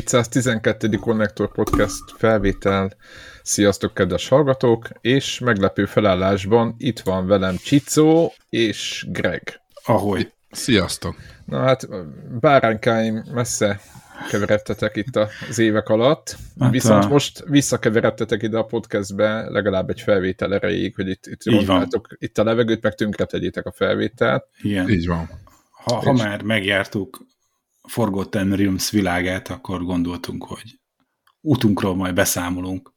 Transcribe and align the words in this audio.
712. 0.00 0.96
Connector 0.96 1.52
Podcast 1.52 2.02
felvétel. 2.16 2.92
Sziasztok, 3.42 3.94
kedves 3.94 4.28
hallgatók! 4.28 4.88
És 5.00 5.38
meglepő 5.38 5.84
felállásban 5.84 6.74
itt 6.78 7.00
van 7.00 7.26
velem 7.26 7.56
Csicó 7.56 8.32
és 8.48 9.06
Greg. 9.08 9.60
Ahogy. 9.84 10.32
Sziasztok! 10.50 11.16
Na 11.44 11.58
hát, 11.58 11.88
báránykáim 12.40 13.24
messze 13.34 13.80
keveredtetek 14.30 14.96
itt 14.96 15.16
az 15.48 15.58
évek 15.58 15.88
alatt, 15.88 16.36
hát 16.60 16.70
viszont 16.70 17.04
a... 17.04 17.08
most 17.08 17.44
visszakeveredtetek 17.46 18.42
ide 18.42 18.58
a 18.58 18.64
podcastbe 18.64 19.48
legalább 19.48 19.90
egy 19.90 20.00
felvétel 20.00 20.54
erejéig, 20.54 20.94
hogy 20.94 21.08
itt, 21.08 21.26
itt, 21.26 21.42
itt 22.18 22.38
a 22.38 22.44
levegőt, 22.44 22.82
meg 22.82 22.94
tönkre 22.94 23.24
tegyétek 23.24 23.66
a 23.66 23.72
felvételt. 23.72 24.46
Igen. 24.62 24.88
Így 24.88 25.06
van. 25.06 25.30
Ha, 25.70 25.94
ha 25.94 26.12
már 26.12 26.42
megjártuk 26.42 27.28
Forgotten 27.90 28.56
Realms 28.56 28.90
világát, 28.90 29.48
akkor 29.48 29.82
gondoltunk, 29.84 30.44
hogy 30.44 30.78
útunkról 31.40 31.96
majd 31.96 32.14
beszámolunk. 32.14 32.92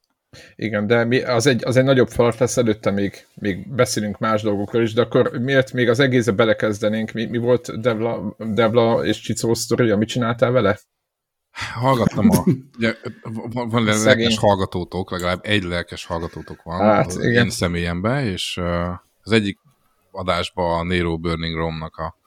Igen, 0.54 0.86
de 0.86 1.04
mi, 1.04 1.20
az, 1.20 1.46
egy, 1.46 1.64
az 1.64 1.76
egy 1.76 1.84
nagyobb 1.84 2.08
falat 2.08 2.38
lesz 2.38 2.56
előtte, 2.56 2.90
még, 2.90 3.26
még 3.34 3.74
beszélünk 3.74 4.18
más 4.18 4.42
dolgokról 4.42 4.82
is, 4.82 4.92
de 4.92 5.02
akkor 5.02 5.30
miért 5.38 5.72
még 5.72 5.88
az 5.88 6.00
egészbe 6.00 6.32
belekezdenénk? 6.32 7.12
Mi, 7.12 7.24
mi 7.24 7.38
volt 7.38 7.80
Devla, 7.80 8.36
Devla 8.38 9.04
és 9.04 9.20
Csicó 9.20 9.54
sztoria? 9.54 9.96
Mit 9.96 10.08
csináltál 10.08 10.50
vele? 10.50 10.78
Hallgattam 11.74 12.30
a... 12.30 12.44
Ugye, 12.76 12.94
van, 13.52 13.68
van 13.68 13.84
lelkes 13.84 14.38
hallgatótok, 14.38 15.10
legalább 15.10 15.40
egy 15.42 15.62
lelkes 15.62 16.04
hallgatótok 16.04 16.62
van 16.62 16.80
hát, 16.80 17.12
igen. 17.12 17.44
én 17.44 17.50
személyemben, 17.50 18.24
és 18.24 18.56
uh, 18.56 18.88
az 19.22 19.32
egyik 19.32 19.58
adásban 20.10 20.78
a 20.78 20.82
Nero 20.82 21.18
Burning 21.18 21.56
Rome-nak 21.56 21.96
a 21.96 22.22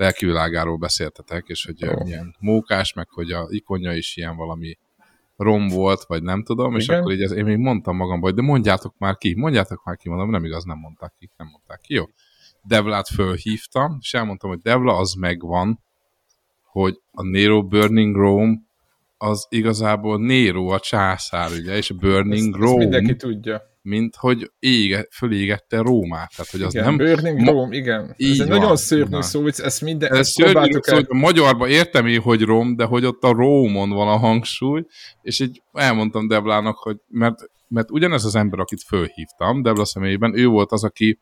lelkivilágáról 0.00 0.76
beszéltetek, 0.76 1.44
és 1.46 1.64
hogy 1.64 1.88
oh. 1.88 2.02
milyen 2.02 2.36
mókás, 2.38 2.92
meg 2.92 3.08
hogy 3.10 3.30
a 3.30 3.46
ikonja 3.48 3.92
is 3.92 4.16
ilyen 4.16 4.36
valami 4.36 4.78
rom 5.36 5.68
volt, 5.68 6.04
vagy 6.04 6.22
nem 6.22 6.42
tudom, 6.42 6.66
Igen? 6.66 6.80
és 6.80 6.88
akkor 6.88 7.12
így 7.12 7.22
ez, 7.22 7.32
én 7.32 7.44
még 7.44 7.56
mondtam 7.56 7.96
magamban, 7.96 8.30
hogy 8.30 8.40
de 8.40 8.46
mondjátok 8.46 8.94
már 8.98 9.16
ki, 9.16 9.34
mondjátok 9.34 9.84
már 9.84 9.96
ki, 9.96 10.08
mondom, 10.08 10.30
nem 10.30 10.44
igaz, 10.44 10.64
nem 10.64 10.78
mondták 10.78 11.12
ki, 11.18 11.30
nem 11.36 11.46
mondták 11.46 11.80
ki, 11.80 11.94
jó. 11.94 12.04
Devlát 12.62 13.08
fölhívtam, 13.08 13.96
és 14.00 14.14
elmondtam, 14.14 14.50
hogy 14.50 14.58
Devla 14.58 14.96
az 14.96 15.14
megvan, 15.14 15.80
hogy 16.64 17.00
a 17.12 17.22
Nero 17.22 17.62
Burning 17.62 18.16
Rome 18.16 18.56
az 19.18 19.46
igazából 19.48 20.18
Nero 20.18 20.66
a 20.66 20.80
császár, 20.80 21.50
ugye, 21.50 21.76
és 21.76 21.90
a 21.90 21.94
Burning 21.94 22.54
ezt, 22.54 22.62
Rome... 22.62 22.84
Ezt 22.84 22.90
mindenki 22.90 23.16
tudja 23.16 23.69
mint 23.82 24.16
hogy 24.16 24.50
ége, 24.58 25.06
fölégette 25.12 25.78
Rómát. 25.78 26.30
Tehát, 26.36 26.50
hogy 26.50 26.62
az 26.62 26.74
igen, 26.74 26.84
nem... 26.84 26.96
Burning 26.96 27.40
Ma... 27.40 27.50
Rome, 27.50 27.76
igen. 27.76 28.02
Ez 28.02 28.14
egy 28.18 28.38
van, 28.38 28.48
nagyon 28.48 28.76
szörnyű 28.76 29.20
szó, 29.20 29.42
hogy 29.42 29.54
ezt 29.62 29.80
minden... 29.80 30.12
Ez 30.14 30.28
szörnyű 30.28 30.78
szó, 30.80 30.94
hogy 30.94 31.06
a 31.08 31.14
magyarban 31.14 31.68
értem 31.68 32.06
én, 32.06 32.20
hogy 32.20 32.42
Rom, 32.42 32.76
de 32.76 32.84
hogy 32.84 33.04
ott 33.04 33.22
a 33.22 33.32
Rómon 33.32 33.90
van 33.90 34.08
a 34.08 34.16
hangsúly, 34.16 34.84
és 35.22 35.40
így 35.40 35.62
elmondtam 35.72 36.28
Deblának, 36.28 36.76
hogy 36.76 36.96
mert, 37.08 37.38
mert 37.68 37.90
ugyanez 37.90 38.24
az 38.24 38.34
ember, 38.34 38.58
akit 38.58 38.82
fölhívtam, 38.82 39.62
Debla 39.62 39.84
személyében, 39.84 40.38
ő 40.38 40.46
volt 40.46 40.72
az, 40.72 40.84
aki 40.84 41.18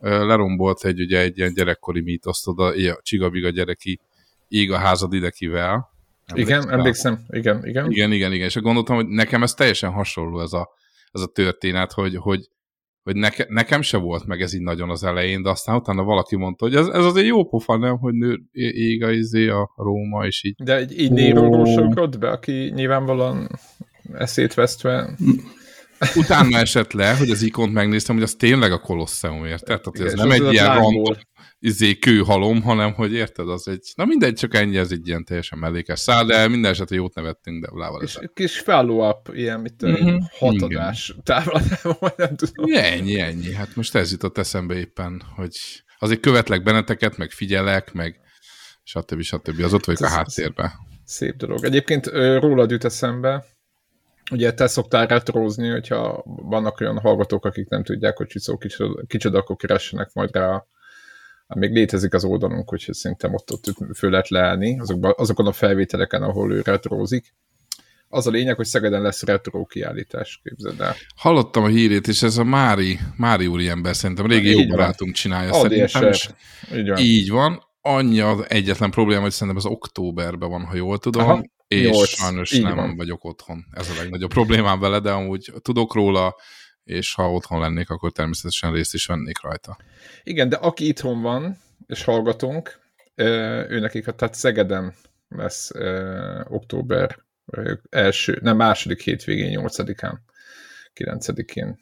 lerombolt 0.00 0.84
egy, 0.84 1.00
ugye, 1.00 1.20
egy 1.20 1.38
ilyen 1.38 1.54
gyerekkori 1.54 2.00
mítoszt 2.00 2.46
oda, 2.46 2.64
a 2.64 3.00
csigabiga 3.02 3.48
gyereki 3.48 4.00
ég 4.48 4.72
a 4.72 4.78
házad 4.78 5.12
idekivel. 5.12 5.88
Igen, 6.34 6.70
emlékszem, 6.70 7.20
igen, 7.28 7.66
igen. 7.66 7.90
Igen, 7.90 8.12
igen, 8.12 8.32
igen, 8.32 8.46
és 8.46 8.56
gondoltam, 8.56 8.96
hogy 8.96 9.06
nekem 9.06 9.42
ez 9.42 9.54
teljesen 9.54 9.90
hasonló 9.90 10.40
ez 10.40 10.52
a 10.52 10.68
ez 11.12 11.20
a 11.20 11.26
történet, 11.26 11.92
hogy, 11.92 12.16
hogy, 12.16 12.48
hogy 13.02 13.16
neke, 13.16 13.46
nekem 13.48 13.82
se 13.82 13.96
volt 13.96 14.26
meg 14.26 14.40
ez 14.40 14.54
így 14.54 14.60
nagyon 14.60 14.90
az 14.90 15.04
elején, 15.04 15.42
de 15.42 15.50
aztán 15.50 15.76
utána 15.76 16.02
valaki 16.02 16.36
mondta, 16.36 16.64
hogy 16.64 16.74
ez, 16.74 16.86
ez 16.86 17.04
azért 17.04 17.26
jó 17.26 17.44
pofa, 17.44 17.76
nem, 17.76 17.98
hogy 17.98 18.14
nő 18.14 18.40
ég 18.72 19.02
a, 19.02 19.10
izé 19.10 19.48
a 19.48 19.72
Róma, 19.76 20.26
és 20.26 20.44
így. 20.44 20.54
De 20.64 20.76
egy, 20.76 21.00
így 21.00 21.12
Néróról 21.12 22.08
be, 22.18 22.30
aki 22.30 22.72
nyilvánvalóan 22.74 23.58
eszét 24.12 24.54
vesztve... 24.54 25.16
Utána 26.16 26.58
esett 26.58 26.92
le, 26.92 27.16
hogy 27.16 27.30
az 27.30 27.42
ikont 27.42 27.72
megnéztem, 27.72 28.14
hogy 28.14 28.24
az 28.24 28.34
tényleg 28.34 28.72
a 28.72 28.78
Kolosseum, 28.78 29.44
érted? 29.44 29.80
Tehát 29.80 30.12
ez 30.12 30.14
nem 30.14 30.30
egy 30.30 30.52
ilyen 30.52 30.74
random 30.74 31.16
izé, 31.60 31.98
kőhalom, 31.98 32.62
hanem 32.62 32.92
hogy 32.92 33.12
érted, 33.12 33.48
az 33.48 33.68
egy, 33.68 33.92
na 33.94 34.04
mindegy, 34.04 34.34
csak 34.34 34.54
ennyi, 34.54 34.76
ez 34.76 34.90
egy 34.90 35.08
ilyen 35.08 35.24
teljesen 35.24 35.58
mellékes 35.58 36.00
szál, 36.00 36.24
de 36.24 36.48
minden 36.48 36.70
esetre 36.70 36.96
jót 36.96 37.14
nevettünk 37.14 37.64
Devlával. 37.64 38.02
És 38.02 38.14
egy 38.14 38.30
kis 38.34 38.58
follow-up, 38.58 39.30
ilyen, 39.32 39.60
mit 39.60 39.74
tudom, 39.74 39.94
mm-hmm. 39.94 40.16
hatadás 40.38 41.14
távlatában, 41.22 41.96
vagy 42.00 42.14
nem 42.16 42.36
tudom. 42.36 42.72
Ennyi, 42.72 43.20
ennyi, 43.20 43.54
hát 43.54 43.76
most 43.76 43.94
ez 43.94 44.10
jutott 44.10 44.38
eszembe 44.38 44.74
éppen, 44.74 45.22
hogy 45.36 45.56
azért 45.98 46.20
követlek 46.20 46.62
benneteket, 46.62 47.16
meg 47.16 47.30
figyelek, 47.30 47.92
meg 47.92 48.20
stb. 48.82 49.20
stb. 49.20 49.62
Az 49.62 49.74
ott 49.74 49.84
vagyok 49.84 50.02
a 50.02 50.08
háttérben. 50.08 50.70
Szép 51.04 51.36
dolog. 51.36 51.64
Egyébként 51.64 52.06
rólad 52.40 52.70
jut 52.70 52.84
eszembe, 52.84 53.44
ugye 54.30 54.52
te 54.52 54.66
szoktál 54.66 55.06
retrózni, 55.06 55.68
hogyha 55.68 56.22
vannak 56.24 56.80
olyan 56.80 56.98
hallgatók, 56.98 57.44
akik 57.44 57.68
nem 57.68 57.82
tudják, 57.82 58.16
hogy 58.16 58.26
Csicó 58.26 58.58
kicsoda, 58.58 59.02
kicsoda, 59.06 59.38
akkor 59.38 59.56
keressenek 59.56 60.10
majd 60.12 60.34
rá 60.34 60.48
a 60.48 60.66
Hát 60.68 60.77
még 61.56 61.72
létezik 61.72 62.14
az 62.14 62.24
oldalunk, 62.24 62.72
úgyhogy 62.72 62.94
szerintem 62.94 63.34
ott, 63.34 63.52
ott 63.52 63.64
föl 63.96 64.10
lehet 64.10 64.28
leállni, 64.28 64.78
azokban, 64.78 65.14
azokon 65.16 65.46
a 65.46 65.52
felvételeken, 65.52 66.22
ahol 66.22 66.52
ő 66.52 66.60
retrózik. 66.64 67.34
Az 68.08 68.26
a 68.26 68.30
lényeg, 68.30 68.56
hogy 68.56 68.66
Szegeden 68.66 69.02
lesz 69.02 69.22
retro 69.22 69.64
kiállítás, 69.64 70.40
képzeld 70.44 70.80
el. 70.80 70.94
Hallottam 71.16 71.64
a 71.64 71.66
hírét, 71.66 72.08
és 72.08 72.22
ez 72.22 72.36
a 72.36 72.44
Mári, 72.44 72.98
Mári 73.16 73.46
úri 73.46 73.68
ember 73.68 73.96
szerintem 73.96 74.26
régi 74.26 74.50
jó 74.50 74.66
barátunk 74.66 75.14
csinálja 75.14 75.52
szerintem. 75.52 76.12
Így 76.74 76.88
van. 76.88 76.98
Így 76.98 77.30
van. 77.30 77.66
Annyi 77.80 78.20
az 78.20 78.44
egyetlen 78.48 78.90
probléma, 78.90 79.20
hogy 79.20 79.30
szerintem 79.30 79.56
az 79.56 79.66
októberben 79.66 80.48
van, 80.48 80.64
ha 80.64 80.76
jól 80.76 80.98
tudom, 80.98 81.28
Aha, 81.28 81.44
és 81.68 81.88
8, 81.88 82.08
sajnos 82.08 82.50
nem 82.50 82.74
van. 82.74 82.96
vagyok 82.96 83.24
otthon. 83.24 83.64
Ez 83.72 83.88
a 83.88 83.98
legnagyobb 83.98 84.30
problémám 84.30 84.80
vele, 84.80 85.00
de 85.00 85.10
amúgy 85.10 85.52
tudok 85.62 85.94
róla, 85.94 86.36
és 86.88 87.14
ha 87.14 87.32
otthon 87.32 87.60
lennék, 87.60 87.90
akkor 87.90 88.12
természetesen 88.12 88.72
részt 88.72 88.94
is 88.94 89.06
vennék 89.06 89.42
rajta. 89.42 89.76
Igen, 90.22 90.48
de 90.48 90.56
aki 90.56 90.86
itthon 90.86 91.22
van, 91.22 91.58
és 91.86 92.04
hallgatunk, 92.04 92.80
ő 93.68 93.80
nekik, 93.80 94.04
tehát 94.04 94.34
Szegeden 94.34 94.94
lesz 95.28 95.70
október 96.44 97.18
első, 97.90 98.38
nem 98.42 98.56
második 98.56 99.02
hétvégén, 99.02 99.60
8-án, 99.62 100.14
9-én. 100.94 101.78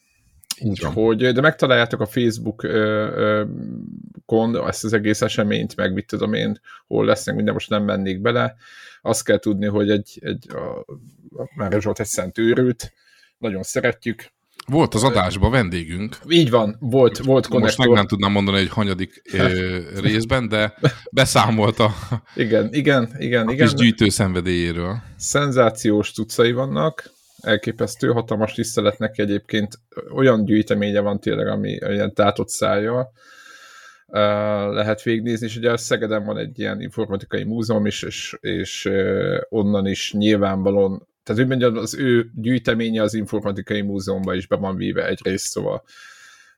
Úgyhogy, 0.61 1.33
de 1.33 1.41
megtaláljátok 1.41 2.01
a 2.01 2.07
Facebook-kon 2.07 4.67
ezt 4.67 4.85
az 4.85 4.93
egész 4.93 5.23
eseményt, 5.23 5.77
meg 5.77 5.93
mit 5.93 6.07
tudom 6.07 6.33
én, 6.33 6.61
hol 6.87 7.05
lesznek, 7.05 7.35
minden 7.35 7.55
most 7.55 7.71
nem 7.71 7.85
mennék 7.85 8.21
bele. 8.21 8.57
Azt 9.03 9.25
kell 9.25 9.39
tudni, 9.39 9.67
hogy 9.67 9.91
egy, 9.91 10.19
egy 10.21 10.47
a, 10.51 10.79
a, 10.79 10.85
már 11.57 11.83
volt 11.83 12.01
egy 12.01 12.07
szent 12.07 12.39
őrült, 12.39 12.93
nagyon 13.39 13.63
szeretjük, 13.63 14.35
volt 14.67 14.95
az 14.95 15.05
adásban 15.05 15.51
vendégünk. 15.51 16.19
Így 16.29 16.51
van, 16.51 16.77
volt, 16.81 17.19
volt 17.19 17.47
konnektor. 17.47 17.61
Most 17.61 17.79
meg 17.79 17.89
nem 17.89 18.07
tudnám 18.07 18.33
mondani, 18.33 18.59
hogy 18.59 18.69
hanyadik 18.69 19.23
részben, 20.07 20.49
de 20.49 20.75
beszámolt 21.11 21.79
a, 21.79 21.95
igen, 22.35 22.69
igen, 22.73 23.15
igen, 23.19 23.47
a 23.47 23.53
igen. 23.53 23.67
kis 23.67 23.77
gyűjtő 23.77 24.09
szenvedélyéről. 24.09 24.97
Szenzációs 25.17 26.13
tucai 26.13 26.53
vannak, 26.53 27.11
elképesztő, 27.41 28.09
hatalmas 28.09 28.53
tiszteletnek 28.53 29.19
egyébként 29.19 29.79
olyan 30.15 30.45
gyűjteménye 30.45 31.01
van 31.01 31.21
tényleg, 31.21 31.47
ami 31.47 31.85
olyan 31.85 32.15
tátott 32.15 32.49
szája 32.49 33.13
lehet 34.73 35.03
végignézni, 35.03 35.47
és 35.47 35.57
ugye 35.57 35.71
a 35.71 35.77
Szegeden 35.77 36.25
van 36.25 36.39
egy 36.39 36.59
ilyen 36.59 36.81
informatikai 36.81 37.45
múzeum 37.45 37.87
is, 37.87 38.03
és, 38.03 38.37
és 38.41 38.91
onnan 39.49 39.87
is 39.87 40.13
nyilvánvalóan 40.13 41.09
tehát 41.27 41.43
úgy 41.43 41.49
mondjam, 41.49 41.77
az 41.77 41.95
ő 41.95 42.31
gyűjteménye 42.35 43.03
az 43.03 43.15
informatikai 43.15 43.81
múzeumban 43.81 44.37
is 44.37 44.47
be 44.47 44.57
van 44.57 44.77
víve 44.77 45.07
egyrészt, 45.07 45.47
szóval 45.47 45.85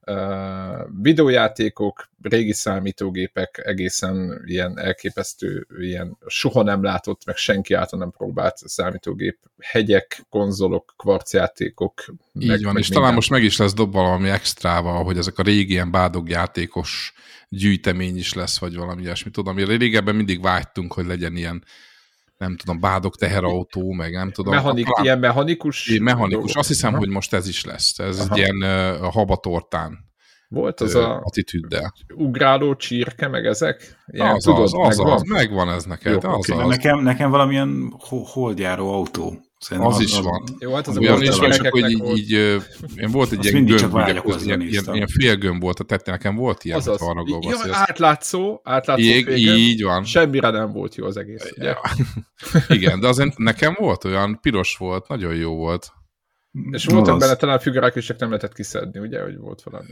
uh, 0.07 0.87
videójátékok, 1.03 2.09
régi 2.23 2.53
számítógépek, 2.53 3.63
egészen 3.65 4.43
ilyen 4.45 4.79
elképesztő, 4.79 5.67
ilyen 5.79 6.19
soha 6.27 6.63
nem 6.63 6.83
látott, 6.83 7.25
meg 7.25 7.37
senki 7.37 7.75
által 7.75 7.99
nem 7.99 8.11
próbált 8.11 8.57
számítógép, 8.57 9.39
hegyek, 9.59 10.27
konzolok, 10.29 10.95
kvarcjátékok. 10.97 12.05
Így 12.33 12.49
meg, 12.49 12.63
van, 12.63 12.73
meg 12.73 12.83
és 12.83 12.89
minden. 12.89 12.91
talán 12.91 13.15
most 13.15 13.31
meg 13.31 13.43
is 13.43 13.57
lesz 13.57 13.75
dob 13.75 13.93
valami 13.93 14.29
extrával, 14.29 15.05
hogy 15.05 15.17
ezek 15.17 15.39
a 15.39 15.43
régi 15.43 15.73
ilyen 15.73 15.91
bádogjátékos 15.91 17.13
gyűjtemény 17.49 18.17
is 18.17 18.33
lesz, 18.33 18.59
vagy 18.59 18.75
valami 18.75 19.03
ilyesmi. 19.03 19.31
Tudom, 19.31 19.57
régebben 19.57 20.17
mindig 20.17 20.43
vágytunk, 20.43 20.93
hogy 20.93 21.07
legyen 21.07 21.37
ilyen 21.37 21.65
nem 22.39 22.57
tudom, 22.57 22.81
bádok 22.81 23.17
teherautó, 23.17 23.93
meg 23.93 24.13
nem 24.13 24.33
tudom. 24.33 24.55
Mechanik, 24.55 24.87
a, 24.89 25.03
ilyen 25.03 25.19
mechanikus? 25.19 25.99
Mechanikus. 26.01 26.31
Dolgok. 26.31 26.57
Azt 26.57 26.69
hiszem, 26.69 26.91
Aha. 26.91 26.99
hogy 26.99 27.09
most 27.09 27.35
ez 27.35 27.49
is 27.49 27.65
lesz. 27.65 27.99
Ez 27.99 28.19
Aha. 28.19 28.35
egy 28.35 28.39
ilyen 28.39 28.57
uh, 28.57 29.13
habatortán 29.13 30.07
volt 30.49 30.81
az 30.81 30.95
a 30.95 31.21
attitűddel. 31.21 31.93
ugráló 32.15 32.75
csirke, 32.75 33.29
meg 33.29 33.47
ezek? 33.47 33.97
Ilyen, 34.07 34.35
az, 34.35 34.43
tudod, 34.43 34.63
az, 34.63 34.75
az, 34.75 34.97
megvan? 34.97 35.13
az, 35.15 35.23
megvan 35.23 35.71
ez 35.71 35.85
neked. 35.85 36.23
Jó, 36.23 36.31
az, 36.31 36.51
okay. 36.51 36.63
az. 36.65 36.69
Nekem, 36.69 36.99
nekem 36.99 37.31
valamilyen 37.31 37.95
holdjáró 38.09 38.93
autó 38.93 39.48
Szerintem 39.59 39.93
az, 39.93 39.97
az, 39.97 40.03
is 40.03 40.17
az, 40.17 40.25
van. 40.25 40.45
Jó, 40.59 40.75
hát 40.75 40.87
az 40.87 40.99
olyan 40.99 41.23
is 41.23 41.37
van, 41.37 41.51
csak 41.51 41.69
hogy 41.69 41.91
így, 41.91 42.17
így, 42.17 42.31
én 42.97 43.11
volt 43.11 43.33
egy 43.33 43.45
ilyen 43.45 43.65
gömb, 43.65 43.95
ugye, 43.95 44.21
ilyen, 44.45 44.61
ilyen, 44.61 44.85
ilyen 44.95 45.07
félgömb 45.07 45.63
volt 45.63 45.81
a 45.81 45.85
tette, 45.85 46.11
nekem 46.11 46.37
volt 46.37 46.65
ilyen, 46.65 46.79
Azaz. 46.79 47.01
haragolva. 47.01 47.51
Ja, 47.67 47.75
átlátszó, 47.75 48.61
átlátszó 48.65 49.03
így, 49.03 49.39
így 49.39 49.83
van. 49.83 50.05
Semmire 50.05 50.51
nem 50.51 50.73
volt 50.73 50.95
jó 50.95 51.07
az 51.07 51.17
egész, 51.17 51.51
ugye? 51.57 51.65
Ja. 51.65 51.81
Igen, 52.77 53.01
de 53.01 53.09
azért 53.09 53.39
nekem 53.39 53.77
volt 53.79 54.05
olyan, 54.05 54.39
piros 54.41 54.77
volt, 54.77 55.09
nagyon 55.09 55.35
jó 55.35 55.55
volt. 55.55 55.93
És 56.71 56.85
voltak 56.85 57.15
az... 57.15 57.21
benne 57.21 57.35
talán 57.35 57.59
figurák 57.59 57.95
is, 57.95 58.05
csak 58.05 58.19
nem 58.19 58.29
lehetett 58.29 58.55
kiszedni, 58.55 59.01
ugye, 59.01 59.23
hogy 59.23 59.37
volt 59.37 59.63
valami. 59.63 59.89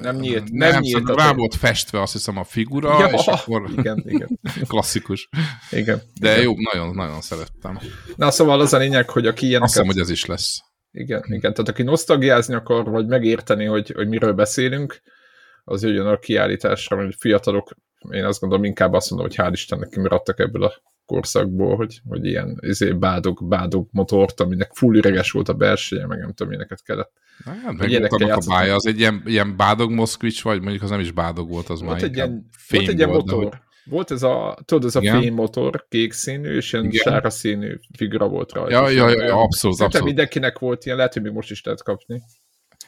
Nem 0.00 0.16
nyílt. 0.16 0.50
Nem, 0.50 0.70
nem 0.70 0.80
nyílt. 0.80 1.14
Rá 1.14 1.32
volt 1.32 1.54
festve 1.54 2.00
azt 2.02 2.12
hiszem 2.12 2.36
a 2.36 2.44
figura, 2.44 2.98
ja, 2.98 3.06
és 3.06 3.26
akkor... 3.26 3.70
Igen, 3.78 4.02
igen. 4.06 4.38
Klasszikus. 4.68 5.28
Igen. 5.70 6.02
De 6.20 6.30
igen. 6.30 6.42
jó, 6.42 6.54
nagyon, 6.72 6.94
nagyon 6.94 7.20
szerettem. 7.20 7.78
Na 8.16 8.30
szóval 8.30 8.60
az 8.60 8.72
a 8.72 8.78
lényeg, 8.78 9.10
hogy 9.10 9.26
aki 9.26 9.46
ilyeneket... 9.46 9.68
Azt 9.68 9.72
hiszem, 9.72 9.92
hogy 9.92 10.02
ez 10.02 10.10
is 10.10 10.26
lesz. 10.26 10.60
Igen, 10.92 11.22
igen. 11.26 11.40
Tehát 11.40 11.68
aki 11.68 11.82
nosztalgiázni 11.82 12.54
akar, 12.54 12.84
vagy 12.84 13.06
megérteni, 13.06 13.64
hogy, 13.64 13.90
hogy 13.90 14.08
miről 14.08 14.32
beszélünk, 14.32 15.02
az 15.64 15.82
jöjjön 15.82 16.06
a 16.06 16.18
kiállításra, 16.18 16.96
hogy 16.96 17.14
fiatalok, 17.18 17.70
én 18.10 18.24
azt 18.24 18.40
gondolom, 18.40 18.64
inkább 18.64 18.92
azt 18.92 19.10
mondom, 19.10 19.28
hogy 19.28 19.36
hál' 19.38 19.52
Istennek 19.52 19.88
kimaradtak 19.88 20.38
ebből 20.38 20.64
a 20.64 20.82
korszakból, 21.10 21.76
hogy, 21.76 22.00
hogy 22.08 22.26
ilyen 22.26 22.58
izé, 22.60 22.92
bádog, 22.92 23.48
bádog 23.48 23.88
motort, 23.90 24.40
aminek 24.40 24.70
full 24.74 24.96
üreges 24.96 25.30
volt 25.30 25.48
a 25.48 25.52
belseje, 25.52 26.06
meg 26.06 26.18
nem 26.18 26.32
tudom, 26.32 26.52
éneket 26.52 26.82
kellett. 26.82 27.12
Hát, 27.44 27.76
meg 27.76 28.32
a 28.32 28.38
bája, 28.46 28.74
az 28.74 28.86
egy 28.86 28.98
ilyen, 28.98 29.22
ilyen 29.24 29.56
bádog 29.56 29.90
moszkvics, 29.90 30.42
vagy 30.42 30.60
mondjuk 30.60 30.82
az 30.82 30.90
nem 30.90 31.00
is 31.00 31.12
bádog 31.12 31.48
volt, 31.48 31.68
az 31.68 31.80
volt 31.80 31.92
már 31.92 32.02
egy 32.02 32.14
ilyen, 32.16 32.48
Volt 32.68 32.88
egy 32.88 32.96
ilyen 32.96 33.08
motor. 33.08 33.42
Hogy... 33.42 33.52
Volt 33.84 34.10
ez 34.10 34.22
a, 34.22 34.58
tudod, 34.64 34.84
ez 34.84 34.96
a 34.96 35.00
Igen? 35.00 35.20
fénymotor, 35.20 35.86
kék 35.88 36.12
színű, 36.12 36.56
és 36.56 36.72
ilyen 36.72 36.84
Igen? 36.84 37.02
sára 37.02 37.30
színű 37.30 37.78
figura 37.96 38.28
volt 38.28 38.52
rajta. 38.52 38.70
Ja, 38.70 38.88
ja, 38.88 39.08
ja, 39.08 39.24
ja 39.24 39.36
abszolút, 39.36 39.80
abszolút. 39.80 40.06
mindenkinek 40.06 40.58
volt 40.58 40.84
ilyen, 40.84 40.96
lehet, 40.96 41.12
hogy 41.12 41.22
még 41.22 41.32
most 41.32 41.50
is 41.50 41.62
lehet 41.62 41.82
kapni. 41.82 42.22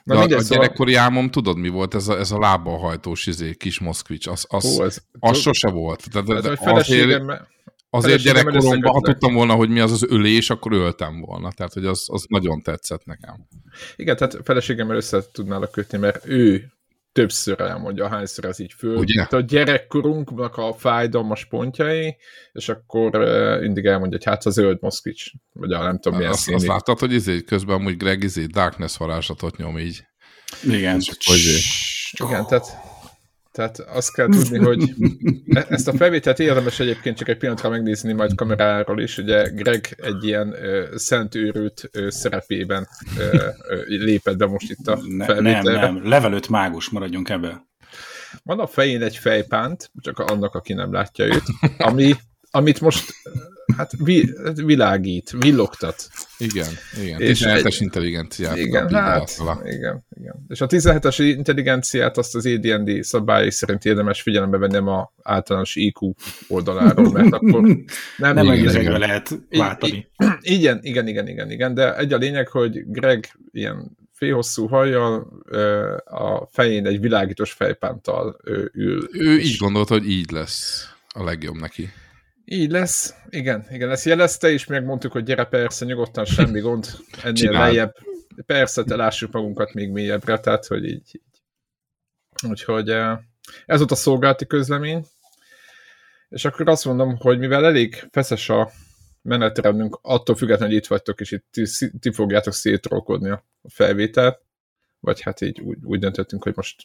Na, 0.04 0.14
a, 0.14 0.22
a 0.22 0.28
szóval... 0.28 0.42
gyerekkori 0.42 0.94
álmom, 0.94 1.30
tudod 1.30 1.58
mi 1.58 1.68
volt? 1.68 1.94
Ez 1.94 2.08
a, 2.08 2.18
ez 2.18 2.30
a 2.30 2.38
lábbal 2.38 3.00
izé, 3.24 3.54
kis 3.54 3.80
moszkvics. 3.80 4.26
Az, 4.26 4.46
az, 4.48 4.76
Hú, 4.76 4.82
ez, 4.82 5.02
az 5.18 5.38
sose 5.38 5.70
volt. 5.70 6.08
De, 6.08 6.20
de, 6.20 6.40
de, 6.40 6.40
de 6.40 6.70
azért, 6.70 7.22
Azért 7.94 8.22
gyerekkoromban, 8.22 8.92
ha 8.92 9.00
tudtam 9.00 9.34
volna, 9.34 9.54
hogy 9.54 9.68
mi 9.68 9.80
az 9.80 9.92
az 9.92 10.04
ölés, 10.08 10.50
akkor 10.50 10.72
öltem 10.72 11.20
volna. 11.20 11.52
Tehát, 11.52 11.72
hogy 11.72 11.86
az, 11.86 12.04
az 12.06 12.24
nagyon 12.28 12.62
tetszett 12.62 13.04
nekem. 13.04 13.46
Igen, 13.96 14.16
tehát 14.16 14.38
feleségemmel 14.44 14.96
össze 14.96 15.22
tudnál 15.32 15.68
kötni, 15.72 15.98
mert 15.98 16.26
ő 16.26 16.72
többször 17.12 17.60
elmondja, 17.60 18.08
hányszor 18.08 18.44
ez 18.44 18.58
így 18.58 18.72
föl. 18.72 18.96
Ugye? 18.96 19.22
a 19.22 19.40
gyerekkorunknak 19.40 20.56
a 20.56 20.72
fájdalmas 20.72 21.44
pontjai, 21.44 22.16
és 22.52 22.68
akkor 22.68 23.18
uh, 23.18 23.60
mindig 23.60 23.84
elmondja, 23.84 24.18
hogy 24.18 24.26
hát 24.26 24.46
a 24.46 24.50
zöld 24.50 24.78
moszkics, 24.80 25.30
vagy 25.52 25.72
a 25.72 25.82
nem 25.82 25.98
tudom 25.98 26.18
milyen 26.18 26.32
azt, 26.32 26.50
azt 26.50 26.66
láttad, 26.66 26.98
hogy 26.98 27.12
izé, 27.12 27.40
közben 27.40 27.74
amúgy 27.74 27.96
Greg 27.96 28.22
izé 28.22 28.44
Darkness 28.44 28.96
varázslatot 28.96 29.56
nyom 29.56 29.78
így. 29.78 30.04
Igen. 30.62 31.00
Hogy, 31.24 31.40
igen, 32.26 32.46
tehát 32.46 32.91
tehát 33.52 33.78
azt 33.78 34.12
kell 34.12 34.28
tudni, 34.28 34.58
hogy 34.58 34.94
e- 35.54 35.66
ezt 35.68 35.88
a 35.88 35.92
felvételt 35.92 36.38
érdemes 36.38 36.80
egyébként 36.80 37.16
csak 37.16 37.28
egy 37.28 37.36
pillanatra 37.36 37.68
megnézni 37.68 38.12
majd 38.12 38.34
kameráról 38.34 39.00
is. 39.00 39.18
Ugye 39.18 39.48
Greg 39.48 39.94
egy 39.96 40.24
ilyen 40.24 40.52
ö, 40.52 40.84
szent 40.96 41.34
őrült 41.34 41.88
ö, 41.92 42.10
szerepében 42.10 42.88
ö, 43.18 43.36
ö, 43.68 43.82
lépett 43.86 44.36
be 44.36 44.46
most 44.46 44.70
itt 44.70 44.86
a 44.86 44.98
ne, 45.08 45.24
felvételre. 45.24 45.80
Nem, 45.80 45.94
nem, 45.94 46.08
levelőtt 46.08 46.48
mágus, 46.48 46.90
maradjunk 46.90 47.28
ebbe. 47.28 47.66
Van 48.42 48.60
a 48.60 48.66
fején 48.66 49.02
egy 49.02 49.16
fejpánt, 49.16 49.90
csak 50.00 50.18
annak, 50.18 50.54
aki 50.54 50.72
nem 50.72 50.92
látja 50.92 51.24
őt, 51.24 51.44
ami, 51.78 52.14
amit 52.50 52.80
most 52.80 53.12
hát 53.76 53.92
vi, 53.98 54.34
világít, 54.54 55.30
villogtat. 55.38 56.08
Igen, 56.42 56.68
igen. 57.02 57.20
És 57.20 57.42
17-es 57.44 57.76
intelligenciát. 57.80 58.56
Igen, 58.56 58.94
hát, 58.94 59.40
igen, 59.64 60.04
igen. 60.20 60.44
És 60.48 60.60
a 60.60 60.66
17-es 60.66 61.16
intelligenciát 61.36 62.18
azt 62.18 62.34
az 62.34 62.46
AD&D 62.46 63.02
szabályai 63.02 63.50
szerint 63.50 63.84
érdemes 63.84 64.22
figyelembe 64.22 64.58
venni 64.58 64.76
a 64.76 65.12
általános 65.22 65.76
IQ 65.76 66.14
oldaláról, 66.48 67.12
mert 67.12 67.32
akkor 67.32 67.62
nem, 68.16 68.34
nem 68.34 68.50
egészekre 68.50 68.98
lehet 68.98 69.38
váltani. 69.50 70.08
Igen, 70.40 70.78
igen, 70.82 71.08
igen, 71.08 71.28
igen, 71.28 71.50
igen, 71.50 71.74
de 71.74 71.96
egy 71.96 72.12
a 72.12 72.16
lényeg, 72.16 72.48
hogy 72.48 72.82
Greg 72.86 73.32
ilyen 73.52 73.96
félhosszú 74.12 74.66
hajjal, 74.66 75.42
a 76.04 76.46
fején 76.50 76.86
egy 76.86 77.00
világítós 77.00 77.52
fejpántal 77.52 78.36
ül. 78.72 79.08
Ő 79.12 79.38
így 79.38 79.56
gondolta, 79.56 79.94
hogy 79.94 80.10
így 80.10 80.30
lesz 80.30 80.88
a 81.08 81.24
legjobb 81.24 81.56
neki. 81.56 81.92
Így 82.44 82.70
lesz, 82.70 83.14
igen, 83.28 83.66
igen, 83.70 83.90
ezt 83.90 84.04
jelezte, 84.04 84.50
és 84.50 84.66
megmondtuk, 84.66 85.12
hogy 85.12 85.24
gyere 85.24 85.44
persze, 85.44 85.84
nyugodtan, 85.84 86.24
semmi 86.24 86.60
gond, 86.60 86.86
ennél 87.22 87.32
Csinál. 87.34 87.62
lejjebb, 87.62 87.96
persze, 88.46 88.84
te 88.84 88.96
lássuk 88.96 89.32
magunkat 89.32 89.72
még 89.72 89.90
mélyebbre, 89.90 90.38
tehát, 90.38 90.66
hogy 90.66 90.84
így, 90.84 91.02
így. 91.12 91.42
Úgyhogy 92.48 92.90
eh, 92.90 93.18
ez 93.66 93.78
volt 93.78 93.90
a 93.90 93.94
szolgálati 93.94 94.46
közlemény, 94.46 95.06
és 96.28 96.44
akkor 96.44 96.68
azt 96.68 96.84
mondom, 96.84 97.16
hogy 97.16 97.38
mivel 97.38 97.64
elég 97.64 98.08
feszes 98.10 98.48
a 98.48 98.70
menetrendünk, 99.22 99.98
attól 100.02 100.36
függetlenül, 100.36 100.74
hogy 100.74 100.82
itt 100.82 100.88
vagytok, 100.88 101.20
és 101.20 101.30
itt 101.30 101.44
ti, 101.50 101.64
ti 102.00 102.12
fogjátok 102.12 102.52
szétrolkodni 102.52 103.30
a 103.30 103.44
felvételt, 103.68 104.40
vagy 105.00 105.20
hát 105.20 105.40
így 105.40 105.60
úgy, 105.60 105.78
úgy 105.82 105.98
döntöttünk, 105.98 106.42
hogy 106.42 106.52
most 106.56 106.84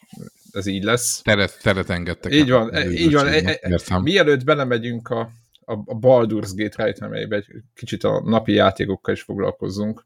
ez 0.51 0.65
így 0.65 0.83
lesz. 0.83 1.21
Teret, 1.21 1.59
teret 1.62 1.89
engedtek. 1.89 2.33
Így 2.33 2.50
van, 2.50 2.92
így 2.92 3.13
van. 3.13 3.27
E, 3.27 3.59
e, 3.62 4.00
mielőtt 4.00 4.44
belemegyünk 4.44 5.09
a 5.09 5.30
a, 5.68 5.74
a 5.74 6.00
Baldur's 6.00 6.52
Gate 6.56 6.84
rejtelmeibe 6.84 7.36
egy 7.36 7.46
kicsit 7.74 8.04
a 8.04 8.22
napi 8.25 8.54
játékokkal 8.54 9.14
is 9.14 9.22
foglalkozzunk. 9.22 10.06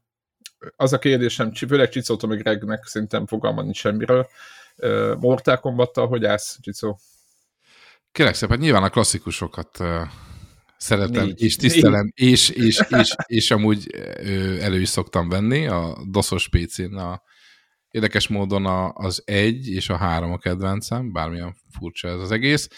Az 0.76 0.92
a 0.92 0.98
kérdésem, 0.98 1.52
főleg 1.52 1.88
Csicótól 1.88 2.28
meg 2.28 2.38
Gregnek 2.38 2.84
szerintem 2.84 3.26
fogalma 3.26 3.62
nincs 3.62 3.76
semmiről. 3.76 4.28
Mortal 5.18 5.60
kombat 5.60 5.96
hogy 5.96 6.24
állsz, 6.24 6.58
Csicó? 6.60 6.98
Kérlek 8.12 8.34
szépen, 8.34 8.58
nyilván 8.58 8.82
a 8.82 8.88
klasszikusokat 8.88 9.78
szeretem, 10.76 11.24
Négy. 11.24 11.42
és 11.42 11.56
tisztelem, 11.56 12.12
és, 12.14 12.48
és, 12.48 12.80
és, 12.88 12.98
és, 12.98 13.14
és 13.26 13.50
amúgy 13.50 13.90
elő 14.60 14.80
is 14.80 14.88
szoktam 14.88 15.28
venni 15.28 15.66
a 15.66 15.96
doszos 16.10 16.48
PC-n. 16.48 16.94
A, 16.94 17.22
érdekes 17.90 18.28
módon 18.28 18.66
a, 18.66 18.92
az 18.92 19.22
egy 19.24 19.68
és 19.68 19.88
a 19.88 19.96
három 19.96 20.32
a 20.32 20.38
kedvencem, 20.38 21.12
bármilyen 21.12 21.56
furcsa 21.78 22.08
ez 22.08 22.20
az 22.20 22.30
egész, 22.30 22.68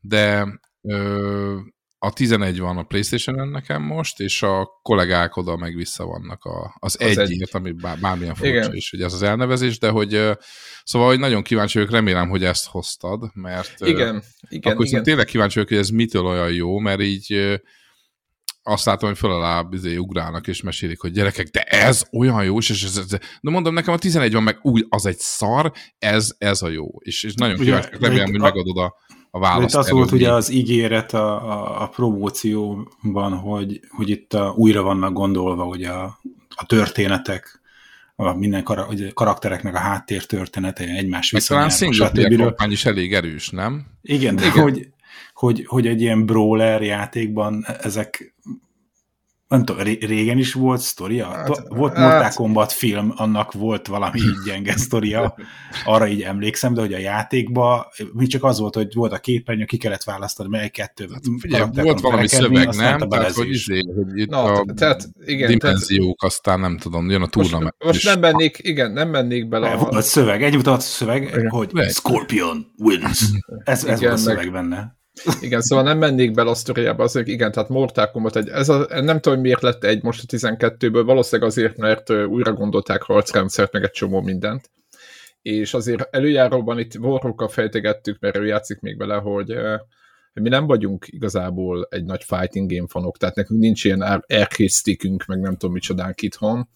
de 0.00 0.46
uh, 0.80 1.58
a 2.04 2.12
11 2.12 2.60
van 2.60 2.76
a 2.76 2.82
Playstation-en 2.82 3.48
nekem 3.48 3.82
most, 3.82 4.20
és 4.20 4.42
a 4.42 4.80
kollégák 4.82 5.36
oda 5.36 5.56
meg 5.56 5.74
vissza 5.74 6.04
vannak 6.04 6.44
a, 6.44 6.76
az, 6.78 6.96
az 7.00 7.18
egyért, 7.18 7.28
egy. 7.30 7.48
ami 7.52 7.72
bár, 7.72 7.98
bármilyen 7.98 8.34
furcsa 8.34 8.52
Igen. 8.52 8.74
is, 8.74 8.90
hogy 8.90 9.02
ez 9.02 9.12
az 9.12 9.22
elnevezés, 9.22 9.78
de 9.78 9.88
hogy 9.88 10.30
szóval 10.84 11.08
hogy 11.08 11.18
nagyon 11.18 11.42
kíváncsi 11.42 11.78
vagyok, 11.78 11.92
remélem, 11.92 12.28
hogy 12.28 12.44
ezt 12.44 12.66
hoztad, 12.66 13.30
mert 13.34 13.74
igen, 13.78 14.22
igen, 14.48 14.72
akkor 14.72 14.86
igen. 14.86 15.02
tényleg 15.02 15.26
kíváncsi 15.26 15.54
vagyok, 15.54 15.68
hogy 15.68 15.78
ez 15.78 15.88
mitől 15.88 16.26
olyan 16.26 16.52
jó, 16.52 16.78
mert 16.78 17.00
így 17.00 17.58
azt 18.62 18.84
látom, 18.84 19.08
hogy 19.08 19.18
föl 19.18 19.30
alá 19.30 19.68
izé, 19.70 19.96
ugrálnak 19.96 20.46
és 20.46 20.62
mesélik, 20.62 21.00
hogy 21.00 21.12
gyerekek, 21.12 21.46
de 21.46 21.62
ez 21.62 22.04
olyan 22.12 22.44
jó, 22.44 22.58
és 22.58 22.70
ez, 22.70 22.96
ez, 22.96 23.06
de 23.06 23.18
mondom, 23.40 23.74
nekem 23.74 23.94
a 23.94 23.98
11 23.98 24.32
van 24.32 24.42
meg 24.42 24.58
úgy, 24.62 24.86
az 24.88 25.06
egy 25.06 25.18
szar, 25.18 25.72
ez, 25.98 26.34
ez 26.38 26.62
a 26.62 26.68
jó. 26.68 26.86
És, 26.98 27.24
és 27.24 27.34
nagyon 27.34 27.56
kíváncsi 27.56 27.88
remélem, 28.00 28.30
hogy 28.30 28.40
megadod 28.40 28.76
a 28.76 28.94
a 29.34 29.38
választ. 29.38 29.76
az 29.76 29.90
volt 29.90 30.12
ugye 30.12 30.32
az 30.32 30.50
ígéret 30.50 31.12
a, 31.12 31.50
a, 31.50 31.82
a 31.82 31.88
promócióban, 31.88 33.32
hogy, 33.32 33.80
hogy 33.90 34.10
itt 34.10 34.34
a, 34.34 34.54
újra 34.56 34.82
vannak 34.82 35.12
gondolva 35.12 35.64
ugye 35.64 35.90
a, 35.90 36.18
a 36.48 36.66
történetek, 36.66 37.60
a 38.16 38.32
minden 38.32 38.62
kara, 38.62 38.86
ugye, 38.90 39.10
karaktereknek 39.14 39.74
a 39.74 39.78
háttér 39.78 40.26
története, 40.26 40.84
egymás 40.84 41.30
viszonyára. 41.30 41.68
Talán 41.68 41.94
single 41.94 42.36
kampány 42.36 42.70
is 42.70 42.84
elég 42.84 43.14
erős, 43.14 43.50
nem? 43.50 43.86
Igen, 44.02 44.36
de 44.36 44.46
Igen. 44.46 44.62
Hogy, 44.62 44.88
hogy, 45.34 45.64
hogy 45.66 45.86
egy 45.86 46.00
ilyen 46.00 46.26
brawler 46.26 46.82
játékban 46.82 47.66
ezek 47.80 48.33
nem 49.48 49.64
tudom, 49.64 49.82
régen 49.82 50.38
is 50.38 50.52
volt 50.52 50.80
sztoria? 50.80 51.26
Hát, 51.26 51.48
volt 51.48 51.68
Mortal 51.96 52.22
hát... 52.22 52.34
Kombat 52.34 52.72
film, 52.72 53.12
annak 53.16 53.52
volt 53.52 53.86
valami 53.86 54.18
így 54.18 54.42
gyenge 54.46 54.76
sztoria, 54.76 55.34
arra 55.84 56.06
így 56.06 56.22
emlékszem, 56.22 56.74
de 56.74 56.80
hogy 56.80 56.92
a 56.92 56.98
játékba 56.98 57.92
mi 58.12 58.26
csak 58.26 58.44
az 58.44 58.58
volt, 58.58 58.74
hogy 58.74 58.94
volt 58.94 59.12
a 59.12 59.18
képernyő, 59.18 59.64
ki 59.64 59.76
kellett 59.76 60.02
választani, 60.02 60.48
mely 60.48 60.68
kettő. 60.68 61.08
Hát, 61.12 61.22
figyelj, 61.38 61.70
volt 61.72 62.00
valami 62.00 62.28
szöveg, 62.28 62.74
nem? 62.74 62.98
Tehát, 62.98 63.32
hogy, 63.32 63.48
izé, 63.48 63.82
hogy 63.94 64.18
itt 64.18 64.28
no, 64.28 64.44
a 64.44 64.64
tehát, 64.74 65.08
igen, 65.24 65.58
dimenziók, 65.58 66.18
tehát... 66.18 66.34
aztán 66.34 66.60
nem 66.60 66.78
tudom, 66.78 67.10
jön 67.10 67.22
a 67.22 67.26
turnament. 67.26 67.74
Most, 67.78 68.04
most 68.04 68.04
nem 68.04 68.20
mennék, 68.32 68.58
igen, 68.62 68.92
nem 68.92 69.08
mennék 69.08 69.48
bele. 69.48 69.70
A... 69.70 69.76
Volt 69.76 70.04
szöveg, 70.04 70.42
egy 70.42 70.54
mutat 70.54 70.80
szöveg, 70.80 71.22
igen. 71.22 71.48
hogy 71.48 71.70
Scorpion 71.88 72.72
wins. 72.78 73.24
Ez, 73.64 73.84
ez 73.84 73.98
igen, 73.98 73.98
volt 73.98 74.12
a 74.12 74.16
szöveg 74.16 74.44
meg... 74.44 74.52
benne. 74.52 75.02
Igen, 75.40 75.60
szóval 75.60 75.84
nem 75.84 75.98
mennék 75.98 76.32
bele 76.32 76.50
a 76.50 76.54
sztoriába, 76.54 77.02
azért 77.02 77.26
igen, 77.26 77.52
tehát 77.52 77.68
Mortal 77.68 78.10
Kombat 78.10 78.36
egy, 78.36 78.48
ez 78.48 78.68
a, 78.68 79.00
nem 79.00 79.20
tudom, 79.20 79.40
miért 79.40 79.62
lett 79.62 79.84
egy 79.84 80.02
most 80.02 80.22
a 80.22 80.36
12-ből, 80.36 81.02
valószínűleg 81.04 81.50
azért, 81.50 81.76
mert 81.76 82.10
újra 82.10 82.52
gondolták 82.52 83.02
harcrendszert, 83.02 83.72
meg 83.72 83.82
egy 83.82 83.90
csomó 83.90 84.20
mindent. 84.20 84.70
És 85.42 85.74
azért 85.74 86.14
előjáróban 86.14 86.78
itt 86.78 86.96
Warhawkkal 86.98 87.48
fejtegettük, 87.48 88.18
mert 88.20 88.36
ő 88.36 88.46
játszik 88.46 88.80
még 88.80 88.98
vele, 88.98 89.14
hogy 89.14 89.56
mi 90.32 90.48
nem 90.48 90.66
vagyunk 90.66 91.06
igazából 91.08 91.88
egy 91.90 92.04
nagy 92.04 92.24
fighting 92.24 92.72
game 92.72 92.86
fanok, 92.88 93.16
tehát 93.16 93.34
nekünk 93.34 93.60
nincs 93.60 93.84
ilyen 93.84 94.00
arcade 94.00 94.68
stickünk, 94.68 95.24
meg 95.24 95.40
nem 95.40 95.52
tudom 95.52 95.72
micsodánk 95.74 96.22
itthon. 96.22 96.68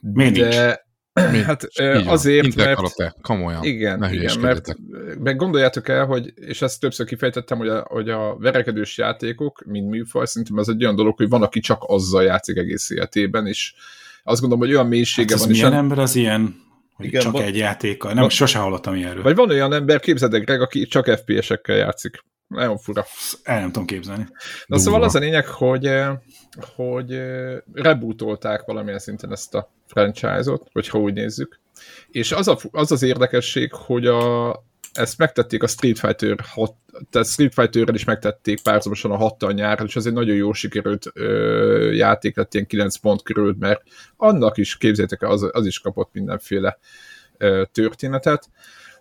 Miért 0.00 0.34
de, 0.34 0.48
nincs? 0.48 0.84
Hát 1.20 1.68
Így 1.80 2.06
azért, 2.06 2.54
mert... 2.54 2.74
Karate. 2.74 3.14
Komolyan. 3.22 3.64
Igen, 3.64 4.12
igen 4.12 4.40
mert 4.40 4.76
meg 5.18 5.36
gondoljátok 5.36 5.88
el, 5.88 6.04
hogy, 6.04 6.32
és 6.34 6.62
ezt 6.62 6.80
többször 6.80 7.06
kifejtettem, 7.06 7.58
hogy 7.58 7.68
a, 7.68 7.86
hogy 7.88 8.08
a 8.08 8.36
verekedős 8.38 8.98
játékok, 8.98 9.62
mint 9.66 9.90
műfaj, 9.90 10.26
szerintem 10.26 10.58
ez 10.58 10.68
egy 10.68 10.82
olyan 10.82 10.96
dolog, 10.96 11.16
hogy 11.16 11.28
van, 11.28 11.42
aki 11.42 11.60
csak 11.60 11.84
azzal 11.86 12.22
játszik 12.22 12.56
egész 12.56 12.90
életében, 12.90 13.46
és 13.46 13.74
azt 14.22 14.40
gondolom, 14.40 14.64
hogy 14.64 14.74
olyan 14.74 14.88
mélysége 14.88 15.30
hát 15.30 15.38
van. 15.38 15.48
Milyen 15.48 15.72
is, 15.72 15.78
ember 15.78 15.98
az 15.98 16.16
ilyen, 16.16 16.54
hogy 16.92 17.06
igen, 17.06 17.20
csak 17.20 17.32
van, 17.32 17.42
egy 17.42 17.56
játékkal? 17.56 18.12
Nem, 18.12 18.20
van, 18.20 18.30
sose 18.30 18.58
hallottam 18.58 18.94
ilyenről. 18.94 19.22
Vagy 19.22 19.36
van 19.36 19.50
olyan 19.50 19.72
ember, 19.72 20.00
képzeld 20.00 20.34
Greg, 20.34 20.60
aki 20.60 20.86
csak 20.86 21.06
FPS-ekkel 21.06 21.76
játszik. 21.76 22.24
Nagyon 22.48 22.78
fura. 22.78 23.04
El 23.42 23.60
nem 23.60 23.72
tudom 23.72 23.86
képzelni. 23.86 24.26
Na 24.66 24.78
szóval 24.78 25.02
az 25.02 25.14
a 25.14 25.18
lényeg, 25.18 25.46
hogy, 25.46 25.90
hogy 26.76 27.20
rebootolták 27.72 28.64
valamilyen 28.64 28.98
szinten 28.98 29.32
ezt 29.32 29.54
a 29.54 29.70
franchise-ot, 29.86 30.68
vagy 30.72 30.88
ha 30.88 30.98
úgy 30.98 31.12
nézzük. 31.12 31.60
És 32.08 32.32
az, 32.32 32.48
a, 32.48 32.58
az 32.70 32.92
az 32.92 33.02
érdekesség, 33.02 33.72
hogy 33.72 34.06
a, 34.06 34.50
ezt 34.92 35.18
megtették 35.18 35.62
a 35.62 35.66
Street 35.66 35.98
Fighter 35.98 36.36
6, 36.48 36.74
tehát 37.10 37.28
Street 37.28 37.54
Fighter-rel 37.54 37.94
is 37.94 38.04
megtették 38.04 38.62
párhuzamosan 38.62 39.10
a 39.10 39.16
6 39.16 39.52
nyárral, 39.52 39.86
és 39.86 39.96
ez 39.96 40.06
egy 40.06 40.12
nagyon 40.12 40.36
jó 40.36 40.52
sikerült 40.52 41.06
ö, 41.14 41.90
játék 41.92 42.36
lett, 42.36 42.54
ilyen 42.54 42.66
9 42.66 42.96
pont 42.96 43.22
körül, 43.22 43.56
mert 43.58 43.82
annak 44.16 44.56
is, 44.56 44.76
képzeljétek 44.76 45.22
el, 45.22 45.30
az, 45.30 45.48
az 45.52 45.66
is 45.66 45.80
kapott 45.80 46.10
mindenféle 46.12 46.78
ö, 47.36 47.62
történetet. 47.72 48.48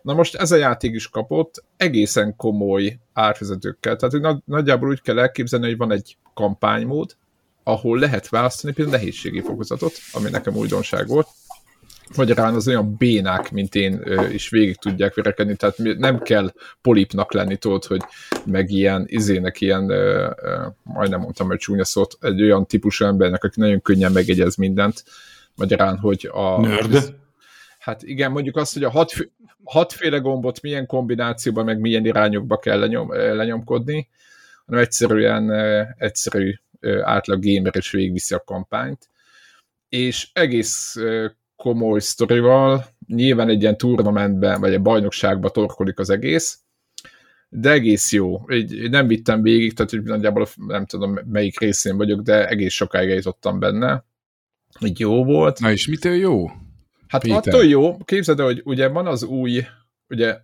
Na 0.05 0.13
most 0.13 0.35
ez 0.35 0.51
a 0.51 0.55
játék 0.55 0.93
is 0.93 1.07
kapott 1.07 1.63
egészen 1.77 2.35
komoly 2.35 2.99
árfizetőkkel, 3.13 3.95
tehát 3.95 4.21
nagy, 4.21 4.37
nagyjából 4.45 4.89
úgy 4.89 5.01
kell 5.01 5.19
elképzelni, 5.19 5.65
hogy 5.65 5.77
van 5.77 5.91
egy 5.91 6.17
kampánymód, 6.33 7.15
ahol 7.63 7.99
lehet 7.99 8.29
választani 8.29 8.73
például 8.73 8.97
nehézségi 8.97 9.41
fokozatot, 9.41 9.93
ami 10.13 10.29
nekem 10.29 10.55
újdonság 10.55 11.07
volt, 11.07 11.27
magyarán 12.15 12.53
az 12.53 12.67
olyan 12.67 12.95
bénák, 12.97 13.51
mint 13.51 13.75
én 13.75 14.01
is 14.31 14.49
végig 14.49 14.75
tudják 14.75 15.15
verekedni, 15.15 15.55
tehát 15.55 15.77
nem 15.77 16.21
kell 16.21 16.53
polipnak 16.81 17.33
lenni, 17.33 17.57
tudod, 17.57 17.85
hogy 17.85 18.01
meg 18.45 18.69
ilyen 18.69 19.05
izének, 19.07 19.61
ilyen, 19.61 19.91
majdnem 20.83 21.19
mondtam, 21.19 21.47
hogy 21.47 21.57
csúnya 21.57 21.85
szót, 21.85 22.17
egy 22.21 22.41
olyan 22.41 22.65
típusú 22.65 23.05
embernek, 23.05 23.43
aki 23.43 23.59
nagyon 23.59 23.81
könnyen 23.81 24.11
megegyez 24.11 24.55
mindent, 24.55 25.03
magyarán, 25.55 25.97
hogy 25.97 26.29
a... 26.33 26.61
Nerd? 26.61 27.15
Hát 27.85 28.03
igen, 28.03 28.31
mondjuk 28.31 28.55
azt, 28.55 28.73
hogy 28.73 28.83
a 28.83 28.89
hat, 28.89 29.13
hatféle 29.63 30.17
gombot 30.17 30.61
milyen 30.61 30.85
kombínációban, 30.85 31.65
meg 31.65 31.79
milyen 31.79 32.05
irányokba 32.05 32.57
kell 32.57 32.79
lenyom, 32.79 33.13
lenyomkodni, 33.13 34.09
hanem 34.65 34.81
egyszerűen 34.81 35.51
egyszerű 35.97 36.53
átlag 37.03 37.45
gamer 37.45 37.75
is 37.75 37.91
végigviszi 37.91 38.33
a 38.33 38.43
kampányt, 38.45 39.09
és 39.89 40.29
egész 40.33 40.95
komoly 41.55 41.99
sztorival, 41.99 42.85
nyilván 43.07 43.49
egy 43.49 43.61
ilyen 43.61 43.77
turnamentben, 43.77 44.59
vagy 44.59 44.73
egy 44.73 44.81
bajnokságban 44.81 45.51
torkolik 45.51 45.99
az 45.99 46.09
egész, 46.09 46.59
de 47.49 47.71
egész 47.71 48.11
jó. 48.11 48.51
Így 48.51 48.89
nem 48.89 49.07
vittem 49.07 49.41
végig, 49.41 49.73
tehát 49.73 49.91
hogy 49.91 50.03
nagyjából 50.03 50.47
nem 50.67 50.85
tudom 50.85 51.19
melyik 51.25 51.59
részén 51.59 51.97
vagyok, 51.97 52.21
de 52.21 52.47
egész 52.47 52.73
sokáig 52.73 53.09
eljutottam 53.09 53.59
benne. 53.59 54.05
Így 54.79 54.99
jó 54.99 55.23
volt. 55.23 55.59
Na 55.59 55.71
és 55.71 55.87
mitől 55.87 56.15
jó? 56.15 56.47
Hát 57.15 57.23
Péter. 57.23 57.53
attól 57.53 57.65
jó, 57.65 57.97
képzeld 57.97 58.39
el, 58.39 58.45
hogy 58.45 58.61
ugye 58.65 58.87
van 58.87 59.07
az 59.07 59.23
új, 59.23 59.65
ugye 60.09 60.37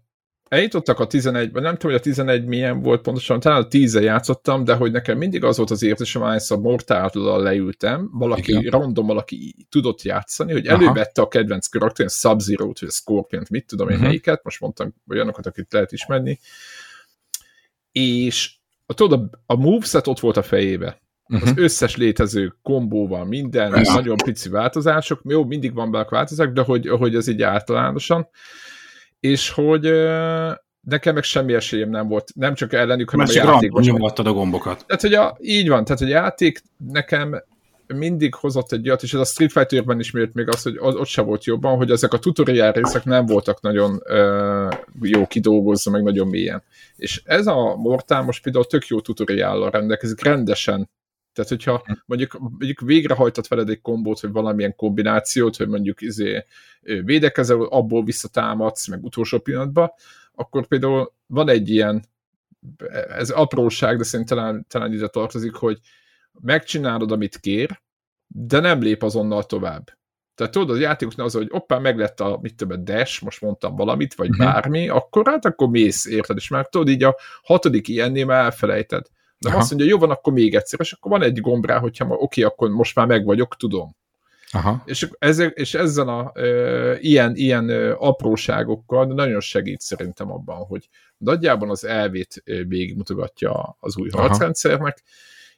eljutottak 0.47 0.99
a 0.99 1.07
11 1.07 1.51
nem 1.51 1.73
tudom, 1.73 1.91
hogy 1.91 1.93
a 1.93 1.99
11 1.99 2.45
milyen 2.45 2.81
volt 2.81 3.01
pontosan, 3.01 3.39
talán 3.39 3.61
a 3.61 3.67
10 3.67 3.93
játszottam, 3.93 4.63
de 4.63 4.73
hogy 4.73 4.91
nekem 4.91 5.17
mindig 5.17 5.43
az 5.43 5.57
volt 5.57 5.71
az 5.71 5.83
érzésem, 5.83 6.21
ahányszor 6.21 6.59
mortal 6.59 7.41
leültem, 7.41 8.09
valaki 8.13 8.51
Igen. 8.51 8.71
random, 8.71 9.05
valaki 9.05 9.55
tudott 9.69 10.01
játszani, 10.01 10.51
hogy 10.51 10.65
elővette 10.65 11.21
a 11.21 11.27
kedvenc 11.27 11.67
karakterén 11.67 12.09
sub 12.09 12.39
zero 12.39 12.65
vagy 12.65 12.87
a 12.87 12.89
Scorpion-t, 12.89 13.49
mit 13.49 13.65
tudom 13.65 13.87
én 13.87 13.93
uh-huh. 13.93 14.07
melyiket, 14.07 14.43
most 14.43 14.59
mondtam 14.59 14.93
olyanokat, 15.09 15.45
akit 15.45 15.73
lehet 15.73 15.91
ismerni, 15.91 16.39
és 17.91 18.53
a, 18.85 18.93
tudod, 18.93 19.29
a, 19.31 19.53
a 19.53 19.55
moveset 19.55 20.07
ott 20.07 20.19
volt 20.19 20.37
a 20.37 20.43
fejébe. 20.43 21.01
Uh-huh. 21.31 21.49
Az 21.49 21.53
összes 21.57 21.95
létező 21.95 22.55
kombóval, 22.61 23.25
minden, 23.25 23.83
ja. 23.83 23.93
nagyon 23.93 24.17
pici 24.23 24.49
változások, 24.49 25.21
jó, 25.23 25.45
mindig 25.45 25.73
van 25.73 25.91
belak 25.91 26.09
változások, 26.09 26.53
de 26.53 26.61
hogy, 26.61 26.87
hogy 26.87 27.15
ez 27.15 27.27
így 27.27 27.41
általánosan, 27.41 28.27
és 29.19 29.49
hogy 29.49 29.91
nekem 30.81 31.13
meg 31.13 31.23
semmi 31.23 31.53
esélyem 31.53 31.89
nem 31.89 32.07
volt, 32.07 32.31
nem 32.35 32.53
csak 32.53 32.73
ellenük, 32.73 33.09
hanem 33.09 33.25
Másik 33.25 33.43
a 33.43 33.51
játékban. 33.51 33.83
nyomogattad 33.83 34.27
a 34.27 34.33
gombokat. 34.33 34.85
Tehát, 34.85 35.01
hogy 35.01 35.13
a, 35.13 35.37
így 35.41 35.67
van, 35.67 35.83
tehát, 35.83 35.99
hogy 35.99 36.11
a 36.11 36.15
játék 36.15 36.61
nekem 36.91 37.43
mindig 37.87 38.35
hozott 38.35 38.71
egy 38.71 38.87
olyat, 38.87 39.03
és 39.03 39.13
ez 39.13 39.19
a 39.19 39.25
Street 39.25 39.51
Fighter-ben 39.51 39.99
is 39.99 40.11
miért 40.11 40.33
még 40.33 40.47
az, 40.47 40.61
hogy 40.61 40.77
ott 40.79 41.05
se 41.05 41.21
volt 41.21 41.45
jobban, 41.45 41.77
hogy 41.77 41.91
ezek 41.91 42.13
a 42.13 42.19
tutorial 42.19 42.71
részek 42.71 43.03
nem 43.03 43.25
voltak 43.25 43.61
nagyon 43.61 44.01
uh, 44.09 44.73
jó 45.01 45.27
kidolgozva, 45.27 45.91
meg 45.91 46.03
nagyon 46.03 46.27
mélyen. 46.27 46.63
És 46.95 47.21
ez 47.25 47.47
a 47.47 47.75
Mortal 47.75 48.21
most 48.21 48.43
például 48.43 48.65
tök 48.65 48.87
jó 48.87 49.01
tutoriállal 49.01 49.69
rendelkezik, 49.69 50.23
rendesen 50.23 50.89
tehát, 51.33 51.49
hogyha 51.49 51.81
hm. 51.85 51.91
mondjuk, 52.05 52.39
mondjuk 52.39 52.79
végrehajtott 52.81 53.47
veled 53.47 53.69
egy 53.69 53.81
kombót, 53.81 54.19
vagy 54.19 54.31
valamilyen 54.31 54.75
kombinációt, 54.75 55.55
hogy 55.55 55.67
mondjuk 55.67 56.01
izé 56.01 56.45
védekezel, 56.81 57.61
abból 57.61 58.03
visszatámadsz, 58.03 58.87
meg 58.87 59.03
utolsó 59.03 59.39
pillanatban, 59.39 59.91
akkor 60.33 60.67
például 60.67 61.13
van 61.27 61.49
egy 61.49 61.69
ilyen, 61.69 62.03
ez 63.07 63.29
apróság, 63.29 63.97
de 63.97 64.03
szerintem 64.03 64.37
talán, 64.37 64.65
talán 64.69 64.93
ide 64.93 65.07
tartozik, 65.07 65.53
hogy 65.53 65.79
megcsinálod, 66.41 67.11
amit 67.11 67.39
kér, 67.39 67.81
de 68.27 68.59
nem 68.59 68.81
lép 68.81 69.03
azonnal 69.03 69.43
tovább. 69.43 69.99
Tehát 70.35 70.51
tudod, 70.51 70.69
az 70.69 70.79
játékosnál 70.79 71.25
az, 71.25 71.33
hogy 71.33 71.47
oppá, 71.49 71.77
meg 71.77 71.97
lett 71.97 72.19
a, 72.19 72.39
mit 72.41 72.55
többet, 72.55 72.83
dash, 72.83 73.23
most 73.23 73.41
mondtam 73.41 73.75
valamit, 73.75 74.13
vagy 74.13 74.29
uh-huh. 74.29 74.45
bármi, 74.45 74.89
akkor 74.89 75.27
hát 75.27 75.45
akkor 75.45 75.69
mész, 75.69 76.05
érted, 76.05 76.37
és 76.37 76.47
már 76.47 76.67
tudod, 76.67 76.89
így 76.89 77.03
a 77.03 77.15
hatodik 77.43 77.87
ilyennél 77.87 78.25
már 78.25 78.43
elfelejted. 78.43 79.05
De 79.41 79.49
Aha. 79.49 79.57
azt 79.57 79.69
mondja, 79.69 79.89
jó 79.89 79.97
van, 79.97 80.09
akkor 80.09 80.33
még 80.33 80.55
egyszer, 80.55 80.79
és 80.79 80.91
akkor 80.91 81.11
van 81.11 81.21
egy 81.21 81.41
gomb 81.41 81.65
rá, 81.65 81.79
hogyha 81.79 82.05
ma, 82.05 82.15
oké, 82.15 82.41
akkor 82.41 82.69
most 82.69 82.95
már 82.95 83.07
meg 83.07 83.25
vagyok, 83.25 83.55
tudom. 83.55 83.95
Aha. 84.51 84.81
És, 84.85 85.09
ezzel, 85.19 85.47
és 85.47 85.73
ezzel 85.73 86.07
a 86.07 86.31
e, 86.39 86.97
ilyen, 86.99 87.35
ilyen 87.35 87.69
e, 87.69 87.93
apróságokkal 87.93 89.05
nagyon 89.05 89.39
segít 89.39 89.81
szerintem 89.81 90.31
abban, 90.31 90.57
hogy 90.57 90.89
nagyjában 91.17 91.69
az 91.69 91.85
elvét 91.85 92.43
végigmutogatja 92.43 93.77
az 93.79 93.97
új 93.97 94.09
Aha. 94.11 94.21
harcrendszernek, 94.21 95.03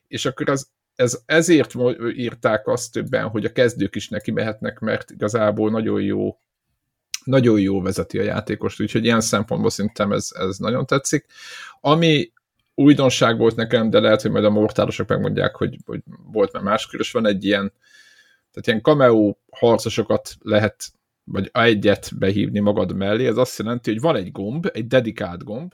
és 0.08 0.26
akkor 0.26 0.50
az, 0.50 0.68
ez, 0.96 1.20
ezért 1.26 1.74
írták 2.16 2.68
azt 2.68 2.92
többen, 2.92 3.28
hogy 3.28 3.46
a 3.46 3.52
kezdők 3.52 3.96
is 3.96 4.10
neki 4.10 4.32
mehetnek, 4.32 4.80
mert 4.80 5.12
igazából 5.12 5.70
nagyon 5.70 6.02
jó 6.02 6.38
nagyon 7.24 7.60
jó 7.60 7.82
vezeti 7.82 8.20
a 8.20 8.24
játékost, 8.24 8.82
úgyhogy 8.82 9.04
ilyen 9.04 9.22
szempontból 9.22 9.70
szerintem 9.70 10.12
ez, 10.12 10.30
ez 10.34 10.58
nagyon 10.58 10.86
tetszik. 10.86 11.26
Ami 11.82 12.32
újdonság 12.76 13.38
volt 13.38 13.56
nekem, 13.56 13.90
de 13.90 14.00
lehet, 14.00 14.22
hogy 14.22 14.32
majd 14.32 14.46
a 14.46 14.50
mortálosok 14.50 15.08
megmondják, 15.08 15.56
hogy, 15.56 15.78
hogy 15.86 16.02
volt 16.32 16.52
már 16.52 16.64
máskor, 16.64 17.00
és 17.00 17.12
van 17.12 17.28
egy 17.28 17.46
ilyen, 17.46 17.74
tehát 18.52 18.68
ilyen 18.68 18.82
cameo 18.82 19.36
harcosokat 19.52 20.36
lehet, 20.40 20.86
vagy 21.24 21.50
egyet 21.54 22.18
behívni 22.18 22.60
magad 22.60 22.96
mellé, 22.96 23.28
ez 23.28 23.38
azt 23.38 23.60
jelenti, 23.60 23.92
hogy 23.92 24.02
van 24.02 24.16
egy 24.16 24.32
gomb, 24.32 24.70
egy 24.74 24.88
dedikált 24.88 25.44
gomb, 25.44 25.74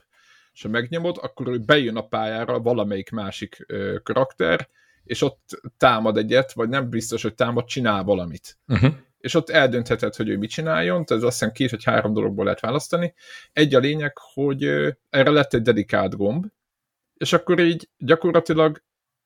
és 0.52 0.62
ha 0.62 0.68
megnyomod, 0.68 1.18
akkor 1.22 1.46
hogy 1.46 1.64
bejön 1.64 1.96
a 1.96 2.06
pályára 2.06 2.60
valamelyik 2.60 3.10
másik 3.10 3.64
ö, 3.66 3.96
karakter, 4.02 4.68
és 5.04 5.22
ott 5.22 5.60
támad 5.76 6.16
egyet, 6.16 6.52
vagy 6.52 6.68
nem 6.68 6.88
biztos, 6.88 7.22
hogy 7.22 7.34
támad, 7.34 7.64
csinál 7.64 8.04
valamit. 8.04 8.58
Uh-huh. 8.66 8.94
És 9.18 9.34
ott 9.34 9.50
eldöntheted, 9.50 10.14
hogy 10.14 10.28
ő 10.28 10.38
mit 10.38 10.50
csináljon, 10.50 11.04
tehát 11.04 11.22
azt 11.22 11.38
hiszem 11.38 11.52
két 11.52 11.70
vagy 11.70 11.84
három 11.84 12.12
dologból 12.12 12.44
lehet 12.44 12.60
választani. 12.60 13.14
Egy 13.52 13.74
a 13.74 13.78
lényeg, 13.78 14.18
hogy 14.34 14.64
erre 15.10 15.30
lett 15.30 15.54
egy 15.54 15.62
dedikált 15.62 16.16
gomb, 16.16 16.46
és 17.20 17.32
akkor 17.32 17.60
így 17.60 17.88
gyakorlatilag 17.98 18.82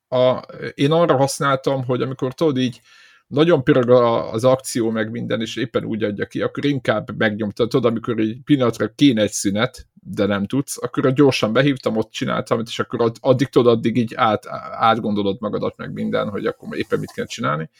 a, 0.08 0.40
én 0.74 0.90
arra 0.90 1.16
használtam, 1.16 1.84
hogy 1.84 2.02
amikor 2.02 2.34
tudod 2.34 2.58
így 2.58 2.80
nagyon 3.26 3.64
pirog 3.64 3.90
az 4.32 4.44
akció 4.44 4.90
meg 4.90 5.10
minden, 5.10 5.40
és 5.40 5.56
éppen 5.56 5.84
úgy 5.84 6.02
adja 6.02 6.26
ki, 6.26 6.40
akkor 6.42 6.64
inkább 6.64 7.16
megnyomtad, 7.16 7.68
tudod, 7.68 7.90
amikor 7.90 8.18
egy 8.18 8.38
pillanatra 8.44 8.88
kéne 8.94 9.22
egy 9.22 9.30
szünet, 9.30 9.86
de 9.94 10.26
nem 10.26 10.46
tudsz, 10.46 10.82
akkor 10.82 11.12
gyorsan 11.12 11.52
behívtam, 11.52 11.96
ott 11.96 12.10
csináltam, 12.10 12.62
és 12.66 12.78
akkor 12.78 13.12
addig 13.20 13.48
tudod, 13.48 13.76
addig 13.76 13.96
így 13.96 14.14
át, 14.14 14.46
átgondolod 14.70 15.40
magadat 15.40 15.76
meg 15.76 15.92
minden, 15.92 16.28
hogy 16.28 16.46
akkor 16.46 16.76
éppen 16.76 16.98
mit 16.98 17.12
kell 17.12 17.26
csinálni. 17.26 17.70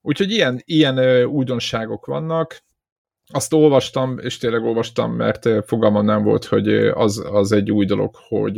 Úgyhogy 0.00 0.30
ilyen, 0.30 0.62
ilyen 0.64 1.24
újdonságok 1.24 2.06
vannak, 2.06 2.62
azt 3.32 3.52
olvastam, 3.52 4.18
és 4.18 4.36
tényleg 4.38 4.64
olvastam, 4.64 5.12
mert 5.12 5.48
fogalmam 5.66 6.04
nem 6.04 6.22
volt, 6.22 6.44
hogy 6.44 6.68
az, 6.74 7.24
az 7.32 7.52
egy 7.52 7.70
új 7.70 7.84
dolog, 7.84 8.14
hogy 8.28 8.56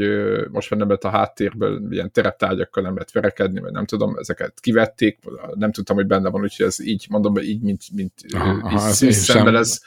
most 0.50 0.70
már 0.70 0.78
nem 0.78 0.88
lehet 0.88 1.04
a 1.04 1.08
háttérből 1.08 1.82
ilyen 1.90 2.12
tereptárgyakkal 2.12 2.82
nem 2.82 2.92
lehet 2.92 3.12
verekedni, 3.12 3.60
vagy 3.60 3.72
nem 3.72 3.84
tudom, 3.84 4.16
ezeket 4.18 4.60
kivették, 4.60 5.18
nem 5.54 5.72
tudtam, 5.72 5.96
hogy 5.96 6.06
benne 6.06 6.28
van, 6.28 6.42
úgyhogy 6.42 6.66
ez 6.66 6.86
így, 6.86 7.06
mondom, 7.08 7.36
így, 7.36 7.60
mint, 7.60 7.82
mint 7.94 8.12
aha, 8.32 8.88
így 8.88 9.12
szemmel, 9.12 9.58
ez, 9.58 9.80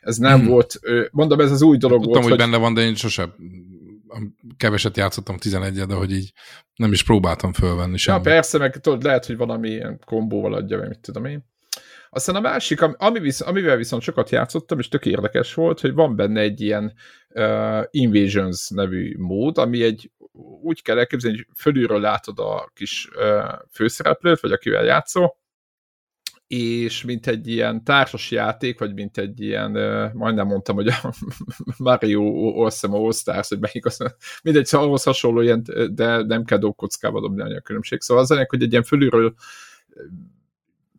ez 0.00 0.16
nem 0.16 0.38
hmm. 0.40 0.48
volt, 0.48 0.80
mondom, 1.10 1.40
ez 1.40 1.50
az 1.50 1.62
új 1.62 1.76
dolog 1.76 2.02
Tudtam, 2.02 2.22
volt. 2.22 2.32
hogy, 2.32 2.40
hogy 2.40 2.50
benne 2.50 2.62
van, 2.62 2.74
de 2.74 2.80
én 2.80 2.94
sosem 2.94 3.34
keveset 4.56 4.96
játszottam 4.96 5.36
11 5.36 5.74
de 5.74 5.94
hogy 5.94 6.12
így 6.12 6.32
nem 6.76 6.92
is 6.92 7.02
próbáltam 7.04 7.52
fölvenni 7.52 7.96
sem. 7.96 8.14
Ja, 8.14 8.20
persze, 8.20 8.58
meg 8.58 8.80
tudod, 8.80 9.02
lehet, 9.02 9.26
hogy 9.26 9.36
valami 9.36 9.68
ilyen 9.68 10.00
kombóval 10.04 10.54
adja, 10.54 10.78
vagy 10.78 10.88
mit 10.88 11.00
tudom 11.00 11.24
én. 11.24 11.44
Aztán 12.14 12.36
a 12.36 12.40
másik, 12.40 12.80
ami 12.80 13.18
visz, 13.18 13.40
amivel 13.40 13.76
viszont 13.76 14.02
sokat 14.02 14.30
játszottam, 14.30 14.78
és 14.78 14.88
tök 14.88 15.06
érdekes 15.06 15.54
volt, 15.54 15.80
hogy 15.80 15.92
van 15.92 16.16
benne 16.16 16.40
egy 16.40 16.60
ilyen 16.60 16.92
uh, 17.28 17.82
Invasions 17.90 18.68
nevű 18.68 19.16
mód, 19.18 19.58
ami 19.58 19.82
egy 19.82 20.10
úgy 20.62 20.82
kell 20.82 20.98
elképzelni, 20.98 21.36
hogy 21.36 21.46
fölülről 21.56 22.00
látod 22.00 22.38
a 22.38 22.70
kis 22.74 23.08
uh, 23.14 23.52
főszereplőt, 23.70 24.40
vagy 24.40 24.52
akivel 24.52 24.84
játszol, 24.84 25.36
és 26.46 27.04
mint 27.04 27.26
egy 27.26 27.48
ilyen 27.48 27.84
társas 27.84 28.30
játék, 28.30 28.78
vagy 28.78 28.94
mint 28.94 29.18
egy 29.18 29.40
ilyen, 29.40 29.70
majdnem 30.14 30.46
mondtam, 30.46 30.74
hogy 30.74 30.88
a 30.88 31.14
Mario 31.76 32.22
Awesome 32.62 32.96
All 32.96 33.12
Stars, 33.12 33.48
hogy 33.48 33.58
melyik 33.58 33.86
az, 33.86 34.14
mindegy, 34.42 34.66
szóval 34.66 34.86
ahhoz 34.86 35.02
hasonló 35.02 35.40
ilyen, 35.40 35.64
de 35.90 36.22
nem 36.22 36.44
kell 36.44 36.58
dobkockába 36.58 37.20
dobni 37.20 37.56
a 37.56 37.60
különbség. 37.60 38.00
Szóval 38.00 38.22
az 38.22 38.30
ennek, 38.30 38.50
hogy 38.50 38.62
egy 38.62 38.70
ilyen 38.70 38.82
fölülről 38.82 39.34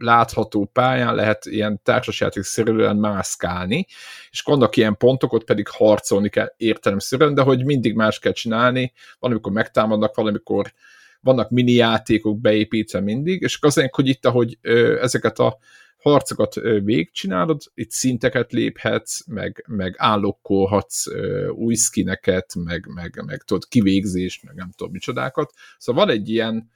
látható 0.04 0.70
pályán 0.74 1.16
lehet 1.16 1.46
ilyen 1.46 1.80
társasjáték 1.84 2.44
szerűen 2.44 2.96
mászkálni, 2.96 3.86
és 4.32 4.42
vannak 4.42 4.76
ilyen 4.78 4.98
pontok, 4.98 5.34
ott 5.34 5.44
pedig 5.44 5.68
harcolni 5.68 6.30
kell 6.30 6.54
értelemszerűen, 6.58 7.34
de 7.34 7.42
hogy 7.42 7.66
mindig 7.66 7.96
más 7.96 8.20
kell 8.20 8.32
csinálni, 8.32 8.94
valamikor 9.20 9.52
megtámadnak, 9.52 10.16
valamikor 10.16 10.74
vannak 11.22 11.50
mini 11.50 11.72
játékok 11.72 12.40
beépítve 12.40 13.00
mindig, 13.00 13.42
és 13.42 13.58
azért, 13.62 13.96
hogy 13.96 14.08
itt, 14.08 14.26
ahogy 14.26 14.58
ezeket 15.02 15.40
a 15.40 15.58
harcokat 15.98 16.54
végigcsinálod, 16.84 17.62
itt 17.74 17.92
szinteket 17.92 18.52
léphetsz, 18.52 19.26
meg, 19.28 19.66
meg 19.68 19.96
állokkolhatsz 19.98 21.06
új 21.52 21.76
skineket, 21.76 22.56
meg, 22.56 22.88
meg, 22.94 23.24
meg 23.26 23.44
tudod, 23.44 23.68
kivégzést, 23.68 24.44
meg 24.44 24.56
nem 24.56 24.72
tudom 24.76 24.94
micsodákat. 24.94 25.54
Szóval 25.78 26.06
van 26.06 26.16
egy 26.16 26.30
ilyen 26.30 26.72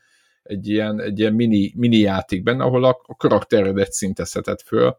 egy 0.48 0.68
ilyen, 0.68 1.02
egy 1.02 1.20
ilyen 1.20 1.34
mini, 1.34 1.74
mini 1.76 1.98
játék 1.98 2.44
benne, 2.44 2.64
ahol 2.64 2.84
a, 2.84 3.02
a 3.04 3.16
karakteredet 3.16 3.92
szintezheted 3.92 4.62
föl. 4.62 4.98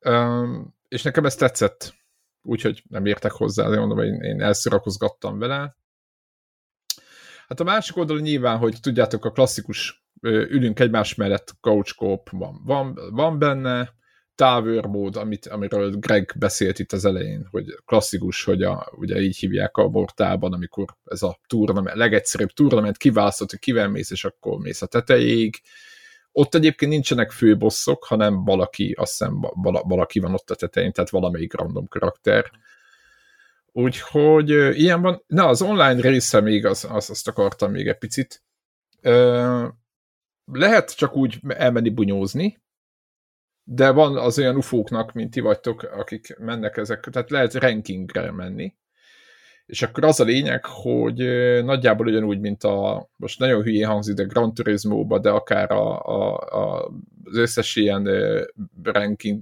Um, 0.00 0.74
és 0.88 1.02
nekem 1.02 1.24
ez 1.24 1.34
tetszett, 1.34 1.94
úgyhogy 2.42 2.82
nem 2.88 3.06
értek 3.06 3.32
hozzá, 3.32 3.68
de 3.68 3.78
mondom, 3.78 3.98
én, 3.98 4.20
én 4.20 4.40
elszorakozgattam 4.40 5.38
vele. 5.38 5.76
Hát 7.48 7.60
a 7.60 7.64
másik 7.64 7.96
oldalon 7.96 8.22
nyilván, 8.22 8.58
hogy 8.58 8.76
tudjátok, 8.80 9.24
a 9.24 9.30
klasszikus 9.30 10.06
ülünk 10.22 10.80
egymás 10.80 11.14
mellett 11.14 11.54
couch 11.60 11.94
van, 12.30 12.60
van, 12.64 12.98
van 13.10 13.38
benne, 13.38 13.94
Tower 14.42 14.86
mód, 14.86 15.16
amit, 15.16 15.46
amiről 15.46 15.90
Greg 15.90 16.32
beszélt 16.38 16.78
itt 16.78 16.92
az 16.92 17.04
elején, 17.04 17.48
hogy 17.50 17.64
klasszikus, 17.84 18.44
hogy 18.44 18.62
a, 18.62 18.92
ugye 18.96 19.20
így 19.20 19.36
hívják 19.36 19.76
a 19.76 19.88
mortában, 19.88 20.52
amikor 20.52 20.84
ez 21.04 21.22
a 21.22 21.38
tournament, 21.46 21.96
legegyszerűbb 21.96 22.50
tournament 22.50 22.96
kiválasztott, 22.96 23.50
hogy 23.50 23.58
kivel 23.58 23.88
mész, 23.88 24.10
és 24.10 24.24
akkor 24.24 24.58
mész 24.58 24.82
a 24.82 24.86
tetejéig. 24.86 25.60
Ott 26.32 26.54
egyébként 26.54 26.90
nincsenek 26.90 27.30
főbosszok, 27.30 28.04
hanem 28.04 28.44
valaki, 28.44 28.92
azt 28.98 29.10
hiszem 29.10 29.40
valaki 29.62 30.20
van 30.20 30.34
ott 30.34 30.50
a 30.50 30.54
tetején, 30.54 30.92
tehát 30.92 31.10
valamelyik 31.10 31.54
random 31.54 31.88
karakter. 31.88 32.50
Úgyhogy 33.72 34.50
ilyen 34.78 35.02
van. 35.02 35.22
Na, 35.26 35.46
az 35.46 35.62
online 35.62 36.00
része 36.00 36.40
még, 36.40 36.66
az, 36.66 36.86
az, 36.90 37.10
azt 37.10 37.28
akartam 37.28 37.70
még 37.70 37.88
egy 37.88 37.98
picit. 37.98 38.42
Lehet 40.44 40.96
csak 40.96 41.16
úgy 41.16 41.40
elmenni 41.48 41.90
bunyózni, 41.90 42.61
de 43.64 43.90
van 43.90 44.16
az 44.16 44.38
olyan 44.38 44.56
ufóknak, 44.56 45.12
mint 45.12 45.30
ti 45.30 45.40
vagytok, 45.40 45.82
akik 45.82 46.36
mennek 46.38 46.76
ezek, 46.76 47.00
tehát 47.10 47.30
lehet 47.30 47.54
rankingre 47.54 48.30
menni, 48.30 48.74
és 49.66 49.82
akkor 49.82 50.04
az 50.04 50.20
a 50.20 50.24
lényeg, 50.24 50.64
hogy 50.64 51.16
nagyjából 51.64 52.06
ugyanúgy, 52.06 52.40
mint 52.40 52.64
a, 52.64 53.08
most 53.16 53.38
nagyon 53.38 53.62
hülyén 53.62 53.86
hangzik, 53.86 54.14
de 54.14 54.22
Gran 54.22 54.54
turismo 54.54 55.18
de 55.18 55.30
akár 55.30 55.70
a, 55.70 56.00
a, 56.00 56.36
a, 56.36 56.92
az 57.24 57.36
összes 57.36 57.76
ilyen 57.76 58.08
ranking, 58.82 59.40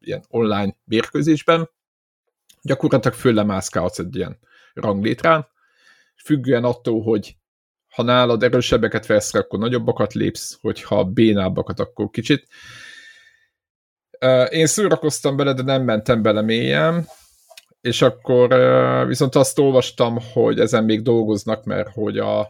ilyen 0.00 0.22
online 0.28 0.76
mérkőzésben, 0.84 1.70
gyakorlatilag 2.62 3.16
föllemászkálhatsz 3.16 3.98
egy 3.98 4.16
ilyen 4.16 4.38
ranglétrán, 4.74 5.46
függően 6.16 6.64
attól, 6.64 7.02
hogy 7.02 7.36
ha 7.88 8.02
nálad 8.02 8.42
erősebbeket 8.42 9.06
vesz, 9.06 9.34
akkor 9.34 9.58
nagyobbakat 9.58 10.12
lépsz, 10.12 10.58
hogyha 10.60 11.04
bénábbakat, 11.04 11.80
akkor 11.80 12.10
kicsit. 12.10 12.48
Én 14.50 14.66
szórakoztam 14.66 15.36
bele, 15.36 15.52
de 15.52 15.62
nem 15.62 15.82
mentem 15.82 16.22
bele 16.22 16.42
mélyen, 16.42 17.06
és 17.80 18.02
akkor 18.02 18.54
viszont 19.06 19.34
azt 19.34 19.58
olvastam, 19.58 20.18
hogy 20.32 20.60
ezen 20.60 20.84
még 20.84 21.02
dolgoznak, 21.02 21.64
mert 21.64 21.88
hogy 21.92 22.18
a, 22.18 22.40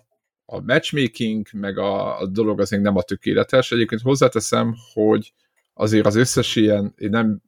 a 0.45 0.61
matchmaking, 0.61 1.47
meg 1.53 1.79
a, 1.79 2.21
a 2.21 2.27
dolog 2.27 2.61
az 2.61 2.71
még 2.71 2.81
nem 2.81 2.97
a 2.97 3.03
tökéletes. 3.03 3.73
Egyébként 3.73 4.01
hozzáteszem, 4.01 4.75
hogy 4.93 5.33
azért 5.75 6.07
az 6.07 6.15
összes 6.17 6.57
ilyen, 6.57 6.95
én 6.97 7.11
nem 7.11 7.43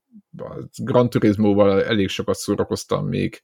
Gran 0.77 1.11
Turismo-val 1.11 1.85
elég 1.85 2.09
sokat 2.09 2.37
szórakoztam 2.37 3.07
még, 3.07 3.43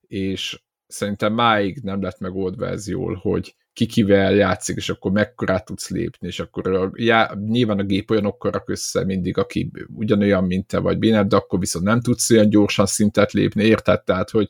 és 0.00 0.62
szerintem 0.86 1.32
máig 1.32 1.78
nem 1.82 2.02
lett 2.02 2.18
megoldva 2.18 2.66
ez 2.66 2.88
jól, 2.88 3.14
hogy 3.14 3.54
ki 3.72 3.86
kivel 3.86 4.34
játszik, 4.34 4.76
és 4.76 4.88
akkor 4.88 5.10
mekkorát 5.10 5.64
tudsz 5.64 5.90
lépni, 5.90 6.26
és 6.26 6.40
akkor 6.40 6.74
a, 6.74 6.90
já, 6.94 7.34
nyilván 7.46 7.78
a 7.78 7.82
gép 7.82 8.10
olyanokkal 8.10 8.50
rak 8.50 8.68
össze 8.68 9.04
mindig, 9.04 9.38
aki 9.38 9.70
ugyanolyan, 9.94 10.44
mint 10.44 10.66
te 10.66 10.78
vagy 10.78 10.98
béned, 10.98 11.28
de 11.28 11.36
akkor 11.36 11.58
viszont 11.58 11.84
nem 11.84 12.00
tudsz 12.00 12.30
olyan 12.30 12.48
gyorsan 12.48 12.86
szintet 12.86 13.32
lépni, 13.32 13.64
érted? 13.64 14.02
Tehát, 14.02 14.30
hogy 14.30 14.48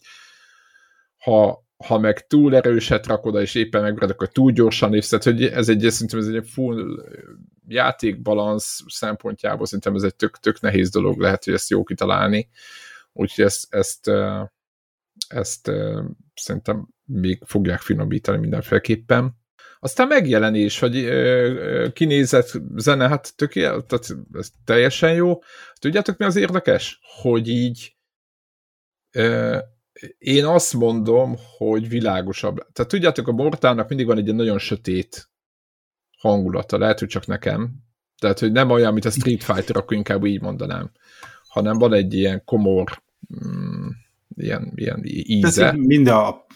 ha, 1.19 1.65
ha 1.87 1.99
meg 1.99 2.27
túl 2.27 2.57
erőset 2.57 3.07
rakod, 3.07 3.41
és 3.41 3.55
éppen 3.55 3.83
megred, 3.83 4.11
akkor 4.11 4.29
túl 4.29 4.53
gyorsan 4.53 4.91
lépsz, 4.91 5.09
tehát, 5.09 5.25
hogy 5.25 5.45
ez 5.45 5.69
egy, 5.69 5.87
szerintem 5.91 6.19
ez 6.19 6.27
egy 6.27 6.49
full 6.49 7.05
játékbalansz 7.69 8.81
szempontjából 8.87 9.67
szerintem 9.67 9.95
ez 9.95 10.03
egy 10.03 10.17
tök, 10.17 10.39
tök 10.39 10.61
nehéz 10.61 10.91
dolog, 10.91 11.19
lehet, 11.21 11.45
hogy 11.45 11.55
ezt 11.55 11.71
jó 11.71 11.83
kitalálni, 11.83 12.49
úgyhogy 13.13 13.45
ezt, 13.45 13.75
ezt, 13.75 14.11
ezt 15.29 15.71
szerintem 16.35 16.89
még 17.13 17.43
fogják 17.45 17.81
finomítani 17.81 18.39
mindenféleképpen. 18.39 19.39
Aztán 19.81 20.07
megjelenés, 20.07 20.79
vagy 20.79 21.09
kinézett 21.93 22.61
zene, 22.77 23.09
hát 23.09 23.37
tökéletes, 23.37 24.07
tehát 24.07 24.25
ez 24.33 24.51
teljesen 24.65 25.15
jó. 25.15 25.39
Tudjátok, 25.79 26.17
mi 26.17 26.25
az 26.25 26.37
érdekes? 26.37 27.01
Hogy 27.23 27.49
így 27.49 27.97
ö, 29.11 29.59
én 30.19 30.45
azt 30.45 30.75
mondom, 30.75 31.37
hogy 31.57 31.89
világosabb. 31.89 32.57
Tehát 32.73 32.91
tudjátok, 32.91 33.29
a 33.29 33.33
Mortának 33.33 33.89
mindig 33.89 34.07
van 34.07 34.19
egy 34.19 34.35
nagyon 34.35 34.59
sötét 34.59 35.31
hangulata, 36.19 36.79
lehet, 36.79 36.99
hogy 36.99 37.09
csak 37.09 37.27
nekem. 37.27 37.71
Tehát, 38.19 38.39
hogy 38.39 38.53
nem 38.53 38.71
olyan, 38.71 38.93
mint 38.93 39.05
a 39.05 39.11
Street 39.11 39.43
Fighter, 39.43 39.77
akkor 39.77 39.97
inkább 39.97 40.25
így 40.25 40.41
mondanám, 40.41 40.91
hanem 41.49 41.79
van 41.79 41.93
egy 41.93 42.15
ilyen 42.15 42.45
komor, 42.45 43.03
mm, 43.45 43.89
ilyen, 44.37 44.73
ilyen 44.75 45.01
íze. 45.05 45.61
Tehát 45.61 45.77
mind 45.77 46.07
a 46.07 46.47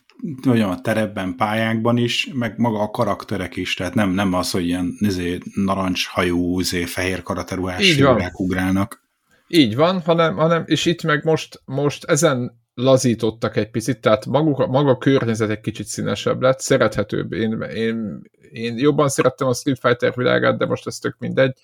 olyan 0.48 0.70
a 0.70 0.80
terepben, 0.80 1.36
pályákban 1.36 1.96
is, 1.96 2.28
meg 2.32 2.58
maga 2.58 2.80
a 2.80 2.90
karakterek 2.90 3.56
is, 3.56 3.74
tehát 3.74 3.94
nem, 3.94 4.10
nem 4.10 4.32
az, 4.32 4.50
hogy 4.50 4.66
ilyen 4.66 4.96
izé, 4.98 5.38
narancshajú, 5.54 6.60
izé, 6.60 6.84
fehér 6.84 7.22
karaterúás 7.22 7.98
ugrálnak. 8.32 9.02
Így 9.48 9.76
van, 9.76 10.00
hanem, 10.00 10.36
hanem, 10.36 10.62
és 10.66 10.84
itt 10.84 11.02
meg 11.02 11.24
most, 11.24 11.62
most 11.64 12.04
ezen 12.04 12.62
lazítottak 12.74 13.56
egy 13.56 13.70
picit, 13.70 14.00
tehát 14.00 14.26
maguk, 14.26 14.66
maga 14.66 14.90
a 14.90 14.98
környezet 14.98 15.50
egy 15.50 15.60
kicsit 15.60 15.86
színesebb 15.86 16.42
lett, 16.42 16.60
szerethetőbb. 16.60 17.32
Én, 17.32 17.60
én, 17.60 18.22
én 18.50 18.78
jobban 18.78 19.08
szerettem 19.08 19.48
a 19.48 19.54
Street 19.54 19.78
Fighter 19.78 20.12
világát, 20.16 20.58
de 20.58 20.66
most 20.66 20.86
ez 20.86 20.98
tök 20.98 21.16
mindegy. 21.18 21.58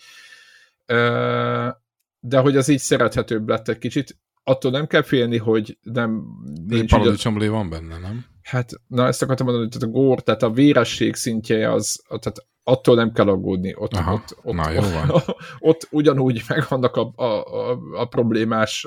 De 2.20 2.38
hogy 2.38 2.56
az 2.56 2.68
így 2.68 2.78
szerethetőbb 2.78 3.48
lett 3.48 3.68
egy 3.68 3.78
kicsit, 3.78 4.16
attól 4.50 4.70
nem 4.70 4.86
kell 4.86 5.02
félni, 5.02 5.36
hogy 5.36 5.78
nem... 5.82 6.22
Nincs 6.66 6.90
Paradicsomlé 6.90 7.46
van 7.46 7.70
benne, 7.70 7.98
nem? 7.98 8.24
Hát, 8.42 8.70
na 8.86 9.06
ezt 9.06 9.22
akartam 9.22 9.46
mondani, 9.46 9.68
hogy 9.72 9.88
a 9.88 9.92
gór, 9.92 10.20
tehát 10.20 10.42
a 10.42 10.50
véresség 10.50 11.14
szintje 11.14 11.72
az, 11.72 12.02
tehát 12.08 12.46
attól 12.62 12.94
nem 12.94 13.12
kell 13.12 13.28
aggódni. 13.28 13.74
Ott, 13.76 13.92
Aha, 13.92 14.12
ott, 14.12 14.36
ott, 14.42 14.54
na, 14.54 14.70
jó 14.70 14.80
van. 14.80 15.10
Ott, 15.10 15.36
ott 15.70 15.88
ugyanúgy 15.90 16.42
megvannak 16.48 16.96
a, 16.96 17.12
a, 17.16 17.24
a, 17.24 17.78
a 17.92 18.04
problémás, 18.04 18.86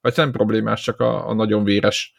vagy 0.00 0.12
nem 0.16 0.30
problémás, 0.30 0.82
csak 0.82 1.00
a, 1.00 1.28
a 1.28 1.34
nagyon 1.34 1.64
véres 1.64 2.14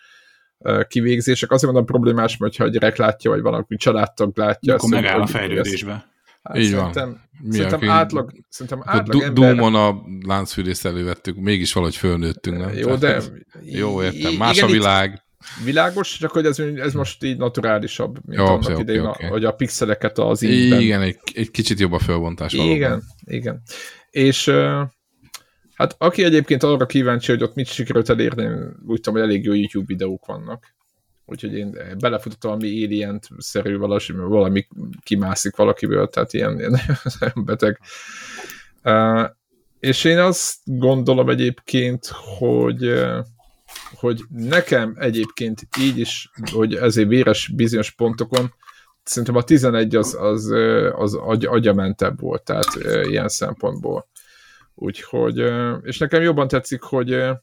kivégzések. 0.88 1.52
Azért 1.52 1.72
mondom 1.72 1.86
problémás, 1.86 2.38
mert 2.38 2.56
ha 2.56 2.64
a 2.64 2.68
gyerek 2.68 2.98
látja, 2.98 3.32
vagy 3.32 3.42
valaki 3.42 3.76
családtag 3.76 4.38
látja. 4.38 4.74
Akkor 4.74 4.90
megáll 4.90 5.22
a 5.22 5.28
fejlődésbe. 5.28 6.11
Hát 6.44 6.58
Így 6.58 6.70
szerintem, 6.70 7.10
van. 7.10 7.30
Mi 7.42 7.56
szerintem, 7.56 7.90
átlag, 7.90 8.32
szerintem 8.50 8.82
átlag 8.86 9.22
ember... 9.22 9.34
Doom-on 9.34 9.76
a 9.76 10.02
láncfűrészt 10.28 10.86
elővettük, 10.86 11.36
mégis 11.36 11.74
valahogy 11.74 11.96
fölnőttünk, 11.96 12.58
nem? 12.58 12.74
Jó, 12.74 12.96
de... 12.96 13.22
Jó, 13.62 14.04
értem. 14.04 14.34
Más 14.34 14.56
igen, 14.58 14.70
a 14.70 14.72
világ. 14.72 15.24
Világos, 15.64 16.18
csak 16.18 16.32
hogy 16.32 16.46
ez, 16.46 16.60
ez 16.60 16.94
most 16.94 17.24
így 17.24 17.38
naturálisabb, 17.38 18.20
mint 18.26 18.40
Jó, 18.40 18.46
annak 18.46 18.64
okay, 18.64 18.82
idején, 18.82 19.06
okay. 19.06 19.30
hogy 19.30 19.46
a 19.46 19.52
pixeleket 19.52 20.18
az 20.18 20.42
ígyben. 20.42 20.82
Igen, 20.82 21.02
egy, 21.02 21.18
egy 21.34 21.52
kicsit 21.52 21.80
jobb 21.80 21.92
a 21.92 22.00
fölbontás 22.00 22.54
valóban. 22.54 22.76
Igen, 22.76 23.04
igen. 23.26 23.62
És 24.10 24.52
hát 25.74 25.96
aki 25.98 26.24
egyébként 26.24 26.64
arra 26.64 26.86
kíváncsi, 26.86 27.32
hogy 27.32 27.44
ott 27.44 27.56
mit 27.56 27.68
sikerült 27.68 28.10
elérni, 28.10 28.48
úgy 28.86 29.02
tudom, 29.02 29.20
hogy 29.20 29.30
elég 29.30 29.44
jó 29.44 29.54
YouTube 29.54 29.86
videók 29.88 30.26
vannak 30.26 30.76
úgyhogy 31.32 31.54
én 31.54 31.78
belefutottam 32.00 32.52
valami 32.52 32.86
alien-szerű 32.86 33.78
valami, 33.78 34.02
valami 34.16 34.68
kimászik 35.04 35.56
valakiből, 35.56 36.08
tehát 36.08 36.34
ilyen, 36.34 36.60
ilyen 36.60 36.80
beteg. 37.46 37.80
Uh, 38.84 39.30
és 39.80 40.04
én 40.04 40.20
azt 40.20 40.56
gondolom 40.66 41.30
egyébként, 41.30 42.06
hogy 42.38 43.04
hogy 43.94 44.24
nekem 44.30 44.96
egyébként 45.00 45.68
így 45.80 45.98
is, 45.98 46.32
hogy 46.52 46.76
ezért 46.76 47.08
véres 47.08 47.52
bizonyos 47.56 47.92
pontokon, 47.92 48.54
szerintem 49.04 49.36
a 49.36 49.44
11 49.44 49.96
az, 49.96 50.16
az, 50.20 50.52
az 50.96 51.14
agy, 51.14 51.46
agyamentebb 51.46 52.20
volt, 52.20 52.44
tehát 52.44 52.68
ilyen 53.04 53.28
szempontból. 53.28 54.08
Úgyhogy, 54.76 55.44
és 55.82 55.98
nekem 55.98 56.22
jobban 56.22 56.48
tetszik, 56.48 56.82
hogy 56.82 57.14
oké, 57.14 57.36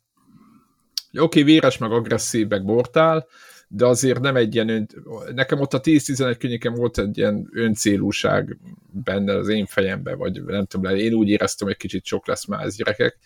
okay, 1.12 1.42
véres, 1.42 1.78
meg 1.78 1.92
agresszív, 1.92 2.48
meg 2.48 2.64
bortál, 2.64 3.26
de 3.68 3.86
azért 3.86 4.20
nem 4.20 4.36
egy 4.36 4.54
ilyen, 4.54 4.68
ön, 4.68 4.88
nekem 5.34 5.60
ott 5.60 5.74
a 5.74 5.80
10-11 5.80 6.36
környéken 6.38 6.74
volt 6.74 6.98
egy 6.98 7.18
ilyen 7.18 7.48
öncélúság 7.52 8.58
benne 8.92 9.34
az 9.34 9.48
én 9.48 9.66
fejemben, 9.66 10.18
vagy 10.18 10.44
nem 10.44 10.64
tudom, 10.64 10.96
én 10.96 11.12
úgy 11.12 11.28
éreztem, 11.28 11.66
hogy 11.66 11.76
kicsit 11.76 12.04
sok 12.04 12.26
lesz 12.26 12.46
már 12.46 12.64
ez 12.64 12.76
gyerekek, 12.76 13.18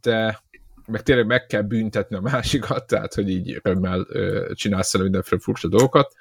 de 0.00 0.40
meg 0.86 1.02
tényleg 1.02 1.26
meg 1.26 1.46
kell 1.46 1.62
büntetni 1.62 2.16
a 2.16 2.20
másikat, 2.20 2.86
tehát 2.90 3.14
hogy 3.14 3.30
így 3.30 3.60
örömmel 3.62 4.06
csinálsz 4.52 4.94
el 4.94 5.02
mindenféle 5.02 5.40
furcsa 5.40 5.68
dolgokat, 5.68 6.14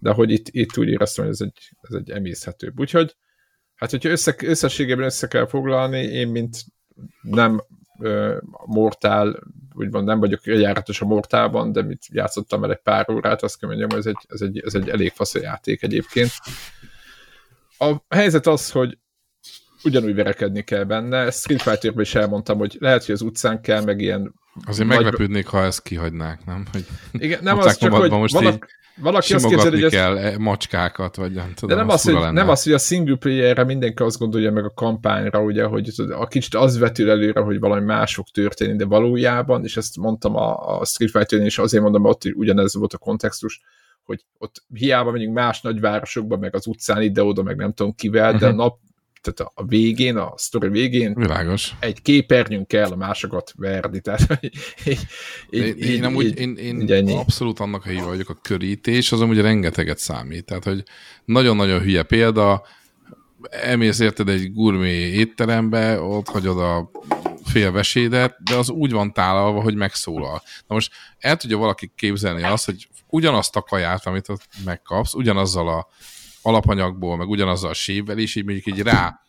de 0.00 0.10
hogy 0.10 0.30
itt, 0.30 0.46
itt 0.50 0.78
úgy 0.78 0.88
éreztem, 0.88 1.24
hogy 1.24 1.34
ez 1.34 1.40
egy, 1.40 1.70
ez 1.80 1.94
egy 1.94 2.10
emészhetőbb. 2.10 2.80
Úgyhogy, 2.80 3.16
hát 3.74 3.90
hogyha 3.90 4.08
össze, 4.08 4.34
összességében 4.42 5.04
össze 5.04 5.26
kell 5.26 5.46
foglalni, 5.46 5.98
én 6.02 6.28
mint 6.28 6.64
nem 7.22 7.62
mortál, 8.66 9.42
úgymond 9.74 10.06
nem 10.06 10.18
vagyok 10.18 10.44
járatos 10.44 11.00
a 11.00 11.06
mortálban, 11.06 11.72
de 11.72 11.82
mit 11.82 12.06
játszottam 12.10 12.64
el 12.64 12.70
egy 12.70 12.80
pár 12.82 13.10
órát, 13.10 13.42
azt 13.42 13.58
kell 13.58 13.68
mondjam, 13.68 13.90
hogy 13.90 13.98
ez 13.98 14.06
egy, 14.06 14.26
ez 14.28 14.40
egy, 14.40 14.62
ez 14.64 14.74
egy 14.74 14.88
elég 14.88 15.12
fasz 15.12 15.34
a 15.34 15.40
játék 15.40 15.82
egyébként. 15.82 16.30
A 17.78 17.94
helyzet 18.08 18.46
az, 18.46 18.70
hogy 18.70 18.98
ugyanúgy 19.84 20.14
verekedni 20.14 20.62
kell 20.62 20.84
benne. 20.84 21.16
Ezt 21.16 21.38
Street 21.38 21.62
fighter 21.62 22.00
is 22.00 22.14
elmondtam, 22.14 22.58
hogy 22.58 22.76
lehet, 22.80 23.04
hogy 23.04 23.14
az 23.14 23.20
utcán 23.20 23.60
kell, 23.60 23.84
meg 23.84 24.00
ilyen... 24.00 24.34
Azért 24.66 24.88
nagy... 24.88 24.96
meglepődnék, 24.96 25.46
ha 25.46 25.64
ezt 25.64 25.82
kihagynák, 25.82 26.44
nem? 26.44 26.66
Hogy 26.72 26.84
Igen, 27.12 27.38
nem 27.42 27.58
az 27.58 27.76
csak, 27.76 27.92
hogy 27.92 28.10
most 28.10 28.34
vannak, 28.34 28.66
valaki 28.96 29.34
azt 29.34 29.46
képzeli, 29.46 29.74
hogy 29.74 29.84
ez... 29.84 29.90
kell 29.90 30.16
e, 30.16 30.38
macskákat, 30.38 31.16
vagy 31.16 31.32
nem 31.32 31.52
tudom. 31.54 31.76
De 31.76 31.82
nem 31.82 31.88
az, 31.88 32.02
hogy, 32.02 32.32
nem 32.32 32.48
az, 32.48 32.62
hogy 32.62 32.72
a 32.72 32.78
single 32.78 33.16
player-re 33.16 33.64
mindenki 33.64 34.02
azt 34.02 34.18
gondolja 34.18 34.52
meg 34.52 34.64
a 34.64 34.72
kampányra, 34.74 35.42
ugye, 35.42 35.64
hogy 35.64 35.90
a 36.10 36.26
kicsit 36.26 36.54
az 36.54 36.78
vetül 36.78 37.10
előre, 37.10 37.40
hogy 37.40 37.58
valami 37.60 37.84
mások 37.84 38.30
történik, 38.30 38.76
de 38.76 38.84
valójában, 38.84 39.64
és 39.64 39.76
ezt 39.76 39.96
mondtam 39.96 40.36
a, 40.36 40.78
a 40.78 40.84
Street 40.84 41.10
fighter 41.10 41.46
is, 41.46 41.58
azért 41.58 41.82
mondom, 41.82 42.04
ott 42.04 42.22
ugyanez 42.34 42.74
volt 42.74 42.92
a 42.92 42.98
kontextus, 42.98 43.60
hogy 44.04 44.24
ott 44.38 44.64
hiába 44.74 45.10
megyünk 45.10 45.34
más 45.34 45.60
nagyvárosokba, 45.60 46.36
meg 46.36 46.54
az 46.54 46.66
utcán 46.66 47.02
ide-oda, 47.02 47.42
meg 47.42 47.56
nem 47.56 47.72
tudom 47.72 47.94
kivel, 47.94 48.36
de 48.36 48.46
a 48.46 48.48
mhm. 48.48 48.58
nap 48.58 48.78
tehát 49.32 49.52
a 49.54 49.64
végén, 49.64 50.16
a 50.16 50.32
sztori 50.36 50.68
végén 50.68 51.14
Világos. 51.14 51.74
egy 51.78 52.02
képernyőn 52.02 52.66
kell 52.66 52.90
a 52.90 52.96
másokat 52.96 53.52
verni, 53.56 54.00
tehát 54.00 54.38
így, 54.84 55.06
így, 55.50 55.60
én, 55.60 55.76
én, 55.76 56.04
amúgy, 56.04 56.40
így, 56.40 56.58
én, 56.58 56.88
én 56.88 57.08
abszolút 57.08 57.60
annak 57.60 57.84
helyi 57.84 58.00
vagyok, 58.00 58.28
a 58.28 58.38
körítés 58.42 59.12
az 59.12 59.20
amúgy 59.20 59.40
rengeteget 59.40 59.98
számít, 59.98 60.44
tehát 60.44 60.64
hogy 60.64 60.82
nagyon-nagyon 61.24 61.80
hülye 61.80 62.02
példa, 62.02 62.62
emész 63.50 63.98
érted 63.98 64.28
egy 64.28 64.52
gurmé 64.52 64.92
étterembe, 64.92 66.00
ott 66.00 66.28
hagyod 66.28 66.58
a 66.58 66.90
fél 67.44 67.72
vesédet, 67.72 68.36
de 68.44 68.54
az 68.54 68.68
úgy 68.70 68.92
van 68.92 69.12
tálalva, 69.12 69.60
hogy 69.60 69.74
megszólal. 69.74 70.42
Na 70.66 70.74
most 70.74 70.92
el 71.18 71.36
tudja 71.36 71.56
valaki 71.56 71.92
képzelni 71.96 72.42
azt, 72.42 72.64
hogy 72.64 72.88
ugyanazt 73.08 73.56
a 73.56 73.62
kaját, 73.62 74.06
amit 74.06 74.28
ott 74.28 74.48
megkapsz, 74.64 75.14
ugyanazzal 75.14 75.68
a 75.68 75.88
alapanyagból, 76.46 77.16
meg 77.16 77.28
ugyanazzal 77.28 77.70
a 77.70 77.74
sívvel 77.74 78.18
is, 78.18 78.34
így 78.34 78.44
mondjuk 78.44 78.66
így 78.66 78.82
rá 78.82 79.20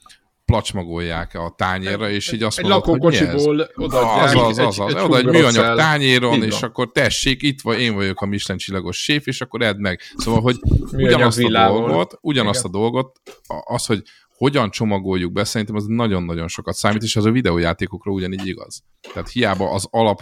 placsmagolják 0.45 1.34
a 1.34 1.53
tányérra, 1.58 2.10
és 2.10 2.32
így 2.32 2.43
azt 2.43 2.58
egy 2.58 2.65
mondod, 2.65 2.88
lakókocsiból 2.88 3.69
odaadják. 3.75 4.36
Az, 4.36 4.58
az, 4.58 4.58
az, 4.58 4.80
az, 4.80 4.95
egy, 4.95 5.01
oda 5.01 5.17
egy 5.17 5.25
műanyag 5.25 5.77
tányéron, 5.77 6.43
és 6.43 6.62
akkor 6.62 6.91
tessék, 6.91 7.41
itt 7.41 7.62
vagy, 7.62 7.80
én 7.80 7.95
vagyok 7.95 8.21
a 8.21 8.25
Michelin 8.25 8.62
csillagos 8.62 9.03
séf, 9.03 9.27
és 9.27 9.41
akkor 9.41 9.62
edd 9.62 9.77
meg. 9.77 10.01
Szóval, 10.17 10.41
hogy 10.41 10.60
ugyanazt 10.91 11.43
a 11.43 11.49
dolgot, 11.49 12.17
ugyanazt 12.21 12.65
a 12.65 12.69
dolgot, 12.69 13.21
az, 13.63 13.86
hogy 13.86 14.01
hogyan 14.38 14.71
csomagoljuk 14.71 15.32
be, 15.32 15.43
szerintem 15.43 15.75
az 15.75 15.86
nagyon-nagyon 15.86 16.47
sokat 16.47 16.75
számít, 16.75 17.03
és 17.03 17.15
az 17.15 17.25
a 17.25 17.32
videójátékokról 17.32 18.15
ugyanígy 18.15 18.47
igaz. 18.47 18.84
Tehát 19.13 19.30
hiába 19.30 19.71
az 19.71 19.88
alap 19.89 20.21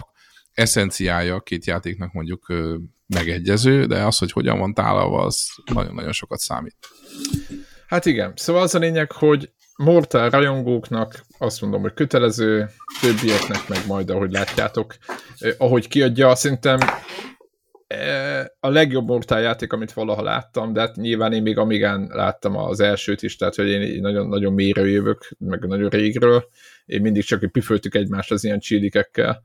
eszenciája 0.52 1.40
két 1.40 1.66
játéknak 1.66 2.12
mondjuk 2.12 2.52
megegyező, 3.06 3.84
de 3.84 4.04
az, 4.04 4.18
hogy 4.18 4.32
hogyan 4.32 4.58
van 4.58 4.74
tálalva, 4.74 5.22
az 5.22 5.48
nagyon-nagyon 5.74 6.12
sokat 6.12 6.38
számít. 6.38 6.76
Hát 7.86 8.06
igen, 8.06 8.32
szóval 8.36 8.62
az 8.62 8.74
a 8.74 8.78
lényeg, 8.78 9.12
hogy 9.12 9.50
Mortal 9.76 10.30
rajongóknak 10.30 11.24
azt 11.38 11.60
mondom, 11.60 11.80
hogy 11.80 11.94
kötelező, 11.94 12.70
többieknek 13.00 13.68
meg 13.68 13.86
majd, 13.86 14.10
ahogy 14.10 14.30
látjátok, 14.30 14.96
eh, 15.38 15.54
ahogy 15.58 15.88
kiadja, 15.88 16.34
szerintem 16.34 16.78
eh, 17.86 18.44
a 18.60 18.68
legjobb 18.68 19.06
Mortal 19.06 19.40
játék, 19.40 19.72
amit 19.72 19.92
valaha 19.92 20.22
láttam, 20.22 20.72
de 20.72 20.80
hát 20.80 20.96
nyilván 20.96 21.32
én 21.32 21.42
még 21.42 21.58
Amigán 21.58 22.10
láttam 22.12 22.56
az 22.56 22.80
elsőt 22.80 23.22
is, 23.22 23.36
tehát 23.36 23.54
hogy 23.54 23.68
én 23.68 24.00
nagyon, 24.00 24.28
nagyon 24.28 24.52
mélyre 24.52 24.86
jövök, 24.86 25.28
meg 25.38 25.66
nagyon 25.66 25.88
régről. 25.88 26.48
Én 26.84 27.00
mindig 27.00 27.22
csak 27.24 27.52
püföltük 27.52 27.94
egymást 27.94 28.30
az 28.30 28.44
ilyen 28.44 28.60
csilikekkel, 28.60 29.42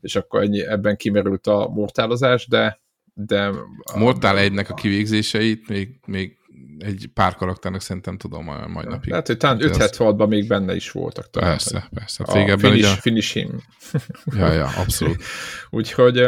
és 0.00 0.16
akkor 0.16 0.42
ennyi, 0.42 0.66
ebben 0.66 0.96
kimerült 0.96 1.46
a 1.46 1.68
mortálozás, 1.68 2.46
de 2.46 2.82
de... 3.14 3.50
A 3.92 3.98
Mortal 3.98 4.36
1-nek 4.38 4.70
a 4.70 4.74
kivégzéseit 4.74 5.68
még, 5.68 6.00
még 6.06 6.36
egy 6.78 7.10
pár 7.14 7.34
karakternek 7.34 7.80
szerintem 7.80 8.16
tudom 8.16 8.48
a 8.48 8.66
mai 8.66 8.84
napig. 8.84 9.10
Lehet, 9.10 9.26
hogy 9.26 9.36
talán 9.36 9.58
576-ban 9.60 10.28
még 10.28 10.48
benne 10.48 10.74
is 10.74 10.90
voltak. 10.90 11.30
Talán, 11.30 11.50
persze, 11.50 11.88
persze. 11.94 12.24
Hát 12.26 12.48
a 12.48 12.58
finish, 12.58 12.78
ugye... 12.78 13.00
finish 13.00 13.32
him. 13.32 13.62
ja, 14.38 14.52
ja, 14.52 14.66
abszolút. 14.66 15.22
úgyhogy, 15.70 16.26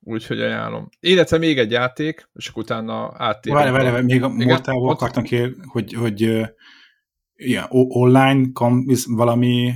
úgyhogy 0.00 0.40
ajánlom. 0.40 0.88
Illetve 1.00 1.38
még 1.38 1.58
egy 1.58 1.70
játék, 1.70 2.28
és 2.34 2.48
akkor 2.48 2.62
utána 2.62 3.12
áttérünk. 3.16 3.62
Várj, 3.62 3.90
várj, 3.90 4.04
még 4.04 4.22
a 4.22 4.28
Mortalból 4.28 4.90
akartam 4.90 5.22
ki, 5.22 5.56
hogy, 5.62 5.92
hogy 5.92 6.20
ja, 7.36 7.66
online 7.70 8.46
kom, 8.52 8.84
valami 9.06 9.72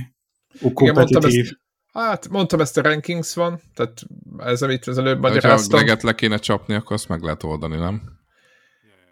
kompetitív 0.73 1.51
Hát 1.93 2.29
mondtam, 2.29 2.59
ezt 2.61 2.77
a 2.77 2.81
rankings 2.81 3.35
van, 3.35 3.61
tehát 3.75 4.01
ez, 4.37 4.61
amit 4.61 4.87
az 4.87 4.97
előbb 4.97 5.19
magyaráztam. 5.19 5.79
Ha 5.79 5.85
leget 5.85 6.03
le 6.03 6.13
kéne 6.13 6.37
csapni, 6.37 6.73
akkor 6.73 6.95
azt 6.95 7.07
meg 7.07 7.21
lehet 7.21 7.43
oldani, 7.43 7.75
nem? 7.75 8.19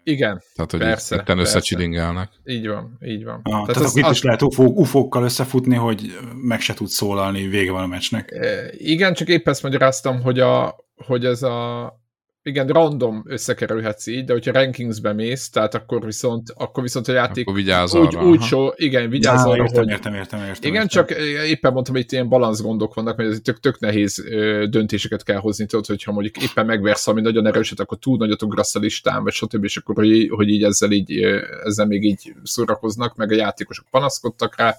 Igen, 0.02 0.42
Tehát, 0.54 0.70
hogy 0.70 0.80
persze, 0.80 1.16
itten 1.16 1.38
összecsilingelnek. 1.38 2.30
Így 2.44 2.68
van, 2.68 2.98
így 3.04 3.24
van. 3.24 3.34
Ah, 3.34 3.42
tehát 3.42 3.66
tehát 3.66 3.82
az, 3.82 3.96
itt 3.96 4.04
az... 4.04 4.10
is 4.10 4.22
lehet 4.22 4.42
ufókkal 4.56 5.22
összefutni, 5.22 5.74
hogy 5.74 6.18
meg 6.34 6.60
se 6.60 6.74
tud 6.74 6.88
szólalni, 6.88 7.46
vége 7.46 7.70
van 7.70 7.82
a 7.82 7.86
meccsnek. 7.86 8.34
Igen, 8.70 9.14
csak 9.14 9.28
épp 9.28 9.48
ezt 9.48 9.62
magyaráztam, 9.62 10.22
hogy, 10.22 10.40
a, 10.40 10.76
hogy 11.06 11.24
ez 11.24 11.42
a 11.42 11.99
igen, 12.42 12.66
random 12.66 13.22
összekerülhetsz 13.26 14.06
így, 14.06 14.24
de 14.24 14.32
hogyha 14.32 14.52
rankingsbe 14.52 15.12
mész, 15.12 15.50
tehát 15.50 15.74
akkor 15.74 16.04
viszont, 16.04 16.50
akkor 16.54 16.82
viszont 16.82 17.08
a 17.08 17.12
játék 17.12 17.46
akkor 17.46 17.58
vigyázz 17.58 17.94
úgy, 17.94 18.14
arra, 18.14 18.26
úgy 18.26 18.42
so, 18.42 18.68
igen, 18.74 19.10
vigyázz 19.10 19.44
arra, 19.44 19.62
értem, 19.62 19.82
hogy... 19.82 19.88
Értem, 19.90 20.14
értem, 20.14 20.40
értem, 20.40 20.70
igen, 20.70 20.82
értem. 20.82 21.06
csak 21.06 21.10
éppen 21.46 21.72
mondtam, 21.72 21.94
hogy 21.94 22.02
itt 22.04 22.12
ilyen 22.12 22.28
balansz 22.28 22.60
gondok 22.60 22.94
vannak, 22.94 23.16
mert 23.16 23.30
ez 23.30 23.38
tök, 23.42 23.60
tök 23.60 23.78
nehéz 23.78 24.24
döntéseket 24.70 25.22
kell 25.22 25.38
hozni, 25.38 25.66
tudod, 25.66 25.86
hogyha 25.86 26.12
mondjuk 26.12 26.42
éppen 26.42 26.66
megversz, 26.66 27.06
ami 27.06 27.20
nagyon 27.20 27.46
erőset, 27.46 27.80
akkor 27.80 27.98
túl 27.98 28.16
nagyot 28.16 28.42
ugrasz 28.42 28.74
a 28.74 28.78
listán, 28.78 29.22
vagy 29.22 29.32
stb., 29.32 29.64
és 29.64 29.76
akkor, 29.76 29.94
hogy, 29.94 30.28
hogy 30.28 30.48
így 30.48 30.64
ezzel, 30.64 30.90
így 30.90 31.20
ezzel 31.64 31.86
még 31.86 32.04
így 32.04 32.34
szórakoznak, 32.42 33.16
meg 33.16 33.32
a 33.32 33.34
játékosok 33.34 33.86
panaszkodtak 33.90 34.56
rá, 34.56 34.76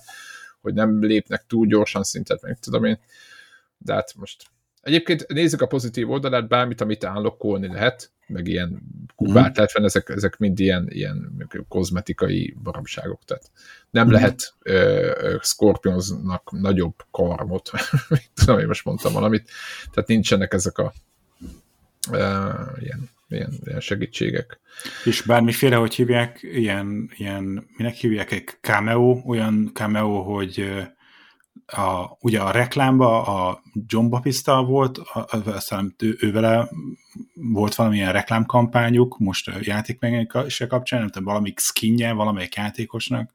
hogy 0.62 0.74
nem 0.74 1.04
lépnek 1.04 1.46
túl 1.48 1.66
gyorsan 1.66 2.04
szintet, 2.04 2.42
meg 2.42 2.60
tudom 2.60 2.84
én. 2.84 3.00
De 3.78 3.94
hát 3.94 4.14
most 4.16 4.44
Egyébként 4.82 5.28
nézzük 5.28 5.62
a 5.62 5.68
pozitív 5.68 6.10
oldalát, 6.10 6.48
bármit, 6.48 6.82
amit 6.82 7.04
állokkolni 7.04 7.68
lehet, 7.68 8.12
meg 8.28 8.48
ilyen 8.48 8.82
kubát 9.16 9.80
mm. 9.80 9.84
ezek, 9.84 10.10
ezek 10.10 10.38
mind 10.38 10.60
ilyen, 10.60 10.88
ilyen 10.90 11.48
kozmetikai 11.68 12.56
baromságok, 12.64 13.24
tehát 13.26 13.52
nem 13.90 14.08
mm. 14.08 14.12
lehet 14.12 14.54
uh, 14.66 15.42
Scorpionsnak 15.42 16.52
nagyobb 16.52 16.96
karmot, 17.12 17.70
tudom, 18.34 18.60
én 18.60 18.68
most 18.68 18.86
mondtam 18.86 19.14
valamit, 19.14 19.50
tehát 19.92 20.10
nincsenek 20.10 20.54
ezek 20.54 20.78
a 20.78 20.94
uh, 22.12 22.20
ilyen, 22.80 23.10
ilyen, 23.28 23.54
ilyen 23.66 23.80
segítségek. 23.80 24.60
És 25.04 25.22
bármiféle, 25.22 25.76
hogy 25.76 25.96
hívják, 25.96 26.40
ilyen, 26.42 27.10
ilyen 27.18 27.68
minek 27.78 27.94
hívják, 27.94 28.32
egy 28.32 28.50
cameo, 28.62 29.22
olyan 29.26 29.72
cameo, 29.74 30.22
hogy 30.22 30.60
uh, 30.60 30.84
a, 31.72 32.18
ugye 32.20 32.40
a 32.40 32.52
reklámba 32.52 33.24
a 33.24 33.62
John 33.88 34.10
Baptista 34.10 34.64
volt, 34.64 34.98
aztán 35.46 35.96
ő, 36.00 36.18
ő 36.20 36.32
vele 36.32 36.70
volt 37.34 37.76
valamilyen 37.76 38.12
reklámkampányuk, 38.12 39.18
most 39.18 39.48
a 39.48 39.54
játékmegjelenése 39.62 40.68
kapcsán, 40.68 41.00
nem 41.00 41.10
tudom, 41.10 41.28
valami 41.28 41.54
skinje 41.56 42.14
valamelyik 42.14 42.56
játékosnak, 42.56 43.34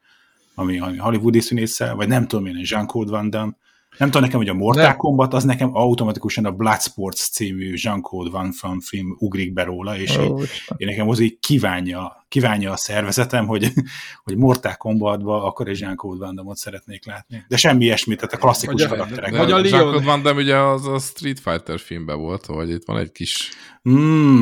ami, 0.54 0.78
ami 0.78 0.96
hollywoodi 0.96 1.40
színésszel, 1.40 1.94
vagy 1.94 2.08
nem 2.08 2.26
tudom 2.26 2.46
én, 2.46 2.60
Jean-Claude 2.62 3.10
Van 3.10 3.30
Damme, 3.30 3.56
Nem 3.98 4.08
tudom 4.10 4.22
nekem, 4.22 4.38
hogy 4.38 4.48
a 4.48 4.54
Mortal 4.54 4.82
nem. 4.82 4.96
Kombat, 4.96 5.34
az 5.34 5.44
nekem 5.44 5.76
automatikusan 5.76 6.44
a 6.44 6.50
Bloodsports 6.50 7.30
című 7.30 7.74
Jean-Claude 7.76 8.30
Van 8.30 8.52
Van 8.60 8.80
film 8.80 9.16
ugrik 9.18 9.52
be 9.52 9.64
róla, 9.64 9.98
és 9.98 10.16
oh, 10.16 10.24
én, 10.24 10.46
én 10.76 10.86
nekem 10.86 11.08
az 11.08 11.20
így 11.20 11.38
kívánja, 11.40 12.25
kívánja 12.28 12.72
a 12.72 12.76
szervezetem, 12.76 13.46
hogy, 13.46 13.72
hogy 14.24 14.36
Mortal 14.36 14.74
Kombatba 14.74 15.44
akkor 15.44 15.68
egy 15.68 15.80
Jean-Claude 15.80 16.24
Van 16.24 16.34
Damme-ot 16.34 16.56
szeretnék 16.56 17.06
látni. 17.06 17.44
De 17.48 17.56
semmi 17.56 17.84
ilyesmi, 17.84 18.14
tehát 18.14 18.32
a 18.32 18.36
klasszikus 18.36 18.80
vagy 18.80 18.90
karakterek. 18.90 19.36
Vagy 19.36 19.52
a 19.52 19.58
Jean-Claude 19.58 20.04
Van 20.04 20.22
Damme 20.22 20.40
ugye 20.40 20.56
az 20.56 20.86
a 20.86 20.98
Street 20.98 21.40
Fighter 21.40 21.78
filmben 21.78 22.18
volt, 22.18 22.46
vagy 22.46 22.70
itt 22.70 22.84
van 22.86 22.98
egy 22.98 23.12
kis 23.12 23.50
mm. 23.88 24.38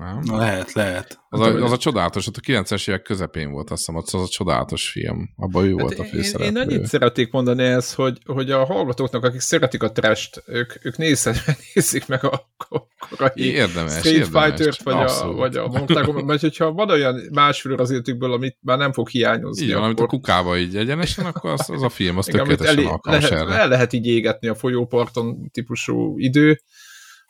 Nem? 0.00 0.22
nem? 0.24 0.38
Lehet, 0.38 0.72
lehet. 0.72 1.20
Az, 1.28 1.40
a, 1.40 1.62
az 1.62 1.72
a 1.72 1.76
csodálatos, 1.76 2.26
ott 2.26 2.36
a 2.36 2.40
90-es 2.40 2.88
évek 2.88 3.02
közepén 3.02 3.50
volt, 3.50 3.70
azt 3.70 3.86
hiszem, 3.86 3.96
az 3.96 4.14
a 4.14 4.28
csodálatos 4.28 4.88
film. 4.88 5.30
Abban 5.36 5.64
ő 5.64 5.68
hát 5.68 5.80
volt 5.80 5.98
a 5.98 6.04
főszereplő. 6.04 6.44
Én, 6.44 6.56
én 6.56 6.62
annyit 6.62 6.86
szeretnék 6.86 7.32
mondani 7.32 7.62
ez, 7.62 7.94
hogy, 7.94 8.18
hogy 8.24 8.50
a 8.50 8.64
hallgatóknak, 8.64 9.24
akik 9.24 9.40
szeretik 9.40 9.82
a 9.82 9.92
trest, 9.92 10.42
ők, 10.46 10.84
ők 10.84 10.96
nézzenek, 10.96 11.56
nézik 11.74 12.06
meg 12.06 12.24
a 12.24 12.50
korai 13.08 13.52
érdemes, 13.52 13.92
Street 13.92 14.26
Fighter-t, 14.26 14.82
vagy 14.82 14.94
a, 14.94 15.32
vagy 15.32 15.56
a 15.56 15.66
Mortal 15.66 16.04
Kombat, 16.04 16.24
mert 16.24 16.42
hogyha 16.60 16.84
van 16.86 16.90
olyan 16.90 17.20
másfél 17.32 17.74
az 17.74 17.90
életükből, 17.90 18.32
amit 18.32 18.56
már 18.60 18.78
nem 18.78 18.92
fog 18.92 19.08
hiányozni. 19.08 19.66
Van, 19.66 19.74
akkor... 19.74 19.86
amit 19.86 20.00
a 20.00 20.06
kukába 20.06 20.58
így 20.58 20.76
egyenesen, 20.76 21.24
akkor 21.24 21.50
az, 21.50 21.70
az 21.70 21.82
a 21.82 21.88
film, 21.88 22.18
az 22.18 22.28
Igen, 22.28 22.40
tökéletesen 22.40 22.76
elé, 22.78 22.86
alkalmas 22.86 23.28
lehet, 23.30 23.46
erre. 23.46 23.60
El 23.60 23.68
lehet 23.68 23.92
így 23.92 24.06
égetni 24.06 24.48
a 24.48 24.54
folyóparton 24.54 25.50
típusú 25.52 26.18
idő, 26.18 26.60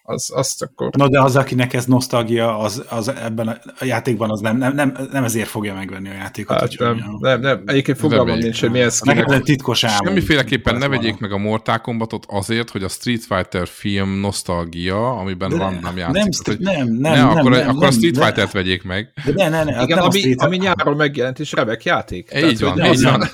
az, 0.03 0.31
azt 0.35 0.63
akkor... 0.63 0.91
No, 0.97 1.09
de 1.09 1.21
az, 1.21 1.37
akinek 1.37 1.73
ez 1.73 1.85
nosztalgia, 1.85 2.59
az, 2.59 2.85
az 2.89 3.09
ebben 3.09 3.49
a 3.79 3.85
játékban 3.85 4.31
az 4.31 4.41
nem, 4.41 4.57
nem, 4.57 4.75
nem, 4.75 4.97
nem 5.13 5.25
ezért 5.25 5.49
fogja 5.49 5.75
megvenni 5.75 6.09
a 6.09 6.13
játékot. 6.13 6.61
Hát 6.61 6.79
nem, 6.79 6.97
nem, 6.97 7.17
nem, 7.19 7.41
nem, 7.41 7.63
egyébként 7.67 7.99
fogalmam 7.99 8.39
nincs, 8.39 8.61
hogy 8.61 8.71
milyen 8.71 8.91
skinek. 8.91 9.27
Nekem 9.27 9.43
titkos 9.43 9.85
álmom. 9.85 10.07
Semmiféleképpen 10.07 10.77
ne 10.77 10.89
vegyék 10.89 11.19
meg 11.19 11.33
a 11.33 11.39
Mortal 11.39 11.81
Kombatot 11.81 12.27
azért, 12.29 12.71
hogy 12.71 12.83
a 12.83 12.89
Street 12.89 13.25
Fighter 13.25 13.69
film 13.69 14.11
nosztalgia, 14.11 15.11
amiben 15.11 15.59
van 15.59 15.79
nem 15.83 15.97
játszik. 15.97 16.59
Nem, 16.59 16.75
nem, 16.75 16.95
nem, 16.95 17.13
ne, 17.13 17.23
akkor, 17.23 17.51
nem, 17.51 17.69
akkor 17.69 17.87
a 17.87 17.91
Street 17.91 18.19
Fighter-t 18.19 18.53
vegyék 18.53 18.83
meg. 18.83 19.13
De 19.25 19.33
ne, 19.35 19.49
ne, 19.49 19.65
ne, 19.65 19.83
Igen, 19.83 19.99
nem 19.99 20.07
ami, 20.07 20.35
ami 20.35 20.57
nyáron 20.57 20.97
megjelent, 20.97 21.39
és 21.39 21.53
remek 21.53 21.85
játék. 21.85 22.31
Így 22.37 22.61
van, 22.61 22.85
így 22.85 23.03
van. 23.03 23.31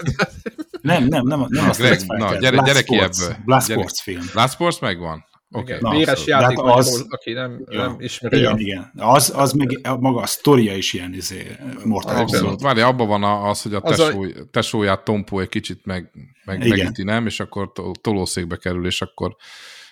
Nem, 0.81 1.05
nem, 1.05 1.27
nem, 1.27 1.47
nem 1.49 1.69
a 1.69 1.73
Street 1.73 2.03
Fighter. 2.03 2.39
gyere, 2.39 2.63
gyere 2.65 2.83
ki 2.83 2.97
ebből. 2.97 3.37
Blast 3.45 3.71
Sports 3.71 4.03
film. 4.03 4.23
Blast 4.33 4.53
Sports 4.53 4.81
megvan? 4.81 5.25
Okay. 5.51 5.77
Igen, 5.77 5.91
véres 5.91 6.27
játék, 6.27 6.59
hát 6.59 6.77
az, 6.77 7.07
aki 7.09 7.33
nem, 7.33 7.65
ja, 7.71 7.81
nem 7.81 7.97
ismeri. 7.99 8.37
Igen, 8.39 8.59
igen. 8.59 8.93
Az, 8.97 9.33
az 9.37 9.53
meg 9.53 9.79
maga 10.01 10.21
a 10.21 10.27
sztoria 10.27 10.77
is 10.77 10.93
ilyen 10.93 11.15
izé, 11.15 11.57
Mortal 11.85 12.17
Abszolút. 12.17 12.61
Várj, 12.61 12.81
abban 12.81 13.07
van 13.07 13.23
az, 13.23 13.63
hogy 13.63 13.75
a, 13.75 13.81
tesó, 13.81 14.23
a... 14.23 14.29
tesóját 14.51 15.05
Tompó 15.05 15.41
egy 15.41 15.49
kicsit 15.49 15.85
meg, 15.85 16.11
meg 16.45 16.69
megüti, 16.69 17.03
nem? 17.03 17.27
És 17.27 17.41
akkor 17.41 17.73
tolószékbe 18.01 18.57
kerül, 18.57 18.87
és 18.87 19.03
akkor 19.03 19.37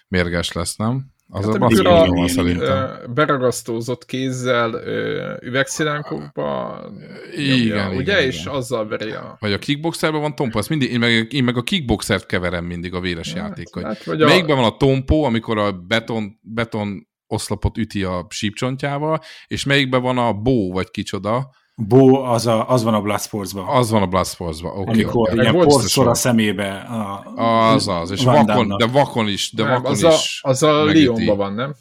mérges 0.09 0.53
lesz, 0.53 0.77
nem? 0.77 1.14
Az 1.37 1.45
hát, 1.45 1.55
amikor 1.55 1.87
a, 1.87 2.07
van, 2.07 2.29
szerintem. 2.29 2.99
beragasztózott 3.15 4.05
kézzel 4.05 4.81
üvegszilánkokba 5.43 6.81
igen, 7.37 7.89
ugye, 7.89 8.01
igen, 8.01 8.23
és 8.23 8.41
igen. 8.41 8.55
azzal 8.55 8.89
veri 8.89 9.11
a... 9.11 9.37
Vagy 9.41 9.53
a 9.53 9.59
kickboxerben 9.59 10.21
van 10.21 10.35
tompo, 10.35 10.59
ezt 10.59 10.69
mindig, 10.69 10.93
én 10.93 10.99
meg, 10.99 11.33
én 11.33 11.45
meg 11.45 11.57
a 11.57 11.63
kickboxert 11.63 12.27
keverem 12.27 12.65
mindig 12.65 12.95
a 12.95 13.01
véres 13.01 13.33
hát, 13.33 13.37
játékkal. 13.37 13.85
Hát, 13.85 14.05
vagy 14.05 14.19
Melyikben 14.19 14.57
a... 14.57 14.61
van 14.61 14.71
a 14.71 14.77
tompo, 14.77 15.23
amikor 15.23 15.59
a 15.59 15.73
beton, 15.73 16.39
beton 16.43 17.09
oszlopot 17.27 17.79
üti 17.79 18.05
a 18.05 18.27
sípcsontjával, 18.29 19.21
és 19.47 19.65
melyikben 19.65 20.03
van 20.03 20.19
a 20.19 20.33
bó, 20.33 20.73
vagy 20.73 20.91
kicsoda, 20.91 21.51
Bó, 21.77 22.23
az, 22.23 22.47
a, 22.47 22.69
az 22.69 22.83
van 22.83 22.95
a 22.95 23.01
Bloodsports-ban. 23.01 23.69
Az 23.69 23.91
van 23.91 24.03
a 24.03 24.07
Bloodsports-ban, 24.07 24.71
oké. 24.71 24.81
Okay, 24.81 25.03
Amikor 25.03 25.31
okay. 25.31 25.41
ilyen 25.41 25.55
porszor 25.55 26.09
a 26.09 26.15
szemébe. 26.15 26.71
A, 26.73 27.73
az 27.73 27.89
az, 27.89 28.11
és 28.11 28.25
vakon, 28.25 28.77
de 28.77 28.87
vakon 28.87 29.29
is, 29.29 29.53
de 29.53 29.63
nem, 29.63 29.73
vakon 29.73 29.91
az 29.91 30.03
is. 30.03 30.41
A, 30.43 30.49
az 30.49 30.63
a 30.63 30.91
Lyonban 30.91 31.37
van, 31.37 31.55
nem? 31.55 31.75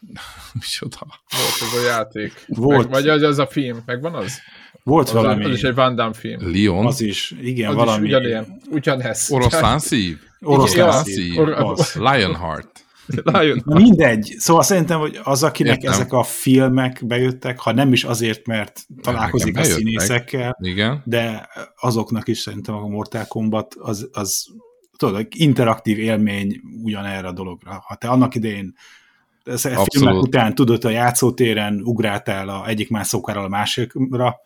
Micsoda? 0.60 1.06
Volt 1.30 1.72
az 1.72 1.78
a 1.78 1.86
játék. 1.86 2.44
Volt. 2.46 2.78
Meg, 2.78 2.90
vagy 2.90 3.08
az, 3.08 3.22
az 3.22 3.38
a 3.38 3.46
film, 3.46 3.82
megvan 3.86 4.14
az? 4.14 4.38
Volt 4.82 5.06
az 5.06 5.12
valami. 5.12 5.44
Az 5.44 5.50
is 5.50 5.62
egy 5.62 5.74
Van 5.74 5.94
Damme 5.94 6.14
film. 6.14 6.50
Lyon? 6.52 6.86
Az 6.86 7.00
is, 7.00 7.34
igen, 7.42 7.68
az 7.68 7.74
valami. 7.74 8.06
Is 8.06 8.12
ugyanilyen, 8.12 8.60
ugyanez. 8.70 9.30
Oroszlán 9.30 9.78
szív? 9.78 10.18
Oroszlán 10.40 11.04
szív. 11.04 11.38
Or- 11.38 11.94
Lionheart. 11.94 12.85
Lion. 13.32 13.62
Mindegy. 13.64 14.34
Szóval 14.38 14.62
szerintem, 14.62 14.98
hogy 14.98 15.20
az, 15.22 15.42
akinek 15.42 15.76
Értem. 15.76 15.92
ezek 15.92 16.12
a 16.12 16.22
filmek 16.22 17.06
bejöttek, 17.06 17.60
ha 17.60 17.72
nem 17.72 17.92
is 17.92 18.04
azért, 18.04 18.46
mert 18.46 18.86
találkozik 19.02 19.58
a 19.58 19.62
színészekkel, 19.62 20.56
Igen. 20.60 21.02
de 21.04 21.48
azoknak 21.76 22.28
is 22.28 22.38
szerintem 22.38 22.74
a 22.74 22.88
Mortal 22.88 23.24
Kombat 23.24 23.74
az, 23.78 24.08
az 24.12 24.46
tudod, 24.96 25.26
interaktív 25.30 25.98
élmény 25.98 26.60
ugyanerre 26.82 27.28
a 27.28 27.32
dologra. 27.32 27.82
Ha 27.86 27.94
te 27.94 28.08
annak 28.08 28.34
idején 28.34 28.74
a 29.46 29.86
filmek 29.92 30.14
után 30.14 30.54
tudod, 30.54 30.84
a 30.84 30.88
játszótéren 30.88 31.80
ugráltál 31.84 32.48
a 32.48 32.68
egyik 32.68 32.90
mászókáról 32.90 33.44
a 33.44 33.48
másikra, 33.48 34.36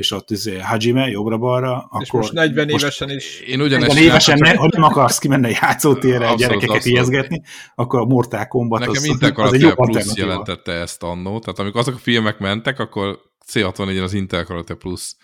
és 0.00 0.10
ott 0.10 0.30
izé 0.30 0.58
Hajime 0.58 1.06
jobbra-balra, 1.06 1.76
akkor... 1.76 2.02
És 2.02 2.10
most 2.10 2.32
40 2.32 2.68
most 2.68 2.82
évesen 2.82 3.10
is... 3.10 3.40
Én 3.40 3.60
ugyanezt 3.60 3.88
40 3.88 4.04
évesen, 4.04 4.38
ne, 4.38 4.54
ha 4.54 4.68
nem 4.72 4.82
akarsz 4.82 5.18
kimenni 5.18 5.46
a 5.46 5.58
játszótérre 5.60 6.28
abszolút, 6.28 6.40
gyerekeket 6.40 6.76
abszolút. 6.76 6.96
ijeszgetni, 6.96 7.42
akkor 7.74 8.00
a 8.00 8.04
Mortal 8.04 8.46
Kombat 8.46 8.80
Nekem 8.80 9.02
az, 9.20 9.32
az 9.34 9.52
egy 9.52 9.60
jó 9.60 9.74
plusz 9.74 10.16
jelentette 10.16 10.72
ezt 10.72 11.02
annó, 11.02 11.38
tehát 11.38 11.58
amikor 11.58 11.80
azok 11.80 11.94
a 11.94 11.98
filmek 11.98 12.38
mentek, 12.38 12.78
akkor 12.78 13.18
C64-en 13.52 14.02
az 14.02 14.12
Intel 14.12 14.44
Karate 14.44 14.74
Plus 14.74 15.14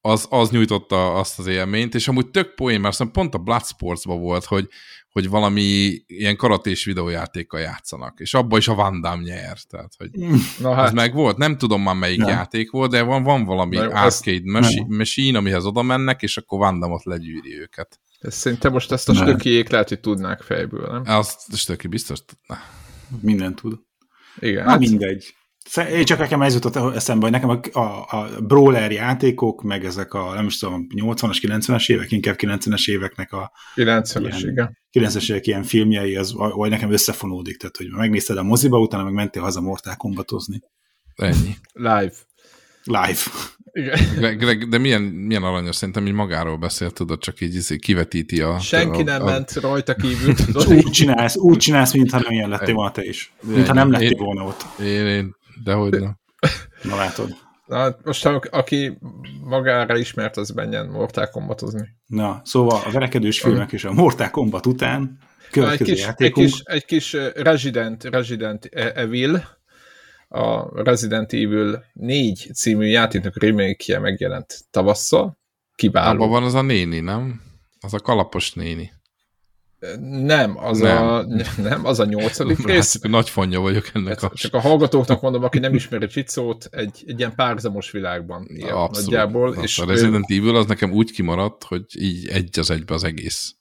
az, 0.00 0.26
az 0.30 0.50
nyújtotta 0.50 1.14
azt 1.14 1.38
az 1.38 1.46
élményt, 1.46 1.94
és 1.94 2.08
amúgy 2.08 2.30
tök 2.30 2.54
poén, 2.54 2.80
mert 2.80 3.10
pont 3.12 3.34
a 3.34 3.38
Bloodsports-ban 3.38 4.20
volt, 4.20 4.44
hogy, 4.44 4.68
hogy 5.16 5.28
valami 5.28 5.98
ilyen 6.06 6.36
karatés 6.36 6.84
videójátékkal 6.84 7.60
játszanak, 7.60 8.20
és 8.20 8.34
abba 8.34 8.56
is 8.56 8.68
a 8.68 8.74
Van 8.74 9.00
Damme 9.00 9.22
nyer, 9.22 9.58
tehát, 9.68 9.92
hogy 9.98 10.10
Na 10.58 10.74
hát. 10.74 10.86
ez 10.86 10.92
meg 10.92 11.14
volt, 11.14 11.36
nem 11.36 11.58
tudom 11.58 11.82
már 11.82 11.94
melyik 11.94 12.18
nem. 12.18 12.28
játék 12.28 12.70
volt, 12.70 12.90
de 12.90 13.02
van, 13.02 13.22
van 13.22 13.44
valami 13.44 13.76
Na, 13.76 13.82
arcade 13.82 14.50
machine, 14.50 14.96
machine, 14.96 15.38
amihez 15.38 15.64
oda 15.64 15.82
mennek, 15.82 16.22
és 16.22 16.36
akkor 16.36 16.58
Van 16.58 16.78
Damme-ot 16.78 17.04
legyűri 17.04 17.60
őket. 17.60 18.00
Ez 18.20 18.34
szerintem 18.34 18.72
most 18.72 18.92
ezt 18.92 19.08
a 19.08 19.14
stökiék 19.14 19.68
lehet, 19.68 19.88
hogy 19.88 20.00
tudnák 20.00 20.40
fejből, 20.40 20.86
nem? 20.90 21.16
Azt 21.16 21.52
a 21.52 21.56
stöki 21.56 21.88
biztos 21.88 22.18
tudná. 22.24 22.62
Minden 23.20 23.54
tud. 23.54 23.78
Igen. 24.38 24.64
Na 24.64 24.70
hát... 24.70 24.78
mindegy. 24.78 25.34
Én 25.74 26.04
csak 26.04 26.18
nekem 26.18 26.42
ez 26.42 26.54
jutott 26.54 26.94
eszembe, 26.94 27.22
hogy 27.22 27.32
nekem 27.32 27.48
a, 27.48 27.78
a, 27.78 28.06
a 28.10 28.28
brawler 28.40 28.92
játékok, 28.92 29.62
meg 29.62 29.84
ezek 29.84 30.14
a, 30.14 30.34
nem 30.34 30.46
is 30.46 30.58
tudom, 30.58 30.86
80-as, 30.94 31.38
90-es 31.42 31.90
évek, 31.90 32.12
inkább 32.12 32.36
90-es 32.38 32.90
éveknek 32.90 33.32
a 33.32 33.52
90-es, 33.74 34.38
igen. 34.40 34.78
90-es 34.92 35.30
évek 35.30 35.46
ilyen 35.46 35.62
filmjei, 35.62 36.16
az 36.16 36.32
vagy 36.34 36.70
nekem 36.70 36.92
összefonódik, 36.92 37.56
tehát 37.56 37.76
hogy 37.76 37.90
megnézted 37.90 38.36
a 38.36 38.42
moziba, 38.42 38.78
utána 38.78 39.04
meg 39.04 39.12
mentél 39.12 39.42
haza 39.42 39.60
Mortal 39.60 39.94
Kombatozni. 39.96 40.60
Ennyi. 41.14 41.56
Live. 41.72 42.12
Live. 42.84 43.20
Igen. 43.72 43.98
Greg, 44.16 44.38
Greg, 44.38 44.68
de 44.68 44.78
milyen, 44.78 45.02
milyen 45.02 45.42
aranyos, 45.42 45.76
szerintem 45.76 46.06
így 46.06 46.12
magáról 46.12 46.56
beszél, 46.56 46.90
tudod, 46.90 47.18
csak 47.18 47.40
így 47.40 47.54
izé 47.54 47.76
kivetíti 47.76 48.40
a... 48.40 48.58
Senki 48.58 49.00
a, 49.00 49.04
nem 49.04 49.22
a, 49.22 49.24
ment 49.24 49.52
rajta 49.52 49.94
kívül. 49.94 50.34
Tudod, 50.34 50.72
úgy 50.72 50.90
csinálsz, 50.90 51.36
úgy 51.36 51.58
csinálsz, 51.58 51.92
mintha 51.92 52.18
nem 52.18 52.32
ilyen 52.32 52.48
lettél 52.48 52.74
volna 52.74 52.90
te 52.90 53.04
is. 53.04 53.32
Mintha 53.42 53.74
nem 53.74 53.90
lettél 53.90 54.16
volna 54.16 54.44
ott. 54.44 54.64
Én, 54.80 55.06
én 55.06 55.34
Dehogy 55.64 56.00
nem. 56.00 56.18
Na 56.82 56.96
látod. 56.96 57.36
Na, 57.66 57.96
most 58.04 58.26
aki 58.50 58.98
magára 59.44 59.96
ismert, 59.96 60.36
az 60.36 60.50
menjen 60.50 60.86
Mortal 60.86 61.26
Kombatozni. 61.26 61.88
Na, 62.06 62.40
szóval 62.44 62.82
a 62.84 62.90
verekedős 62.90 63.40
filmek 63.40 63.72
és 63.72 63.84
a 63.84 63.92
Mortal 63.92 64.30
Kombat 64.30 64.66
után 64.66 65.18
következő 65.50 65.90
egy 65.90 65.96
kis, 65.96 66.06
játékunk. 66.06 66.46
Egy 66.46 66.52
kis, 66.52 66.62
egy 66.64 66.84
kis 66.84 67.12
Resident, 67.34 68.04
Resident 68.04 68.64
Evil, 68.74 69.44
a 70.28 70.82
Resident 70.82 71.32
Evil 71.32 71.84
4 71.92 72.50
című 72.54 72.86
játéknak 72.86 73.42
remake 73.42 73.98
megjelent 73.98 74.54
tavasszal. 74.70 75.38
Kiváló. 75.74 76.14
Abban 76.14 76.30
van 76.30 76.42
az 76.42 76.54
a 76.54 76.62
néni, 76.62 77.00
nem? 77.00 77.40
Az 77.80 77.94
a 77.94 77.98
kalapos 77.98 78.52
néni. 78.52 78.92
Nem, 80.10 80.56
az 80.56 80.78
nem. 80.78 81.06
a, 81.06 81.24
nem, 81.68 81.84
az 81.84 82.00
a 82.00 82.04
nyolcadik 82.04 82.56
hát, 82.56 82.66
rész. 82.66 83.02
Hát, 83.02 83.10
nagy 83.10 83.28
fonja 83.28 83.60
vagyok 83.60 83.90
ennek. 83.92 84.20
Hát, 84.20 84.32
a... 84.32 84.34
Csak 84.34 84.54
a 84.54 84.60
hallgatóknak 84.60 85.20
mondom, 85.20 85.42
aki 85.44 85.58
nem 85.58 85.74
ismeri 85.74 86.06
Csicót, 86.06 86.68
egy, 86.70 87.04
egy 87.06 87.18
ilyen 87.18 87.34
párhuzamos 87.34 87.90
világban 87.90 88.46
ilyen 88.48 88.74
Abszolút. 88.74 89.10
nagyjából. 89.10 89.46
Abszolút. 89.46 89.68
És 89.68 89.78
a 89.78 89.86
Resident 89.86 90.30
ő... 90.30 90.36
Evil 90.36 90.56
az 90.56 90.66
nekem 90.66 90.92
úgy 90.92 91.12
kimaradt, 91.12 91.64
hogy 91.64 91.84
így 91.98 92.26
egy 92.28 92.58
az 92.58 92.70
egybe 92.70 92.94
az 92.94 93.04
egész. 93.04 93.54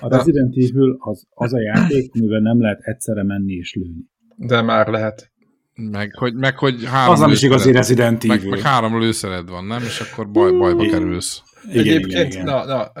A 0.00 0.16
Resident 0.16 0.54
Evil 0.56 0.96
az, 0.98 1.26
az 1.30 1.52
a 1.52 1.60
játék, 1.60 2.12
mivel 2.12 2.40
nem 2.40 2.60
lehet 2.60 2.80
egyszerre 2.80 3.22
menni 3.22 3.52
és 3.52 3.74
lőni. 3.74 4.04
De 4.36 4.62
már 4.62 4.88
lehet. 4.88 5.30
Meg 5.74 6.14
hogy, 6.14 6.34
meg, 6.34 6.58
hogy 6.58 6.84
három 6.84 7.12
az 7.12 7.20
nem 7.20 7.30
is 7.30 7.42
igazi 7.42 7.72
Resident 7.72 8.24
Evil. 8.24 8.36
Meg, 8.36 8.48
meg 8.48 8.60
három 8.60 9.00
lőszered 9.00 9.48
van, 9.48 9.64
nem? 9.64 9.82
És 9.82 10.00
akkor 10.00 10.30
baj, 10.30 10.52
bajba 10.52 10.86
kerülsz. 10.86 11.42
Igen, 11.68 11.78
Egyébként, 11.78 12.12
igen, 12.12 12.26
igen. 12.26 12.44
Na, 12.44 12.64
na, 12.64 12.92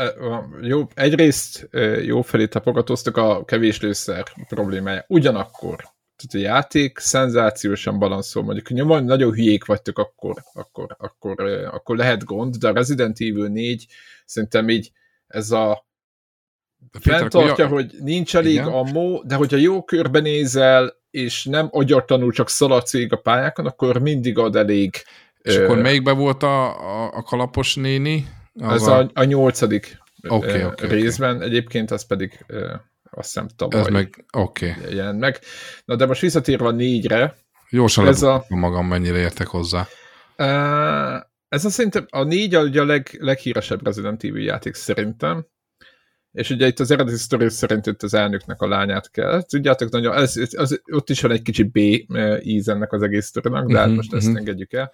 jó, 0.62 0.86
egyrészt 0.94 1.68
jó 2.04 2.22
felé 2.22 2.46
tapogatóztak 2.46 3.16
a 3.16 3.44
kevés 3.44 3.80
lőszer 3.80 4.24
problémája. 4.48 5.04
Ugyanakkor, 5.08 5.76
tehát 6.16 6.46
a 6.46 6.52
játék 6.52 6.98
szenzációsan 6.98 7.98
balanszol, 7.98 8.42
mondjuk 8.42 8.68
nyomon 8.68 9.04
nagyon 9.04 9.32
hülyék 9.32 9.64
vagytok, 9.64 9.98
akkor, 9.98 10.34
akkor, 10.52 10.96
akkor, 10.98 11.40
akkor 11.70 11.96
lehet 11.96 12.24
gond, 12.24 12.56
de 12.56 12.68
a 12.68 12.72
Resident 12.72 13.20
Evil 13.20 13.48
4 13.48 13.86
szerintem 14.24 14.68
így 14.68 14.90
ez 15.26 15.50
a 15.50 15.86
fenntartja, 17.00 17.66
hogy 17.66 17.94
nincs 18.00 18.36
elég 18.36 18.52
Igen. 18.52 18.66
ammo, 18.66 19.22
de 19.22 19.34
hogyha 19.34 19.56
jó 19.56 19.84
körbenézel, 19.84 20.96
és 21.10 21.44
nem 21.44 21.68
agyartanul 21.70 22.32
csak 22.32 22.48
szaladsz 22.48 22.94
a 22.94 23.16
pályákon, 23.16 23.66
akkor 23.66 23.98
mindig 23.98 24.38
ad 24.38 24.56
elég. 24.56 24.94
És 25.42 25.56
ö... 25.56 25.64
akkor 25.64 25.78
melyikben 25.78 26.16
volt 26.16 26.42
a, 26.42 26.64
a, 26.64 27.12
a 27.12 27.22
kalapos 27.22 27.74
néni? 27.74 28.26
Ez 28.58 28.86
a, 28.86 29.10
a 29.14 29.24
nyolcadik 29.24 29.98
okay, 30.28 30.62
okay, 30.62 30.88
részben, 30.88 31.36
okay. 31.36 31.48
egyébként 31.48 31.90
az 31.90 32.06
pedig 32.06 32.44
azt 33.10 33.32
hiszem 33.32 33.48
tavaly 33.56 33.80
Ez 33.80 33.86
meg, 33.86 34.24
okay. 34.32 34.72
jelent 34.90 35.18
meg. 35.18 35.38
Na 35.84 35.96
de 35.96 36.06
most 36.06 36.20
visszatérve 36.20 36.66
a 36.66 36.70
négyre. 36.70 37.36
Jósan 37.70 38.06
ez 38.06 38.22
a 38.22 38.44
magam 38.48 38.86
mennyire 38.86 39.18
értek 39.18 39.46
hozzá. 39.46 39.86
Ez 41.48 41.64
a 41.64 41.70
szerintem 41.70 42.06
a 42.10 42.22
négy 42.22 42.54
a, 42.54 42.62
ugye 42.62 42.80
a 42.80 42.84
leg, 42.84 43.16
leghíresebb 43.20 43.84
Resident 43.84 44.24
Evil 44.24 44.44
játék 44.44 44.74
szerintem, 44.74 45.46
és 46.32 46.50
ugye 46.50 46.66
itt 46.66 46.80
az 46.80 46.90
eredeti 46.90 47.16
sztori 47.16 47.50
szerint 47.50 47.86
itt 47.86 48.02
az 48.02 48.14
elnöknek 48.14 48.60
a 48.60 48.68
lányát 48.68 49.10
kell. 49.10 49.42
Tudjátok, 49.42 49.90
nagyon, 49.90 50.14
ez, 50.14 50.36
ez, 50.36 50.70
ott 50.92 51.10
is 51.10 51.20
van 51.20 51.30
egy 51.30 51.42
kicsi 51.42 51.62
B 51.62 51.76
íz 52.42 52.68
ennek 52.68 52.92
az 52.92 53.02
egész 53.02 53.26
sztorinak, 53.26 53.70
de 53.70 53.76
hát 53.76 53.82
uh-huh, 53.82 53.96
most 53.96 54.12
uh-huh. 54.12 54.22
ezt 54.22 54.28
mhm. 54.28 54.38
engedjük 54.38 54.72
el. 54.72 54.92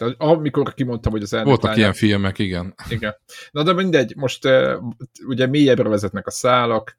Tehát 0.00 0.14
amikor 0.18 0.74
kimondtam, 0.74 1.12
hogy 1.12 1.22
az 1.22 1.32
elnök 1.32 1.48
Voltak 1.48 1.64
lányát, 1.64 1.78
ilyen 1.78 1.92
filmek, 1.92 2.38
igen. 2.38 2.74
Igen. 2.88 3.14
Na 3.50 3.62
de 3.62 3.72
mindegy, 3.72 4.16
most 4.16 4.44
uh, 4.44 4.72
ugye 5.26 5.46
mélyebbre 5.46 5.88
vezetnek 5.88 6.26
a 6.26 6.30
szálak, 6.30 6.96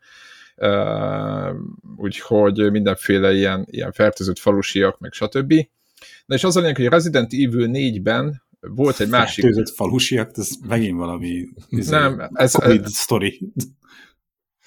uh, 0.56 1.56
úgyhogy 1.96 2.72
mindenféle 2.72 3.34
ilyen, 3.34 3.66
ilyen 3.70 3.92
fertőzött 3.92 4.40
falusiak, 4.40 5.00
meg 5.00 5.12
stb. 5.14 5.54
Na 6.26 6.36
és 6.36 6.44
az 6.44 6.56
a 6.56 6.60
lényeg, 6.60 6.76
hogy 6.76 6.86
Resident 6.86 7.34
Evil 7.34 7.70
4-ben 7.72 8.44
volt 8.60 9.00
egy 9.00 9.10
másik... 9.10 9.44
Fertőzött 9.44 9.76
falusiak, 9.76 10.32
ez 10.34 10.50
megint 10.68 10.98
valami 10.98 11.48
izé, 11.70 11.92
nem, 11.92 12.30
ez, 12.34 12.54
COVID 12.54 12.84
ez, 12.84 12.98
story. 12.98 13.52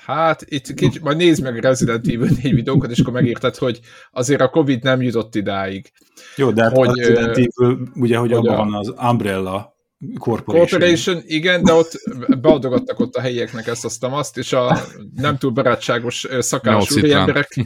Hát, 0.06 0.44
itt 0.48 0.74
kicsit, 0.74 1.02
majd 1.02 1.16
nézd 1.16 1.42
meg 1.42 1.56
a 1.56 1.60
Resident 1.60 2.06
Evil 2.06 2.30
4 2.42 2.54
videókat, 2.54 2.90
és 2.90 2.98
akkor 2.98 3.12
megérted, 3.12 3.56
hogy 3.56 3.80
azért 4.10 4.40
a 4.40 4.48
Covid 4.48 4.82
nem 4.82 5.02
jutott 5.02 5.34
idáig. 5.34 5.92
Jó, 6.36 6.50
de 6.50 6.62
hát 6.62 6.76
hogy, 6.76 6.88
a 6.88 6.92
Resident 6.94 7.36
Evil, 7.36 7.78
ugye, 7.94 8.16
hogy, 8.16 8.32
hogy 8.32 8.46
abban 8.46 8.70
van 8.70 8.74
az 8.74 8.94
Umbrella 9.10 9.74
Corporation. 10.18 10.68
Corporation, 10.68 11.22
igen, 11.26 11.62
de 11.62 11.72
ott 11.72 11.92
beadogattak 12.40 13.00
ott 13.00 13.14
a 13.14 13.20
helyieknek 13.20 13.66
ezt, 13.66 13.84
azt, 13.84 14.04
azt, 14.04 14.38
és 14.38 14.52
a 14.52 14.78
nem 15.14 15.38
túl 15.38 15.50
barátságos 15.50 16.26
szakás 16.38 16.90
emberek 16.90 17.56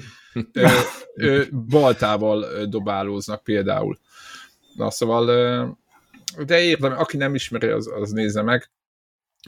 baltával 1.69 2.47
dobálóznak 2.69 3.43
például. 3.43 3.99
Na, 4.75 4.91
szóval 4.91 5.27
de 6.47 6.61
érdem, 6.61 6.99
aki 6.99 7.17
nem 7.17 7.35
ismeri, 7.35 7.67
az, 7.67 7.91
az 8.01 8.11
nézze 8.11 8.43
meg. 8.43 8.71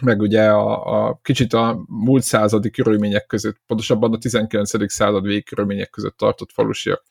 Meg 0.03 0.20
ugye 0.20 0.48
a, 0.48 1.07
a 1.07 1.18
kicsit 1.22 1.53
a 1.53 1.85
múlt 1.87 2.22
századi 2.22 2.70
körülmények 2.70 3.26
között, 3.26 3.61
pontosabban 3.66 4.12
a 4.12 4.18
19. 4.18 4.92
század 4.92 5.22
végig 5.22 5.44
körülmények 5.44 5.90
között 5.90 6.16
tartott 6.16 6.53
falusiak 6.53 7.03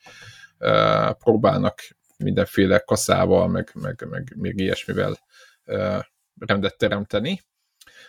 e, 0.58 1.14
próbálnak 1.14 1.80
mindenféle 2.18 2.80
kaszával, 2.80 3.48
meg, 3.48 3.72
meg, 3.74 4.08
meg 4.10 4.34
még 4.38 4.60
ilyesmivel 4.60 5.20
e, 5.64 6.10
rendet 6.40 6.78
teremteni. 6.78 7.42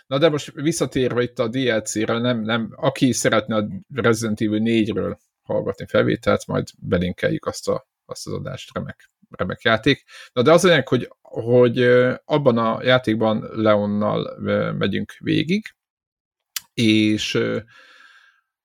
Na 0.07 0.17
de 0.17 0.29
most 0.29 0.51
visszatérve 0.53 1.21
itt 1.21 1.39
a 1.39 1.47
DLC-re, 1.47 2.19
nem, 2.19 2.41
nem, 2.41 2.73
aki 2.75 3.11
szeretne 3.11 3.55
a 3.55 3.67
Resident 3.93 4.41
Evil 4.41 4.61
4-ről 4.63 5.17
hallgatni 5.41 5.85
felvételt, 5.87 6.47
majd 6.47 6.67
belinkeljük 6.79 7.45
azt, 7.45 7.67
a, 7.67 7.87
azt 8.05 8.27
az 8.27 8.33
adást, 8.33 8.73
remek, 8.73 9.10
remek 9.37 9.61
játék. 9.61 10.03
Na 10.33 10.41
de 10.41 10.51
az 10.51 10.63
lényeg, 10.63 10.87
hogy 10.87 11.09
hogy 11.21 11.79
abban 12.25 12.57
a 12.57 12.83
játékban 12.83 13.47
Leonnal 13.51 14.37
megyünk 14.73 15.15
végig, 15.19 15.75
és 16.73 17.35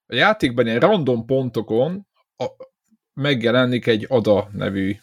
a 0.07 0.15
játékban 0.15 0.67
ilyen 0.67 0.81
random 0.81 1.25
pontokon 1.25 2.07
megjelenik 3.13 3.87
egy 3.87 4.07
Ada 4.09 4.49
nevű 4.53 4.97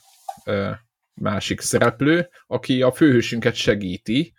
másik 1.13 1.61
szereplő, 1.61 2.29
aki 2.47 2.81
a 2.81 2.91
főhősünket 2.91 3.55
segíti, 3.55 4.33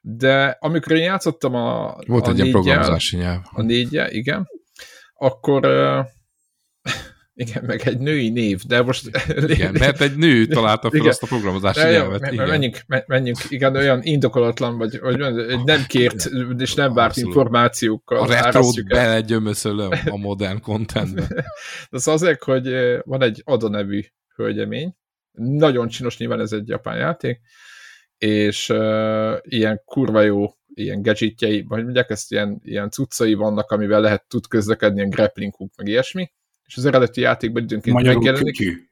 de 0.00 0.56
amikor 0.60 0.92
én 0.92 1.02
játszottam 1.02 1.54
a 1.54 1.96
Volt 2.06 2.26
a 2.26 2.30
egy 2.30 2.38
ilyen 2.38 2.50
programozási 2.50 3.16
nyelv. 3.16 3.40
A 3.50 3.62
négyje, 3.62 4.10
igen, 4.10 4.48
akkor 5.14 5.66
igen, 7.40 7.64
meg 7.66 7.80
egy 7.84 7.98
női 7.98 8.28
név, 8.28 8.62
de 8.66 8.82
most... 8.82 9.10
Igen, 9.46 9.76
mert 9.78 10.00
egy 10.00 10.16
nő 10.16 10.46
találta 10.46 10.88
fel 10.88 10.98
igen. 10.98 11.08
azt 11.10 11.22
a 11.22 11.26
programozási 11.26 11.80
de 11.80 11.90
nyelvet. 11.90 12.32
Igen. 12.32 12.48
Menjünk, 12.48 12.78
menjünk, 13.06 13.38
igen, 13.48 13.76
olyan 13.76 14.00
indokolatlan, 14.02 14.78
vagy, 14.78 15.00
vagy 15.00 15.18
nem 15.64 15.84
kért, 15.86 16.28
és 16.58 16.74
nem 16.74 16.94
várt 16.94 17.16
információkkal. 17.16 18.18
A 18.18 18.26
retrót 18.26 18.88
belegyömöszölöm 18.88 19.90
a 20.04 20.16
modern 20.28 20.60
contentbe. 20.60 21.44
az 21.90 22.08
azért, 22.08 22.44
hogy 22.44 22.68
van 23.04 23.22
egy 23.22 23.42
Ada 23.44 23.68
nevű 23.68 24.00
hölgyemény, 24.34 24.94
nagyon 25.32 25.88
csinos, 25.88 26.18
nyilván 26.18 26.40
ez 26.40 26.52
egy 26.52 26.68
japán 26.68 26.96
játék, 26.96 27.40
és 28.18 28.68
uh, 28.68 29.36
ilyen 29.42 29.82
kurva 29.84 30.20
jó 30.20 30.54
ilyen 30.74 31.02
gadgetjei, 31.02 31.64
vagy 31.68 31.84
mondják, 31.84 32.10
ezt 32.10 32.32
ilyen, 32.32 32.60
ilyen 32.64 32.90
cuccai 32.90 33.34
vannak, 33.34 33.70
amivel 33.70 34.00
lehet 34.00 34.24
tud 34.28 34.46
közlekedni, 34.46 34.96
ilyen 34.96 35.10
grappling 35.10 35.54
hook, 35.54 35.70
meg 35.76 35.86
ilyesmi, 35.86 36.30
és 36.70 36.76
az 36.76 36.84
eredeti 36.84 37.20
játékban 37.20 37.62
időnként 37.62 37.96
Magyarul 37.96 38.22
megjelenik. 38.22 38.56
Kütyű. 38.56 38.88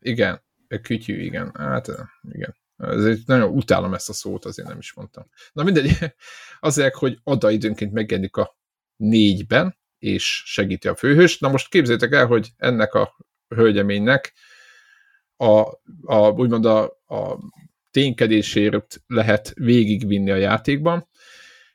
Igen, 0.00 0.42
kütyű, 0.82 1.20
igen. 1.20 1.50
Hát 1.54 1.90
igen. 2.30 2.56
Ezért 2.78 3.26
nagyon 3.26 3.50
utálom 3.50 3.94
ezt 3.94 4.08
a 4.08 4.12
szót, 4.12 4.44
azért 4.44 4.68
nem 4.68 4.78
is 4.78 4.92
mondtam. 4.92 5.26
Na 5.52 5.62
mindegy, 5.62 5.98
azért, 6.60 6.94
hogy 6.94 7.18
Ada 7.22 7.50
időnként 7.50 7.92
megjelenik 7.92 8.36
a 8.36 8.56
négyben, 8.96 9.76
és 9.98 10.42
segíti 10.46 10.88
a 10.88 10.94
főhőst. 10.94 11.40
Na 11.40 11.48
most 11.48 11.68
képzétek 11.68 12.12
el, 12.12 12.26
hogy 12.26 12.50
ennek 12.56 12.94
a 12.94 13.16
hölgyeménynek 13.48 14.32
a, 15.36 15.60
a, 16.02 16.30
úgymond 16.30 16.64
a, 16.64 16.82
a 17.06 17.38
ténykedésért 17.90 19.02
lehet 19.06 19.52
végigvinni 19.54 20.30
a 20.30 20.36
játékban. 20.36 21.08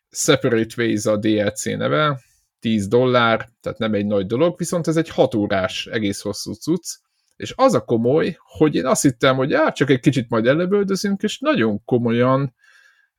Separate 0.09 0.73
Ways 0.77 1.05
a 1.05 1.17
DLC 1.17 1.63
neve, 1.63 2.21
10 2.60 2.88
dollár, 2.88 3.50
tehát 3.62 3.78
nem 3.78 3.93
egy 3.93 4.06
nagy 4.06 4.26
dolog, 4.26 4.58
viszont 4.58 4.88
ez 4.88 4.98
egy 4.98 5.10
6 5.10 5.36
órás, 5.36 5.86
egész 5.86 6.22
hosszú 6.22 6.54
cucc, 6.54 6.98
és 7.36 7.54
az 7.56 7.74
a 7.74 7.84
komoly, 7.84 8.38
hogy 8.39 8.76
én 8.76 8.86
azt 8.86 9.02
hittem, 9.02 9.36
hogy 9.36 9.54
á, 9.54 9.72
csak 9.72 9.89
egy 9.89 10.00
kicsit 10.00 10.30
majd 10.30 10.45
eleböldözünk, 10.45 11.22
és 11.22 11.39
nagyon 11.39 11.84
komolyan, 11.84 12.56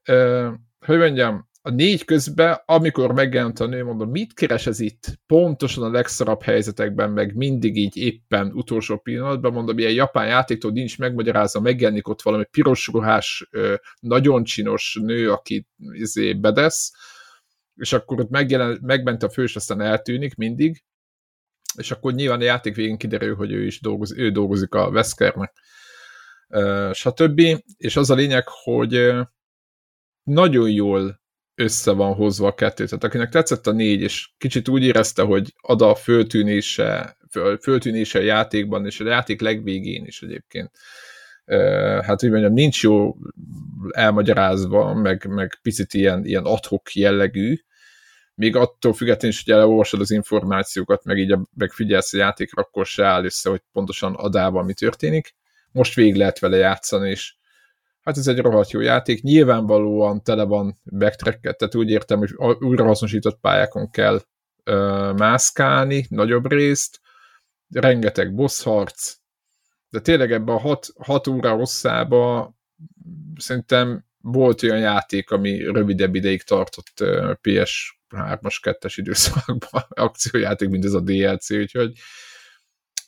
uh, 0.08 0.48
hogy 0.86 0.98
mondjam, 0.98 1.48
a 1.62 1.70
négy 1.70 2.04
közben, 2.04 2.62
amikor 2.64 3.12
megjelent 3.12 3.60
a 3.60 3.66
nő, 3.66 3.84
mondom, 3.84 4.10
mit 4.10 4.34
keres 4.34 4.66
ez 4.66 4.80
itt? 4.80 5.18
Pontosan 5.26 5.84
a 5.84 5.90
legszarabb 5.90 6.42
helyzetekben, 6.42 7.10
meg 7.10 7.34
mindig 7.34 7.76
így 7.76 7.96
éppen 7.96 8.52
utolsó 8.52 8.98
pillanatban, 8.98 9.52
mondom, 9.52 9.78
ilyen 9.78 9.92
japán 9.92 10.26
játéktól 10.26 10.70
nincs 10.70 10.98
megmagyarázva, 10.98 11.60
megjelenik 11.60 12.08
ott 12.08 12.22
valami 12.22 12.44
piros 12.50 12.86
ruhás, 12.86 13.48
nagyon 14.00 14.44
csinos 14.44 14.98
nő, 15.02 15.30
aki 15.30 15.66
izé 15.92 16.34
bedesz, 16.34 16.92
és 17.80 17.92
akkor 17.92 18.20
ott 18.20 18.30
megjelen, 18.30 18.78
megment 18.82 19.22
a 19.22 19.30
fős, 19.30 19.56
aztán 19.56 19.80
eltűnik 19.80 20.34
mindig, 20.34 20.84
és 21.76 21.90
akkor 21.90 22.12
nyilván 22.12 22.40
a 22.40 22.44
játék 22.44 22.74
végén 22.74 22.96
kiderül, 22.96 23.34
hogy 23.34 23.52
ő 23.52 23.64
is 23.64 23.80
dolgozik, 23.80 24.18
ő 24.18 24.30
dolgozik 24.30 24.74
a 24.74 24.88
Weskernek, 24.88 25.52
stb. 26.92 27.40
És 27.76 27.96
az 27.96 28.10
a 28.10 28.14
lényeg, 28.14 28.44
hogy 28.46 29.12
nagyon 30.22 30.70
jól 30.70 31.20
össze 31.54 31.92
van 31.92 32.14
hozva 32.14 32.46
a 32.46 32.54
kettő. 32.54 32.84
Tehát 32.84 33.04
akinek 33.04 33.28
tetszett 33.28 33.66
a 33.66 33.72
négy, 33.72 34.00
és 34.00 34.30
kicsit 34.38 34.68
úgy 34.68 34.82
érezte, 34.82 35.22
hogy 35.22 35.54
ad 35.60 35.82
a 35.82 35.94
föltűnése, 35.94 37.16
föl, 37.30 37.58
föltűnése 37.58 38.18
a 38.18 38.22
játékban, 38.22 38.86
és 38.86 39.00
a 39.00 39.08
játék 39.08 39.40
legvégén 39.40 40.04
is 40.04 40.22
egyébként. 40.22 40.70
Hát 42.00 42.24
úgy 42.24 42.30
mondjam, 42.30 42.52
nincs 42.52 42.82
jó 42.82 43.16
elmagyarázva, 43.90 44.94
meg, 44.94 45.26
meg 45.26 45.58
picit 45.62 45.94
ilyen, 45.94 46.24
ilyen 46.24 46.44
adhok 46.44 46.92
jellegű, 46.92 47.54
még 48.40 48.56
attól 48.56 48.92
függetlenül 48.92 49.36
is, 49.36 49.44
hogy 49.44 49.54
elolvasod 49.54 50.00
az 50.00 50.10
információkat, 50.10 51.04
meg 51.04 51.18
így 51.18 51.36
megfigyelsz 51.56 52.12
a 52.12 52.16
játékra, 52.16 52.62
akkor 52.62 52.86
se 52.86 53.04
áll 53.04 53.24
össze, 53.24 53.50
hogy 53.50 53.62
pontosan 53.72 54.14
adában 54.14 54.64
mi 54.64 54.72
történik. 54.72 55.34
Most 55.72 55.94
végig 55.94 56.14
lehet 56.14 56.38
vele 56.38 56.56
játszani, 56.56 57.10
és 57.10 57.34
hát 58.00 58.16
ez 58.16 58.26
egy 58.26 58.38
rohadt 58.38 58.70
jó 58.70 58.80
játék. 58.80 59.22
Nyilvánvalóan 59.22 60.22
tele 60.22 60.44
van 60.44 60.80
backtracket, 60.98 61.58
tehát 61.58 61.74
úgy 61.74 61.90
értem, 61.90 62.18
hogy 62.18 62.34
újrahasznosított 62.60 63.40
pályákon 63.40 63.90
kell 63.90 64.22
ö, 64.64 65.12
mászkálni, 65.16 66.06
nagyobb 66.08 66.50
részt, 66.50 67.00
rengeteg 67.68 68.34
boss 68.34 68.62
harc, 68.62 69.16
de 69.88 70.00
tényleg 70.00 70.32
ebben 70.32 70.54
a 70.56 70.78
6 70.98 71.26
óra 71.26 71.54
hosszába 71.54 72.54
szerintem 73.36 74.04
volt 74.20 74.62
olyan 74.62 74.78
játék, 74.78 75.30
ami 75.30 75.62
rövidebb 75.62 76.14
ideig 76.14 76.42
tartott 76.42 77.04
PS 77.40 77.99
3-as, 78.10 78.56
2-es 78.62 78.94
időszakban 78.96 79.84
akciójáték, 80.06 80.68
mint 80.68 80.84
ez 80.84 80.92
a 80.92 81.00
DLC, 81.00 81.50
úgyhogy 81.50 81.92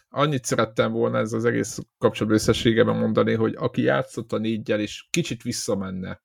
annyit 0.09 0.45
szerettem 0.45 0.93
volna 0.93 1.19
ez 1.19 1.33
az 1.33 1.45
egész 1.45 1.79
kapcsolatban 1.99 2.41
összességében 2.41 2.97
mondani, 2.97 3.35
hogy 3.35 3.55
aki 3.57 3.83
játszott 3.83 4.33
a 4.33 4.39
négyel, 4.39 4.81
és 4.81 5.07
kicsit 5.11 5.43
visszamenne 5.43 6.21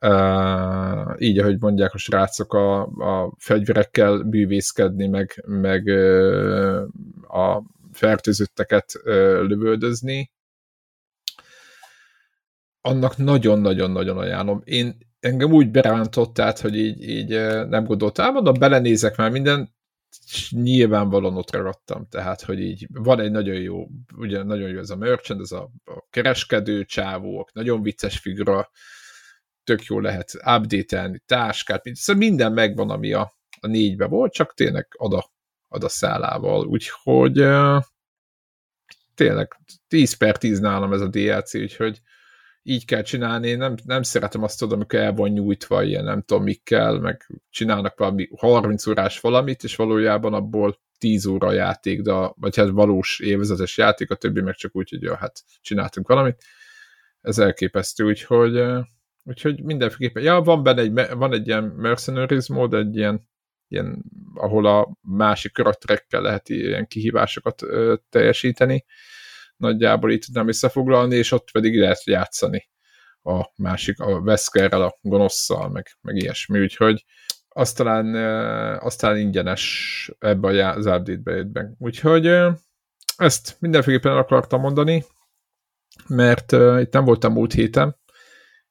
Uh, 0.00 1.14
így, 1.18 1.38
ahogy 1.38 1.60
mondják 1.60 1.94
a 1.94 1.98
srácok, 1.98 2.52
a, 2.52 2.82
a 2.82 3.34
fegyverekkel 3.38 4.22
bűvészkedni, 4.22 5.06
meg, 5.06 5.44
meg 5.46 5.84
uh, 5.86 6.82
a 7.22 7.62
fertőzötteket 7.92 8.92
uh, 8.94 9.04
lövöldözni. 9.42 10.32
Annak 12.80 13.16
nagyon-nagyon-nagyon 13.16 14.18
ajánlom. 14.18 14.60
Én 14.64 14.96
engem 15.24 15.52
úgy 15.52 15.70
berántott, 15.70 16.34
tehát, 16.34 16.58
hogy 16.58 16.76
így, 16.76 17.08
így 17.08 17.28
nem 17.68 17.84
gondoltam, 17.84 18.32
mondom, 18.32 18.54
belenézek 18.58 19.16
már 19.16 19.30
minden, 19.30 19.74
nyilvánvalóan 20.50 21.36
ott 21.36 21.50
ragadtam, 21.50 22.06
tehát, 22.08 22.42
hogy 22.42 22.60
így 22.60 22.86
van 22.90 23.20
egy 23.20 23.30
nagyon 23.30 23.54
jó, 23.54 23.86
ugye 24.16 24.42
nagyon 24.42 24.68
jó 24.68 24.78
ez 24.78 24.90
a 24.90 24.96
merchant, 24.96 25.40
ez 25.40 25.52
a, 25.52 25.70
a 25.84 26.06
kereskedő 26.10 26.84
csávók, 26.84 27.52
nagyon 27.52 27.82
vicces 27.82 28.18
figura, 28.18 28.70
tök 29.64 29.84
jó 29.84 30.00
lehet 30.00 30.32
update-elni, 30.34 31.22
táskát, 31.26 31.82
szóval 31.92 32.22
minden 32.28 32.52
megvan, 32.52 32.90
ami 32.90 33.12
a, 33.12 33.32
a 33.60 33.66
négybe 33.66 34.06
volt, 34.06 34.32
csak 34.32 34.54
tényleg 34.54 34.86
ad 34.98 35.12
a, 35.12 35.32
ad 35.68 35.84
a 35.84 35.88
szálával, 35.88 36.66
úgyhogy 36.66 37.32
tényleg 39.14 39.56
10 39.88 40.16
per 40.16 40.38
10 40.38 40.60
nálam 40.60 40.92
ez 40.92 41.00
a 41.00 41.08
DLC, 41.08 41.54
úgyhogy 41.54 42.00
így 42.66 42.84
kell 42.84 43.02
csinálni, 43.02 43.48
én 43.48 43.58
nem, 43.58 43.74
nem 43.84 44.02
szeretem 44.02 44.42
azt 44.42 44.58
tudom, 44.58 44.74
amikor 44.74 44.98
el 44.98 45.12
van 45.12 45.30
nyújtva 45.30 45.82
ilyen 45.82 46.04
nem 46.04 46.22
tudom 46.22 46.42
mikkel, 46.42 46.98
meg 46.98 47.26
csinálnak 47.50 47.98
valami 47.98 48.28
30 48.36 48.86
órás 48.86 49.20
valamit, 49.20 49.62
és 49.62 49.76
valójában 49.76 50.34
abból 50.34 50.78
10 50.98 51.26
óra 51.26 51.52
játék, 51.52 52.00
de, 52.00 52.12
vagy 52.34 52.56
hát 52.56 52.68
valós 52.68 53.20
évezetes 53.20 53.76
játék, 53.76 54.10
a 54.10 54.14
többi 54.14 54.40
meg 54.40 54.54
csak 54.54 54.76
úgy, 54.76 54.90
hogy 54.90 55.02
ja, 55.02 55.16
hát 55.16 55.40
csináltunk 55.60 56.08
valamit. 56.08 56.42
Ez 57.20 57.38
elképesztő, 57.38 58.04
úgyhogy, 58.04 58.62
úgyhogy 59.24 59.62
mindenféleképpen, 59.62 60.22
ja, 60.22 60.40
van 60.40 60.62
benne 60.62 60.80
egy, 60.80 60.92
van 61.16 61.32
egy 61.32 61.46
ilyen 61.46 61.64
mercenaries 61.64 62.48
mód, 62.48 62.74
egy 62.74 62.96
ilyen, 62.96 63.28
ilyen 63.68 64.04
ahol 64.34 64.66
a 64.66 64.98
másik 65.00 65.52
karakterekkel 65.52 66.22
lehet 66.22 66.48
ilyen 66.48 66.86
kihívásokat 66.86 67.62
ö, 67.62 67.94
teljesíteni, 68.10 68.84
nagyjából 69.56 70.12
így 70.12 70.24
tudnám 70.26 70.48
összefoglalni, 70.48 71.16
és 71.16 71.32
ott 71.32 71.50
pedig 71.50 71.78
lehet 71.78 72.04
játszani 72.04 72.68
a 73.22 73.50
másik, 73.56 74.00
a 74.00 74.20
Veskerrel, 74.20 74.82
a 74.82 74.98
gonosszal, 75.00 75.68
meg, 75.68 75.86
meg 76.00 76.16
ilyesmi, 76.16 76.60
úgyhogy 76.60 77.04
azt 77.48 77.76
talán, 77.76 78.14
azt 78.80 79.00
talán 79.00 79.18
ingyenes 79.18 80.10
ebbe 80.18 80.68
az 80.68 80.86
update 80.86 81.74
Úgyhogy 81.78 82.26
ezt 83.16 83.56
mindenféleképpen 83.58 84.16
akartam 84.16 84.60
mondani, 84.60 85.04
mert 86.08 86.52
itt 86.52 86.92
nem 86.92 87.04
voltam 87.04 87.32
múlt 87.32 87.52
héten, 87.52 87.96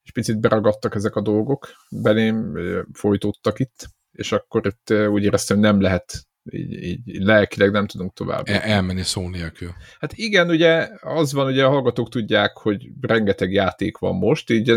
és 0.03 0.11
picit 0.11 0.39
beragadtak 0.39 0.95
ezek 0.95 1.15
a 1.15 1.21
dolgok, 1.21 1.67
belém 1.89 2.57
folytódtak 2.93 3.59
itt, 3.59 3.87
és 4.11 4.31
akkor 4.31 4.65
itt 4.65 4.93
úgy 5.07 5.23
éreztem, 5.23 5.59
nem 5.59 5.81
lehet 5.81 6.27
így, 6.51 6.87
így 6.87 7.23
lelkileg 7.23 7.71
nem 7.71 7.87
tudunk 7.87 8.13
tovább. 8.13 8.47
El, 8.47 8.59
elmenni 8.59 9.01
szó 9.01 9.29
nélkül. 9.29 9.69
Hát 9.99 10.13
igen, 10.13 10.49
ugye 10.49 10.89
az 11.01 11.33
van, 11.33 11.47
ugye 11.47 11.65
a 11.65 11.69
hallgatók 11.69 12.09
tudják, 12.09 12.57
hogy 12.57 12.87
rengeteg 13.01 13.51
játék 13.51 13.97
van 13.97 14.15
most, 14.15 14.49
így 14.49 14.73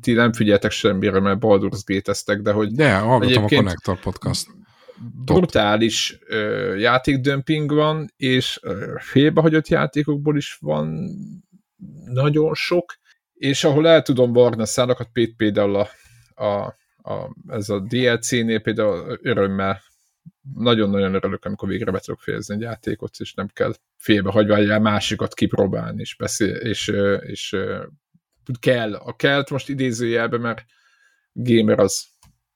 ti 0.00 0.12
nem 0.12 0.32
figyeltek 0.32 0.70
semmire, 0.70 1.20
mert 1.20 1.38
Baldur's 1.40 1.80
Gate 1.84 2.36
de 2.42 2.52
hogy 2.52 2.72
De, 2.72 2.94
hallgatom 2.94 3.44
a 3.44 3.48
Connector 3.48 4.00
Podcast. 4.00 4.46
Brutális 5.24 6.18
ö, 6.26 6.74
játékdömping 6.76 7.72
van, 7.72 8.12
és 8.16 8.60
félbehagyott 8.98 9.68
játékokból 9.68 10.36
is 10.36 10.56
van 10.60 11.10
nagyon 12.04 12.54
sok, 12.54 12.94
és 13.34 13.64
ahol 13.64 13.88
el 13.88 14.02
tudom 14.02 14.32
varni 14.32 14.62
a 14.62 14.66
szálakat, 14.66 15.08
például 15.36 15.76
a, 15.76 15.88
a, 16.44 16.78
a, 17.02 17.36
ez 17.46 17.68
a 17.68 17.80
DLC-nél 17.80 18.60
például 18.60 19.18
örömmel 19.22 19.80
nagyon-nagyon 20.54 21.14
örülök, 21.14 21.44
amikor 21.44 21.68
végre 21.68 21.90
be 21.90 21.98
tudok 21.98 22.20
fejezni 22.20 22.54
egy 22.54 22.60
játékot, 22.60 23.16
és 23.18 23.34
nem 23.34 23.48
kell 23.48 23.72
félbe 23.96 24.30
hagyva 24.30 24.56
egy 24.56 24.80
másikat 24.80 25.34
kipróbálni, 25.34 26.00
és, 26.00 26.16
beszél, 26.16 26.54
és, 26.56 26.92
és, 27.20 27.56
kell. 28.60 28.94
A 28.94 29.16
kelt 29.16 29.50
most 29.50 29.68
idézőjelbe, 29.68 30.38
mert 30.38 30.64
gamer 31.32 31.78
az 31.78 32.06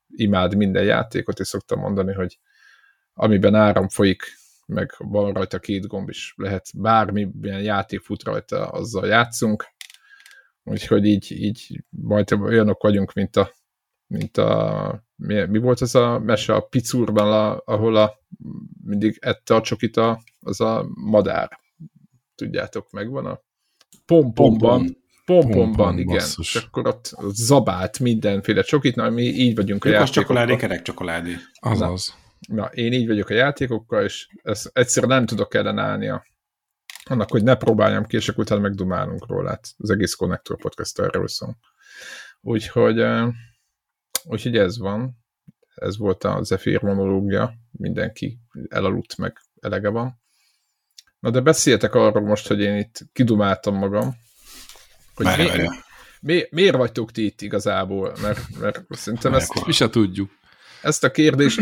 imád 0.08 0.56
minden 0.56 0.84
játékot, 0.84 1.38
és 1.40 1.46
szoktam 1.46 1.80
mondani, 1.80 2.12
hogy 2.12 2.38
amiben 3.14 3.54
áram 3.54 3.88
folyik, 3.88 4.22
meg 4.66 4.94
van 4.98 5.32
rajta 5.32 5.58
két 5.58 5.86
gomb 5.86 6.08
is, 6.08 6.34
lehet 6.36 6.66
bármilyen 6.76 7.62
játék 7.62 8.00
fut 8.00 8.22
rajta, 8.22 8.68
azzal 8.68 9.06
játszunk, 9.06 9.66
úgyhogy 10.62 11.04
így, 11.04 11.32
így 11.32 11.84
majd 11.88 12.32
olyanok 12.32 12.82
vagyunk, 12.82 13.12
mint 13.12 13.36
a, 13.36 13.50
mint 14.06 14.36
a 14.36 15.04
mi, 15.16 15.46
mi 15.46 15.58
volt 15.58 15.80
az 15.80 15.94
a 15.94 16.18
mese 16.18 16.54
a 16.54 16.60
picurban, 16.60 17.32
a, 17.32 17.62
ahol 17.64 17.96
a, 17.96 18.18
mindig 18.84 19.18
ette 19.20 19.54
a 19.54 19.60
csokit 19.60 19.96
a, 19.96 20.22
az 20.40 20.60
a 20.60 20.86
madár. 20.94 21.58
Tudjátok, 22.34 22.90
megvan 22.90 23.26
a 23.26 23.40
pompomban. 24.06 25.02
Pompomban, 25.24 25.98
igen. 25.98 26.16
Basszus. 26.16 26.54
És 26.54 26.62
akkor 26.62 26.86
ott, 26.86 27.14
zabált 27.30 27.98
mindenféle 27.98 28.62
csokit, 28.62 28.94
na 28.94 29.10
mi 29.10 29.22
így 29.22 29.54
vagyunk 29.54 29.84
a 29.84 29.88
játékokkal. 29.88 30.22
csokoládé, 30.22 30.56
kerek 30.56 30.82
csokoládé. 30.82 31.36
Azaz. 31.60 32.14
Na, 32.48 32.54
na, 32.54 32.66
én 32.66 32.92
így 32.92 33.06
vagyok 33.06 33.28
a 33.28 33.34
játékokkal, 33.34 34.04
és 34.04 34.28
ezt 34.42 34.70
egyszerűen 34.72 35.16
nem 35.16 35.26
tudok 35.26 35.54
ellenállni 35.54 36.08
a, 36.08 36.26
annak, 37.04 37.30
hogy 37.30 37.42
ne 37.42 37.54
próbáljam 37.54 38.04
ki, 38.04 38.16
és 38.16 38.28
akkor 38.28 38.44
utána 38.44 38.60
megdumálunk 38.60 39.26
róla. 39.26 39.48
Hát 39.48 39.68
az 39.76 39.90
egész 39.90 40.14
Connector 40.14 40.56
podcast 40.56 40.98
erről 40.98 41.28
szól. 41.28 41.56
Úgyhogy 42.40 43.04
Úgyhogy 44.24 44.56
ez 44.56 44.78
van. 44.78 45.22
Ez 45.74 45.98
volt 45.98 46.24
a 46.24 46.42
Zephyr 46.42 46.82
monológia. 46.82 47.54
Mindenki 47.70 48.38
elaludt 48.68 49.16
meg 49.16 49.38
elege 49.60 49.88
van. 49.88 50.22
Na 51.18 51.30
de 51.30 51.40
beszéltek 51.40 51.94
arról 51.94 52.22
most, 52.22 52.46
hogy 52.46 52.60
én 52.60 52.76
itt 52.76 53.00
kidumáltam 53.12 53.76
magam. 53.76 54.16
Hogy 55.14 55.26
Várj, 55.26 55.42
mi, 55.42 55.68
mi, 56.20 56.46
miért 56.50 56.76
vagytok 56.76 57.12
ti 57.12 57.24
itt 57.24 57.40
igazából? 57.40 58.14
Mert, 58.22 58.58
mert 58.60 58.84
szerintem 58.90 59.34
ezt... 59.34 59.66
Mi 59.66 59.72
se 59.72 59.90
tudjuk. 59.90 60.30
Ezt 60.82 61.04
a 61.04 61.10
kérdést... 61.10 61.60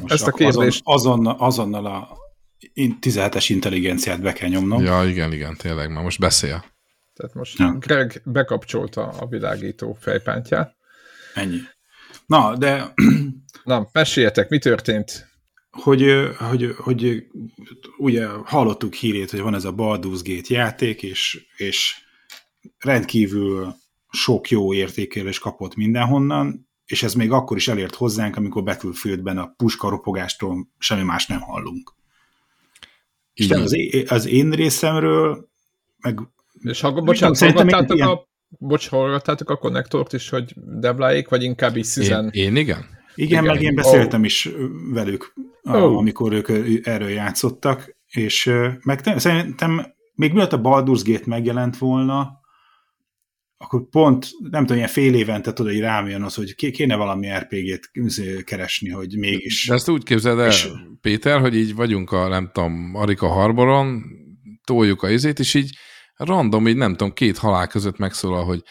Most 0.00 0.12
ezt 0.12 0.26
a 0.26 0.32
kérdést... 0.32 0.80
Azon, 0.84 1.26
azonnal, 1.26 1.36
azonnal 1.38 1.86
a 1.86 2.16
17-es 2.74 3.46
intelligenciát 3.48 4.20
be 4.20 4.32
kell 4.32 4.48
nyomnom. 4.48 4.82
Ja, 4.82 5.04
igen, 5.04 5.32
igen, 5.32 5.56
tényleg, 5.56 5.92
már 5.92 6.02
most 6.02 6.18
beszél. 6.18 6.64
Tehát 7.14 7.34
most 7.34 7.58
ja. 7.58 7.76
Greg 7.78 8.22
bekapcsolta 8.24 9.08
a 9.08 9.26
világító 9.26 9.96
fejpántját. 10.00 10.76
Ennyi. 11.34 11.58
Na, 12.26 12.56
de... 12.56 12.92
Na, 13.64 13.88
meséljetek, 13.92 14.48
mi 14.48 14.58
történt? 14.58 15.28
Hogy, 15.70 16.12
hogy, 16.38 16.74
hogy 16.76 17.26
ugye 17.98 18.26
hallottuk 18.26 18.94
hírét, 18.94 19.30
hogy 19.30 19.40
van 19.40 19.54
ez 19.54 19.64
a 19.64 19.74
Baldur's 19.74 20.20
Gate 20.24 20.54
játék, 20.54 21.02
és, 21.02 21.46
és 21.56 21.94
rendkívül 22.78 23.74
sok 24.10 24.50
jó 24.50 24.74
értékelés 24.74 25.38
kapott 25.38 25.74
mindenhonnan, 25.74 26.68
és 26.86 27.02
ez 27.02 27.14
még 27.14 27.30
akkor 27.30 27.56
is 27.56 27.68
elért 27.68 27.94
hozzánk, 27.94 28.36
amikor 28.36 28.62
Battlefieldben 28.62 29.38
a 29.38 29.54
puska 29.56 29.88
ropogástól 29.88 30.68
semmi 30.78 31.02
más 31.02 31.26
nem 31.26 31.40
hallunk. 31.40 31.94
És 33.32 33.50
az, 33.50 33.76
az 34.06 34.26
én 34.26 34.50
részemről, 34.50 35.48
meg... 35.98 36.20
És 36.62 36.80
ha, 36.80 37.02
bocsánat, 37.02 37.38
hallgattátok 37.38 38.00
a 38.00 38.28
bocs, 38.58 38.88
hallgattátok 38.88 39.50
a 39.50 39.56
konnektort 39.56 40.12
is, 40.12 40.28
hogy 40.28 40.52
Debláék, 40.56 41.28
vagy 41.28 41.42
inkább 41.42 41.76
is 41.76 41.86
Susan? 41.86 42.30
Én, 42.32 42.44
én 42.44 42.56
igen? 42.56 42.84
Igen, 43.14 43.28
igen, 43.28 43.44
meg 43.44 43.62
én 43.62 43.74
beszéltem 43.74 44.20
oh. 44.20 44.26
is 44.26 44.48
velük, 44.92 45.34
oh. 45.62 45.96
amikor 45.96 46.32
ők 46.32 46.48
erről 46.86 47.08
játszottak, 47.08 47.96
és 48.06 48.52
meg 48.82 49.00
te, 49.00 49.18
szerintem 49.18 49.94
még 50.14 50.32
mielőtt 50.32 50.52
a 50.52 50.60
Baldur's 50.60 51.02
Gate 51.04 51.24
megjelent 51.26 51.78
volna, 51.78 52.44
akkor 53.58 53.88
pont, 53.88 54.28
nem 54.50 54.60
tudom, 54.60 54.76
ilyen 54.76 54.88
fél 54.88 55.14
évente 55.14 55.52
tudod, 55.52 55.72
hogy 55.72 55.80
rám 55.80 56.08
jön 56.08 56.22
az, 56.22 56.34
hogy 56.34 56.54
kéne 56.54 56.96
valami 56.96 57.28
RPG-t 57.28 57.90
keresni, 58.44 58.88
hogy 58.88 59.18
mégis. 59.18 59.66
De 59.66 59.74
ezt 59.74 59.88
úgy 59.88 60.02
képzeld 60.02 60.38
el, 60.38 60.46
és... 60.46 60.68
Péter, 61.00 61.40
hogy 61.40 61.56
így 61.56 61.74
vagyunk 61.74 62.12
a, 62.12 62.28
nem 62.28 62.50
tudom, 62.52 62.94
Arika 62.94 63.28
Harboron, 63.28 64.02
toljuk 64.64 65.02
a 65.02 65.10
izét, 65.10 65.38
és 65.38 65.54
így 65.54 65.76
random, 66.16 66.68
így 66.68 66.76
nem 66.76 66.90
tudom, 66.90 67.12
két 67.12 67.38
halál 67.38 67.66
között 67.66 67.98
megszólal, 67.98 68.44
hogy 68.44 68.62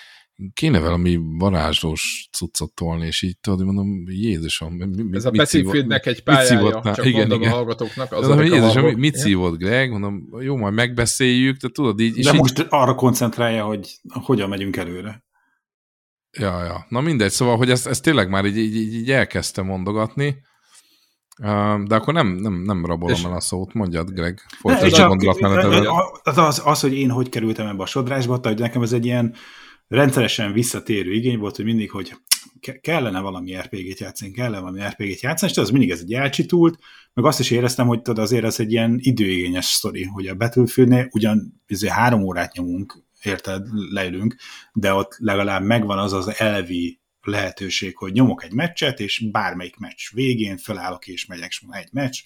kéne 0.53 0.79
valami 0.79 1.19
varázslós 1.37 2.29
cuccot 2.31 2.73
tolni, 2.73 3.05
és 3.05 3.21
így 3.21 3.39
tudod, 3.39 3.65
mondom, 3.65 4.03
Jézusom, 4.07 4.73
mi, 4.73 5.03
mi, 5.03 5.15
Ez 5.15 5.25
a 5.25 5.31
Pacific 5.31 6.05
egy 6.05 6.23
pályája, 6.23 6.81
csak 6.83 7.05
igen, 7.05 7.19
mondom 7.19 7.41
igen. 7.41 7.51
a 7.51 7.55
hallgatóknak. 7.55 8.11
Az 8.11 8.27
mondom, 8.27 8.45
Jézusom, 8.45 8.85
mit 8.85 9.15
szívott 9.15 9.57
Greg? 9.57 9.91
Mondom, 9.91 10.29
jó, 10.39 10.55
majd 10.55 10.73
megbeszéljük, 10.73 11.57
de 11.57 11.67
tudod 11.69 11.99
így... 11.99 12.23
De 12.23 12.33
most 12.33 12.59
így... 12.59 12.65
arra 12.69 12.95
koncentrálja, 12.95 13.65
hogy 13.65 13.99
hogyan 14.09 14.49
megyünk 14.49 14.75
előre. 14.75 15.23
Ja, 16.39 16.63
ja. 16.63 16.85
Na 16.89 17.01
mindegy, 17.01 17.31
szóval, 17.31 17.57
hogy 17.57 17.69
ezt, 17.69 17.87
ezt 17.87 18.03
tényleg 18.03 18.29
már 18.29 18.45
így, 18.45 18.57
így, 18.57 18.93
így 18.93 19.11
elkezdte 19.11 19.61
mondogatni, 19.61 20.35
de 21.85 21.95
akkor 21.95 22.13
nem, 22.13 22.27
nem, 22.27 22.61
nem 22.61 22.85
rabolom 22.85 23.15
és... 23.15 23.23
el 23.23 23.33
a 23.33 23.39
szót, 23.39 23.73
mondjad, 23.73 24.09
Greg, 24.09 24.39
folytasd 24.59 24.99
a 24.99 25.07
gondolatmenetedet. 25.07 25.87
Az, 26.23 26.37
az, 26.37 26.61
az, 26.65 26.79
hogy 26.79 26.97
én 26.97 27.09
hogy 27.09 27.29
kerültem 27.29 27.67
ebbe 27.67 27.83
a 27.83 27.85
sodrásba, 27.85 28.39
hogy 28.43 28.59
nekem 28.59 28.81
ez 28.81 28.93
egy 28.93 29.05
ilyen 29.05 29.35
rendszeresen 29.87 30.53
visszatérő 30.53 31.13
igény 31.13 31.37
volt, 31.37 31.55
hogy 31.55 31.65
mindig, 31.65 31.91
hogy 31.91 32.15
kellene 32.81 33.19
valami 33.19 33.55
RPG-t 33.55 33.99
játszani, 33.99 34.31
kellene 34.31 34.59
valami 34.59 34.81
RPG-t 34.81 35.21
játszani, 35.21 35.51
és 35.51 35.57
az 35.57 35.69
mindig 35.69 35.89
ez 35.89 35.99
egy 35.99 36.13
elcsitult, 36.13 36.79
meg 37.13 37.25
azt 37.25 37.39
is 37.39 37.51
éreztem, 37.51 37.87
hogy 37.87 38.01
tudod, 38.01 38.23
azért 38.23 38.43
ez 38.43 38.59
egy 38.59 38.71
ilyen 38.71 38.97
időigényes 39.01 39.65
sztori, 39.65 40.03
hogy 40.03 40.27
a 40.27 40.35
Battlefieldnél 40.35 41.07
ugyan 41.11 41.61
azért 41.67 41.93
három 41.93 42.21
órát 42.21 42.53
nyomunk, 42.53 43.03
érted, 43.21 43.67
leülünk, 43.91 44.35
de 44.73 44.93
ott 44.93 45.15
legalább 45.17 45.63
megvan 45.63 45.97
az 45.97 46.13
az 46.13 46.39
elvi 46.39 46.99
lehetőség, 47.27 47.97
hogy 47.97 48.11
nyomok 48.11 48.43
egy 48.43 48.53
meccset, 48.53 48.99
és 48.99 49.23
bármelyik 49.31 49.77
meccs 49.77 50.01
végén 50.13 50.57
felállok 50.57 51.07
és 51.07 51.25
megyek, 51.25 51.49
és 51.49 51.61
egy 51.69 51.89
meccs, 51.91 52.19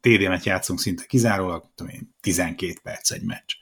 TD-net 0.00 0.44
játszunk 0.44 0.80
szinte 0.80 1.04
kizárólag, 1.06 1.70
tudom 1.74 1.92
én, 1.92 2.14
12 2.20 2.72
perc 2.82 3.10
egy 3.10 3.22
meccs. 3.22 3.52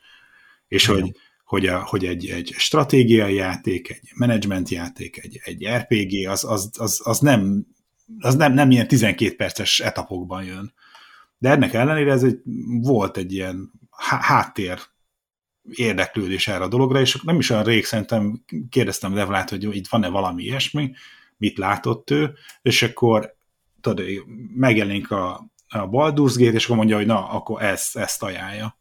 És 0.69 0.87
hogy, 0.87 1.17
hogy, 1.45 1.67
a, 1.67 1.85
hogy 1.85 2.05
egy, 2.05 2.27
egy 2.27 2.55
stratégiai 2.57 3.35
játék, 3.35 3.91
egy 3.91 4.11
menedzsment 4.15 4.69
játék, 4.69 5.19
egy, 5.23 5.41
egy 5.45 5.67
RPG, 5.67 6.29
az, 6.29 6.45
az, 6.45 6.71
az, 6.79 7.01
az, 7.05 7.19
nem, 7.19 7.67
az 8.19 8.35
nem, 8.35 8.53
nem 8.53 8.71
ilyen 8.71 8.89
12 8.89 9.37
perces 9.37 9.81
etapokban 9.81 10.45
jön. 10.45 10.73
De 11.39 11.51
ennek 11.51 11.73
ellenére 11.73 12.13
ez 12.13 12.23
egy, 12.23 12.41
volt 12.81 13.17
egy 13.17 13.33
ilyen 13.33 13.73
háttér 14.21 14.79
érdeklődés 15.71 16.49
erre 16.49 16.65
a 16.65 16.69
dologra, 16.69 17.01
és 17.01 17.21
nem 17.23 17.39
is 17.39 17.51
olyan 17.51 17.65
rég 17.65 17.85
szerintem 17.85 18.45
kérdeztem 18.71 19.15
Devlát, 19.15 19.51
hogy 19.51 19.77
itt 19.77 19.89
van-e 19.89 20.09
valami 20.09 20.43
ilyesmi, 20.43 20.93
mit 21.37 21.59
látott 21.59 22.11
ő, 22.11 22.33
és 22.63 22.83
akkor 22.83 23.37
tudod, 23.81 24.07
megjelenik 24.55 25.11
a, 25.11 25.51
a 25.69 25.79
Baldur's 25.79 26.35
Gate, 26.37 26.53
és 26.53 26.65
akkor 26.65 26.77
mondja, 26.77 26.97
hogy 26.97 27.07
na, 27.07 27.29
akkor 27.29 27.63
ezt, 27.63 27.97
ezt 27.97 28.23
ajánlja. 28.23 28.79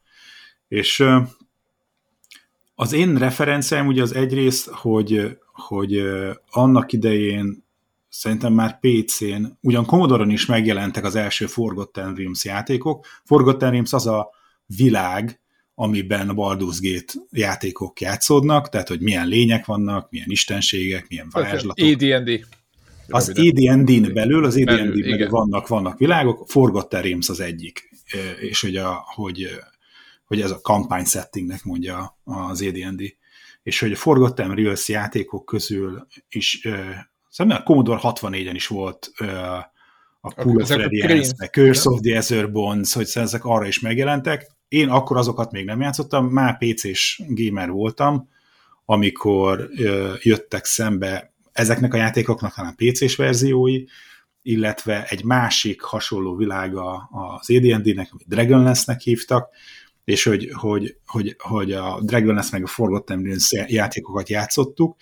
És 0.68 1.04
az 2.76 2.94
én 2.94 3.18
referenciám 3.18 3.88
ugye 3.88 4.02
az 4.02 4.14
egyrészt, 4.14 4.70
hogy, 4.70 5.38
hogy 5.52 6.04
annak 6.50 6.92
idején 6.92 7.64
szerintem 8.10 8.54
már 8.54 8.80
PC-n, 8.80 9.46
ugyan 9.62 9.86
Commodore-on 9.86 10.30
is 10.30 10.46
megjelentek 10.46 11.04
az 11.04 11.16
első 11.16 11.46
Forgotten 11.46 12.14
Realms 12.16 12.46
játékok. 12.46 13.06
Forgotten 13.24 13.72
Realms 13.72 13.94
az 13.94 14.08
a 14.08 14.30
világ, 14.66 15.40
amiben 15.76 16.30
a 16.30 16.34
Baldur's 16.34 16.78
Gate 16.82 17.14
játékok 17.32 18.02
játszódnak, 18.02 18.70
tehát 18.70 18.88
hogy 18.88 19.02
milyen 19.02 19.28
lények 19.28 19.66
vannak, 19.66 20.10
milyen 20.10 20.30
istenségek, 20.30 21.08
milyen 21.08 21.28
varázslatok. 21.32 21.86
AD&D. 21.86 22.46
Az 23.08 23.30
AD&D-n 23.30 24.14
belül, 24.14 24.46
az 24.46 24.56
AD&D 24.56 24.66
belül, 24.66 25.10
belül 25.10 25.30
vannak, 25.30 25.68
vannak 25.68 25.98
világok, 25.98 26.50
Forgotten 26.50 27.02
Realms 27.02 27.30
az 27.30 27.40
egyik, 27.40 27.90
és 28.40 28.62
hogy, 28.62 28.76
a, 28.76 29.04
hogy, 29.16 29.50
hogy 30.26 30.42
ez 30.42 30.52
a 30.52 30.62
kampány 30.62 31.06
settingnek 31.06 31.64
mondja 31.64 32.18
az 32.24 32.62
AD&D. 32.62 33.16
És 33.64 33.80
hogy 33.80 33.92
a 33.92 33.96
Forgotten 33.96 34.56
Realms 34.56 34.88
játékok 34.88 35.46
közül 35.46 36.08
is, 36.30 36.68
szerintem 37.30 37.62
a 37.62 37.64
Commodore 37.64 38.00
64-en 38.04 38.52
is 38.54 38.68
volt 38.68 39.12
a 40.22 40.34
Cool 40.34 40.62
of 40.62 40.70
Radiance, 40.70 41.48
Curse 41.48 41.90
of 41.90 42.00
the 42.00 42.16
Ether 42.16 42.52
Bonds, 42.52 42.94
hogy 42.94 43.10
ezek 43.14 43.46
arra 43.46 43.68
is 43.68 43.80
megjelentek, 43.80 44.55
én 44.68 44.90
akkor 44.90 45.18
azokat 45.18 45.52
még 45.52 45.66
nem 45.66 45.82
játszottam, 45.82 46.28
már 46.28 46.58
PC-s 46.58 47.22
gamer 47.28 47.70
voltam, 47.70 48.30
amikor 48.86 49.70
ö, 49.78 50.14
jöttek 50.22 50.66
szembe 50.66 51.34
ezeknek 51.52 51.94
a 51.94 51.98
játékoknak 51.98 52.54
talán 52.54 52.76
PC-s 52.76 53.16
verziói, 53.16 53.84
illetve 54.42 55.06
egy 55.06 55.24
másik 55.24 55.82
hasonló 55.82 56.36
világa 56.36 57.10
az 57.12 57.50
AD&D-nek, 57.50 58.10
amit 58.12 58.28
Dragonlance-nek 58.28 59.00
hívtak, 59.00 59.50
és 60.04 60.24
hogy, 60.24 60.52
hogy, 60.54 60.98
hogy, 61.06 61.36
hogy 61.38 61.72
a 61.72 62.00
Dragonlance 62.02 62.50
meg 62.52 62.64
a 62.64 62.68
Forgotten 62.68 63.24
Realms 63.24 63.52
játékokat 63.68 64.30
játszottuk. 64.30 64.96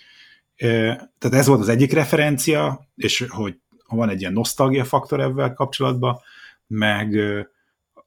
Tehát 0.56 1.32
ez 1.32 1.46
volt 1.46 1.60
az 1.60 1.68
egyik 1.68 1.92
referencia, 1.92 2.88
és 2.96 3.26
hogy 3.28 3.58
van 3.88 4.08
egy 4.08 4.20
ilyen 4.20 4.32
nosztalgia 4.32 4.84
faktor 4.84 5.20
ebben 5.20 5.54
kapcsolatban, 5.54 6.18
meg 6.66 7.18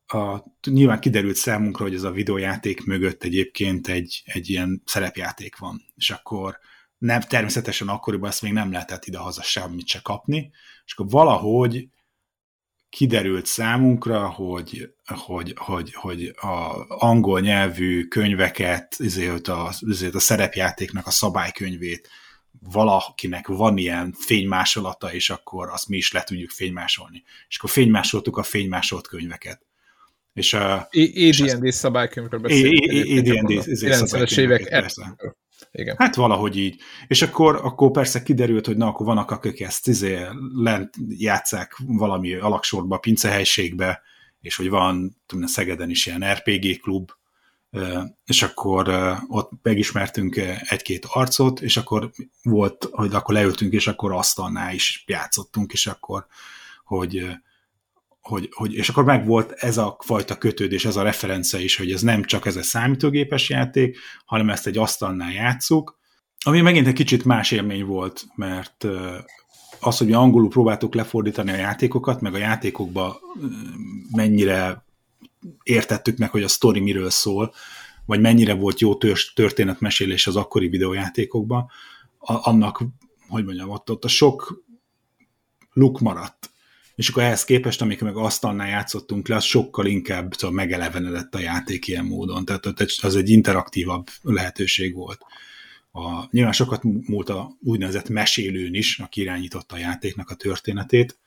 a, 0.08 0.44
nyilván 0.70 1.00
kiderült 1.00 1.36
számunkra, 1.36 1.84
hogy 1.84 1.94
ez 1.94 2.04
a 2.04 2.12
videójáték 2.12 2.86
mögött 2.86 3.24
egyébként 3.24 3.88
egy, 3.88 4.22
egy 4.26 4.50
ilyen 4.50 4.82
szerepjáték 4.86 5.58
van, 5.58 5.86
és 5.96 6.10
akkor 6.10 6.60
nem, 6.98 7.22
természetesen 7.22 7.88
akkoriban 7.88 8.30
ezt 8.30 8.42
még 8.42 8.54
nem 8.54 8.72
lehetett 8.72 9.06
ide-haza 9.06 9.42
semmit 9.42 9.88
se 9.88 10.00
kapni, 10.04 10.52
és 10.86 10.94
akkor 10.94 11.10
valahogy 11.10 11.88
kiderült 12.90 13.46
számunkra, 13.46 14.30
hogy, 14.30 14.94
hogy, 15.06 15.54
hogy, 15.58 15.94
hogy 15.94 16.34
a 16.36 16.86
angol 16.88 17.40
nyelvű 17.40 18.08
könyveket, 18.08 18.96
ezért 19.00 19.48
a, 19.48 19.72
ezért 19.90 20.16
a 20.16 20.20
szerepjátéknak 20.20 21.08
a 21.08 21.12
szabálykönyvét 21.12 22.10
valakinek 22.60 23.48
van 23.48 23.78
ilyen 23.78 24.14
fénymásolata, 24.18 25.14
és 25.14 25.30
akkor 25.30 25.70
azt 25.70 25.88
mi 25.88 25.98
is 25.98 26.12
le 26.12 26.24
tudjuk 26.24 26.50
fénymásolni. 26.50 27.24
És 27.48 27.58
akkor 27.58 27.70
fénymásoltuk 27.70 28.38
a 28.38 28.44
fénymásolt 28.44 29.08
könyveket. 29.08 29.66
És 30.38 30.54
a... 30.54 30.90
AD&D 30.92 31.72
szabálykönyvről 31.72 32.40
beszélünk. 32.40 32.84
AD&D 33.18 33.64
90-es 33.66 34.38
évek. 34.38 34.94
Igen. 35.72 35.96
Hát 35.98 36.16
valahogy 36.16 36.58
így. 36.58 36.82
És 37.08 37.22
akkor, 37.22 37.60
akkor 37.64 37.92
persze 37.92 38.24
kiderült, 38.24 38.66
hogy 38.66 38.78
na, 38.78 38.88
akkor 38.88 39.06
vannak, 39.06 39.32
akik 39.32 39.62
ezt 39.62 39.88
izé, 39.88 40.20
lent 40.54 40.96
játszák 41.08 41.76
valami 41.86 42.34
alaksorba, 42.34 42.98
pincehelységbe, 42.98 44.02
és 44.42 44.56
hogy 44.56 44.70
van 44.70 45.22
tudom, 45.26 45.46
Szegeden 45.46 45.90
is 45.90 46.06
ilyen 46.06 46.34
RPG 46.34 46.80
klub, 46.82 47.12
és 48.26 48.44
akkor 48.44 49.16
ott 49.28 49.52
megismertünk 49.62 50.38
egy-két 50.70 51.06
arcot, 51.10 51.62
és 51.62 51.78
akkor 51.78 52.12
volt, 52.44 52.88
hogy 52.92 53.14
akkor 53.14 53.34
leültünk, 53.34 53.74
és 53.74 53.88
akkor 53.88 54.12
asztalnál 54.12 54.74
is 54.74 55.04
játszottunk, 55.08 55.74
és 55.74 55.88
akkor, 55.88 56.26
hogy 56.84 57.26
hogy, 58.28 58.50
hogy, 58.52 58.74
és 58.74 58.90
akkor 58.90 59.04
meg 59.04 59.26
volt 59.26 59.52
ez 59.52 59.78
a 59.78 59.98
fajta 60.00 60.38
kötődés, 60.38 60.86
ez 60.86 60.96
a 60.96 61.04
referencia 61.04 61.60
is, 61.60 61.78
hogy 61.78 61.92
ez 61.92 62.02
nem 62.02 62.24
csak 62.24 62.46
ez 62.46 62.56
a 62.56 62.64
számítógépes 62.64 63.50
játék, 63.50 63.98
hanem 64.26 64.50
ezt 64.50 64.68
egy 64.68 64.78
asztalnál 64.78 65.32
játszuk, 65.32 66.00
ami 66.46 66.62
megint 66.62 66.88
egy 66.88 66.94
kicsit 66.94 67.26
más 67.26 67.52
élmény 67.52 67.86
volt, 67.86 68.26
mert 68.36 68.86
az, 69.80 69.98
hogy 69.98 70.12
angolul 70.12 70.50
próbáltuk 70.50 70.94
lefordítani 70.94 71.52
a 71.52 71.56
játékokat, 71.56 72.22
meg 72.22 72.34
a 72.34 72.38
játékokba 72.38 73.20
mennyire 74.16 74.86
értettük 75.64 76.18
meg, 76.18 76.30
hogy 76.30 76.44
a 76.44 76.48
sztori 76.48 76.80
miről 76.80 77.10
szól, 77.10 77.54
vagy 78.06 78.22
mennyire 78.22 78.54
volt 78.54 78.80
jó 78.80 78.96
történetmesélés 79.34 80.28
az 80.28 80.36
akkori 80.36 80.68
videójátékokban, 80.68 81.70
annak, 82.20 82.84
hogy 83.28 83.46
mondjam, 83.46 83.70
ott, 83.70 83.92
ott 83.92 84.04
a 84.04 84.08
sok 84.08 84.64
luk 85.74 86.00
maradt 86.00 86.52
és 86.98 87.10
akkor 87.10 87.24
ehhez 87.24 87.44
képest, 87.44 87.82
amikor 87.82 88.08
meg 88.08 88.16
asztalnál 88.16 88.68
játszottunk 88.68 89.28
le, 89.28 89.36
az 89.36 89.44
sokkal 89.44 89.86
inkább 89.86 90.34
szóval 90.34 90.56
megelevenedett 90.56 91.36
a 91.36 91.40
játék 91.40 91.88
ilyen 91.88 92.06
módon, 92.06 92.46
tehát 92.46 92.66
az 93.02 93.16
egy 93.16 93.30
interaktívabb 93.30 94.08
lehetőség 94.22 94.94
volt. 94.94 95.22
A, 95.92 96.28
nyilván 96.32 96.54
sokat 96.54 96.84
múlt 96.84 97.30
a 97.30 97.58
úgynevezett 97.64 98.10
mesélőn 98.10 98.74
is, 98.74 99.00
aki 99.00 99.22
irányította 99.22 99.76
a 99.76 99.80
játéknak 99.80 100.30
a 100.30 100.36
történetét, 100.36 101.20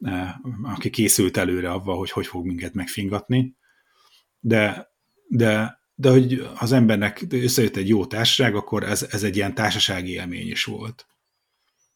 eh, 0.00 0.34
aki 0.62 0.90
készült 0.90 1.36
előre 1.36 1.70
avval, 1.70 1.96
hogy 1.96 2.10
hogy 2.10 2.26
fog 2.26 2.46
minket 2.46 2.74
megfingatni, 2.74 3.54
de, 4.40 4.90
de, 5.28 5.80
de 5.94 6.10
hogy 6.10 6.48
az 6.58 6.72
embernek 6.72 7.26
összejött 7.28 7.76
egy 7.76 7.88
jó 7.88 8.06
társaság, 8.06 8.54
akkor 8.54 8.84
ez, 8.84 9.06
ez 9.10 9.22
egy 9.22 9.36
ilyen 9.36 9.54
társasági 9.54 10.12
élmény 10.12 10.50
is 10.50 10.64
volt. 10.64 11.09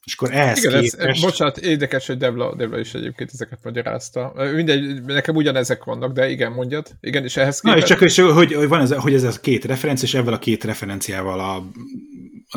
És 0.05 0.14
akkor 0.14 0.32
ehhez 0.32 0.59
Igen, 0.59 0.70
képest... 0.70 0.94
ez, 0.94 1.20
bocsánat, 1.20 1.59
érdekes, 1.59 2.07
hogy 2.07 2.16
Debla, 2.16 2.55
Debla 2.55 2.78
is 2.78 2.94
egyébként 2.94 3.30
ezeket 3.32 3.59
magyarázta. 3.62 4.32
Mindegy, 4.55 5.02
nekem 5.02 5.34
ugyanezek 5.34 5.84
vannak, 5.84 6.12
de 6.12 6.30
igen, 6.30 6.52
mondjad. 6.52 6.86
Igen, 7.00 7.24
és 7.24 7.36
ehhez 7.36 7.61
képest... 7.61 7.78
Na, 7.78 7.82
és 7.82 7.88
csak 7.88 8.00
és, 8.00 8.18
hogy, 8.34 8.55
hogy, 8.55 8.68
van 8.68 8.80
ez, 8.80 8.92
hogy 8.92 9.14
ez 9.14 9.22
a 9.22 9.40
két 9.40 9.64
referencia, 9.64 10.09
és 10.09 10.14
ebben 10.14 10.32
a 10.32 10.38
két 10.38 10.64
referenciával 10.64 11.40
a, 11.40 11.70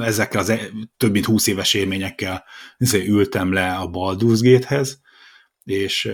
ezekkel 0.03 0.39
az 0.39 0.49
e, 0.49 0.59
több 0.97 1.11
mint 1.11 1.25
húsz 1.25 1.47
éves 1.47 1.73
élményekkel 1.73 2.43
ültem 2.93 3.53
le 3.53 3.73
a 3.73 3.89
Baldur's 3.89 4.39
Gate-hez, 4.41 5.01
és 5.63 6.11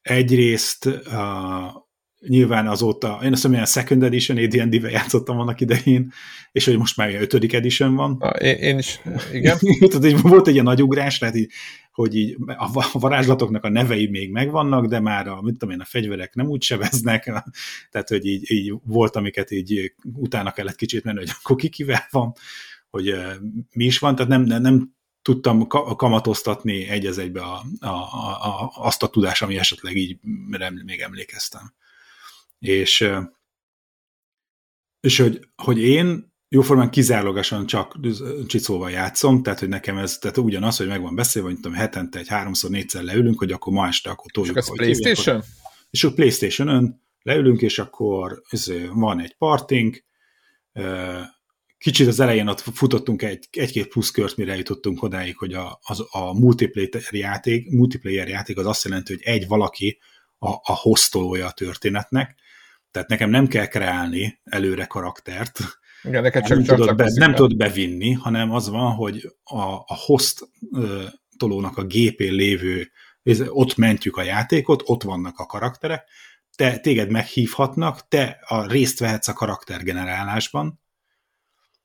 egyrészt 0.00 0.86
a, 0.86 1.83
nyilván 2.26 2.66
azóta, 2.66 3.20
én 3.24 3.32
azt 3.32 3.42
mondom, 3.42 3.62
a 3.62 3.66
Second 3.66 4.02
Edition 4.02 4.38
AD&D-vel 4.38 4.90
játszottam 4.90 5.38
annak 5.38 5.60
idején, 5.60 6.12
és 6.52 6.64
hogy 6.64 6.78
most 6.78 6.96
már 6.96 7.08
ilyen 7.08 7.22
ötödik 7.22 7.52
edition 7.52 7.94
van. 7.94 8.16
A, 8.20 8.28
én, 8.28 8.56
én 8.56 8.78
is, 8.78 9.00
igen. 9.32 9.58
Tehát 9.90 10.20
volt 10.20 10.46
egy 10.46 10.52
ilyen 10.52 10.64
nagy 10.64 10.82
ugrás, 10.82 11.18
tehát 11.18 11.36
így, 11.36 11.50
hogy 11.92 12.16
így 12.16 12.36
a 12.46 12.88
varázslatoknak 12.92 13.64
a 13.64 13.68
nevei 13.68 14.06
még 14.06 14.30
megvannak, 14.30 14.86
de 14.86 15.00
már 15.00 15.28
a, 15.28 15.42
mit 15.42 15.56
tudom 15.58 15.74
én, 15.74 15.80
a 15.80 15.84
fegyverek 15.84 16.34
nem 16.34 16.46
úgy 16.46 16.62
sebeznek, 16.62 17.24
tehát 17.90 18.08
hogy 18.08 18.26
így, 18.26 18.50
így 18.50 18.74
volt, 18.84 19.16
amiket 19.16 19.50
így 19.50 19.94
utána 20.14 20.52
kellett 20.52 20.76
kicsit 20.76 21.04
menni, 21.04 21.18
hogy 21.18 21.32
akkor 21.42 21.56
ki 21.56 21.68
kivel 21.68 22.06
van, 22.10 22.32
hogy 22.90 23.14
mi 23.72 23.84
is 23.84 23.98
van, 23.98 24.14
tehát 24.14 24.30
nem, 24.30 24.42
nem, 24.42 24.62
nem 24.62 24.94
tudtam 25.22 25.66
kamatoztatni 25.96 26.88
egy 26.88 27.06
az 27.06 27.18
egybe 27.18 27.40
a, 27.40 27.62
a, 27.80 27.88
a, 27.88 28.72
azt 28.74 29.02
a 29.02 29.08
tudás, 29.08 29.42
ami 29.42 29.58
esetleg 29.58 29.96
így 29.96 30.18
még 30.84 31.00
emlékeztem. 31.00 31.74
És, 32.58 33.08
és 35.00 35.18
hogy, 35.18 35.48
hogy 35.56 35.78
én 35.78 36.32
jóformán 36.48 36.90
kizárólagosan 36.90 37.66
csak 37.66 37.96
csicóval 38.46 38.90
játszom, 38.90 39.42
tehát 39.42 39.58
hogy 39.58 39.68
nekem 39.68 39.98
ez 39.98 40.18
tehát 40.18 40.36
ugyanaz, 40.36 40.76
hogy 40.76 40.86
megvan 40.86 41.14
beszélve, 41.14 41.48
hogy 41.48 41.56
tudom, 41.56 41.72
hetente 41.72 42.18
egy 42.18 42.28
háromszor, 42.28 42.70
négyszer 42.70 43.02
leülünk, 43.02 43.38
hogy 43.38 43.52
akkor 43.52 43.72
ma 43.72 43.86
este 43.86 44.10
akkor 44.10 44.30
toljuk. 44.30 44.56
És 44.56 44.62
ez 44.62 44.76
Playstation? 44.76 45.36
Akkor, 45.36 45.48
és 45.90 46.04
akkor 46.04 46.16
Playstation-ön 46.16 47.02
leülünk, 47.22 47.60
és 47.60 47.78
akkor 47.78 48.42
ez, 48.48 48.72
van 48.92 49.20
egy 49.20 49.36
partink, 49.36 50.04
kicsit 51.78 52.06
az 52.06 52.20
elején 52.20 52.48
ott 52.48 52.60
futottunk 52.60 53.22
egy, 53.22 53.48
egy-két 53.50 53.88
plusz 53.88 54.10
kört, 54.10 54.36
mire 54.36 54.56
jutottunk 54.56 55.02
odáig, 55.02 55.36
hogy 55.36 55.52
a, 55.52 55.80
az, 55.82 56.04
a 56.10 56.38
multiplayer 56.38 57.02
játék, 57.10 57.70
multiplayer 57.70 58.28
játék 58.28 58.58
az 58.58 58.66
azt 58.66 58.84
jelenti, 58.84 59.12
hogy 59.12 59.22
egy 59.22 59.46
valaki 59.46 59.98
a, 60.38 60.48
a 60.48 60.72
hostolója 60.72 61.46
a 61.46 61.52
történetnek, 61.52 62.38
tehát 62.94 63.08
nekem 63.08 63.30
nem 63.30 63.46
kell 63.46 63.66
kreálni 63.66 64.40
előre 64.44 64.84
karaktert, 64.84 65.60
igen, 66.02 66.22
neked 66.22 66.44
csak, 66.44 66.56
nem, 66.56 66.66
csak 66.66 66.76
tudod 66.76 66.96
be, 66.96 67.10
nem 67.14 67.34
tudod 67.34 67.56
bevinni, 67.56 68.12
hanem 68.12 68.50
az 68.50 68.68
van, 68.68 68.92
hogy 68.92 69.34
a, 69.44 69.62
a 69.62 69.96
host 70.06 70.48
ö, 70.72 71.04
tolónak 71.36 71.78
a 71.78 71.84
gépén 71.84 72.32
lévő, 72.32 72.90
ott 73.46 73.76
mentjük 73.76 74.16
a 74.16 74.22
játékot, 74.22 74.82
ott 74.84 75.02
vannak 75.02 75.38
a 75.38 75.46
karakterek, 75.46 76.04
te, 76.56 76.78
téged 76.78 77.10
meghívhatnak, 77.10 78.08
te 78.08 78.38
a 78.46 78.66
részt 78.66 78.98
vehetsz 78.98 79.28
a 79.28 79.32
karaktergenerálásban, 79.32 80.80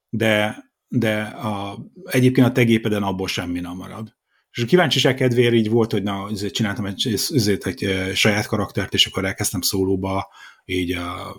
de, 0.09 0.57
de 0.87 1.21
a, 1.21 1.77
egyébként 2.03 2.47
a 2.47 2.51
te 2.51 2.63
gépeden 2.63 3.03
abból 3.03 3.27
semmi 3.27 3.59
nem 3.59 3.75
marad. 3.75 4.17
És 4.51 4.63
a 4.63 4.65
kíváncsiság 4.65 5.15
kedvéért 5.15 5.53
így 5.53 5.69
volt, 5.69 5.91
hogy 5.91 6.03
na, 6.03 6.29
csináltam 6.51 6.85
egy, 6.85 7.13
azért 7.13 7.67
egy 7.67 8.11
saját 8.15 8.45
karaktert, 8.45 8.93
és 8.93 9.05
akkor 9.05 9.25
elkezdtem 9.25 9.61
szólóba 9.61 10.27
így 10.65 10.91
a 10.91 11.35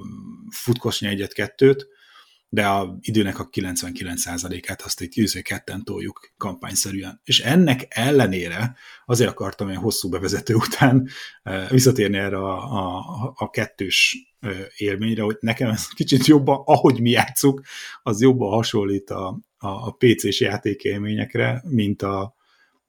futkosni 0.50 1.06
egyet-kettőt, 1.06 1.86
de 2.52 2.66
a 2.66 2.98
időnek 3.00 3.38
a 3.38 3.48
99%-át 3.48 4.82
azt 4.82 5.00
egy 5.00 5.08
tűző 5.08 5.40
ketten 5.40 5.84
toljuk 5.84 6.32
kampányszerűen. 6.36 7.20
És 7.24 7.40
ennek 7.40 7.86
ellenére 7.88 8.76
azért 9.06 9.30
akartam 9.30 9.68
egy 9.68 9.76
hosszú 9.76 10.08
bevezető 10.08 10.54
után 10.54 11.08
visszatérni 11.68 12.16
erre 12.16 12.36
a, 12.36 12.78
a, 12.78 13.32
a 13.36 13.50
kettős 13.50 14.16
élményre, 14.76 15.22
hogy 15.22 15.36
nekem 15.40 15.70
ez 15.70 15.86
kicsit 15.88 16.26
jobban, 16.26 16.62
ahogy 16.64 17.00
mi 17.00 17.10
játszunk, 17.10 17.62
az 18.02 18.20
jobban 18.20 18.50
hasonlít 18.50 19.10
a, 19.10 19.26
a, 19.58 19.68
a 19.68 19.96
PC-s 19.98 20.40
játékélményekre, 20.40 21.62
mint 21.66 22.02
a, 22.02 22.34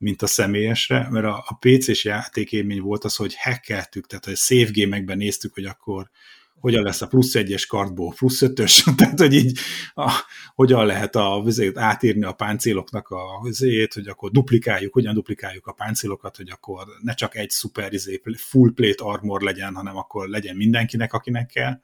mint 0.01 0.21
a 0.21 0.27
személyesre, 0.27 1.07
mert 1.09 1.25
a, 1.25 1.43
a 1.47 1.57
PC-s 1.59 2.03
játékélmény 2.03 2.81
volt 2.81 3.03
az, 3.03 3.15
hogy 3.15 3.35
hackeltük, 3.35 4.07
tehát 4.07 4.25
a 4.25 4.35
save 4.35 5.15
néztük, 5.15 5.53
hogy 5.53 5.65
akkor 5.65 6.09
hogyan 6.61 6.83
lesz 6.83 7.01
a 7.01 7.07
plusz 7.07 7.35
egyes 7.35 7.65
kartból 7.65 8.13
plusz 8.13 8.41
ötös, 8.41 8.83
tehát 8.97 9.19
hogy 9.19 9.33
így 9.33 9.59
a, 9.93 10.11
hogyan 10.55 10.85
lehet 10.85 11.15
a 11.15 11.41
vizét 11.45 11.77
átírni 11.77 12.23
a 12.23 12.31
páncéloknak 12.31 13.09
a 13.09 13.41
vizét, 13.43 13.93
hogy 13.93 14.07
akkor 14.07 14.31
duplikáljuk, 14.31 14.93
hogyan 14.93 15.13
duplikáljuk 15.13 15.67
a 15.67 15.71
páncélokat, 15.71 16.37
hogy 16.37 16.49
akkor 16.49 16.85
ne 17.01 17.13
csak 17.13 17.35
egy 17.35 17.49
szuper 17.49 17.93
izé, 17.93 18.21
full 18.35 18.71
plate 18.75 19.03
armor 19.03 19.41
legyen, 19.41 19.75
hanem 19.75 19.97
akkor 19.97 20.27
legyen 20.27 20.55
mindenkinek, 20.55 21.13
akinek 21.13 21.47
kell. 21.47 21.79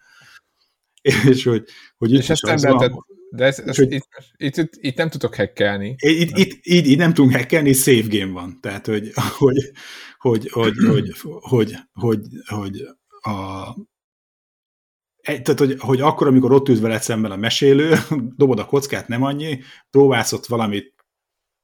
És 1.31 1.43
hogy, 1.43 1.63
hogy 1.97 2.13
és 2.13 2.29
ezt 2.29 2.45
nem 2.45 2.57
lehetett, 2.61 2.91
de 3.29 3.45
ez, 3.45 3.59
ez, 3.59 3.77
hogy, 3.77 3.91
itt, 3.91 4.07
itt, 4.37 4.57
itt, 4.57 4.71
itt, 4.73 4.97
nem 4.97 5.09
tudok 5.09 5.35
hackelni. 5.35 5.95
Itt, 5.97 6.37
itt, 6.37 6.59
itt, 6.61 6.85
itt 6.85 6.97
nem 6.97 7.13
tudunk 7.13 7.35
hackelni, 7.35 7.73
save 7.73 8.07
game 8.07 8.31
van. 8.31 8.59
Tehát, 8.61 8.85
hogy, 8.85 9.11
hogy, 9.37 9.71
hogy, 10.17 10.49
hogy, 10.49 10.73
hogy, 10.85 11.13
hogy, 11.41 11.75
hogy, 11.93 12.21
hogy 12.45 12.81
a, 13.21 13.73
tehát, 15.21 15.59
hogy, 15.59 15.75
hogy 15.79 16.01
akkor, 16.01 16.27
amikor 16.27 16.51
ott 16.51 16.69
ült 16.69 16.79
veled 16.79 17.01
szemben 17.01 17.31
a 17.31 17.35
mesélő, 17.35 17.95
dobod 18.37 18.59
a 18.59 18.65
kockát, 18.65 19.07
nem 19.07 19.23
annyi, 19.23 19.59
próbálsz 19.89 20.31
ott 20.31 20.45
valamit 20.45 20.95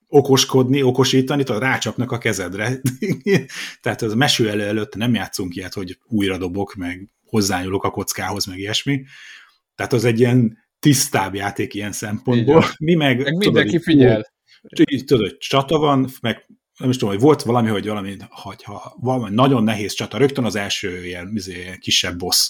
okoskodni, 0.08 0.82
okosítani, 0.82 1.44
tehát 1.44 1.62
rácsapnak 1.62 2.12
a 2.12 2.18
kezedre. 2.18 2.82
tehát 3.82 4.02
az 4.02 4.14
meső 4.14 4.50
elő 4.50 4.64
előtt 4.64 4.96
nem 4.96 5.14
játszunk 5.14 5.56
ilyet, 5.56 5.74
hogy 5.74 5.98
újra 6.08 6.38
dobok, 6.38 6.74
meg 6.76 7.10
hozzányúlok 7.34 7.84
a 7.84 7.90
kockához, 7.90 8.46
meg 8.46 8.58
ilyesmi. 8.58 9.04
Tehát 9.76 9.94
az 9.94 10.06
egy 10.06 10.20
ilyen 10.20 10.58
tisztább 10.80 11.36
játék 11.36 11.74
ilyen 11.74 11.92
szempontból. 11.92 12.66
Mi 12.80 12.94
meg, 12.94 13.22
meg 13.22 13.36
mindenki 13.36 13.70
tudod, 13.70 13.84
figyel. 13.84 14.34
Így, 14.92 15.06
tudod, 15.06 15.30
hogy 15.30 15.38
csata 15.38 15.78
van, 15.78 16.10
meg 16.22 16.46
nem 16.78 16.90
is 16.90 16.98
tudom, 16.98 17.14
hogy 17.14 17.24
volt 17.24 17.42
valami, 17.42 17.70
hogy 17.70 17.88
valami, 17.88 18.18
ha 18.64 18.96
valami 19.00 19.36
nagyon 19.36 19.64
nehéz 19.64 19.94
csata, 19.94 20.18
rögtön 20.18 20.44
az 20.44 20.56
első 20.56 21.06
ilyen, 21.06 21.40
ilyen 21.46 21.80
kisebb 21.80 22.18
boss 22.18 22.50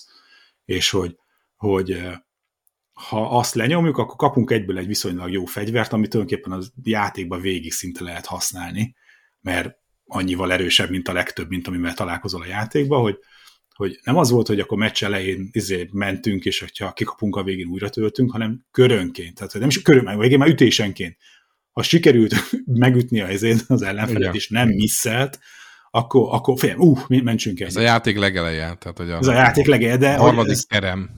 és 0.65 0.89
hogy, 0.89 1.15
hogy 1.55 2.01
ha 2.93 3.37
azt 3.37 3.55
lenyomjuk, 3.55 3.97
akkor 3.97 4.15
kapunk 4.15 4.51
egyből 4.51 4.77
egy 4.77 4.87
viszonylag 4.87 5.31
jó 5.31 5.45
fegyvert, 5.45 5.93
amit 5.93 6.09
tulajdonképpen 6.09 6.51
a 6.51 6.61
játékban 6.83 7.41
végig 7.41 7.71
szinte 7.71 8.03
lehet 8.03 8.25
használni, 8.25 8.95
mert 9.41 9.75
annyival 10.05 10.51
erősebb, 10.51 10.89
mint 10.89 11.07
a 11.07 11.13
legtöbb, 11.13 11.49
mint 11.49 11.67
amivel 11.67 11.93
találkozol 11.93 12.41
a 12.41 12.45
játékban, 12.45 13.01
hogy, 13.01 13.17
hogy 13.73 13.99
nem 14.03 14.17
az 14.17 14.29
volt, 14.29 14.47
hogy 14.47 14.59
akkor 14.59 14.77
meccs 14.77 15.03
elején 15.03 15.49
izé 15.51 15.89
mentünk, 15.91 16.45
és 16.45 16.59
hogyha 16.59 16.93
kikapunk 16.93 17.35
a 17.35 17.43
végén 17.43 17.67
újra 17.67 17.89
töltünk, 17.89 18.31
hanem 18.31 18.65
körönként, 18.71 19.35
tehát 19.35 19.53
nem 19.53 19.67
is 19.67 19.81
körön, 19.81 20.19
végén 20.19 20.37
már 20.37 20.49
ütésenként. 20.49 21.17
Ha 21.71 21.83
sikerült 21.83 22.33
megütni 22.65 23.21
a 23.21 23.25
helyzét 23.25 23.63
az 23.67 23.81
ellenfelet, 23.81 24.35
és 24.35 24.49
nem 24.49 24.69
misszelt, 24.69 25.39
akkor, 25.91 26.27
akkor 26.33 26.59
fél, 26.59 26.75
uh, 26.77 27.07
mentsünk 27.07 27.59
el. 27.59 27.67
Ez 27.67 27.75
a 27.75 27.81
játék 27.81 28.17
legeleje. 28.17 28.75
Tehát, 28.79 28.97
hogy 28.97 29.11
a, 29.11 29.17
Ez 29.17 29.27
a 29.27 29.33
játék 29.33 29.65
legeleje, 29.65 29.97
de... 29.97 30.13
A 30.13 30.21
harmadik 30.21 30.57
terem. 30.57 31.09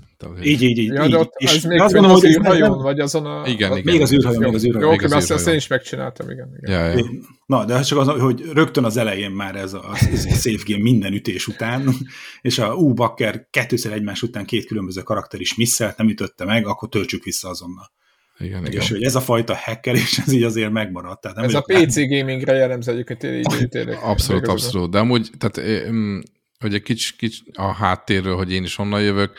Így, 0.43 0.61
így, 0.61 0.77
így. 0.77 0.93
Ja. 0.93 1.19
Ott, 1.19 1.33
és 1.37 1.55
az 1.55 1.63
még 1.63 1.79
azt 1.79 1.93
gondolom, 1.93 2.19
hogy 2.19 2.29
űrhajón, 2.29 2.81
vagy 2.81 2.99
azon 2.99 3.25
a... 3.25 3.47
Igen, 3.47 3.71
igen. 3.71 3.93
Még 3.93 4.01
az 4.01 4.13
űrhajón, 4.13 4.43
még 4.43 4.53
az 4.53 4.65
űrhajón. 4.65 4.89
Jó, 4.89 4.95
oké, 4.95 5.05
azt, 5.05 5.31
azt 5.31 5.47
én 5.47 5.55
is 5.55 5.67
megcsináltam, 5.67 6.29
igen. 6.29 6.57
igen. 6.61 6.79
Ja, 6.79 6.97
ja. 6.97 7.05
Na, 7.45 7.65
de 7.65 7.81
csak 7.81 7.99
az, 7.99 8.07
hogy 8.07 8.43
rögtön 8.53 8.83
az 8.83 8.97
elején 8.97 9.31
már 9.31 9.55
ez 9.55 9.73
a, 9.73 9.83
ez 10.11 10.25
a 10.25 10.33
safe 10.33 10.63
game 10.65 10.81
minden 10.81 11.13
ütés 11.13 11.47
után, 11.47 11.95
és 12.41 12.59
a 12.59 12.73
ú, 12.75 12.93
bakker 12.93 13.47
kettőszer 13.49 13.91
egymás 13.91 14.21
után 14.21 14.45
két 14.45 14.65
különböző 14.65 15.01
karakter 15.01 15.39
is 15.39 15.55
misszelt, 15.55 15.97
nem 15.97 16.09
ütötte 16.09 16.45
meg, 16.45 16.67
akkor 16.67 16.89
töltsük 16.89 17.23
vissza 17.23 17.49
azonnal. 17.49 17.91
Igen, 18.37 18.65
és 18.65 18.73
igen. 18.73 18.87
hogy 18.87 19.03
ez 19.03 19.15
a 19.15 19.21
fajta 19.21 19.55
hackerés, 19.55 20.17
ez 20.25 20.31
így 20.31 20.43
azért 20.43 20.71
megmaradt. 20.71 21.21
Tehát 21.21 21.37
nem 21.37 21.45
ez 21.45 21.53
a 21.53 21.61
PC 21.61 21.95
gamingre 21.95 22.53
jellemző 22.53 22.91
egyébként 22.91 23.23
így 23.23 23.69
tényleg. 23.69 23.99
Abszolút, 24.01 24.47
abszolút. 24.47 24.91
De 24.91 24.99
amúgy, 24.99 25.29
tehát 25.37 25.69
hogy 26.59 26.73
egy 26.73 26.81
kicsi, 26.81 27.15
kicsi 27.17 27.43
a 27.53 27.73
háttérről, 27.73 28.35
hogy 28.35 28.51
én 28.51 28.63
is 28.63 28.77
onnan 28.77 29.01
jövök, 29.01 29.37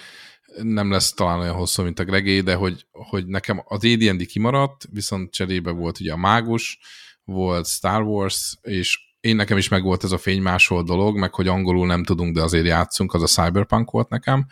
nem 0.62 0.90
lesz 0.90 1.12
talán 1.12 1.38
olyan 1.38 1.54
hosszú, 1.54 1.82
mint 1.82 1.98
a 1.98 2.04
Gregé, 2.04 2.40
de 2.40 2.54
hogy, 2.54 2.86
hogy 2.90 3.26
nekem 3.26 3.62
az 3.64 3.84
AD&D 3.84 4.26
kimaradt, 4.26 4.86
viszont 4.90 5.32
cserébe 5.32 5.70
volt 5.70 6.00
ugye 6.00 6.12
a 6.12 6.16
Mágus, 6.16 6.78
volt 7.24 7.66
Star 7.66 8.02
Wars, 8.02 8.58
és 8.62 8.98
én 9.20 9.36
nekem 9.36 9.56
is 9.56 9.68
megvolt 9.68 10.04
ez 10.04 10.12
a 10.12 10.18
fénymásol 10.18 10.82
dolog, 10.82 11.16
meg 11.16 11.34
hogy 11.34 11.48
angolul 11.48 11.86
nem 11.86 12.04
tudunk, 12.04 12.34
de 12.34 12.42
azért 12.42 12.66
játszunk, 12.66 13.14
az 13.14 13.22
a 13.22 13.26
Cyberpunk 13.26 13.90
volt 13.90 14.08
nekem, 14.08 14.46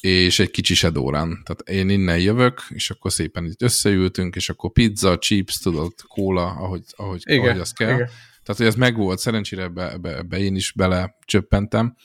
és 0.00 0.38
egy 0.38 0.50
kicsi 0.50 0.74
Shadowrun. 0.74 1.40
Tehát 1.44 1.60
én 1.68 1.88
innen 1.88 2.18
jövök, 2.18 2.62
és 2.68 2.90
akkor 2.90 3.12
szépen 3.12 3.44
itt 3.44 3.62
összeültünk, 3.62 4.36
és 4.36 4.48
akkor 4.48 4.72
pizza, 4.72 5.18
chips, 5.18 5.58
tudod, 5.58 5.92
kóla, 6.08 6.46
ahogy, 6.46 6.82
ahogy, 6.96 7.22
igen, 7.24 7.48
ahogy 7.48 7.60
az 7.60 7.72
kell. 7.72 7.94
Igen. 7.94 8.10
Tehát, 8.42 8.60
hogy 8.60 8.66
ez 8.66 8.74
megvolt, 8.74 9.18
szerencsére 9.18 9.62
ebbe, 9.62 9.92
ebbe, 9.92 10.16
ebbe 10.16 10.38
én 10.38 10.56
is 10.56 10.72
bele 10.72 11.16
csöppentem. 11.24 11.96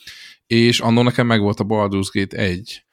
És 0.47 0.79
annól 0.79 1.03
nekem 1.03 1.27
megvolt 1.27 1.59
a 1.59 1.63
Baldur's 1.63 2.07
Gate 2.11 2.37
1, 2.37 2.85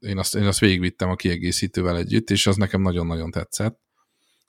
én 0.00 0.18
azt, 0.18 0.34
én 0.34 0.46
azt 0.46 0.58
végigvittem 0.58 1.10
a 1.10 1.14
kiegészítővel 1.14 1.96
együtt, 1.96 2.30
és 2.30 2.46
az 2.46 2.56
nekem 2.56 2.82
nagyon-nagyon 2.82 3.30
tetszett. 3.30 3.85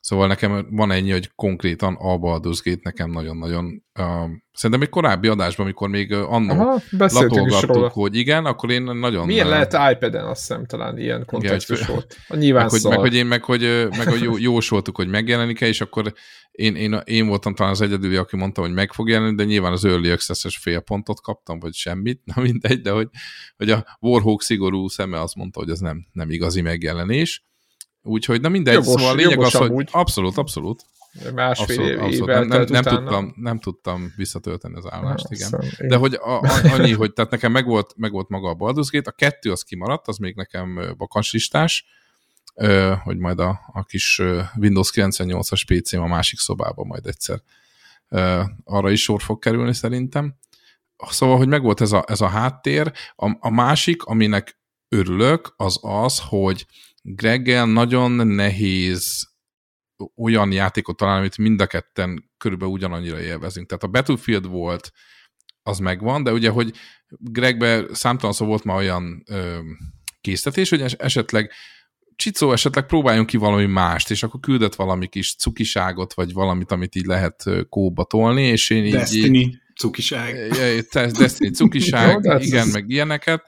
Szóval 0.08 0.28
nekem 0.28 0.68
van 0.70 0.92
ennyi, 0.92 1.12
hogy 1.12 1.32
konkrétan 1.36 1.94
a 1.94 2.18
Baldur's 2.18 2.60
Gate 2.64 2.80
nekem 2.84 3.12
nagyon-nagyon... 3.12 3.84
Uh, 4.00 4.30
szerintem 4.54 4.82
egy 4.82 4.90
korábbi 4.90 5.28
adásban, 5.28 5.66
amikor 5.66 5.90
még 5.90 6.14
annó 6.14 6.82
latolgattuk, 6.98 7.92
hogy 7.92 8.16
igen, 8.16 8.46
akkor 8.46 8.72
én 8.72 8.82
nagyon... 8.82 9.26
Milyen 9.26 9.48
lehet 9.48 9.94
iPad-en, 9.94 10.26
azt 10.26 10.40
hiszem 10.40 10.66
talán 10.66 10.98
ilyen 10.98 11.26
kontextus 11.26 11.82
igen, 11.82 11.94
volt. 11.94 12.18
A 12.28 12.36
nyilván 12.36 12.70
meg, 12.72 12.72
hogy, 12.72 12.90
meg, 12.90 13.00
hogy 13.00 13.16
én 13.16 13.26
meg, 13.26 13.44
hogy, 13.44 13.88
meg 13.98 14.08
hogy 14.08 14.22
jó, 14.22 14.38
jósoltuk, 14.52 14.96
hogy 14.96 15.08
megjelenik-e, 15.08 15.68
és 15.68 15.82
akkor 15.82 16.14
én, 16.52 16.76
én, 16.76 17.02
én 17.04 17.28
voltam 17.28 17.56
talán 17.56 17.72
az 17.72 17.82
egyedüli, 17.82 18.16
aki 18.16 18.36
mondta, 18.36 18.62
hogy 18.62 18.74
meg 18.74 18.94
fog 18.94 19.10
jelenni, 19.10 19.36
de 19.36 19.44
nyilván 19.44 19.72
az 19.72 19.86
Early 19.86 20.12
Access-es 20.12 20.58
fél 20.58 20.80
pontot 20.80 21.22
kaptam, 21.22 21.60
vagy 21.60 21.74
semmit, 21.74 22.22
na 22.36 22.42
mindegy, 22.42 22.82
de 22.82 22.92
hogy, 22.92 23.08
hogy 23.58 23.70
a 23.70 23.98
Warhawk 24.00 24.42
szigorú 24.42 24.88
szeme 24.88 25.22
azt 25.22 25.36
mondta, 25.36 25.60
hogy 25.60 25.70
ez 25.70 25.80
nem, 25.80 26.08
nem 26.12 26.30
igazi 26.30 26.62
megjelenés 26.62 27.47
Úgyhogy, 28.08 28.42
na 28.42 28.50
mindegy, 28.50 28.74
jogos, 28.74 29.02
szóval 29.02 29.10
a 29.10 29.16
lényeg 29.16 29.40
az, 29.40 29.54
hogy 29.54 29.72
úgy. 29.72 29.90
abszolút, 29.92 30.38
abszolút. 30.38 30.86
Másfél 31.36 31.80
abszolút, 31.80 32.02
abszolút. 32.02 32.28
Nem, 32.28 32.48
nem, 32.48 32.66
nem, 32.70 32.84
tudtam, 32.84 33.34
nem 33.38 33.60
tudtam 33.60 34.14
visszatölteni 34.16 34.76
az 34.76 34.92
állást, 34.92 35.28
ha, 35.28 35.34
igen. 35.34 35.50
Szóval 35.50 35.68
De 35.80 35.96
hogy 35.96 36.14
a, 36.14 36.42
a, 36.42 36.74
annyi, 36.74 36.94
hogy 36.94 37.14
tehát 37.14 37.32
nekem 37.32 37.52
megvolt, 37.52 37.94
megvolt 37.96 38.30
maga 38.30 38.50
a 38.50 38.56
Baldur's 38.56 38.88
Gate, 38.92 39.10
a 39.10 39.16
kettő 39.18 39.52
az 39.52 39.62
kimaradt, 39.62 40.08
az 40.08 40.18
még 40.18 40.36
nekem 40.36 40.96
vakanslistás, 40.98 41.86
hogy 43.04 43.18
majd 43.18 43.40
a, 43.40 43.60
a 43.74 43.84
kis 43.84 44.22
Windows 44.56 44.92
98-as 44.94 45.62
PC-m 45.68 46.02
a 46.02 46.08
másik 46.08 46.40
szobában 46.40 46.88
majd 46.88 47.06
egyszer 47.06 47.42
arra 48.64 48.92
is 48.92 49.02
sor 49.02 49.22
fog 49.22 49.40
kerülni 49.40 49.74
szerintem. 49.74 50.36
Szóval, 51.10 51.38
hogy 51.38 51.48
megvolt 51.48 51.82
ez 51.82 51.92
a, 51.92 52.04
ez 52.08 52.22
a 52.22 52.28
háttér. 52.28 52.92
A, 53.16 53.38
a 53.40 53.50
másik, 53.50 54.04
aminek 54.04 54.60
örülök, 54.90 55.54
az 55.58 55.80
az, 55.82 56.22
hogy 56.28 56.66
Greggel 57.10 57.66
nagyon 57.66 58.12
nehéz 58.12 59.30
olyan 60.16 60.52
játékot 60.52 60.98
találni, 60.98 61.20
amit 61.20 61.38
mind 61.38 61.62
a 61.62 61.68
ketten 61.68 62.32
körülbelül 62.38 62.74
ugyanannyira 62.74 63.22
élvezünk. 63.22 63.68
Tehát 63.68 63.84
a 63.84 63.88
Battlefield 63.88 64.48
volt, 64.48 64.92
az 65.64 65.80
megvan, 65.80 66.24
de 66.24 66.32
ugye, 66.32 66.50
hogy 66.50 66.74
Gregbe 67.08 67.86
számtalan 67.92 68.34
szó 68.34 68.46
volt 68.46 68.64
már 68.64 68.78
olyan 68.78 69.24
ö, 69.26 69.60
késztetés, 70.22 70.70
hogy 70.70 70.96
esetleg 70.98 71.52
Csicó, 72.16 72.52
esetleg 72.52 72.86
próbáljunk 72.86 73.28
ki 73.28 73.38
valami 73.38 73.66
mást, 73.66 74.12
és 74.12 74.24
akkor 74.24 74.40
küldött 74.40 74.76
valami 74.76 75.08
kis 75.08 75.36
cukiságot, 75.36 76.14
vagy 76.14 76.34
valamit, 76.34 76.72
amit 76.72 76.96
így 76.96 77.06
lehet 77.06 77.44
kóba 77.70 78.04
tolni, 78.04 78.44
és 78.44 78.70
én 78.70 78.86
így... 78.86 78.92
Destiny. 78.92 79.36
Így, 79.36 79.58
cukiság. 79.78 80.52
Destiny 80.92 81.54
cukiság, 81.54 82.20
Jó, 82.24 82.38
igen, 82.38 82.68
meg 82.68 82.90
ilyeneket. 82.90 83.44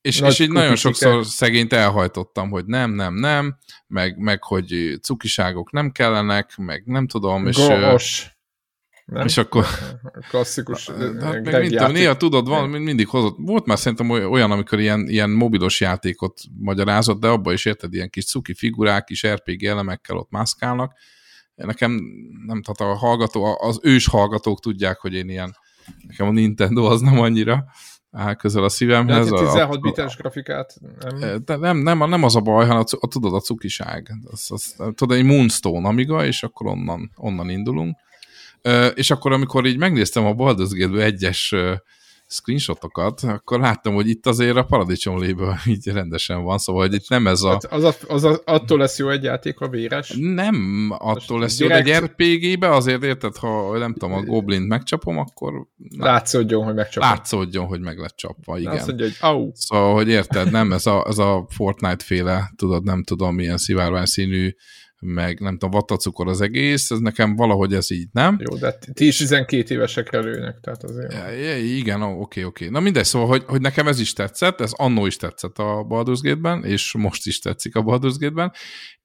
És, 0.00 0.20
és 0.20 0.38
így 0.38 0.50
nagyon 0.50 0.76
sokszor 0.76 1.26
szegényt 1.26 1.72
elhajtottam, 1.72 2.50
hogy 2.50 2.64
nem, 2.66 2.90
nem, 2.90 3.14
nem, 3.14 3.56
meg, 3.86 4.18
meg 4.18 4.42
hogy 4.42 4.98
cukiságok 5.02 5.72
nem 5.72 5.90
kellenek, 5.90 6.56
meg 6.56 6.82
nem 6.86 7.06
tudom, 7.06 7.46
és... 7.46 7.56
Gos. 7.56 8.28
Nem? 9.04 9.26
És 9.26 9.36
akkor... 9.36 9.66
Klasszikus. 10.28 10.90
Hát 11.20 11.42
meg 11.42 11.60
mint, 11.60 11.92
néha 11.92 12.16
tudod, 12.16 12.48
van, 12.48 12.68
mindig 12.68 13.08
hozott. 13.08 13.36
Volt 13.38 13.66
már 13.66 13.78
szerintem 13.78 14.10
olyan, 14.10 14.50
amikor 14.50 14.80
ilyen, 14.80 15.08
ilyen 15.08 15.30
mobilos 15.30 15.80
játékot 15.80 16.40
magyarázott, 16.58 17.20
de 17.20 17.28
abban 17.28 17.52
is 17.52 17.64
érted, 17.64 17.94
ilyen 17.94 18.10
kis 18.10 18.26
cuki 18.26 18.54
figurák, 18.54 19.04
kis 19.04 19.26
RPG 19.26 19.64
elemekkel 19.64 20.16
ott 20.16 20.30
mászkálnak. 20.30 20.92
Nekem, 21.54 22.00
nem 22.46 22.62
tehát 22.62 22.94
a 22.94 22.98
hallgató, 22.98 23.58
az 23.60 23.78
ős 23.82 24.06
hallgatók 24.06 24.60
tudják, 24.60 24.98
hogy 24.98 25.14
én 25.14 25.28
ilyen, 25.28 25.56
nekem 26.06 26.26
a 26.26 26.30
Nintendo 26.30 26.84
az 26.84 27.00
nem 27.00 27.18
annyira 27.18 27.64
áll 28.10 28.34
közel 28.34 28.64
a 28.64 28.68
szívemhez. 28.68 29.30
De 29.30 29.36
16 29.36 29.80
bites 29.80 30.16
grafikát 30.16 30.74
nem? 31.18 31.44
De 31.44 31.56
nem, 31.56 31.76
nem, 31.76 32.08
nem 32.08 32.22
az 32.22 32.36
a 32.36 32.40
baj, 32.40 32.66
hanem 32.66 32.82
a, 32.90 32.96
a, 33.00 33.08
tudod, 33.08 33.34
a 33.34 33.40
cukiság. 33.40 34.12
Az, 34.30 34.46
az, 34.48 34.74
tudod, 34.94 35.16
egy 35.16 35.24
Moonstone 35.24 35.88
Amiga, 35.88 36.24
és 36.26 36.42
akkor 36.42 36.66
onnan, 36.66 37.10
onnan 37.16 37.50
indulunk 37.50 37.96
és 38.94 39.10
akkor, 39.10 39.32
amikor 39.32 39.66
így 39.66 39.78
megnéztem 39.78 40.24
a 40.24 40.34
Baldur's 40.34 40.70
Gate 40.70 41.04
egyes 41.04 41.54
screenshotokat, 42.34 43.22
akkor 43.22 43.60
láttam, 43.60 43.94
hogy 43.94 44.08
itt 44.08 44.26
azért 44.26 44.56
a 44.56 44.64
paradicsom 44.64 45.20
léből 45.20 45.56
így 45.66 45.86
rendesen 45.86 46.42
van, 46.42 46.58
szóval 46.58 46.86
hogy 46.86 46.94
itt 46.94 47.08
nem 47.08 47.26
ez 47.26 47.42
a... 47.42 47.48
Hát 47.48 47.64
az, 47.64 47.84
a, 47.84 47.94
az 48.08 48.24
a, 48.24 48.40
attól 48.44 48.78
lesz 48.78 48.98
jó 48.98 49.08
egy 49.08 49.22
játék, 49.22 49.60
a 49.60 49.68
véres? 49.68 50.14
Nem 50.18 50.88
attól 50.98 51.40
lesz 51.40 51.58
jó, 51.58 51.66
de 51.66 51.82
egy 51.82 51.92
RPG-be 51.92 52.70
azért 52.70 53.02
érted, 53.02 53.36
ha 53.36 53.78
nem 53.78 53.92
tudom, 53.92 54.12
a 54.12 54.22
Goblin 54.22 54.62
megcsapom, 54.62 55.18
akkor... 55.18 55.66
Látszódjon, 55.98 56.64
hogy 56.64 56.74
megcsapom. 56.74 57.08
Látszódjon, 57.08 57.66
hogy 57.66 57.80
meg 57.80 57.98
lett 57.98 58.16
csapva, 58.16 58.58
igen. 58.58 58.74
Látszódjon, 58.74 59.08
hogy 59.08 59.16
au. 59.20 59.50
Szóval, 59.54 59.94
hogy 59.94 60.08
érted, 60.08 60.50
nem 60.50 60.72
ez 60.72 60.86
a, 60.86 61.04
ez 61.08 61.18
a 61.18 61.46
Fortnite-féle, 61.48 62.52
tudod, 62.56 62.84
nem 62.84 63.02
tudom, 63.02 63.34
milyen 63.34 63.58
szivárvány 63.58 64.04
színű 64.04 64.54
meg 65.04 65.40
nem 65.40 65.52
tudom, 65.52 65.70
vattacukor 65.70 66.28
az 66.28 66.40
egész, 66.40 66.90
ez 66.90 66.98
nekem 66.98 67.36
valahogy 67.36 67.74
ez 67.74 67.90
így, 67.90 68.08
nem? 68.12 68.38
Jó, 68.50 68.56
de 68.56 68.78
ti 68.92 69.06
is 69.06 69.16
12 69.16 69.74
évesekre 69.74 70.20
lőnek, 70.20 70.60
tehát 70.60 70.82
azért... 70.82 71.12
Ja, 71.12 71.56
igen, 71.58 72.02
oké, 72.02 72.42
oké. 72.42 72.68
Na 72.68 72.80
mindegy, 72.80 73.04
szóval, 73.04 73.28
hogy, 73.28 73.42
hogy 73.46 73.60
nekem 73.60 73.88
ez 73.88 74.00
is 74.00 74.12
tetszett, 74.12 74.60
ez 74.60 74.72
annó 74.72 75.06
is 75.06 75.16
tetszett 75.16 75.58
a 75.58 75.86
Baldur's 75.88 76.20
Gate-ben, 76.22 76.64
és 76.64 76.92
most 76.92 77.26
is 77.26 77.38
tetszik 77.38 77.76
a 77.76 77.82
Baldur's 77.82 78.16
Gate-ben, 78.18 78.52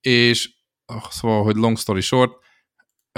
és 0.02 0.50
szóval, 1.10 1.44
hogy 1.44 1.56
long 1.56 1.78
story 1.78 2.02
short, 2.02 2.32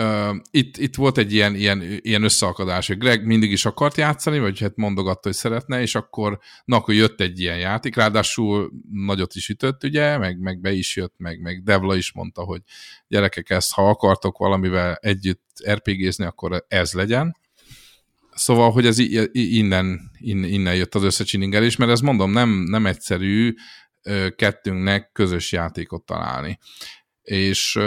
Uh, 0.02 0.36
itt, 0.52 0.78
itt 0.78 0.96
volt 0.96 1.18
egy 1.18 1.34
ilyen, 1.34 1.56
ilyen, 1.56 1.82
ilyen 2.02 2.24
összeakadás, 2.24 2.88
hogy 2.88 2.98
Greg 2.98 3.26
mindig 3.26 3.52
is 3.52 3.66
akart 3.66 3.98
játszani, 3.98 4.40
vagy 4.40 4.60
hát 4.60 4.76
mondogatta, 4.76 5.20
hogy 5.22 5.34
szeretne, 5.34 5.82
és 5.82 5.96
akkor, 5.96 6.40
na, 6.66 6.76
akkor 6.76 6.94
jött 6.94 7.22
egy 7.22 7.40
ilyen 7.40 7.58
játék, 7.58 7.96
ráadásul 7.96 8.72
nagyot 8.92 9.36
is 9.36 9.50
ütött, 9.50 9.84
ugye, 9.84 10.18
meg, 10.18 10.40
meg 10.40 10.60
be 10.60 10.72
is 10.72 10.96
jött, 10.96 11.14
meg, 11.18 11.42
meg 11.42 11.64
Devla 11.64 11.96
is 11.96 12.14
mondta, 12.14 12.42
hogy 12.42 12.62
gyerekek, 13.08 13.50
ezt 13.50 13.74
ha 13.74 13.90
akartok 13.90 14.38
valamivel 14.38 14.96
együtt 14.96 15.44
RPG-zni, 15.70 16.26
akkor 16.26 16.66
ez 16.68 16.94
legyen. 16.94 17.38
Szóval, 18.34 18.72
hogy 18.72 18.86
ez 18.86 18.98
innen, 19.32 20.12
innen 20.20 20.76
jött 20.76 20.96
az 20.96 21.04
összecsiningelés, 21.04 21.76
mert 21.76 21.92
ez 21.92 22.00
mondom, 22.00 22.32
nem, 22.32 22.50
nem 22.50 22.86
egyszerű 22.86 23.54
kettőnknek 24.36 25.10
közös 25.14 25.52
játékot 25.52 26.06
találni. 26.06 26.60
És 27.22 27.80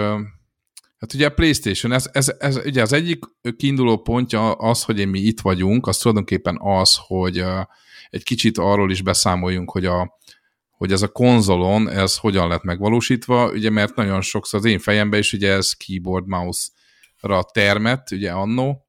Hát 1.04 1.14
ugye 1.14 1.26
a 1.26 1.30
PlayStation, 1.30 1.92
ez, 1.92 2.08
ez, 2.12 2.34
ez 2.38 2.56
ugye 2.56 2.82
az 2.82 2.92
egyik 2.92 3.24
kiinduló 3.56 3.96
pontja 3.96 4.52
az, 4.52 4.82
hogy 4.82 5.08
mi 5.08 5.18
itt 5.18 5.40
vagyunk, 5.40 5.86
az 5.86 5.96
tulajdonképpen 5.96 6.58
az, 6.60 6.98
hogy 7.06 7.44
egy 8.10 8.22
kicsit 8.22 8.58
arról 8.58 8.90
is 8.90 9.02
beszámoljunk, 9.02 9.70
hogy, 9.70 9.86
a, 9.86 10.18
hogy 10.70 10.92
ez 10.92 11.02
a 11.02 11.08
konzolon, 11.08 11.88
ez 11.88 12.16
hogyan 12.16 12.48
lett 12.48 12.62
megvalósítva, 12.62 13.50
ugye 13.50 13.70
mert 13.70 13.94
nagyon 13.94 14.20
sokszor 14.20 14.58
az 14.58 14.64
én 14.64 14.78
fejemben 14.78 15.20
is 15.20 15.32
ugye 15.32 15.52
ez 15.52 15.72
keyboard 15.72 16.26
mouse-ra 16.26 17.44
termett, 17.52 18.10
ugye 18.10 18.30
annó, 18.30 18.83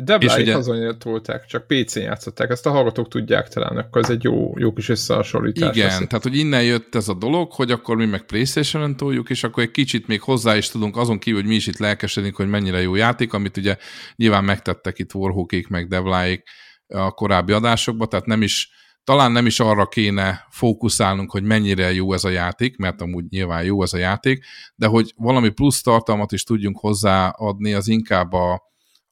Debláik 0.00 0.42
ugye... 0.42 0.56
azon 0.56 0.98
tolták, 0.98 1.46
csak 1.46 1.66
PC-n 1.66 2.00
játszották, 2.00 2.50
ezt 2.50 2.66
a 2.66 2.70
hallgatók 2.70 3.08
tudják 3.08 3.48
talán, 3.48 3.76
akkor 3.76 4.02
ez 4.02 4.10
egy 4.10 4.22
jó, 4.22 4.52
jó 4.58 4.72
kis 4.72 4.88
összehasonlítás. 4.88 5.76
Igen, 5.76 5.86
lesz. 5.86 5.96
tehát 5.96 6.22
hogy 6.22 6.36
innen 6.36 6.64
jött 6.64 6.94
ez 6.94 7.08
a 7.08 7.14
dolog, 7.14 7.52
hogy 7.52 7.70
akkor 7.70 7.96
mi 7.96 8.06
meg 8.06 8.24
Playstation-on 8.24 8.96
toljuk, 8.96 9.30
és 9.30 9.44
akkor 9.44 9.62
egy 9.62 9.70
kicsit 9.70 10.06
még 10.06 10.20
hozzá 10.20 10.56
is 10.56 10.68
tudunk, 10.68 10.96
azon 10.96 11.18
kívül, 11.18 11.40
hogy 11.40 11.48
mi 11.48 11.54
is 11.54 11.66
itt 11.66 11.78
lelkesedünk, 11.78 12.36
hogy 12.36 12.48
mennyire 12.48 12.80
jó 12.80 12.94
játék, 12.94 13.32
amit 13.32 13.56
ugye 13.56 13.76
nyilván 14.16 14.44
megtettek 14.44 14.98
itt 14.98 15.14
Warhawkék 15.14 15.68
meg 15.68 15.88
Devláik 15.88 16.42
a 16.86 17.10
korábbi 17.10 17.52
adásokban, 17.52 18.08
tehát 18.08 18.26
nem 18.26 18.42
is, 18.42 18.70
talán 19.04 19.32
nem 19.32 19.46
is 19.46 19.60
arra 19.60 19.86
kéne 19.86 20.46
fókuszálnunk, 20.50 21.30
hogy 21.30 21.42
mennyire 21.42 21.92
jó 21.92 22.12
ez 22.12 22.24
a 22.24 22.30
játék, 22.30 22.76
mert 22.76 23.00
amúgy 23.00 23.24
nyilván 23.28 23.64
jó 23.64 23.82
ez 23.82 23.92
a 23.92 23.98
játék, 23.98 24.44
de 24.74 24.86
hogy 24.86 25.12
valami 25.16 25.48
plusz 25.48 25.82
tartalmat 25.82 26.32
is 26.32 26.42
tudjunk 26.42 26.78
hozzáadni, 26.78 27.74
az 27.74 27.88
inkább 27.88 28.32
a, 28.32 28.52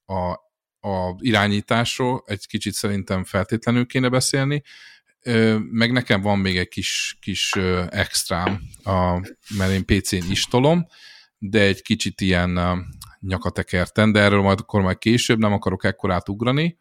a 0.07 0.44
a 0.85 1.17
irányításról 1.19 2.23
egy 2.27 2.47
kicsit 2.47 2.73
szerintem 2.73 3.25
feltétlenül 3.25 3.87
kéne 3.87 4.09
beszélni, 4.09 4.63
meg 5.71 5.93
nekem 5.93 6.21
van 6.21 6.39
még 6.39 6.59
egy 6.59 6.69
kis, 6.69 7.19
kis 7.21 7.53
extrám, 7.89 8.61
a, 8.85 9.21
mert 9.59 9.73
én 9.73 9.85
PC-n 9.85 10.31
is 10.31 10.45
tolom, 10.45 10.87
de 11.39 11.61
egy 11.61 11.83
kicsit 11.83 12.21
ilyen 12.21 12.59
nyakatekerten, 13.21 14.13
de 14.13 14.21
erről 14.21 14.43
majd 14.43 14.59
akkor 14.61 14.81
majd 14.81 14.99
később, 14.99 15.39
nem 15.39 15.53
akarok 15.53 15.85
ekkorát 15.85 16.29
ugrani, 16.29 16.79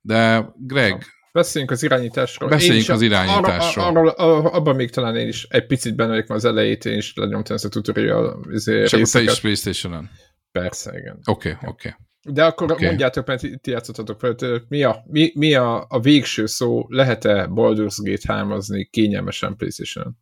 de 0.00 0.52
Greg... 0.56 1.04
Beszéljünk 1.32 1.72
az 1.72 1.82
irányításról. 1.82 2.48
Beszéljünk 2.48 2.88
az 2.88 3.02
irányításról. 3.02 3.84
Arra, 3.84 4.12
arra, 4.12 4.50
abban 4.50 4.76
még 4.76 4.90
talán 4.90 5.16
én 5.16 5.28
is 5.28 5.44
egy 5.44 5.66
picit 5.66 5.96
benne 5.96 6.10
vagyok, 6.10 6.30
az 6.30 6.44
elejét 6.44 6.84
én 6.84 6.96
is 6.96 7.12
lenyomtam 7.14 7.54
ezt 7.54 7.64
a 7.64 7.68
tutorial 7.68 8.46
izé, 8.50 8.80
És 8.80 8.92
akkor 8.92 9.08
te 9.08 9.22
is 9.22 9.40
Playstation-on? 9.40 10.10
Persze, 10.52 10.98
igen. 10.98 11.18
Oké, 11.24 11.50
okay, 11.50 11.68
oké. 11.68 11.88
Okay. 11.88 12.06
De 12.30 12.44
akkor 12.44 12.72
okay. 12.72 12.86
mondjátok, 12.86 13.26
mert 13.26 13.60
ti 13.60 13.70
játszottatok 13.70 14.20
fel, 14.20 14.64
mi 14.68 14.82
a, 14.82 15.02
mi, 15.06 15.32
mi 15.34 15.54
a, 15.54 15.86
a 15.88 16.00
végső 16.00 16.46
szó, 16.46 16.86
lehet-e 16.88 17.46
Baldur's 17.50 17.96
Gate 17.96 18.32
3 18.32 18.58
kényelmesen 18.90 19.56
playstation 19.56 20.18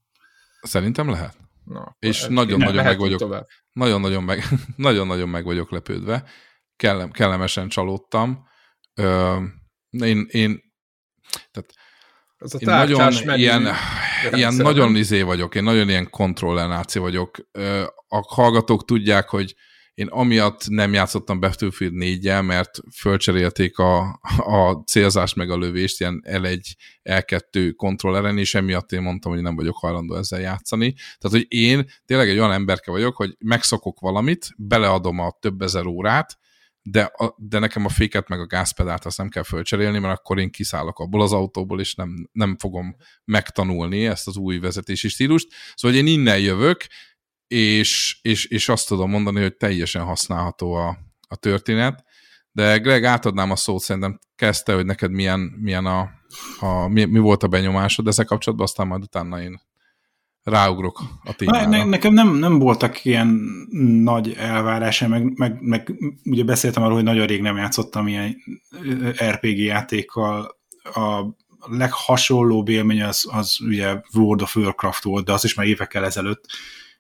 Szerintem 0.62 1.10
lehet. 1.10 1.36
Na, 1.64 1.96
és 1.98 2.26
nagyon-nagyon 2.28 2.84
meg 2.84 2.98
vagyok, 2.98 3.46
nagyon-nagyon 3.72 4.22
meg, 4.22 4.42
nagyon-nagyon 4.76 5.28
meg 5.28 5.44
vagyok 5.44 5.70
lepődve. 5.70 6.24
Kellem, 6.76 7.10
kellemesen 7.10 7.68
csalódtam. 7.68 8.46
Ö, 8.94 9.36
én, 9.90 10.26
én 10.30 10.60
tehát 11.50 11.72
az 12.38 12.54
a 12.54 12.58
én 12.58 12.68
nagyon 12.68 13.12
ilyen, 13.38 13.68
ilyen 14.32 14.54
nagyon 14.54 14.96
izé 14.96 15.22
vagyok, 15.22 15.54
én 15.54 15.62
nagyon 15.62 15.88
ilyen 15.88 16.10
kontrollenáció 16.10 17.02
vagyok. 17.02 17.36
A 18.08 18.34
hallgatók 18.34 18.84
tudják, 18.84 19.28
hogy 19.28 19.54
én 19.96 20.06
amiatt 20.06 20.68
nem 20.68 20.92
játszottam 20.92 21.40
Battlefield 21.40 21.92
4 21.92 22.42
mert 22.42 22.78
fölcserélték 22.94 23.78
a, 23.78 24.20
a 24.36 24.82
célzást 24.86 25.36
meg 25.36 25.50
a 25.50 25.56
lövést 25.56 26.00
ilyen 26.00 26.22
L1, 26.26 26.60
L2 27.02 27.72
kontrolleren, 27.76 28.38
és 28.38 28.54
emiatt 28.54 28.92
én 28.92 29.02
mondtam, 29.02 29.32
hogy 29.32 29.42
nem 29.42 29.56
vagyok 29.56 29.76
hajlandó 29.76 30.14
ezzel 30.14 30.40
játszani. 30.40 30.92
Tehát, 30.92 31.36
hogy 31.36 31.46
én 31.48 31.90
tényleg 32.04 32.28
egy 32.28 32.38
olyan 32.38 32.52
emberke 32.52 32.90
vagyok, 32.90 33.16
hogy 33.16 33.36
megszokok 33.38 34.00
valamit, 34.00 34.48
beleadom 34.56 35.18
a 35.18 35.36
több 35.40 35.60
ezer 35.62 35.86
órát, 35.86 36.38
de, 36.82 37.02
a, 37.02 37.34
de 37.38 37.58
nekem 37.58 37.84
a 37.84 37.88
féket 37.88 38.28
meg 38.28 38.40
a 38.40 38.46
gázpedált 38.46 39.04
azt 39.04 39.18
nem 39.18 39.28
kell 39.28 39.42
fölcserélni, 39.42 39.98
mert 39.98 40.18
akkor 40.18 40.38
én 40.38 40.50
kiszállok 40.50 40.98
abból 40.98 41.22
az 41.22 41.32
autóból, 41.32 41.80
és 41.80 41.94
nem, 41.94 42.28
nem 42.32 42.56
fogom 42.58 42.96
megtanulni 43.24 44.06
ezt 44.06 44.26
az 44.26 44.36
új 44.36 44.58
vezetési 44.58 45.08
stílust. 45.08 45.48
Szóval, 45.74 45.96
hogy 45.96 46.06
én 46.06 46.18
innen 46.18 46.38
jövök, 46.38 46.86
és, 47.48 48.18
és, 48.22 48.44
és 48.44 48.68
azt 48.68 48.88
tudom 48.88 49.10
mondani, 49.10 49.40
hogy 49.40 49.56
teljesen 49.56 50.02
használható 50.02 50.72
a, 50.72 50.98
a 51.28 51.36
történet. 51.36 52.04
De 52.52 52.78
Greg, 52.78 53.04
átadnám 53.04 53.50
a 53.50 53.56
szót, 53.56 53.82
szerintem 53.82 54.18
kezdte, 54.36 54.74
hogy 54.74 54.86
neked 54.86 55.10
milyen, 55.10 55.40
milyen 55.40 55.86
a, 55.86 56.10
a 56.60 56.88
mi, 56.88 57.04
mi 57.04 57.18
volt 57.18 57.42
a 57.42 57.48
benyomásod 57.48 58.06
ezzel 58.06 58.24
kapcsolatban, 58.24 58.66
aztán 58.66 58.86
majd 58.86 59.02
utána 59.02 59.42
én 59.42 59.60
ráugrok 60.42 61.00
a 61.24 61.32
témára. 61.32 61.68
Ne, 61.68 61.84
nekem 61.84 62.12
nem, 62.12 62.34
nem 62.34 62.58
voltak 62.58 63.04
ilyen 63.04 63.26
nagy 64.02 64.34
elvárása, 64.38 65.08
meg, 65.08 65.38
meg, 65.38 65.60
meg 65.60 65.94
ugye 66.24 66.44
beszéltem 66.44 66.82
arról, 66.82 66.94
hogy 66.94 67.04
nagyon 67.04 67.26
rég 67.26 67.40
nem 67.40 67.56
játszottam 67.56 68.08
ilyen 68.08 68.36
RPG 69.30 69.58
játékkal 69.58 70.58
a, 70.82 71.24
leghasonlóbb 71.68 72.68
élmény 72.68 73.02
az, 73.02 73.28
az 73.30 73.58
ugye 73.60 74.00
World 74.14 74.42
of 74.42 74.56
Warcraft 74.56 75.02
volt, 75.02 75.24
de 75.24 75.32
az 75.32 75.44
is 75.44 75.54
már 75.54 75.66
évekkel 75.66 76.04
ezelőtt, 76.04 76.44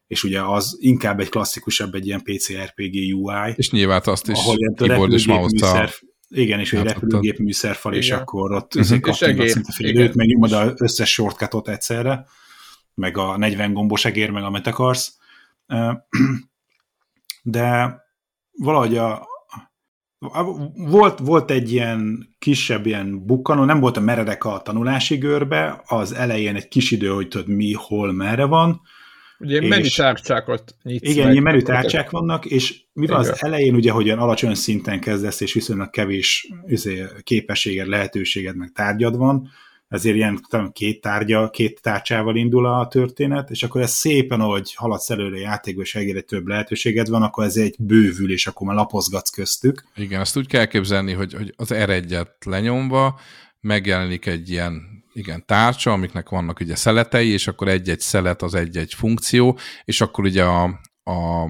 és 0.06 0.24
ugye 0.24 0.42
az 0.42 0.76
inkább 0.80 1.20
egy 1.20 1.28
klasszikusabb, 1.28 1.94
egy 1.94 2.06
ilyen 2.06 2.22
PC 2.22 2.52
RPG 2.52 3.14
UI. 3.14 3.52
És 3.54 3.70
nyilván 3.70 4.00
azt 4.04 4.28
is 4.28 4.38
keyboard 4.76 5.12
és 5.12 5.26
mouse 5.26 5.90
igen, 6.28 6.60
és 6.60 6.72
egy 6.72 6.82
repülőgép 6.82 7.38
műszerfal, 7.38 7.94
és 7.94 8.10
akkor 8.10 8.52
ott 8.52 8.74
uh-huh. 8.74 9.00
kapcsolatban 9.00 9.48
szinte 9.48 9.72
fél 9.72 9.88
időt, 9.88 10.14
meg 10.14 10.26
nyomod 10.26 10.52
az 10.52 10.72
összes 10.76 11.12
shortcutot 11.12 11.68
egyszerre, 11.68 12.26
meg 12.94 13.16
a 13.16 13.36
40 13.36 13.72
gombos 13.72 14.04
egér, 14.04 14.30
meg 14.30 14.42
amit 14.42 14.66
akarsz. 14.66 15.18
De 17.42 18.00
valahogy 18.52 18.96
a, 18.96 19.26
volt, 20.74 21.18
volt 21.18 21.50
egy 21.50 21.72
ilyen 21.72 22.28
kisebb 22.38 22.86
ilyen 22.86 23.26
bukkanó, 23.26 23.64
nem 23.64 23.80
volt 23.80 23.96
a 23.96 24.00
meredek 24.00 24.44
a 24.44 24.60
tanulási 24.64 25.16
görbe, 25.16 25.82
az 25.86 26.12
elején 26.12 26.54
egy 26.54 26.68
kis 26.68 26.90
idő, 26.90 27.08
hogy 27.08 27.28
tudod 27.28 27.48
mi, 27.48 27.72
hol, 27.72 28.12
merre 28.12 28.44
van. 28.44 28.80
Ugye 29.38 29.60
és, 29.60 29.68
menü 29.68 29.88
tárcsákat 29.88 30.74
nyitsz 30.82 31.08
Igen, 31.10 31.26
meg, 31.26 31.42
menü 31.42 31.62
tárcsák 31.62 32.10
vannak, 32.10 32.44
és 32.44 32.80
mi 32.92 33.06
van 33.06 33.18
az 33.18 33.44
elején 33.44 33.74
ugye, 33.74 33.90
hogy 33.90 34.06
olyan 34.06 34.18
alacsony 34.18 34.54
szinten 34.54 35.00
kezdesz, 35.00 35.40
és 35.40 35.52
viszonylag 35.52 35.90
kevés 35.90 36.48
izé, 36.66 37.04
képességed, 37.22 37.86
lehetőséged, 37.86 38.56
meg 38.56 38.72
tárgyad 38.74 39.16
van, 39.16 39.48
ezért 39.88 40.16
ilyen 40.16 40.40
talán 40.48 40.72
két 40.72 41.00
tárgya, 41.00 41.50
két 41.50 41.82
tárcsával 41.82 42.36
indul 42.36 42.66
a 42.66 42.88
történet, 42.88 43.50
és 43.50 43.62
akkor 43.62 43.80
ez 43.80 43.90
szépen, 43.90 44.40
ahogy 44.40 44.74
haladsz 44.74 45.10
előre 45.10 45.38
játékba, 45.38 45.82
és 45.82 45.94
egyre 45.94 46.20
több 46.20 46.46
lehetőséged 46.46 47.08
van, 47.08 47.22
akkor 47.22 47.44
ez 47.44 47.56
egy 47.56 47.74
bővül, 47.78 48.32
és 48.32 48.46
akkor 48.46 48.66
már 48.66 48.76
lapozgatsz 48.76 49.30
köztük. 49.30 49.84
Igen, 49.96 50.20
azt 50.20 50.36
úgy 50.36 50.46
kell 50.46 50.64
képzelni, 50.64 51.12
hogy, 51.12 51.32
hogy 51.32 51.54
az 51.56 51.74
r 51.74 52.02
lenyomva 52.44 53.20
megjelenik 53.60 54.26
egy 54.26 54.50
ilyen 54.50 54.95
igen, 55.16 55.46
tárcsa, 55.46 55.92
amiknek 55.92 56.28
vannak 56.28 56.60
ugye 56.60 56.76
szeletei, 56.76 57.28
és 57.28 57.46
akkor 57.46 57.68
egy-egy 57.68 58.00
szelet 58.00 58.42
az 58.42 58.54
egy-egy 58.54 58.94
funkció, 58.94 59.58
és 59.84 60.00
akkor 60.00 60.24
ugye 60.24 60.44
a, 60.44 60.80
a, 61.02 61.44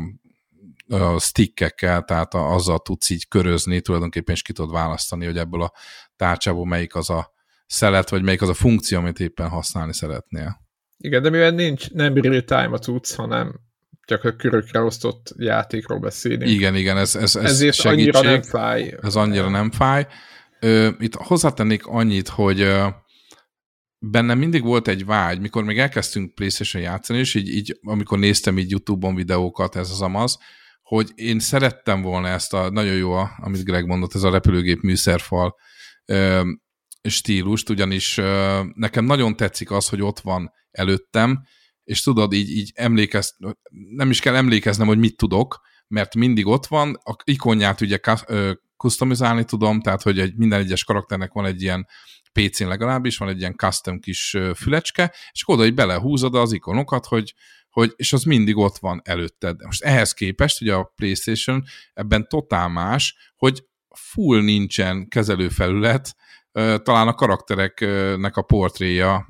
a 0.89 1.19
stickekkel, 1.19 2.03
tehát 2.03 2.35
a, 2.35 2.55
azzal 2.55 2.79
tudsz 2.79 3.11
így 3.11 3.29
körözni, 3.29 3.81
tulajdonképpen 3.81 4.35
is 4.35 4.43
ki 4.43 4.53
tudod 4.53 4.73
választani, 4.73 5.25
hogy 5.25 5.39
ebből 5.39 5.63
a 5.63 5.73
tárcsából 6.17 6.67
melyik 6.67 6.95
az 6.95 7.11
a 7.11 7.33
szelet, 7.67 8.11
vagy 8.11 8.23
melyik 8.23 8.43
az 8.43 8.49
a 8.49 8.55
funkció, 8.55 8.99
amit 8.99 9.21
éppen 9.21 9.49
használni 9.49 9.95
szeretnél. 9.95 10.61
Igen, 10.99 11.23
de 11.23 11.31
mivel 11.31 11.51
nincs, 11.51 11.91
nem 11.91 12.15
real 12.15 12.43
time 12.43 12.71
a 12.73 12.79
cucc, 12.79 13.15
hanem 13.15 13.61
csak 14.05 14.25
a 14.25 14.33
körökre 14.33 14.81
osztott 14.81 15.35
játékról 15.37 15.99
beszélünk. 15.99 16.51
Igen, 16.51 16.75
igen, 16.75 16.97
ez, 16.97 17.15
ez, 17.17 17.37
ez 17.37 17.45
Ezért 17.45 17.75
segítség. 17.75 18.15
annyira 18.15 18.31
nem 18.31 18.43
fáj. 18.43 18.95
Ez 19.03 19.17
annyira 19.17 19.49
nem 19.49 19.71
fáj. 19.71 20.07
Ö, 20.61 20.89
itt 20.99 21.15
hozzátennék 21.15 21.87
annyit, 21.87 22.29
hogy 22.29 22.61
bennem 23.99 24.39
mindig 24.39 24.63
volt 24.63 24.89
egy 24.89 25.05
vágy, 25.05 25.41
mikor 25.41 25.65
még 25.65 25.79
elkezdtünk 25.79 26.35
PlayStation 26.35 26.83
játszani, 26.83 27.19
és 27.19 27.35
így, 27.35 27.49
így 27.49 27.79
amikor 27.83 28.19
néztem 28.19 28.59
így 28.59 28.71
YouTube-on 28.71 29.15
videókat, 29.15 29.77
ez 29.77 29.91
az 29.91 30.03
amaz, 30.03 30.39
hogy 30.83 31.13
én 31.15 31.39
szerettem 31.39 32.03
volna 32.03 32.29
ezt 32.29 32.55
a, 32.55 32.71
nagyon 32.71 32.95
jó, 32.95 33.13
amit 33.37 33.65
Greg 33.65 33.87
mondott, 33.87 34.15
ez 34.15 34.23
a 34.23 34.31
repülőgép 34.31 34.81
műszerfal 34.81 35.57
stílust, 37.03 37.71
ugyanis 37.71 38.17
nekem 38.75 39.05
nagyon 39.05 39.37
tetszik 39.37 39.71
az, 39.71 39.89
hogy 39.89 40.03
ott 40.03 40.21
van 40.21 40.53
előttem, 40.71 41.43
és 41.85 42.03
tudod, 42.03 42.33
így, 42.33 42.51
így 42.51 42.73
emlékez, 42.75 43.37
nem 43.97 44.11
is 44.11 44.21
kell 44.21 44.35
emlékeznem, 44.35 44.87
hogy 44.87 44.99
mit 44.99 45.17
tudok, 45.17 45.61
mert 45.89 46.15
mindig 46.15 46.47
ott 46.47 46.67
van, 46.67 46.99
a 47.03 47.17
ikonját 47.25 47.81
ugye 47.81 48.01
customizálni 48.77 49.45
tudom, 49.45 49.81
tehát 49.81 50.03
hogy 50.03 50.19
egy, 50.19 50.37
minden 50.37 50.61
egyes 50.61 50.85
karakternek 50.85 51.33
van 51.33 51.45
egy 51.45 51.63
ilyen 51.63 51.87
PC-n 52.41 52.67
legalábbis, 52.67 53.17
van 53.17 53.29
egy 53.29 53.39
ilyen 53.39 53.57
custom 53.57 54.01
kis 54.01 54.37
fülecske, 54.55 55.15
és 55.33 55.43
oda 55.47 55.67
így 55.67 55.75
belehúzod 55.75 56.35
az 56.35 56.53
ikonokat, 56.53 57.07
hogy, 57.07 57.35
hogy, 57.71 57.93
és 57.97 58.13
az 58.13 58.23
mindig 58.23 58.57
ott 58.57 58.79
van 58.79 59.01
előtted. 59.05 59.65
Most 59.65 59.83
ehhez 59.83 60.13
képest, 60.13 60.61
ugye 60.61 60.75
a 60.75 60.93
PlayStation 60.97 61.65
ebben 61.95 62.29
totál 62.29 62.69
más, 62.69 63.33
hogy 63.37 63.65
full 63.95 64.43
nincsen 64.43 65.09
kezelőfelület, 65.09 66.17
talán 66.83 67.09
a 67.09 67.15
karaktereknek 67.15 68.37
a 68.37 68.43
portréja, 68.43 69.27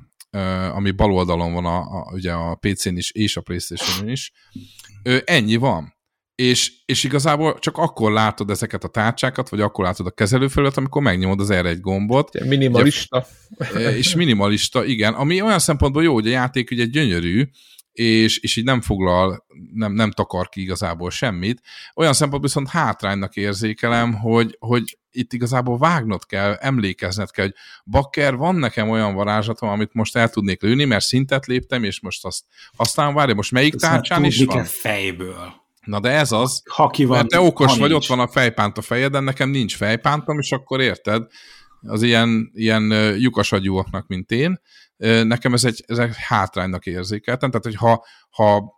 ami 0.71 0.91
bal 0.91 1.11
oldalon 1.11 1.53
van 1.53 1.65
a, 1.65 1.77
a, 1.77 2.11
ugye 2.11 2.33
a 2.33 2.55
PC-n 2.55 2.95
is 2.95 3.11
és 3.11 3.37
a 3.37 3.41
Playstation-on 3.41 4.09
is, 4.09 4.31
ennyi 5.23 5.55
van. 5.55 5.96
És, 6.41 6.71
és 6.85 7.03
igazából 7.03 7.59
csak 7.59 7.77
akkor 7.77 8.11
látod 8.11 8.49
ezeket 8.49 8.83
a 8.83 8.87
tárcsákat, 8.87 9.49
vagy 9.49 9.61
akkor 9.61 9.85
látod 9.85 10.05
a 10.05 10.11
kezelőfelületet, 10.11 10.77
amikor 10.77 11.01
megnyomod 11.01 11.39
az 11.39 11.49
R1 11.51 11.77
gombot. 11.81 12.43
Minimalista. 12.43 13.25
Ugye, 13.73 13.97
és 13.97 14.15
minimalista, 14.15 14.85
igen. 14.85 15.13
Ami 15.13 15.41
olyan 15.41 15.59
szempontból 15.59 16.03
jó, 16.03 16.13
hogy 16.13 16.27
a 16.27 16.29
játék 16.29 16.71
ugye 16.71 16.85
gyönyörű, 16.85 17.43
és, 17.91 18.37
és 18.37 18.55
így 18.55 18.63
nem 18.63 18.81
foglal, 18.81 19.45
nem, 19.73 19.93
nem 19.93 20.11
takar 20.11 20.49
ki 20.49 20.61
igazából 20.61 21.09
semmit. 21.11 21.61
Olyan 21.95 22.13
szempontból 22.13 22.49
viszont 22.49 22.69
hátránynak 22.69 23.35
érzékelem, 23.35 24.13
hogy, 24.13 24.55
hogy 24.59 24.97
itt 25.11 25.33
igazából 25.33 25.77
vágnod 25.77 26.25
kell, 26.25 26.53
emlékezned 26.53 27.31
kell, 27.31 27.45
hogy 27.45 27.55
bakker, 27.85 28.35
van 28.35 28.55
nekem 28.55 28.89
olyan 28.89 29.13
varázslatom, 29.13 29.69
amit 29.69 29.93
most 29.93 30.15
el 30.15 30.29
tudnék 30.29 30.61
lőni, 30.61 30.85
mert 30.85 31.05
szintet 31.05 31.45
léptem, 31.45 31.83
és 31.83 32.01
most 32.01 32.25
azt 32.25 32.43
aztán 32.75 33.13
várja, 33.13 33.35
most 33.35 33.51
melyik 33.51 33.73
Ezt 33.73 33.83
tárcsán 33.83 34.23
is 34.23 34.43
van? 34.43 34.63
fejből. 34.63 35.65
Na 35.87 35.99
de 35.99 36.09
ez 36.09 36.31
az, 36.31 36.61
ha 36.69 36.87
ki 36.87 37.05
van, 37.05 37.17
mert 37.17 37.29
te 37.29 37.39
okos 37.39 37.77
vagy, 37.77 37.89
nincs. 37.89 38.03
ott 38.03 38.05
van 38.05 38.19
a 38.19 38.27
fejpánt 38.27 38.77
a 38.77 38.81
fejeden, 38.81 39.23
nekem 39.23 39.49
nincs 39.49 39.75
fejpántom, 39.75 40.39
és 40.39 40.51
akkor 40.51 40.81
érted, 40.81 41.23
az 41.81 42.01
ilyen, 42.01 42.51
ilyen 42.53 43.13
lyukas 43.17 43.51
agyúaknak, 43.51 44.07
mint 44.07 44.31
én, 44.31 44.61
nekem 45.23 45.53
ez 45.53 45.63
egy, 45.63 45.83
ez 45.87 45.97
egy 45.97 46.15
hátránynak 46.17 46.85
érzékeltem, 46.85 47.49
tehát 47.49 47.65
hogy 47.65 47.75
ha, 47.75 48.05
ha 48.29 48.75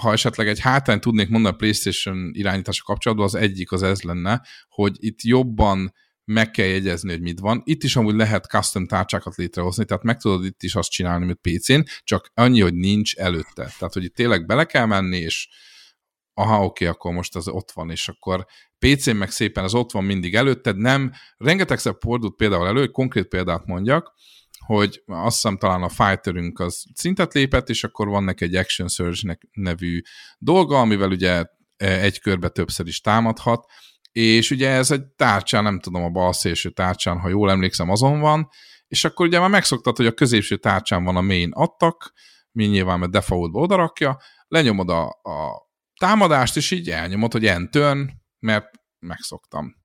ha 0.00 0.12
esetleg 0.12 0.48
egy 0.48 0.60
hátrányt 0.60 1.00
tudnék 1.00 1.28
mondani 1.28 1.54
a 1.54 1.56
PlayStation 1.56 2.30
irányítása 2.32 2.82
kapcsolatban, 2.84 3.26
az 3.26 3.34
egyik 3.34 3.72
az 3.72 3.82
ez 3.82 4.02
lenne, 4.02 4.42
hogy 4.68 4.96
itt 4.98 5.22
jobban 5.22 5.94
meg 6.24 6.50
kell 6.50 6.66
jegyezni, 6.66 7.10
hogy 7.10 7.20
mit 7.20 7.40
van. 7.40 7.62
Itt 7.64 7.82
is 7.82 7.96
amúgy 7.96 8.14
lehet 8.14 8.44
custom 8.44 8.86
tárcsákat 8.86 9.36
létrehozni, 9.36 9.84
tehát 9.84 10.02
meg 10.02 10.20
tudod 10.20 10.44
itt 10.44 10.62
is 10.62 10.74
azt 10.74 10.90
csinálni, 10.90 11.24
mint 11.24 11.38
PC-n, 11.40 11.80
csak 12.04 12.30
annyi, 12.34 12.60
hogy 12.60 12.74
nincs 12.74 13.14
előtte. 13.14 13.72
Tehát, 13.78 13.94
hogy 13.94 14.04
itt 14.04 14.14
tényleg 14.14 14.46
bele 14.46 14.64
kell 14.64 14.86
menni, 14.86 15.16
és 15.16 15.48
aha, 16.38 16.56
oké, 16.56 16.64
okay, 16.64 16.86
akkor 16.86 17.12
most 17.12 17.36
az 17.36 17.48
ott 17.48 17.70
van, 17.72 17.90
és 17.90 18.08
akkor 18.08 18.46
PC-n 18.78 19.16
meg 19.16 19.30
szépen 19.30 19.64
az 19.64 19.74
ott 19.74 19.92
van 19.92 20.04
mindig 20.04 20.34
előtted, 20.34 20.76
nem, 20.76 21.12
rengetegszer 21.36 21.96
fordult 22.00 22.36
például 22.36 22.66
elő, 22.66 22.86
konkrét 22.86 23.28
példát 23.28 23.66
mondjak, 23.66 24.14
hogy 24.66 25.02
azt 25.06 25.34
hiszem 25.34 25.58
talán 25.58 25.82
a 25.82 25.88
fighterünk 25.88 26.58
az 26.58 26.84
szintet 26.94 27.34
lépett, 27.34 27.68
és 27.68 27.84
akkor 27.84 28.08
van 28.08 28.24
neki 28.24 28.44
egy 28.44 28.54
Action 28.54 28.88
Surge 28.88 29.38
nevű 29.52 30.00
dolga, 30.38 30.80
amivel 30.80 31.10
ugye 31.10 31.44
e, 31.76 32.00
egy 32.00 32.20
körbe 32.20 32.48
többször 32.48 32.86
is 32.86 33.00
támadhat, 33.00 33.64
és 34.12 34.50
ugye 34.50 34.68
ez 34.70 34.90
egy 34.90 35.04
tárcsán, 35.04 35.62
nem 35.62 35.80
tudom, 35.80 36.02
a 36.02 36.10
bal 36.10 36.32
szélső 36.32 36.70
tárcsán, 36.70 37.18
ha 37.18 37.28
jól 37.28 37.50
emlékszem, 37.50 37.90
azon 37.90 38.20
van, 38.20 38.48
és 38.88 39.04
akkor 39.04 39.26
ugye 39.26 39.40
már 39.40 39.50
megszoktad, 39.50 39.96
hogy 39.96 40.06
a 40.06 40.12
középső 40.12 40.56
tárcsán 40.56 41.04
van 41.04 41.16
a 41.16 41.20
main 41.20 41.50
attak, 41.52 42.12
mi 42.52 42.64
nyilván 42.64 42.98
mert 42.98 43.12
defaultba 43.12 43.60
odarakja, 43.60 44.18
lenyomod 44.48 44.90
a, 44.90 45.06
a 45.06 45.65
támadást, 45.98 46.56
és 46.56 46.70
így 46.70 46.90
elnyomod, 46.90 47.32
hogy 47.32 47.46
enter, 47.46 47.96
mert 48.38 48.70
megszoktam 48.98 49.84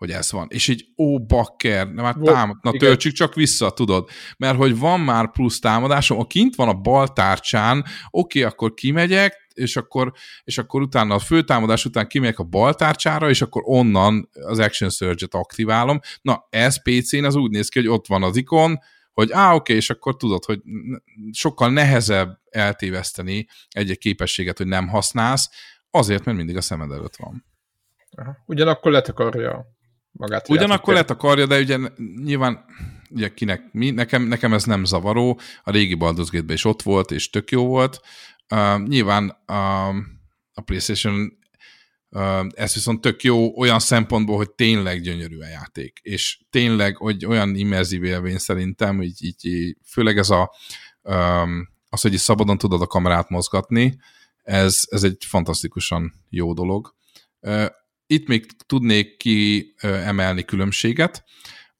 hogy 0.00 0.10
ez 0.10 0.32
van. 0.32 0.46
És 0.50 0.68
így, 0.68 0.84
ó, 0.96 1.24
bakker, 1.24 1.92
na 1.92 2.02
már 2.02 2.14
támad, 2.14 2.56
na 2.62 2.72
töltsük 2.72 3.12
csak 3.12 3.34
vissza, 3.34 3.70
tudod. 3.70 4.08
Mert 4.36 4.56
hogy 4.56 4.78
van 4.78 5.00
már 5.00 5.30
plusz 5.30 5.58
támadásom, 5.58 6.18
a 6.18 6.26
kint 6.26 6.54
van 6.54 6.68
a 6.68 6.74
bal 6.74 7.12
tárcsán, 7.12 7.84
oké, 8.10 8.42
akkor 8.42 8.74
kimegyek, 8.74 9.48
és 9.54 9.76
akkor, 9.76 10.12
és 10.44 10.58
akkor 10.58 10.82
utána 10.82 11.14
a 11.14 11.18
főtámadás 11.18 11.84
után 11.84 12.06
kimegyek 12.06 12.38
a 12.38 12.44
bal 12.44 12.74
tárcsára, 12.74 13.28
és 13.28 13.42
akkor 13.42 13.62
onnan 13.64 14.28
az 14.32 14.58
Action 14.58 14.90
Surge-et 14.90 15.34
aktiválom. 15.34 16.00
Na, 16.22 16.46
ez 16.50 16.82
PC-n 16.82 17.24
az 17.24 17.34
úgy 17.34 17.50
néz 17.50 17.68
ki, 17.68 17.78
hogy 17.78 17.88
ott 17.88 18.06
van 18.06 18.22
az 18.22 18.36
ikon, 18.36 18.78
hogy 19.20 19.32
á, 19.32 19.54
oké, 19.54 19.74
és 19.74 19.90
akkor 19.90 20.16
tudod, 20.16 20.44
hogy 20.44 20.60
sokkal 21.32 21.70
nehezebb 21.70 22.40
eltéveszteni 22.50 23.46
egy-egy 23.70 23.98
képességet, 23.98 24.58
hogy 24.58 24.66
nem 24.66 24.88
használsz, 24.88 25.50
azért, 25.90 26.24
mert 26.24 26.36
mindig 26.36 26.56
a 26.56 26.60
szemed 26.60 26.90
előtt 26.90 27.16
van. 27.16 27.44
Aha. 28.16 28.36
Ugyanakkor 28.46 28.92
letakarja 28.92 29.66
magát. 30.10 30.48
Ugyanakkor 30.48 30.94
lett 30.94 31.10
a 31.10 31.16
karja, 31.16 31.46
de 31.46 31.58
ugye 31.58 31.78
nyilván 32.24 32.64
ugye 33.10 33.28
kinek 33.28 33.72
mi, 33.72 33.90
nekem, 33.90 34.22
nekem 34.22 34.52
ez 34.52 34.64
nem 34.64 34.84
zavaró, 34.84 35.40
a 35.62 35.70
régi 35.70 35.96
Baldur's 35.98 36.28
Gate-ben 36.30 36.56
is 36.56 36.64
ott 36.64 36.82
volt, 36.82 37.10
és 37.10 37.30
tök 37.30 37.50
jó 37.50 37.66
volt. 37.66 38.00
Uh, 38.54 38.82
nyilván 38.86 39.24
uh, 39.46 39.96
a 40.52 40.60
PlayStation 40.64 41.38
ez 42.54 42.74
viszont 42.74 43.00
tök 43.00 43.22
jó 43.22 43.58
olyan 43.58 43.78
szempontból, 43.78 44.36
hogy 44.36 44.50
tényleg 44.50 45.00
gyönyörű 45.00 45.38
a 45.38 45.46
játék, 45.46 45.98
és 46.02 46.40
tényleg 46.50 46.96
hogy 46.96 47.26
olyan 47.26 47.54
immerzív 47.54 48.04
élmény 48.04 48.38
szerintem, 48.38 49.02
így, 49.02 49.24
így, 49.24 49.76
főleg 49.84 50.18
ez 50.18 50.30
a 50.30 50.50
az, 51.90 52.00
hogy 52.00 52.16
szabadon 52.16 52.58
tudod 52.58 52.82
a 52.82 52.86
kamerát 52.86 53.28
mozgatni, 53.28 53.98
ez, 54.42 54.82
ez 54.88 55.02
egy 55.02 55.24
fantasztikusan 55.26 56.12
jó 56.28 56.52
dolog. 56.52 56.94
Itt 58.06 58.26
még 58.26 58.46
tudnék 58.66 59.16
ki 59.16 59.74
emelni 59.80 60.44
különbséget. 60.44 61.24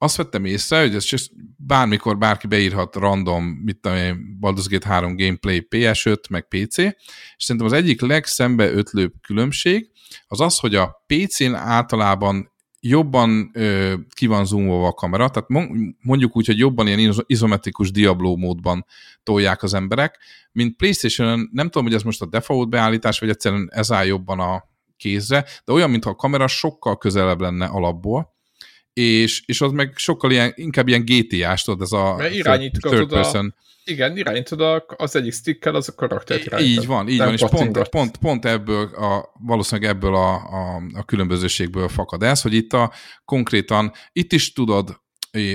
Azt 0.03 0.17
vettem 0.17 0.45
észre, 0.45 0.81
hogy 0.81 0.95
ez 0.95 1.05
csak 1.05 1.21
bármikor 1.57 2.19
bárki 2.19 2.47
beírhat 2.47 2.97
random, 2.97 3.45
mit 3.45 3.79
tudom 3.81 3.99
én, 3.99 4.39
Baldur's 4.41 4.67
Gate 4.69 4.89
3 4.89 5.17
gameplay 5.17 5.67
PS5, 5.71 6.31
meg 6.31 6.49
PC, 6.49 6.79
és 6.79 6.95
szerintem 7.37 7.67
az 7.67 7.73
egyik 7.73 8.01
legszembe 8.01 8.71
ötlőbb 8.71 9.13
különbség 9.23 9.91
az 10.27 10.41
az, 10.41 10.59
hogy 10.59 10.75
a 10.75 11.05
PC-n 11.07 11.55
általában 11.55 12.53
jobban 12.81 13.51
ö, 13.53 13.95
ki 14.15 14.27
van 14.27 14.45
zoomolva 14.45 14.87
a 14.87 14.93
kamera, 14.93 15.29
tehát 15.29 15.69
mondjuk 16.01 16.37
úgy, 16.37 16.47
hogy 16.47 16.59
jobban 16.59 16.87
ilyen 16.87 17.15
izometrikus 17.27 17.91
Diablo 17.91 18.37
módban 18.37 18.87
tolják 19.23 19.63
az 19.63 19.75
emberek, 19.75 20.19
mint 20.53 20.77
Playstation-on, 20.77 21.49
nem 21.53 21.67
tudom, 21.67 21.87
hogy 21.87 21.95
ez 21.95 22.03
most 22.03 22.23
a 22.23 22.27
default 22.27 22.69
beállítás, 22.69 23.19
vagy 23.19 23.29
egyszerűen 23.29 23.69
ez 23.73 23.93
áll 23.93 24.07
jobban 24.07 24.41
a 24.41 24.65
kézre, 24.97 25.45
de 25.65 25.73
olyan, 25.73 25.91
mintha 25.91 26.11
a 26.11 26.15
kamera 26.15 26.47
sokkal 26.47 26.99
közelebb 26.99 27.41
lenne 27.41 27.67
alapból, 27.67 28.39
és, 28.93 29.43
és 29.47 29.61
az 29.61 29.73
meg 29.73 29.93
sokkal 29.97 30.31
ilyen, 30.31 30.53
inkább 30.55 30.89
ilyen 30.89 31.05
GTA-s, 31.05 31.63
tudod, 31.63 31.81
ez 31.81 31.93
a 31.93 32.17
Mert 32.17 32.73
third 32.81 33.09
person. 33.09 33.55
A, 33.57 33.69
igen, 33.85 34.17
irányítod 34.17 34.85
az 34.97 35.17
egyik 35.17 35.33
stickkel, 35.33 35.75
az 35.75 35.89
a 35.89 35.95
karaktert 35.95 36.45
irányítod. 36.45 36.83
Így 36.83 36.87
van, 36.87 37.09
így 37.09 37.19
van, 37.19 37.33
és 37.33 37.45
pont, 37.51 37.89
pont, 37.89 38.17
pont 38.17 38.45
ebből, 38.45 38.85
a, 38.85 39.33
valószínűleg 39.47 39.91
ebből 39.91 40.15
a, 40.15 40.35
a, 40.35 40.83
a 40.93 41.05
különbözőségből 41.05 41.89
fakad 41.89 42.23
ez, 42.23 42.43
hogy 42.43 42.55
itt 42.55 42.73
a 42.73 42.93
konkrétan, 43.25 43.93
itt 44.13 44.33
is 44.33 44.53
tudod, 44.53 45.01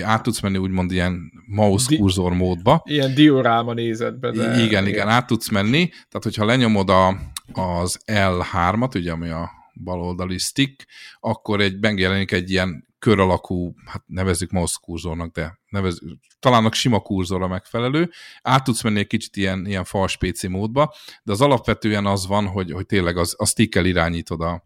át 0.03 0.23
tudsz 0.23 0.39
menni 0.39 0.57
úgymond 0.57 0.91
ilyen 0.91 1.31
mouse 1.47 1.86
Di 1.89 1.97
kurzor 1.97 2.33
módba. 2.33 2.81
Ilyen 2.86 3.13
dioráma 3.13 3.73
nézetbe. 3.73 4.31
De... 4.31 4.43
Igen, 4.43 4.65
igen, 4.65 4.88
igen, 4.88 5.07
át 5.07 5.27
tudsz 5.27 5.49
menni, 5.49 5.88
tehát 5.88 6.23
hogyha 6.23 6.45
lenyomod 6.45 6.89
a, 6.89 7.17
az 7.53 7.99
L3-at, 8.05 8.95
ugye, 8.95 9.11
ami 9.11 9.29
a 9.29 9.51
baloldali 9.83 10.38
stick, 10.38 10.86
akkor 11.19 11.61
egy 11.61 11.79
megjelenik 11.79 12.31
egy 12.31 12.51
ilyen 12.51 12.88
kör 13.06 13.20
alakú, 13.20 13.74
hát 13.86 14.03
nevezzük 14.06 14.51
mouse 14.51 14.78
kurzornak, 14.82 15.32
de 15.34 15.60
nevezzük, 15.70 16.20
talán 16.39 16.66
a 16.66 16.74
sima 16.74 16.99
kurzorra 16.99 17.47
megfelelő. 17.47 18.12
Át 18.41 18.64
tudsz 18.64 18.82
menni 18.82 18.99
egy 18.99 19.08
kicsit 19.08 19.36
ilyen, 19.36 19.66
ilyen 19.66 19.84
fals 19.84 20.18
PC 20.18 20.43
módba, 20.43 20.95
de 21.24 21.32
az 21.32 21.41
alapvetően 21.41 22.06
az 22.06 22.28
van, 22.28 22.47
hogy, 22.47 22.72
hogy 22.72 22.86
tényleg 22.86 23.18
az, 23.18 23.36
a 23.38 23.45
stickkel 23.45 23.86
irányítod 23.86 24.41
a, 24.41 24.64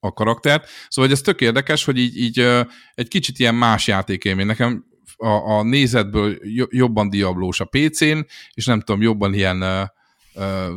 a 0.00 0.12
karaktert. 0.12 0.68
Szóval 0.88 1.10
hogy 1.10 1.18
ez 1.18 1.20
tök 1.20 1.40
érdekes, 1.40 1.84
hogy 1.84 1.98
így, 1.98 2.16
így 2.16 2.38
egy 2.94 3.08
kicsit 3.08 3.38
ilyen 3.38 3.54
más 3.54 3.86
játékélmény. 3.86 4.46
Nekem 4.46 4.84
a, 5.16 5.28
a 5.28 5.62
nézetből 5.62 6.38
jobban 6.68 7.10
diablós 7.10 7.60
a 7.60 7.68
PC-n, 7.70 8.18
és 8.54 8.66
nem 8.66 8.80
tudom, 8.80 9.02
jobban 9.02 9.34
ilyen 9.34 9.90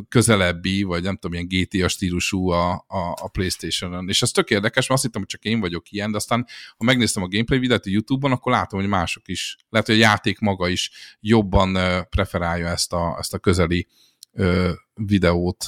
közelebbi, 0.10 0.84
vagy 0.84 1.03
nem 1.03 1.18
tudom, 1.18 1.34
ilyen 1.34 1.68
GTA 1.68 1.88
stílusú 1.88 2.49
a, 2.49 2.72
a, 2.88 3.18
a 3.22 3.28
Playstation-on. 3.28 4.10
És 4.10 4.22
ez 4.22 4.32
tök 4.32 4.49
érdekes, 4.49 4.88
mert 4.88 4.91
azt 4.91 5.03
hittem, 5.03 5.22
hogy 5.22 5.30
csak 5.30 5.43
én 5.43 5.60
vagyok 5.60 5.91
ilyen, 5.91 6.12
de 6.12 6.18
aztán 6.18 6.45
ha 6.78 6.84
megnéztem 6.84 7.24
a 7.24 7.28
gameplay 7.28 7.60
videót 7.60 7.86
a 7.86 7.89
YouTube-on, 7.89 8.32
akkor 8.32 8.51
látom, 8.51 8.80
hogy 8.80 8.89
mások 8.89 9.28
is. 9.28 9.57
Lehet, 9.70 9.88
hogy 9.88 9.95
a 9.95 9.99
játék 9.99 10.39
maga 10.39 10.68
is 10.68 10.91
jobban 11.20 11.78
preferálja 12.10 12.68
ezt 12.68 12.93
a, 12.93 13.16
ezt 13.20 13.34
a 13.34 13.39
közeli 13.39 13.88
videót, 14.94 15.66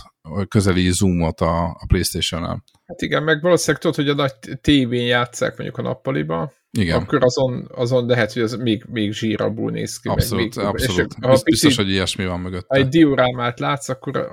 közeli 0.47 0.91
zoomot 0.91 1.41
a, 1.41 1.65
a 1.65 1.85
Playstation-on. 1.87 2.63
Hát 2.85 3.01
igen, 3.01 3.23
meg 3.23 3.41
valószínűleg 3.41 3.81
tudod, 3.81 3.95
hogy 3.95 4.09
a 4.09 4.13
nagy 4.13 4.33
tévén 4.61 5.05
játszák 5.05 5.57
mondjuk 5.57 5.77
a 5.77 5.81
nappaliba, 5.81 6.53
igen. 6.71 7.01
akkor 7.01 7.23
azon, 7.23 7.67
azon 7.75 8.05
lehet, 8.05 8.33
hogy 8.33 8.41
az 8.41 8.55
még, 8.55 8.85
még 8.89 9.13
zsírabbul 9.13 9.71
néz 9.71 9.99
ki. 9.99 10.09
Abszolút, 10.09 10.55
meg 10.55 10.65
még, 10.65 10.73
abszolút. 10.73 11.13
És 11.19 11.29
Bizt, 11.29 11.43
biztos, 11.43 11.75
hogy 11.75 11.89
ilyesmi 11.89 12.25
van 12.25 12.39
mögött. 12.39 12.65
Ha 12.67 12.75
egy 12.75 12.87
diorámát 12.87 13.59
látsz, 13.59 13.89
akkor 13.89 14.31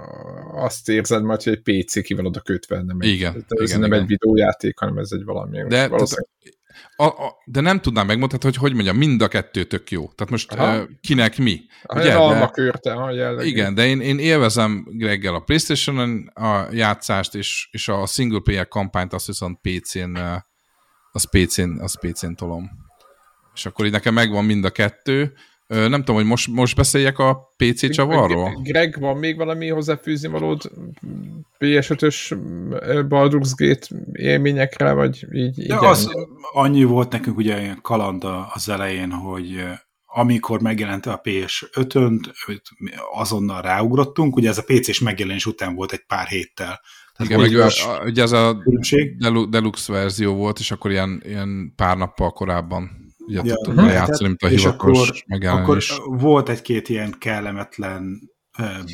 azt 0.55 0.89
érzed 0.89 1.23
majd, 1.23 1.43
hogy 1.43 1.61
egy 1.65 1.85
PC 1.85 2.03
ki 2.03 2.15
van 2.15 2.27
oda 2.27 2.41
kötve, 2.41 2.83
nem 2.83 2.97
egy, 3.01 3.09
igen, 3.09 3.45
ez 3.49 3.69
igen, 3.69 3.81
nem 3.81 3.91
igen. 3.91 4.03
egy 4.03 4.09
videójáték, 4.09 4.79
hanem 4.79 4.99
ez 4.99 5.11
egy 5.13 5.25
valami. 5.25 5.65
De, 5.69 5.89
a, 6.97 7.05
a, 7.05 7.37
de 7.45 7.61
nem 7.61 7.81
tudnám 7.81 8.07
megmondani, 8.07 8.43
hogy 8.43 8.57
hogy 8.57 8.73
mondjam, 8.73 8.97
mind 8.97 9.23
a 9.23 9.29
kettő 9.29 9.65
tök 9.65 9.91
jó. 9.91 10.13
Tehát 10.15 10.31
most 10.31 10.53
uh, 10.53 10.89
kinek 11.01 11.39
mi? 11.39 11.61
A 11.83 11.99
ugye, 11.99 12.15
alma 12.15 12.51
körte, 12.51 12.93
a 12.93 13.11
jellegű. 13.11 13.49
Igen, 13.49 13.75
de 13.75 13.87
én, 13.87 14.01
én 14.01 14.19
élvezem 14.19 14.87
Greggel 14.91 15.35
a 15.35 15.41
Playstation-on 15.41 16.31
a 16.35 16.67
játszást, 16.73 17.35
és, 17.35 17.69
és 17.71 17.89
a 17.89 18.07
single 18.07 18.41
player 18.41 18.69
kampányt 18.69 19.13
azt 19.13 19.27
viszont 19.27 19.59
PC-n, 19.61 20.19
az 21.13 21.29
PC-n, 21.31 21.81
az 21.81 21.99
PC-n 22.01 22.33
tolom. 22.35 22.71
És 23.55 23.67
akkor 23.67 23.87
így 23.87 23.93
nekem 23.93 24.15
megvan 24.15 24.45
mind 24.45 24.65
a 24.65 24.71
kettő, 24.71 25.33
nem 25.69 25.99
tudom, 25.99 26.17
hogy 26.17 26.25
most, 26.25 26.49
most 26.49 26.77
beszéljek 26.77 27.19
a 27.19 27.55
PC 27.57 27.91
csavarról? 27.91 28.61
Greg, 28.63 29.01
van 29.01 29.17
még 29.17 29.37
valami 29.37 29.69
hozzáfűzni 29.69 30.29
valód 30.29 30.71
PS5-ös 31.59 32.37
Baldur's 33.09 33.51
Gate 33.57 33.87
élményekre, 34.13 34.93
vagy 34.93 35.27
így? 35.33 35.59
Ja, 35.59 35.79
az, 35.79 36.11
annyi 36.53 36.85
volt 36.85 37.13
nekünk 37.13 37.37
ugye 37.37 37.61
ilyen 37.61 37.79
kaland 37.83 38.25
az 38.55 38.69
elején, 38.69 39.11
hogy 39.11 39.65
amikor 40.07 40.61
megjelent 40.61 41.07
a 41.07 41.21
PS5-ön, 41.25 42.21
azonnal 43.13 43.63
ráugrottunk, 43.63 44.37
ugye 44.37 44.49
ez 44.49 44.59
a 44.59 44.65
PC-s 44.67 45.01
megjelenés 45.01 45.47
után 45.47 45.75
volt 45.75 45.93
egy 45.93 46.05
pár 46.07 46.27
héttel. 46.27 46.81
Tehát 47.17 47.33
Igen, 47.33 47.41
meg 47.41 47.71
ugye 48.05 48.23
ez 48.23 48.33
a 48.33 48.63
deluxe 49.51 49.93
verzió 49.93 50.35
volt, 50.35 50.59
és 50.59 50.71
akkor 50.71 50.91
ilyen, 50.91 51.23
ilyen 51.25 51.73
pár 51.77 51.97
nappal 51.97 52.31
korábban 52.31 53.08
ugye 53.29 53.41
ja, 53.45 53.55
tudtunk 53.55 53.77
uh-huh. 53.77 53.93
játszani, 53.93 54.29
mint 54.29 54.43
a 54.43 54.47
hivatalos 54.47 55.25
megjelenés. 55.27 55.91
Akkor 55.91 56.19
volt 56.19 56.49
egy-két 56.49 56.89
ilyen 56.89 57.15
kellemetlen 57.19 58.21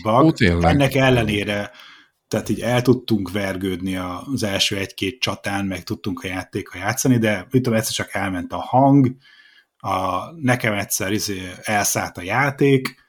bug. 0.03 0.24
Ó, 0.24 0.61
Ennek 0.61 0.95
ellenére 0.95 1.70
tehát 2.28 2.49
így 2.49 2.61
el 2.61 2.82
tudtunk 2.82 3.30
vergődni 3.30 3.97
az 3.97 4.43
első 4.43 4.76
egy-két 4.76 5.20
csatán, 5.20 5.66
meg 5.66 5.82
tudtunk 5.82 6.20
a 6.20 6.26
játéka 6.26 6.78
játszani, 6.78 7.18
de 7.18 7.47
mit 7.51 7.62
tudom, 7.62 7.78
egyszer 7.78 7.95
csak 7.95 8.14
elment 8.14 8.53
a 8.53 8.61
hang, 8.61 9.16
a, 9.76 10.30
nekem 10.41 10.72
egyszer 10.72 11.12
izé 11.12 11.41
elszállt 11.62 12.16
a 12.16 12.22
játék, 12.22 13.03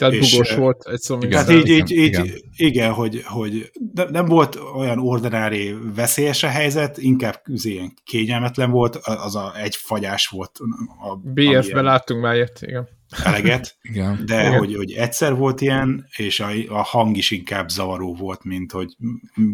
tehát 0.00 0.14
és, 0.14 0.30
bugos 0.30 0.54
volt 0.54 0.86
egy 0.86 1.00
szó. 1.00 1.16
Igen, 1.20 1.30
tehát 1.30 1.50
így, 1.50 1.68
így, 1.68 1.90
így, 1.90 2.04
igen. 2.04 2.28
igen, 2.56 2.92
hogy, 2.92 3.22
hogy 3.24 3.70
nem 4.10 4.24
volt 4.24 4.58
olyan 4.74 4.98
ordinári 4.98 5.74
veszélyes 5.94 6.42
a 6.42 6.48
helyzet, 6.48 6.98
inkább 6.98 7.42
ilyen 7.62 7.92
kényelmetlen 8.04 8.70
volt, 8.70 8.96
az 8.96 9.36
a 9.36 9.52
egy 9.56 9.76
fagyás 9.76 10.26
volt. 10.26 10.58
A, 11.00 11.16
BF-ben 11.16 11.84
láttunk 11.84 12.22
már 12.22 12.34
ilyet, 12.34 12.58
igen. 12.62 12.88
Eleget, 13.24 13.76
igen. 13.92 14.22
de 14.26 14.40
igen. 14.40 14.58
Hogy, 14.58 14.76
hogy 14.76 14.92
egyszer 14.92 15.34
volt 15.34 15.60
ilyen, 15.60 16.06
és 16.16 16.40
a, 16.40 16.48
a 16.68 16.82
hang 16.82 17.16
is 17.16 17.30
inkább 17.30 17.68
zavaró 17.68 18.14
volt, 18.14 18.44
mint 18.44 18.72
hogy 18.72 18.96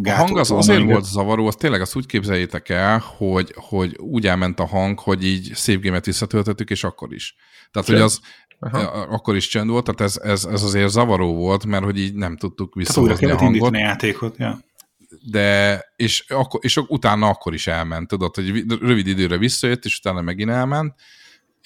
A 0.02 0.10
hang 0.10 0.38
az 0.38 0.50
azért 0.50 0.82
volt 0.82 1.04
zavaró, 1.04 1.46
az 1.46 1.54
tényleg 1.54 1.80
azt 1.80 1.96
úgy 1.96 2.06
képzeljétek 2.06 2.68
el, 2.68 3.02
hogy, 3.16 3.52
hogy 3.56 3.96
úgy 3.98 4.26
elment 4.26 4.60
a 4.60 4.66
hang, 4.66 4.98
hogy 4.98 5.24
így 5.24 5.50
szép 5.54 5.80
gémet 5.80 6.04
visszatöltöttük, 6.04 6.70
és 6.70 6.84
akkor 6.84 7.12
is. 7.12 7.36
Tehát, 7.70 7.88
hogy 7.88 8.00
az 8.00 8.20
Aha. 8.60 8.78
akkor 8.88 9.36
is 9.36 9.48
csend 9.48 9.70
volt, 9.70 9.84
tehát 9.84 10.00
ez, 10.00 10.16
ez, 10.16 10.44
ez 10.44 10.62
azért 10.62 10.90
zavaró 10.90 11.34
volt, 11.34 11.66
mert 11.66 11.84
hogy 11.84 11.98
így 11.98 12.14
nem 12.14 12.36
tudtuk 12.36 12.74
visszahozni 12.74 13.30
a 13.30 13.36
hangot. 13.36 13.74
a 13.74 13.78
játékot, 13.78 14.36
ja. 14.38 14.58
De, 15.30 15.80
és, 15.96 16.24
akkor, 16.28 16.60
és 16.62 16.76
utána 16.76 17.28
akkor 17.28 17.54
is 17.54 17.66
elment, 17.66 18.08
tudod, 18.08 18.34
hogy 18.34 18.64
rövid 18.80 19.06
időre 19.06 19.38
visszajött, 19.38 19.84
és 19.84 19.98
utána 19.98 20.20
megint 20.20 20.50
elment, 20.50 20.94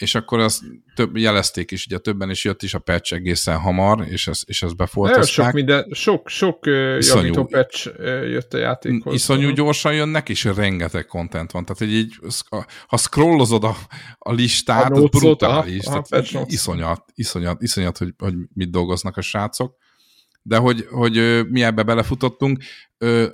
és 0.00 0.14
akkor 0.14 0.38
azt 0.38 0.62
több, 0.94 1.16
jelezték 1.16 1.70
is, 1.70 1.86
ugye 1.86 1.98
többen 1.98 2.30
is 2.30 2.44
jött 2.44 2.62
is 2.62 2.74
a 2.74 2.78
patch 2.78 3.12
egészen 3.12 3.58
hamar, 3.58 4.06
és 4.08 4.26
ezt, 4.26 4.48
és 4.48 4.62
ezt 4.62 4.76
befoltozták. 4.76 5.44
Sok, 5.44 5.52
minden, 5.52 5.86
sok, 5.90 6.28
sok 6.28 6.66
iszonyú, 6.98 7.22
javító 7.22 7.44
patch 7.44 7.90
jött 8.30 8.54
a 8.54 8.58
játékhoz. 8.58 9.14
Iszonyú 9.14 9.50
gyorsan 9.50 9.94
jönnek, 9.94 10.28
és 10.28 10.44
rengeteg 10.44 11.06
content 11.06 11.50
van. 11.50 11.64
Tehát, 11.64 11.78
hogy 11.78 11.92
így, 11.92 12.14
ha 12.86 12.96
scrollozod 12.96 13.64
a, 13.64 13.76
a 14.18 14.32
listát, 14.32 14.90
a 14.90 14.94
az 14.94 15.08
brutális. 15.08 15.86
A, 15.86 16.04
a 16.10 16.22
iszonyat, 16.46 17.04
iszonyat, 17.14 17.62
iszonyat, 17.62 17.98
hogy, 17.98 18.14
hogy 18.18 18.34
mit 18.54 18.70
dolgoznak 18.70 19.16
a 19.16 19.20
srácok 19.20 19.76
de 20.42 20.56
hogy, 20.56 20.86
hogy 20.90 21.46
mi 21.48 21.62
ebbe 21.62 21.82
belefutottunk. 21.82 22.62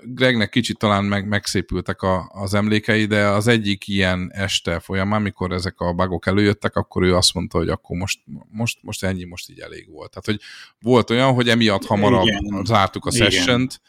Gregnek 0.03 0.49
kicsit 0.49 0.79
talán 0.79 1.05
meg, 1.05 1.29
megszépültek 1.29 2.03
a, 2.03 2.31
az 2.33 2.55
emlékei, 2.55 3.05
de 3.05 3.27
az 3.27 3.47
egyik 3.47 3.89
ilyen 3.89 4.31
este 4.33 4.79
folyamán, 4.79 5.23
mikor 5.23 5.53
ezek 5.53 5.81
a 5.81 5.93
bugok 5.93 6.27
előjöttek, 6.27 6.77
akkor 6.77 7.03
ő 7.03 7.17
azt 7.17 7.35
mondta, 7.35 7.59
hogy 7.59 7.69
akkor 7.69 7.97
most, 7.97 8.21
most, 8.51 8.79
most 8.83 9.05
ennyi, 9.05 9.25
most 9.25 9.51
így 9.51 9.59
elég 9.59 9.91
volt. 9.91 10.11
Tehát, 10.11 10.25
hogy 10.25 10.41
volt 10.81 11.11
olyan, 11.11 11.35
hogy 11.35 11.49
emiatt 11.49 11.85
hamarabb 11.85 12.27
Igen. 12.27 12.65
zártuk 12.65 13.07
a 13.07 13.11
session-t. 13.11 13.81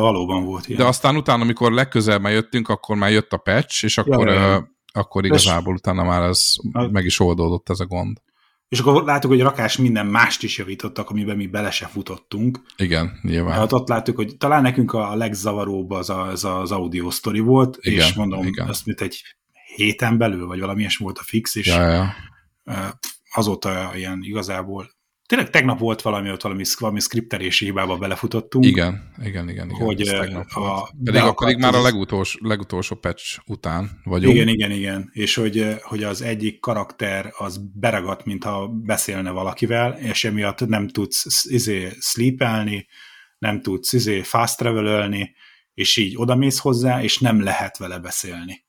valóban 0.00 0.44
volt 0.44 0.68
ilyen. 0.68 0.80
De 0.80 0.86
aztán 0.86 1.16
utána, 1.16 1.42
amikor 1.42 1.72
legközelebb 1.72 2.26
jöttünk, 2.26 2.68
akkor 2.68 2.96
már 2.96 3.10
jött 3.10 3.32
a 3.32 3.36
patch, 3.36 3.84
és 3.84 3.98
akkor, 3.98 4.28
ja, 4.28 4.70
akkor 4.92 5.24
igazából 5.24 5.74
utána 5.74 6.04
már 6.04 6.22
ez 6.22 6.54
meg 6.90 7.04
is 7.04 7.20
oldódott 7.20 7.70
ez 7.70 7.80
a 7.80 7.86
gond. 7.86 8.20
És 8.70 8.78
akkor 8.78 9.04
láttuk, 9.04 9.30
hogy 9.30 9.40
rakás 9.40 9.76
minden 9.76 10.06
mást 10.06 10.42
is 10.42 10.58
javítottak, 10.58 11.10
amiben 11.10 11.36
mi 11.36 11.46
bele 11.46 11.70
se 11.70 11.86
futottunk. 11.86 12.60
Igen, 12.76 13.18
nyilván. 13.22 13.58
Hát 13.58 13.72
ott 13.72 13.88
láttuk, 13.88 14.16
hogy 14.16 14.36
talán 14.36 14.62
nekünk 14.62 14.92
a 14.92 15.14
legzavaróbb 15.14 15.90
az 15.90 16.10
a, 16.10 16.26
az, 16.26 16.44
az 16.44 16.72
audio 16.72 17.10
story 17.10 17.38
volt, 17.38 17.78
igen, 17.80 18.06
és 18.06 18.14
mondom, 18.14 18.46
igen. 18.46 18.68
azt 18.68 18.86
mint 18.86 19.00
egy 19.00 19.22
héten 19.76 20.18
belül, 20.18 20.46
vagy 20.46 20.60
valami 20.60 20.82
is 20.82 20.96
volt 20.96 21.18
a 21.18 21.22
fix, 21.22 21.54
és 21.54 21.66
ja, 21.66 21.88
ja. 21.88 22.14
azóta 23.34 23.92
ilyen 23.94 24.20
igazából 24.22 24.90
tényleg 25.30 25.50
tegnap 25.50 25.78
volt 25.78 26.02
valami, 26.02 26.30
ott 26.30 26.42
valami, 26.42 26.62
valami 26.78 27.00
skriptelési 27.00 27.64
hibába 27.64 27.96
belefutottunk. 27.96 28.64
Igen, 28.64 29.12
igen, 29.22 29.48
igen. 29.48 29.70
igen 29.70 29.86
hogy 29.86 30.08
a, 30.54 30.90
pedig, 31.04 31.20
a, 31.20 31.32
pedig 31.32 31.58
már 31.58 31.74
a 31.74 31.82
legutolsó, 31.82 32.38
legutolsó 32.42 32.96
patch 32.96 33.38
után 33.46 34.00
vagyunk. 34.04 34.34
Igen, 34.34 34.48
igen, 34.48 34.70
igen. 34.70 35.10
És 35.12 35.34
hogy, 35.34 35.76
hogy 35.82 36.02
az 36.02 36.22
egyik 36.22 36.60
karakter 36.60 37.32
az 37.36 37.60
beragadt, 37.74 38.24
mintha 38.24 38.68
beszélne 38.68 39.30
valakivel, 39.30 39.92
és 39.92 40.24
emiatt 40.24 40.66
nem 40.66 40.88
tudsz 40.88 41.44
izé 41.44 41.88
sleepelni, 42.00 42.86
nem 43.38 43.60
tudsz 43.60 43.92
izé 43.92 44.22
fast 44.22 44.56
travelölni, 44.56 45.34
és 45.74 45.96
így 45.96 46.16
odamész 46.16 46.58
hozzá, 46.58 47.02
és 47.02 47.18
nem 47.18 47.42
lehet 47.42 47.78
vele 47.78 47.98
beszélni. 47.98 48.64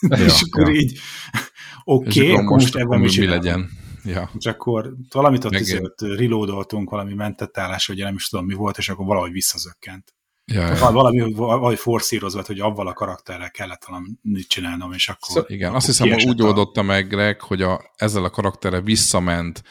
Ja, 0.00 0.16
és 0.24 0.42
akkor 0.42 0.68
ja. 0.68 0.80
így, 0.80 0.98
oké, 1.84 2.20
okay, 2.20 2.32
akkor 2.32 2.56
most 2.58 2.76
ebben 2.76 3.00
mi, 3.00 3.08
mi 3.18 3.26
legyen. 3.26 3.84
Ja. 4.06 4.30
És 4.38 4.46
akkor 4.46 4.94
valamit 5.10 5.44
ott, 5.44 5.52
izé, 5.52 5.80
ott 5.82 6.00
reloadoltunk, 6.00 6.90
valami 6.90 7.14
mentett 7.14 7.58
állás, 7.58 7.86
vagy 7.86 7.98
nem 7.98 8.14
is 8.14 8.28
tudom 8.28 8.46
mi 8.46 8.54
volt, 8.54 8.78
és 8.78 8.88
akkor 8.88 9.06
valahogy 9.06 9.32
visszazökkent. 9.32 10.14
Ja, 10.52 10.66
ja. 10.66 10.90
Valami, 10.90 11.32
valami 11.32 11.76
forszírozva, 11.76 12.42
hogy 12.46 12.60
avval 12.60 12.86
a 12.86 12.92
karakterrel 12.92 13.50
kellett 13.50 13.84
valamit 13.84 14.48
csinálnom, 14.48 14.92
és 14.92 15.08
akkor... 15.08 15.28
Szóval, 15.28 15.50
igen, 15.50 15.74
azt 15.74 15.86
hiszem, 15.86 16.10
hogy 16.10 16.26
úgy 16.26 16.40
a... 16.40 16.44
oldotta 16.44 16.82
meg 16.82 17.08
Greg, 17.08 17.40
hogy 17.40 17.62
a, 17.62 17.92
ezzel 17.96 18.24
a 18.24 18.30
karakterre 18.30 18.80
visszament 18.80 19.62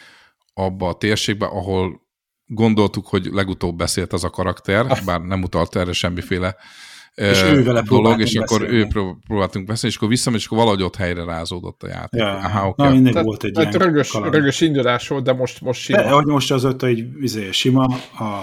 abba 0.53 0.88
a 0.88 0.97
térségbe, 0.97 1.45
ahol 1.45 2.01
gondoltuk, 2.45 3.07
hogy 3.07 3.25
legutóbb 3.25 3.77
beszélt 3.77 4.13
az 4.13 4.23
a 4.23 4.29
karakter, 4.29 5.01
bár 5.05 5.21
nem 5.21 5.43
utalt 5.43 5.75
erre 5.75 5.93
semmiféle 5.93 6.55
és 7.16 7.41
ő 7.41 7.63
vele 7.63 7.82
dolog, 7.82 8.20
és 8.20 8.36
akkor 8.36 8.61
ő 8.61 8.88
próbáltunk 9.28 9.66
beszélni, 9.66 9.89
és 9.89 9.95
akkor 9.95 10.09
visszamegy, 10.09 10.39
és 10.39 10.45
akkor 10.45 10.57
valahogy 10.57 10.82
ott 10.82 10.95
helyre 10.95 11.24
rázódott 11.24 11.84
a 11.84 11.88
játék. 11.88 12.20
Ja, 12.20 12.36
Aha, 12.36 12.68
okay. 12.68 12.99
Na, 12.99 13.09
tehát, 13.09 13.26
volt 13.26 13.43
egy 13.43 13.51
tehát 13.51 13.74
ilyen 13.74 13.86
rögös, 13.86 14.13
rögös 14.13 14.61
indulás 14.61 15.07
volt, 15.07 15.24
de 15.24 15.34
most, 15.34 15.61
most 15.61 15.82
sima. 15.82 15.97
De, 15.97 16.09
hogy 16.09 16.26
most 16.26 16.51
az 16.51 16.66
ott 16.66 16.84
egy 16.84 17.07
izé, 17.22 17.51
sima, 17.51 17.84
a, 18.20 18.41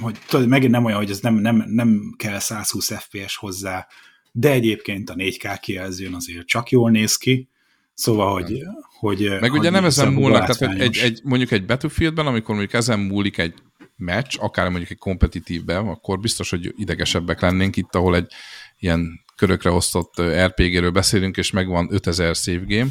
hogy 0.00 0.18
tudod, 0.28 0.48
megint 0.48 0.72
nem 0.72 0.84
olyan, 0.84 0.98
hogy 0.98 1.10
ez 1.10 1.20
nem, 1.20 1.34
nem, 1.34 1.64
nem 1.66 2.14
kell 2.16 2.38
120 2.38 2.92
FPS 2.92 3.36
hozzá, 3.36 3.86
de 4.32 4.50
egyébként 4.50 5.10
a 5.10 5.14
4K 5.14 5.58
kijelzőn 5.60 6.14
azért 6.14 6.46
csak 6.46 6.70
jól 6.70 6.90
néz 6.90 7.16
ki, 7.16 7.50
Szóval, 7.94 8.32
hogy... 8.32 8.62
hogy 8.98 9.28
Meg 9.40 9.50
hogy 9.50 9.58
ugye 9.58 9.70
nem 9.70 9.84
ezen 9.84 10.12
múlnak, 10.12 10.56
tehát 10.56 10.80
egy, 10.80 10.96
egy, 10.96 11.20
mondjuk 11.24 11.50
egy 11.50 11.64
Battlefieldben, 11.64 12.26
amikor 12.26 12.54
mondjuk 12.54 12.72
ezen 12.74 12.98
múlik 12.98 13.38
egy 13.38 13.54
meccs, 14.02 14.36
akár 14.38 14.68
mondjuk 14.68 14.90
egy 14.90 14.98
kompetitívben, 14.98 15.86
akkor 15.86 16.20
biztos, 16.20 16.50
hogy 16.50 16.74
idegesebbek 16.76 17.40
lennénk 17.40 17.76
itt, 17.76 17.94
ahol 17.94 18.16
egy 18.16 18.32
ilyen 18.78 19.20
körökre 19.36 19.70
osztott 19.70 20.20
RPG-ről 20.20 20.90
beszélünk, 20.90 21.36
és 21.36 21.50
megvan 21.50 21.88
5000 21.90 22.34
save 22.34 22.64
game, 22.66 22.90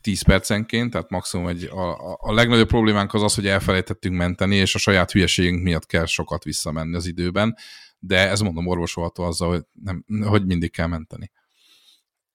10 0.00 0.22
percenként, 0.22 0.90
tehát 0.90 1.10
maximum 1.10 1.46
egy, 1.46 1.64
a, 1.64 2.16
a 2.18 2.32
legnagyobb 2.32 2.68
problémánk 2.68 3.14
az 3.14 3.22
az, 3.22 3.34
hogy 3.34 3.46
elfelejtettünk 3.46 4.16
menteni, 4.16 4.56
és 4.56 4.74
a 4.74 4.78
saját 4.78 5.10
hülyeségünk 5.10 5.62
miatt 5.62 5.86
kell 5.86 6.06
sokat 6.06 6.44
visszamenni 6.44 6.96
az 6.96 7.06
időben, 7.06 7.56
de 7.98 8.28
ez 8.28 8.40
mondom 8.40 8.66
orvosolható 8.66 9.24
azzal, 9.24 9.48
hogy, 9.48 9.64
nem, 9.72 10.04
hogy 10.24 10.46
mindig 10.46 10.70
kell 10.70 10.86
menteni. 10.86 11.30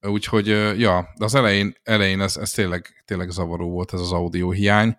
Úgyhogy, 0.02 0.48
ja, 0.80 1.14
de 1.18 1.26
az 1.26 1.36
elején, 1.36 1.76
elején 1.84 2.22
ez, 2.22 2.38
ez 2.38 2.52
tényleg, 2.52 3.04
tényleg 3.06 3.30
zavaró 3.30 3.70
volt 3.70 3.94
ez 3.94 4.00
az 4.00 4.12
audio 4.12 4.52
hiány, 4.52 4.98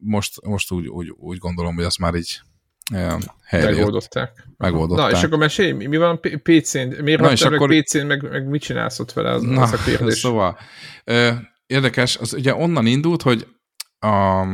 most, 0.00 0.44
most 0.44 0.70
úgy, 0.70 0.86
úgy, 0.86 1.14
úgy 1.16 1.38
gondolom, 1.38 1.74
hogy 1.74 1.84
azt 1.84 1.98
már 1.98 2.14
így 2.14 2.40
helyre 3.44 3.70
Megoldották. 3.70 4.46
Megoldották. 4.56 5.10
Na, 5.10 5.18
és 5.18 5.24
akkor 5.24 5.38
mesélj, 5.38 5.72
mi 5.72 5.96
van 5.96 6.20
PC-n? 6.20 7.02
Miért 7.02 7.20
Na, 7.20 7.30
és 7.30 7.42
akkor... 7.42 7.76
PC-n, 7.80 8.06
meg, 8.06 8.30
meg 8.30 8.48
mit 8.48 8.62
csinálsz 8.62 8.98
ott 8.98 9.12
vele? 9.12 9.30
Az, 9.30 9.42
Na, 9.42 9.62
az 9.62 9.72
a 9.72 9.76
kérdés. 9.76 10.18
Szóval, 10.18 10.58
érdekes, 11.66 12.16
az 12.16 12.32
ugye 12.32 12.54
onnan 12.54 12.86
indult, 12.86 13.22
hogy 13.22 13.46
a 13.98 14.44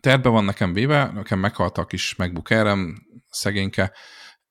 terve 0.00 0.28
van 0.28 0.44
nekem 0.44 0.72
véve, 0.72 1.10
nekem 1.14 1.38
meghalt 1.38 1.78
a 1.78 1.84
kis 1.84 2.14
MacBook 2.14 2.50
Air-em, 2.50 2.96
szegényke, 3.30 3.92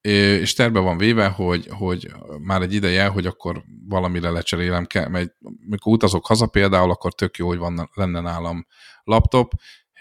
és 0.01 0.53
terve 0.53 0.79
van 0.79 0.97
véve, 0.97 1.27
hogy, 1.27 1.67
hogy 1.69 2.11
már 2.39 2.61
egy 2.61 2.73
ideje, 2.73 3.07
hogy 3.07 3.25
akkor 3.25 3.63
valamire 3.87 4.29
lecserélem 4.29 4.85
kell, 4.85 5.07
mert 5.07 5.31
mikor 5.67 5.93
utazok 5.93 6.25
haza 6.25 6.47
például, 6.47 6.91
akkor 6.91 7.13
tök 7.13 7.37
jó, 7.37 7.47
hogy 7.47 7.57
van, 7.57 7.89
lenne 7.93 8.19
nálam 8.19 8.65
laptop, 9.03 9.51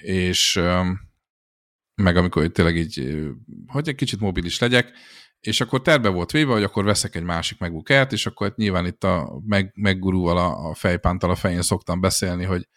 és 0.04 0.60
meg 1.94 2.16
amikor 2.16 2.46
tényleg 2.46 2.76
így, 2.76 3.24
hogy 3.66 3.88
egy 3.88 3.94
kicsit 3.94 4.20
mobilis 4.20 4.58
legyek, 4.58 4.92
és 5.40 5.60
akkor 5.60 5.82
terve 5.82 6.08
volt 6.08 6.30
véve, 6.30 6.52
hogy 6.52 6.62
akkor 6.62 6.84
veszek 6.84 7.14
egy 7.14 7.22
másik 7.22 7.58
Air-t, 7.60 8.12
és 8.12 8.26
akkor 8.26 8.48
hát 8.48 8.56
nyilván 8.56 8.86
itt 8.86 9.04
a 9.04 9.40
meg, 9.46 9.72
meggurúval 9.74 10.36
a, 10.36 10.68
a 10.68 10.74
fejpántal 10.74 11.30
a 11.30 11.34
fején 11.34 11.62
szoktam 11.62 12.00
beszélni, 12.00 12.44
hogy, 12.44 12.68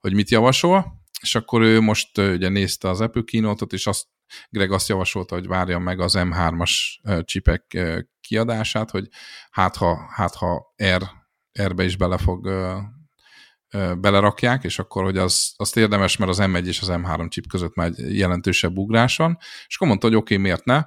hogy 0.00 0.14
mit 0.14 0.30
javasol, 0.30 1.04
és 1.20 1.34
akkor 1.34 1.62
ő 1.62 1.80
most 1.80 2.18
ugye 2.18 2.48
nézte 2.48 2.88
az 2.88 3.00
Apple 3.00 3.22
keynote 3.24 3.64
és 3.68 3.86
azt, 3.86 4.06
Greg 4.48 4.72
azt 4.72 4.88
javasolta, 4.88 5.34
hogy 5.34 5.46
várjam 5.46 5.82
meg 5.82 6.00
az 6.00 6.14
M3-as 6.16 6.72
csipek 7.24 7.78
kiadását, 8.20 8.90
hogy 8.90 9.08
hát 9.50 9.76
ha, 9.76 10.08
hát 10.14 10.34
ha 10.34 10.74
R, 10.84 11.02
R-be 11.62 11.84
is 11.84 11.96
bele 11.96 12.18
fog 12.18 12.46
belerakják, 13.98 14.64
és 14.64 14.78
akkor, 14.78 15.04
hogy 15.04 15.18
az, 15.18 15.52
azt 15.56 15.76
érdemes, 15.76 16.16
mert 16.16 16.30
az 16.30 16.38
M1 16.40 16.64
és 16.64 16.80
az 16.80 16.88
M3 16.90 17.28
chip 17.28 17.46
között 17.48 17.74
már 17.74 17.86
egy 17.86 18.18
jelentősebb 18.18 18.76
ugrás 18.76 19.16
van, 19.16 19.38
és 19.66 19.76
akkor 19.76 19.88
mondta, 19.88 20.06
hogy 20.06 20.16
oké, 20.16 20.34
okay, 20.34 20.46
miért 20.46 20.64
ne, 20.64 20.82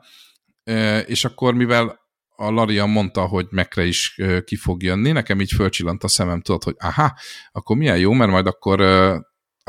és 1.01 1.25
akkor 1.25 1.53
mivel 1.53 1.99
a 2.35 2.51
Larian 2.51 2.89
mondta, 2.89 3.21
hogy 3.25 3.47
megre 3.49 3.85
is 3.85 4.21
ki 4.45 4.55
fog 4.55 4.83
jönni, 4.83 5.11
nekem 5.11 5.41
így 5.41 5.51
fölcsillant 5.51 6.03
a 6.03 6.07
szemem, 6.07 6.41
tudod, 6.41 6.63
hogy 6.63 6.75
aha, 6.79 7.13
akkor 7.51 7.77
milyen 7.77 7.97
jó, 7.97 8.11
mert 8.11 8.31
majd 8.31 8.47
akkor 8.47 8.81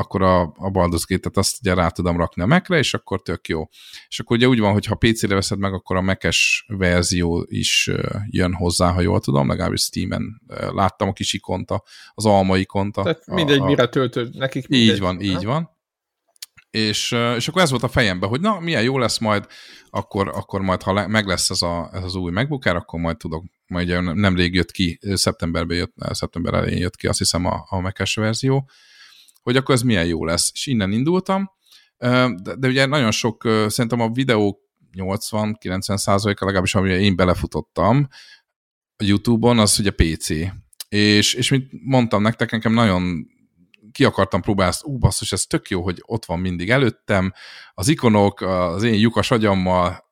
akkor 0.01 0.23
a, 0.23 0.41
a 0.41 0.71
Baldur's 0.73 1.03
Gate-et 1.09 1.37
azt 1.37 1.59
ugye 1.61 1.75
rá 1.75 1.89
tudom 1.89 2.17
rakni 2.17 2.43
a 2.43 2.47
Mac-re, 2.47 2.79
és 2.79 2.95
akkor 2.95 3.23
tök 3.23 3.49
jó. 3.49 3.69
És 4.09 4.21
akkor 4.21 4.37
ugye 4.37 4.49
úgy 4.49 4.59
van, 4.59 4.73
hogy 4.73 4.87
ha 4.87 4.95
PC-re 4.95 5.35
veszed 5.35 5.59
meg, 5.59 5.73
akkor 5.73 5.97
a 5.97 6.01
Mac-es 6.01 6.65
verzió 6.69 7.47
is 7.49 7.91
jön 8.27 8.55
hozzá, 8.55 8.93
ha 8.93 9.01
jól 9.01 9.21
tudom, 9.21 9.49
legalábbis 9.49 9.81
Steam-en 9.81 10.43
láttam 10.73 11.09
a 11.09 11.13
kis 11.13 11.33
ikonta, 11.33 11.83
az 12.15 12.27
alma 12.27 12.57
ikonta. 12.57 13.03
Tehát 13.03 13.27
mindegy, 13.27 13.59
a, 13.59 13.65
mire 13.65 13.87
töltöd, 13.87 14.37
nekik 14.37 14.69
mindegy. 14.69 14.95
Így 14.95 15.01
van, 15.01 15.21
így 15.21 15.45
van. 15.45 15.79
És, 16.71 17.13
és 17.37 17.49
akkor 17.49 17.63
ez 17.63 17.71
volt 17.71 17.83
a 17.83 17.89
fejemben, 17.89 18.29
hogy 18.29 18.41
na, 18.41 18.61
milyen 18.61 18.83
jó 18.83 18.99
lesz 18.99 19.19
majd, 19.19 19.47
akkor, 19.91 20.29
akkor 20.29 20.61
majd, 20.61 20.83
ha 20.83 20.93
le, 20.93 21.07
meg 21.07 21.27
lesz 21.27 21.51
ez, 21.51 21.63
a, 21.63 21.91
ez 21.93 22.03
az 22.03 22.15
új 22.15 22.33
MacBook 22.33 22.65
Air, 22.65 22.77
akkor 22.77 23.01
majd 23.01 23.17
tudok, 23.17 23.45
majd 23.67 24.03
nemrég 24.03 24.55
jött 24.55 24.71
ki, 24.71 24.99
szeptemberben 25.15 25.77
jött, 25.77 25.93
szeptember 26.11 26.55
elején 26.55 26.79
jött 26.79 26.97
ki, 26.97 27.07
azt 27.07 27.19
hiszem 27.19 27.45
a, 27.45 27.67
a 27.69 27.81
Mac-es 27.81 28.15
verzió, 28.15 28.71
hogy 29.43 29.57
akkor 29.57 29.75
ez 29.75 29.83
milyen 29.83 30.07
jó 30.07 30.25
lesz. 30.25 30.51
És 30.53 30.67
innen 30.67 30.93
indultam, 30.93 31.51
de, 31.99 32.55
de 32.59 32.69
ugye 32.69 32.87
nagyon 32.87 33.11
sok, 33.11 33.43
szerintem 33.67 34.01
a 34.01 34.11
videó 34.11 34.61
80-90 34.97 35.97
százaléka 35.97 36.45
legalábbis, 36.45 36.75
amire 36.75 36.99
én 36.99 37.17
belefutottam 37.17 38.09
a 38.97 39.05
YouTube-on, 39.05 39.59
az 39.59 39.79
ugye 39.79 39.91
PC. 39.91 40.29
És, 40.89 41.35
és 41.35 41.51
mint 41.51 41.71
mondtam 41.85 42.23
nektek, 42.23 42.51
nekem 42.51 42.73
nagyon 42.73 43.27
ki 43.93 44.05
akartam 44.05 44.41
próbálni 44.41 44.73
ezt, 44.73 44.85
ú, 44.85 44.99
basszus, 44.99 45.33
ez 45.33 45.43
tök 45.43 45.69
jó, 45.69 45.83
hogy 45.83 46.03
ott 46.07 46.25
van 46.25 46.39
mindig 46.39 46.71
előttem, 46.71 47.33
az 47.75 47.89
ikonok, 47.89 48.41
az 48.41 48.83
én 48.83 48.95
lyukas 48.95 49.31
agyammal 49.31 50.05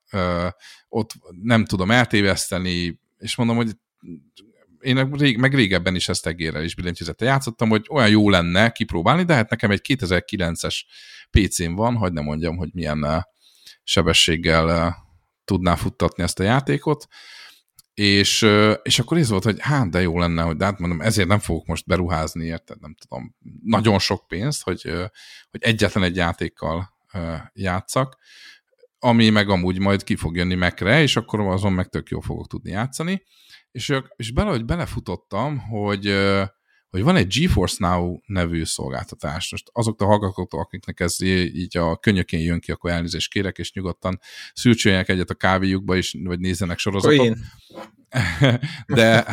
ott 0.89 1.11
nem 1.43 1.65
tudom 1.65 1.91
eltéveszteni, 1.91 3.01
és 3.19 3.37
mondom, 3.37 3.57
hogy 3.57 3.71
én 4.81 5.11
rég, 5.11 5.39
meg 5.39 5.55
régebben 5.55 5.95
is 5.95 6.09
ezt 6.09 6.27
egérrel 6.27 6.65
is 6.65 6.75
billentyűzettel 6.75 7.29
játszottam, 7.29 7.69
hogy 7.69 7.87
olyan 7.91 8.09
jó 8.09 8.31
lenne 8.31 8.71
kipróbálni, 8.71 9.23
de 9.23 9.35
hát 9.35 9.51
nekem 9.51 9.71
egy 9.71 9.81
2009-es 9.89 10.81
PC-m 11.31 11.75
van, 11.75 11.97
hogy 11.97 12.13
nem 12.13 12.25
mondjam, 12.25 12.57
hogy 12.57 12.69
milyen 12.73 13.05
eh, 13.05 13.21
sebességgel 13.83 14.73
eh, 14.73 14.95
tudná 15.45 15.75
futtatni 15.75 16.23
ezt 16.23 16.41
a 16.41 16.43
játékot, 16.43 17.07
és, 17.95 18.43
eh, 18.43 18.75
és 18.83 18.99
akkor 18.99 19.17
ez 19.17 19.29
volt, 19.29 19.45
hogy 19.45 19.57
hát 19.61 19.91
de 19.91 20.01
jó 20.01 20.19
lenne, 20.19 20.43
hogy 20.43 20.57
de 20.57 20.65
hát 20.65 20.79
mondom, 20.79 21.01
ezért 21.01 21.29
nem 21.29 21.39
fogok 21.39 21.67
most 21.67 21.87
beruházni, 21.87 22.45
érted, 22.45 22.81
nem 22.81 22.95
tudom, 22.95 23.35
nagyon 23.65 23.99
sok 23.99 24.27
pénzt, 24.27 24.63
hogy, 24.63 24.83
hogy 25.51 25.63
egyetlen 25.63 26.05
egy 26.05 26.17
játékkal 26.17 26.97
játszak, 27.53 28.19
ami 28.99 29.31
meg 29.31 29.49
amúgy 29.49 29.79
majd 29.79 30.05
ki 30.05 30.17
fog 30.17 30.37
jönni 30.37 30.55
megre, 30.55 31.03
és 31.03 31.17
akkor 31.17 31.41
azon 31.41 31.73
meg 31.73 31.89
tök 31.89 32.09
jó 32.09 32.21
fogok 32.21 32.47
tudni 32.47 32.71
játszani 32.71 33.23
és, 33.71 33.95
és 34.17 34.33
bele, 34.33 34.59
belefutottam, 34.59 35.59
hogy, 35.59 36.15
hogy 36.89 37.03
van 37.03 37.17
egy 37.17 37.39
GeForce 37.39 37.87
Now 37.87 38.19
nevű 38.27 38.65
szolgáltatás. 38.65 39.51
Most 39.51 39.71
azok 39.73 40.01
a 40.01 40.05
hallgatók, 40.05 40.53
akiknek 40.53 41.01
ez 41.01 41.21
így 41.21 41.77
a 41.77 41.97
könyökén 41.97 42.41
jön 42.41 42.61
ki, 42.61 42.73
akkor 42.73 42.91
elnézést 42.91 43.31
kérek, 43.31 43.59
és 43.59 43.73
nyugodtan 43.73 44.21
szűrcsöljenek 44.53 45.09
egyet 45.09 45.31
a 45.31 45.35
kávéjukba, 45.35 45.97
is, 45.97 46.17
vagy 46.25 46.39
nézzenek 46.39 46.79
sorozatot. 46.79 47.25
Én. 47.25 47.37
De, 48.87 49.27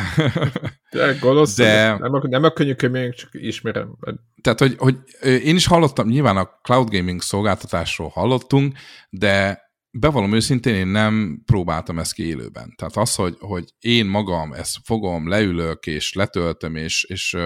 de, 0.90 1.16
gonosz, 1.20 1.56
de 1.56 1.96
nem, 1.98 2.14
a, 2.14 2.26
nem 2.28 2.42
a 2.42 2.50
könyököm, 2.50 3.12
csak 3.12 3.28
ismerem. 3.32 3.96
Tehát, 4.42 4.58
hogy, 4.58 4.74
hogy 4.78 4.98
én 5.20 5.56
is 5.56 5.66
hallottam, 5.66 6.08
nyilván 6.08 6.36
a 6.36 6.50
cloud 6.62 6.90
gaming 6.90 7.22
szolgáltatásról 7.22 8.08
hallottunk, 8.08 8.78
de 9.10 9.65
bevallom 9.98 10.32
őszintén, 10.32 10.74
én 10.74 10.86
nem 10.86 11.42
próbáltam 11.44 11.98
ezt 11.98 12.12
ki 12.12 12.26
élőben. 12.26 12.74
Tehát 12.76 12.96
az, 12.96 13.14
hogy, 13.14 13.36
hogy 13.38 13.74
én 13.80 14.06
magam 14.06 14.52
ezt 14.52 14.76
fogom, 14.84 15.28
leülök, 15.28 15.86
és 15.86 16.12
letöltöm, 16.12 16.76
és, 16.76 17.04
és, 17.04 17.36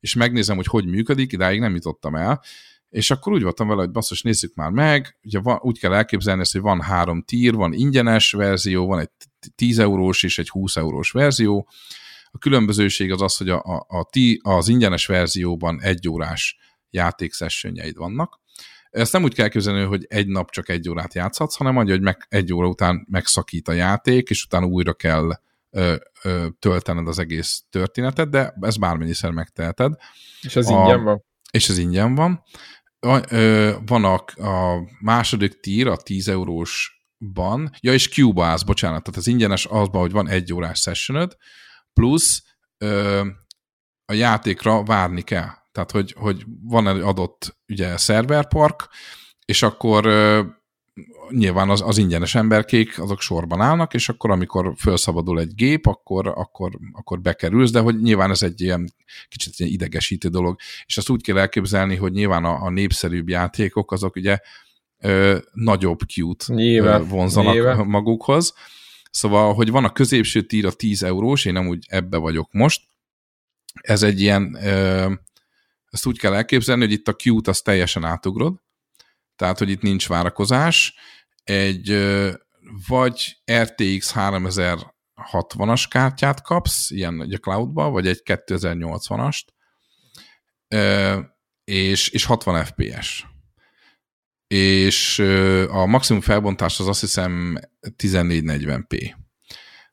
és 0.00 0.14
megnézem, 0.14 0.56
hogy 0.56 0.66
hogy 0.66 0.86
működik, 0.86 1.32
idáig 1.32 1.60
nem 1.60 1.74
jutottam 1.74 2.14
el, 2.14 2.42
és 2.88 3.10
akkor 3.10 3.32
úgy 3.32 3.42
voltam 3.42 3.68
vele, 3.68 3.80
hogy 3.80 3.90
basszus, 3.90 4.22
nézzük 4.22 4.54
már 4.54 4.70
meg, 4.70 5.18
ugye 5.22 5.40
van, 5.40 5.58
úgy 5.62 5.78
kell 5.78 5.94
elképzelni 5.94 6.40
ezt, 6.40 6.52
hogy 6.52 6.60
van 6.60 6.80
három 6.80 7.22
tír, 7.22 7.54
van 7.54 7.72
ingyenes 7.72 8.32
verzió, 8.32 8.86
van 8.86 8.98
egy 8.98 9.10
10 9.54 9.78
eurós 9.78 10.22
és 10.22 10.38
egy 10.38 10.48
20 10.48 10.76
eurós 10.76 11.10
verzió, 11.10 11.68
a 12.30 12.38
különbözőség 12.38 13.12
az 13.12 13.22
az, 13.22 13.36
hogy 13.36 13.48
a, 13.48 13.58
a, 13.58 13.86
a 13.88 14.08
ti, 14.10 14.40
az 14.42 14.68
ingyenes 14.68 15.06
verzióban 15.06 15.82
egy 15.82 16.08
órás 16.08 16.58
játékszessőnyeid 16.90 17.96
vannak, 17.96 18.40
ezt 18.96 19.12
nem 19.12 19.22
úgy 19.22 19.34
kell 19.34 19.48
képzelni, 19.48 19.84
hogy 19.84 20.06
egy 20.08 20.26
nap 20.26 20.50
csak 20.50 20.68
egy 20.68 20.88
órát 20.88 21.14
játszhatsz, 21.14 21.56
hanem 21.56 21.72
mondja, 21.72 21.94
hogy 21.94 22.02
meg, 22.02 22.26
egy 22.28 22.52
óra 22.52 22.68
után 22.68 23.06
megszakít 23.10 23.68
a 23.68 23.72
játék, 23.72 24.30
és 24.30 24.44
utána 24.44 24.66
újra 24.66 24.92
kell 24.92 25.30
ö, 25.70 25.94
ö, 26.22 26.46
töltened 26.58 27.08
az 27.08 27.18
egész 27.18 27.62
történetet, 27.70 28.30
de 28.30 28.54
ez 28.60 28.76
bármennyiszer 28.76 29.30
megteheted. 29.30 29.92
És 30.42 30.56
ez 30.56 30.68
a, 30.68 30.70
ingyen 30.70 31.04
van? 31.04 31.24
És 31.50 31.68
ez 31.68 31.78
ingyen 31.78 32.14
van. 32.14 32.42
A, 33.00 33.34
ö, 33.34 33.72
van 33.86 34.04
a, 34.04 34.14
a 34.48 34.82
második 35.00 35.60
tír, 35.60 35.86
a 35.86 35.96
10 35.96 36.28
eurósban, 36.28 37.70
ja, 37.80 37.92
és 37.92 38.08
Cubase, 38.08 38.64
bocsánat, 38.64 39.02
tehát 39.02 39.18
az 39.18 39.26
ingyenes 39.26 39.64
azban, 39.64 40.00
hogy 40.00 40.12
van 40.12 40.28
egy 40.28 40.52
órás 40.52 40.80
sessionöd, 40.80 41.36
plusz 41.92 42.42
ö, 42.78 43.26
a 44.04 44.12
játékra 44.12 44.82
várni 44.82 45.22
kell. 45.22 45.48
Tehát, 45.76 45.90
hogy, 45.90 46.14
hogy 46.18 46.44
van 46.62 46.88
egy 46.88 47.00
adott 47.00 47.56
ugye 47.68 47.96
szerverpark, 47.96 48.88
és 49.44 49.62
akkor 49.62 50.06
nyilván 51.30 51.70
az, 51.70 51.80
az 51.80 51.98
ingyenes 51.98 52.34
emberkék, 52.34 53.00
azok 53.00 53.20
sorban 53.20 53.60
állnak, 53.60 53.94
és 53.94 54.08
akkor 54.08 54.30
amikor 54.30 54.72
felszabadul 54.76 55.40
egy 55.40 55.54
gép, 55.54 55.86
akkor, 55.86 56.26
akkor, 56.26 56.78
akkor 56.92 57.20
bekerülsz, 57.20 57.70
de 57.70 57.80
hogy 57.80 58.00
nyilván 58.02 58.30
ez 58.30 58.42
egy 58.42 58.60
ilyen 58.60 58.94
kicsit 59.28 59.58
ilyen 59.58 59.72
idegesítő 59.72 60.28
dolog. 60.28 60.56
És 60.86 60.96
azt 60.96 61.08
úgy 61.08 61.22
kell 61.22 61.38
elképzelni, 61.38 61.96
hogy 61.96 62.12
nyilván 62.12 62.44
a, 62.44 62.62
a 62.62 62.70
népszerűbb 62.70 63.28
játékok, 63.28 63.92
azok 63.92 64.16
ugye 64.16 64.38
ö, 64.98 65.38
nagyobb 65.52 66.00
cute 66.00 66.54
nyilván, 66.54 67.08
vonzanak 67.08 67.52
nyilván. 67.52 67.86
magukhoz. 67.86 68.54
Szóval, 69.10 69.54
hogy 69.54 69.70
van 69.70 69.84
a 69.84 69.92
középső 69.92 70.42
tír 70.42 70.66
a 70.66 70.72
10 70.72 71.02
eurós, 71.02 71.44
én 71.44 71.52
nem 71.52 71.68
úgy 71.68 71.84
ebbe 71.88 72.16
vagyok 72.16 72.52
most, 72.52 72.82
ez 73.80 74.02
egy 74.02 74.20
ilyen 74.20 74.58
ö, 74.62 75.12
ezt 75.90 76.06
úgy 76.06 76.18
kell 76.18 76.34
elképzelni, 76.34 76.82
hogy 76.82 76.92
itt 76.92 77.08
a 77.08 77.16
Q-t 77.24 77.48
azt 77.48 77.64
teljesen 77.64 78.04
átugrod, 78.04 78.64
tehát, 79.36 79.58
hogy 79.58 79.70
itt 79.70 79.82
nincs 79.82 80.08
várakozás, 80.08 80.94
egy 81.44 81.90
vagy 82.88 83.42
RTX 83.52 84.12
3060-as 84.14 85.84
kártyát 85.88 86.42
kapsz, 86.42 86.90
ilyen 86.90 87.20
a 87.20 87.36
cloudba, 87.36 87.90
vagy 87.90 88.06
egy 88.06 88.22
2080-ast, 88.24 89.44
és, 91.64 92.08
és 92.08 92.24
60 92.24 92.64
FPS. 92.64 93.26
És 94.46 95.18
a 95.68 95.86
maximum 95.86 96.20
felbontás 96.20 96.80
az 96.80 96.88
azt 96.88 97.00
hiszem 97.00 97.58
1440p. 97.96 99.14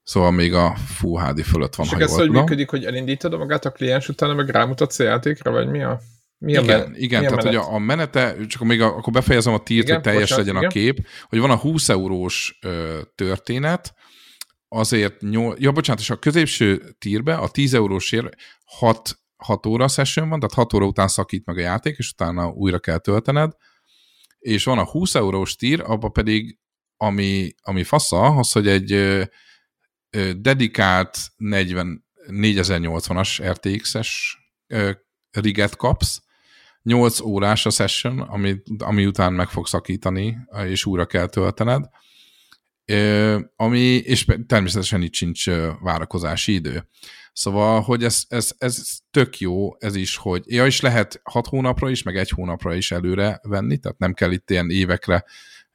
Szóval 0.03 0.31
még 0.31 0.53
a 0.53 0.75
Full 0.75 1.21
HD 1.21 1.43
fölött 1.43 1.75
van, 1.75 1.85
És 1.85 1.93
ez 1.93 2.15
hogy 2.15 2.29
működik, 2.29 2.69
hogy 2.69 2.85
elindítod 2.85 3.37
magát 3.37 3.65
a 3.65 3.71
kliens 3.71 4.09
utána, 4.09 4.33
meg 4.33 4.49
rámutatsz 4.49 4.99
a 4.99 5.03
játékra, 5.03 5.51
vagy 5.51 5.67
mi 5.67 5.83
a... 5.83 5.99
Mi 6.37 6.55
a 6.55 6.61
igen, 6.61 6.79
men- 6.79 6.95
igen 6.95 7.19
mi 7.19 7.25
a 7.25 7.29
tehát 7.29 7.43
menet? 7.43 7.61
hogy 7.61 7.71
a, 7.71 7.75
a 7.75 7.79
menete, 7.79 8.45
csak 8.45 8.61
még 8.61 8.81
a, 8.81 8.85
akkor 8.97 9.13
befejezem 9.13 9.53
a 9.53 9.63
tírt, 9.63 9.83
igen, 9.83 9.95
hogy 9.95 10.03
teljes 10.03 10.29
bocsánat, 10.29 10.45
legyen 10.45 10.61
igen. 10.61 10.69
a 10.69 10.73
kép, 10.73 11.07
hogy 11.29 11.39
van 11.39 11.49
a 11.49 11.57
20 11.57 11.89
eurós 11.89 12.57
ö, 12.61 12.99
történet, 13.15 13.93
azért 14.67 15.21
nyol, 15.21 15.55
ja 15.59 15.71
bocsánat, 15.71 16.01
és 16.01 16.09
a 16.09 16.15
középső 16.15 16.95
tírbe 16.99 17.35
a 17.35 17.49
10 17.49 17.73
eurósért 17.73 18.35
6, 18.65 19.19
6 19.35 19.65
óra 19.65 19.87
session 19.87 20.29
van, 20.29 20.39
tehát 20.39 20.55
6 20.55 20.73
óra 20.73 20.85
után 20.85 21.07
szakít 21.07 21.45
meg 21.45 21.57
a 21.57 21.61
játék, 21.61 21.97
és 21.97 22.11
utána 22.11 22.47
újra 22.47 22.79
kell 22.79 22.97
töltened, 22.97 23.51
és 24.39 24.63
van 24.63 24.77
a 24.77 24.85
20 24.85 25.15
eurós 25.15 25.55
tír, 25.55 25.81
abba 25.85 26.09
pedig, 26.09 26.59
ami, 26.97 27.53
ami 27.61 27.83
fasza, 27.83 28.25
az, 28.25 28.51
hogy 28.51 28.67
egy 28.67 28.91
dedikált 30.37 31.17
40, 31.37 32.05
4080-as 32.27 33.51
RTX-es 33.51 34.37
riget 35.31 35.75
kapsz, 35.75 36.21
8 36.83 37.19
órás 37.19 37.65
a 37.65 37.69
session, 37.69 38.19
ami, 38.19 38.55
ami 38.77 39.05
után 39.05 39.33
meg 39.33 39.47
fog 39.47 39.67
szakítani, 39.67 40.37
és 40.65 40.85
újra 40.85 41.05
kell 41.05 41.27
töltened, 41.27 41.85
ami, 43.55 43.79
és 43.79 44.25
természetesen 44.47 45.01
itt 45.01 45.13
sincs 45.13 45.49
várakozási 45.79 46.53
idő. 46.53 46.87
Szóval, 47.33 47.81
hogy 47.81 48.03
ez, 48.03 48.23
ez, 48.27 48.51
ez 48.57 48.87
tök 49.11 49.39
jó, 49.39 49.75
ez 49.79 49.95
is, 49.95 50.15
hogy 50.15 50.43
ja, 50.45 50.65
is 50.65 50.81
lehet 50.81 51.21
6 51.23 51.47
hónapra 51.47 51.89
is, 51.89 52.03
meg 52.03 52.17
egy 52.17 52.29
hónapra 52.29 52.73
is 52.73 52.91
előre 52.91 53.39
venni, 53.43 53.77
tehát 53.77 53.97
nem 53.97 54.13
kell 54.13 54.31
itt 54.31 54.49
ilyen 54.49 54.69
évekre 54.69 55.25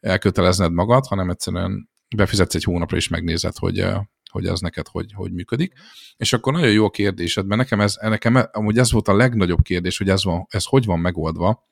elkötelezned 0.01 0.73
magad, 0.73 1.07
hanem 1.07 1.31
egyszerűen 1.31 1.91
befizetsz 2.17 2.55
egy 2.55 2.65
hónapra 2.65 2.97
és 2.97 3.09
megnézed, 3.09 3.57
hogy 3.57 3.85
hogy 4.31 4.47
az 4.47 4.61
neked 4.61 4.87
hogy, 4.89 5.13
hogy 5.15 5.33
működik. 5.33 5.73
És 6.17 6.33
akkor 6.33 6.53
nagyon 6.53 6.71
jó 6.71 6.85
a 6.85 6.91
kérdésed, 6.91 7.47
mert 7.47 7.61
nekem 7.61 7.81
ez, 7.81 7.95
nekem 8.01 8.49
amúgy 8.53 8.79
ez 8.79 8.93
volt 8.93 9.09
a 9.09 9.17
legnagyobb 9.17 9.63
kérdés, 9.63 9.99
hogy 9.99 10.09
ez, 10.09 10.25
van, 10.25 10.47
ez 10.49 10.65
hogy 10.65 10.85
van 10.85 10.99
megoldva, 10.99 11.67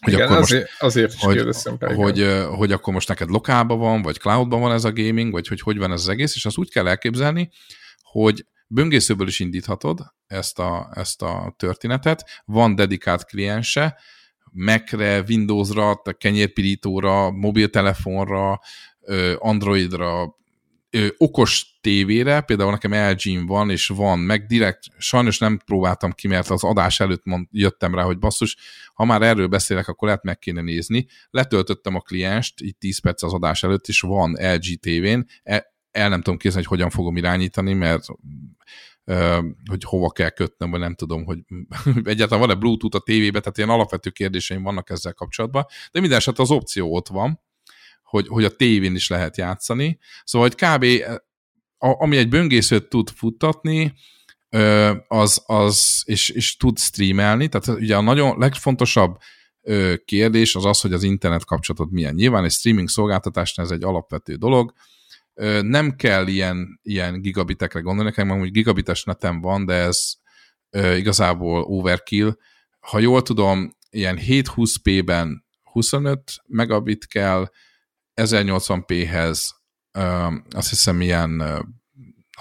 hogy 0.00 0.12
Igen, 0.12 0.26
akkor 0.26 0.36
azért, 0.36 0.62
most, 0.62 0.82
azért 0.82 1.12
is 1.12 1.20
hogy, 1.20 1.46
hogy, 1.78 2.44
hogy 2.56 2.72
akkor 2.72 2.92
most 2.92 3.08
neked 3.08 3.28
lokálban 3.28 3.78
van, 3.78 4.02
vagy 4.02 4.18
cloudban 4.18 4.60
van 4.60 4.72
ez 4.72 4.84
a 4.84 4.92
gaming, 4.92 5.32
vagy 5.32 5.48
hogy 5.48 5.60
hogy 5.60 5.78
van 5.78 5.92
ez 5.92 6.00
az 6.00 6.08
egész, 6.08 6.34
és 6.34 6.44
azt 6.44 6.58
úgy 6.58 6.70
kell 6.70 6.88
elképzelni, 6.88 7.50
hogy 8.02 8.46
böngészőből 8.66 9.26
is 9.26 9.40
indíthatod 9.40 10.00
ezt 10.26 10.58
a, 10.58 10.90
ezt 10.94 11.22
a 11.22 11.54
történetet, 11.56 12.42
van 12.44 12.74
dedikált 12.74 13.24
kliense, 13.24 13.98
Mac-re, 14.52 15.24
Windows-ra, 15.28 16.02
kenyérpirítóra, 16.18 17.30
mobiltelefonra, 17.30 18.60
Androidra, 19.38 20.38
ö, 20.90 21.06
okos 21.16 21.78
tévére, 21.80 22.40
például 22.40 22.70
nekem 22.70 22.94
lg 22.94 23.46
van, 23.46 23.70
és 23.70 23.86
van, 23.86 24.18
meg 24.18 24.46
direkt, 24.46 24.84
sajnos 24.98 25.38
nem 25.38 25.58
próbáltam 25.64 26.12
ki, 26.12 26.28
mert 26.28 26.50
az 26.50 26.64
adás 26.64 27.00
előtt 27.00 27.24
mond, 27.24 27.46
jöttem 27.50 27.94
rá, 27.94 28.02
hogy 28.02 28.18
basszus, 28.18 28.56
ha 28.94 29.04
már 29.04 29.22
erről 29.22 29.46
beszélek, 29.46 29.88
akkor 29.88 30.08
lehet 30.08 30.24
meg 30.24 30.38
kéne 30.38 30.60
nézni. 30.60 31.06
Letöltöttem 31.30 31.94
a 31.94 32.00
klienst, 32.00 32.60
itt 32.60 32.78
10 32.78 33.00
perc 33.00 33.22
az 33.22 33.32
adás 33.32 33.62
előtt, 33.62 33.86
és 33.86 34.00
van 34.00 34.36
LG 34.38 34.78
tévén, 34.80 35.24
el, 35.42 35.64
el 35.90 36.08
nem 36.08 36.22
tudom 36.22 36.38
kézni, 36.38 36.58
hogy 36.58 36.68
hogyan 36.68 36.90
fogom 36.90 37.16
irányítani, 37.16 37.72
mert 37.72 38.04
hogy 39.70 39.84
hova 39.84 40.10
kell 40.10 40.28
kötnöm, 40.28 40.70
vagy 40.70 40.80
nem 40.80 40.94
tudom, 40.94 41.24
hogy 41.24 41.38
egyáltalán 42.04 42.46
van-e 42.46 42.60
Bluetooth 42.60 42.96
a 42.96 43.00
tévébe, 43.00 43.40
tehát 43.40 43.58
ilyen 43.58 43.70
alapvető 43.70 44.10
kérdéseim 44.10 44.62
vannak 44.62 44.90
ezzel 44.90 45.12
kapcsolatban, 45.12 45.64
de 45.92 46.00
minden 46.00 46.18
esetre 46.18 46.42
az 46.42 46.50
opció 46.50 46.94
ott 46.94 47.08
van, 47.08 47.40
hogy, 48.10 48.28
hogy 48.28 48.44
a 48.44 48.56
tévén 48.56 48.94
is 48.94 49.08
lehet 49.08 49.36
játszani. 49.36 49.98
Szóval, 50.24 50.48
hogy 50.48 50.68
kb. 50.68 51.04
ami 51.78 52.16
egy 52.16 52.28
böngészőt 52.28 52.88
tud 52.88 53.10
futtatni, 53.10 53.94
az, 55.08 55.42
az 55.46 56.02
és, 56.04 56.28
és 56.28 56.56
tud 56.56 56.78
streamelni, 56.78 57.48
tehát 57.48 57.80
ugye 57.80 57.96
a 57.96 58.00
nagyon 58.00 58.38
legfontosabb 58.38 59.16
kérdés 60.04 60.54
az 60.54 60.64
az, 60.64 60.80
hogy 60.80 60.92
az 60.92 61.02
internet 61.02 61.44
kapcsolatod 61.44 61.92
milyen. 61.92 62.14
Nyilván 62.14 62.44
egy 62.44 62.52
streaming 62.52 62.88
szolgáltatásnál 62.88 63.66
ez 63.66 63.72
egy 63.72 63.84
alapvető 63.84 64.34
dolog, 64.34 64.72
nem 65.60 65.96
kell 65.96 66.26
ilyen, 66.26 66.80
ilyen 66.82 67.20
gigabitekre 67.20 67.80
gondolni, 67.80 68.10
nekem 68.16 68.38
hogy 68.38 68.50
gigabites 68.50 69.04
netem 69.04 69.40
van, 69.40 69.64
de 69.64 69.74
ez 69.74 70.12
igazából 70.96 71.62
overkill. 71.62 72.36
Ha 72.80 72.98
jól 72.98 73.22
tudom, 73.22 73.76
ilyen 73.90 74.18
720p-ben 74.20 75.44
25 75.62 76.22
megabit 76.46 77.06
kell, 77.06 77.50
1080p-hez 78.14 79.40
azt 80.50 80.68
hiszem 80.68 81.00
ilyen 81.00 81.42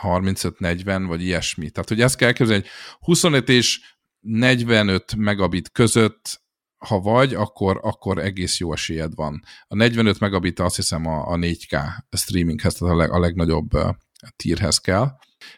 35-40 0.01 1.03
vagy 1.07 1.21
ilyesmi. 1.21 1.69
Tehát, 1.69 1.89
hogy 1.89 2.01
ezt 2.01 2.15
kell 2.15 2.27
elképzelni, 2.27 2.61
hogy 2.61 2.71
25 2.99 3.49
és 3.49 3.79
45 4.19 5.15
megabit 5.15 5.71
között 5.71 6.41
ha 6.85 6.99
vagy, 6.99 7.33
akkor, 7.33 7.79
akkor 7.81 8.17
egész 8.17 8.59
jó 8.59 8.73
esélyed 8.73 9.15
van. 9.15 9.43
A 9.67 9.75
45 9.75 10.19
megabit 10.19 10.59
azt 10.59 10.75
hiszem 10.75 11.05
a, 11.05 11.31
a 11.31 11.35
4K 11.35 11.81
streaminghez, 12.11 12.73
tehát 12.73 12.93
a, 12.93 12.97
leg, 12.97 13.11
a 13.11 13.19
legnagyobb 13.19 13.69
tírhez 14.35 14.77
kell. 14.77 15.07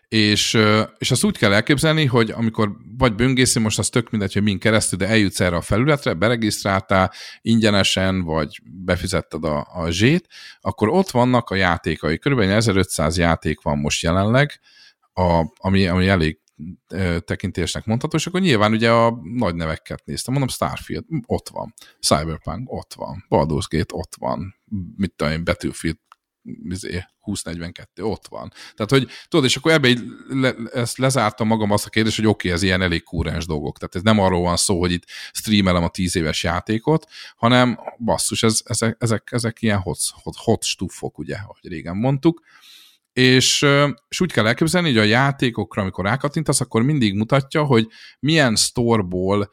És, 0.08 0.58
és 0.98 1.12
azt 1.12 1.24
úgy 1.24 1.38
kell 1.38 1.54
elképzelni, 1.54 2.06
hogy 2.06 2.32
amikor 2.32 2.72
vagy 2.98 3.16
böngészi, 3.16 3.60
most 3.60 3.80
az 3.80 3.90
tök 3.90 4.10
mindegy, 4.10 4.34
hogy 4.34 4.44
min 4.44 4.60
keresztül, 4.60 4.98
de 4.98 5.08
eljutsz 5.08 5.40
erre 5.40 5.56
a 5.56 5.62
felületre, 5.62 6.14
beregisztráltál 6.14 7.12
ingyenesen, 7.42 8.24
vagy 8.24 8.62
befizetted 8.64 9.44
a, 9.44 9.68
a 9.74 9.90
zsét, 9.90 10.28
akkor 10.62 10.90
ott 10.90 11.10
vannak 11.10 11.50
a 11.50 11.56
játékai. 11.56 12.18
Körülbelül 12.18 12.54
1500 12.54 13.18
játék 13.18 13.62
van 13.62 13.78
most 13.78 14.04
jelenleg, 14.04 14.60
a, 15.14 15.46
ami, 15.58 15.88
ami 15.88 16.08
elég 16.08 16.40
tekintésnek 17.20 17.86
mondható, 17.86 18.18
és 18.18 18.28
akkor 18.28 18.42
nyilván 18.42 18.72
ugye 18.72 18.92
a 18.92 19.20
nagy 19.24 19.56
neveket 19.56 20.06
néztem, 20.06 20.34
mondom 20.34 20.50
Starfield, 20.50 21.06
ott 21.26 21.50
van, 21.50 21.74
Cyberpunk, 22.00 22.72
ott 22.72 22.94
van, 22.94 23.26
Baldur's 23.30 23.66
Gate, 23.70 23.96
ott 23.96 24.16
van, 24.20 24.56
mit 24.96 25.14
tudom 25.16 25.34
én, 25.34 25.44
Battlefield 25.44 25.98
2042, 26.44 28.02
izé, 28.02 28.12
ott 28.12 28.28
van. 28.28 28.52
Tehát, 28.74 28.92
hogy 28.92 29.08
tudod, 29.28 29.46
és 29.46 29.56
akkor 29.56 29.72
ebbe 29.72 29.94
le, 30.30 30.54
ezt 30.74 30.98
lezártam 30.98 31.48
magam 31.48 31.72
azt 31.72 31.86
a 31.86 31.90
kérdést, 31.90 32.16
hogy 32.16 32.26
oké, 32.26 32.48
okay, 32.48 32.52
ez 32.52 32.64
ilyen 32.64 32.82
elég 32.82 33.04
kúrens 33.04 33.46
dolgok. 33.46 33.78
Tehát 33.78 33.96
ez 33.96 34.02
nem 34.02 34.20
arról 34.20 34.42
van 34.42 34.58
szó, 34.58 34.80
hogy 34.80 34.92
itt 34.92 35.06
streamelem 35.32 35.84
a 35.84 35.90
10 35.90 36.16
éves 36.16 36.44
játékot, 36.44 37.08
hanem 37.36 37.80
basszus, 37.98 38.44
ez, 38.44 38.62
ezek, 38.64 38.96
ezek, 39.00 39.30
ezek 39.32 39.62
ilyen 39.62 39.80
hot, 39.80 40.00
hot, 40.24 40.36
hot 40.36 40.64
stuffok, 40.64 41.18
ugye, 41.18 41.36
ahogy 41.36 41.68
régen 41.68 41.98
mondtuk. 41.98 42.42
És, 43.14 43.66
és 44.08 44.22
úgy 44.22 44.32
kell 44.32 44.48
elképzelni, 44.48 44.88
hogy 44.88 44.98
a 44.98 45.04
játékokra, 45.04 45.82
amikor 45.82 46.06
rákattintasz, 46.06 46.62
akkor 46.62 46.82
mindig 46.82 47.16
mutatja, 47.16 47.64
hogy 47.64 47.88
milyen 48.20 48.56
storeból 48.56 49.52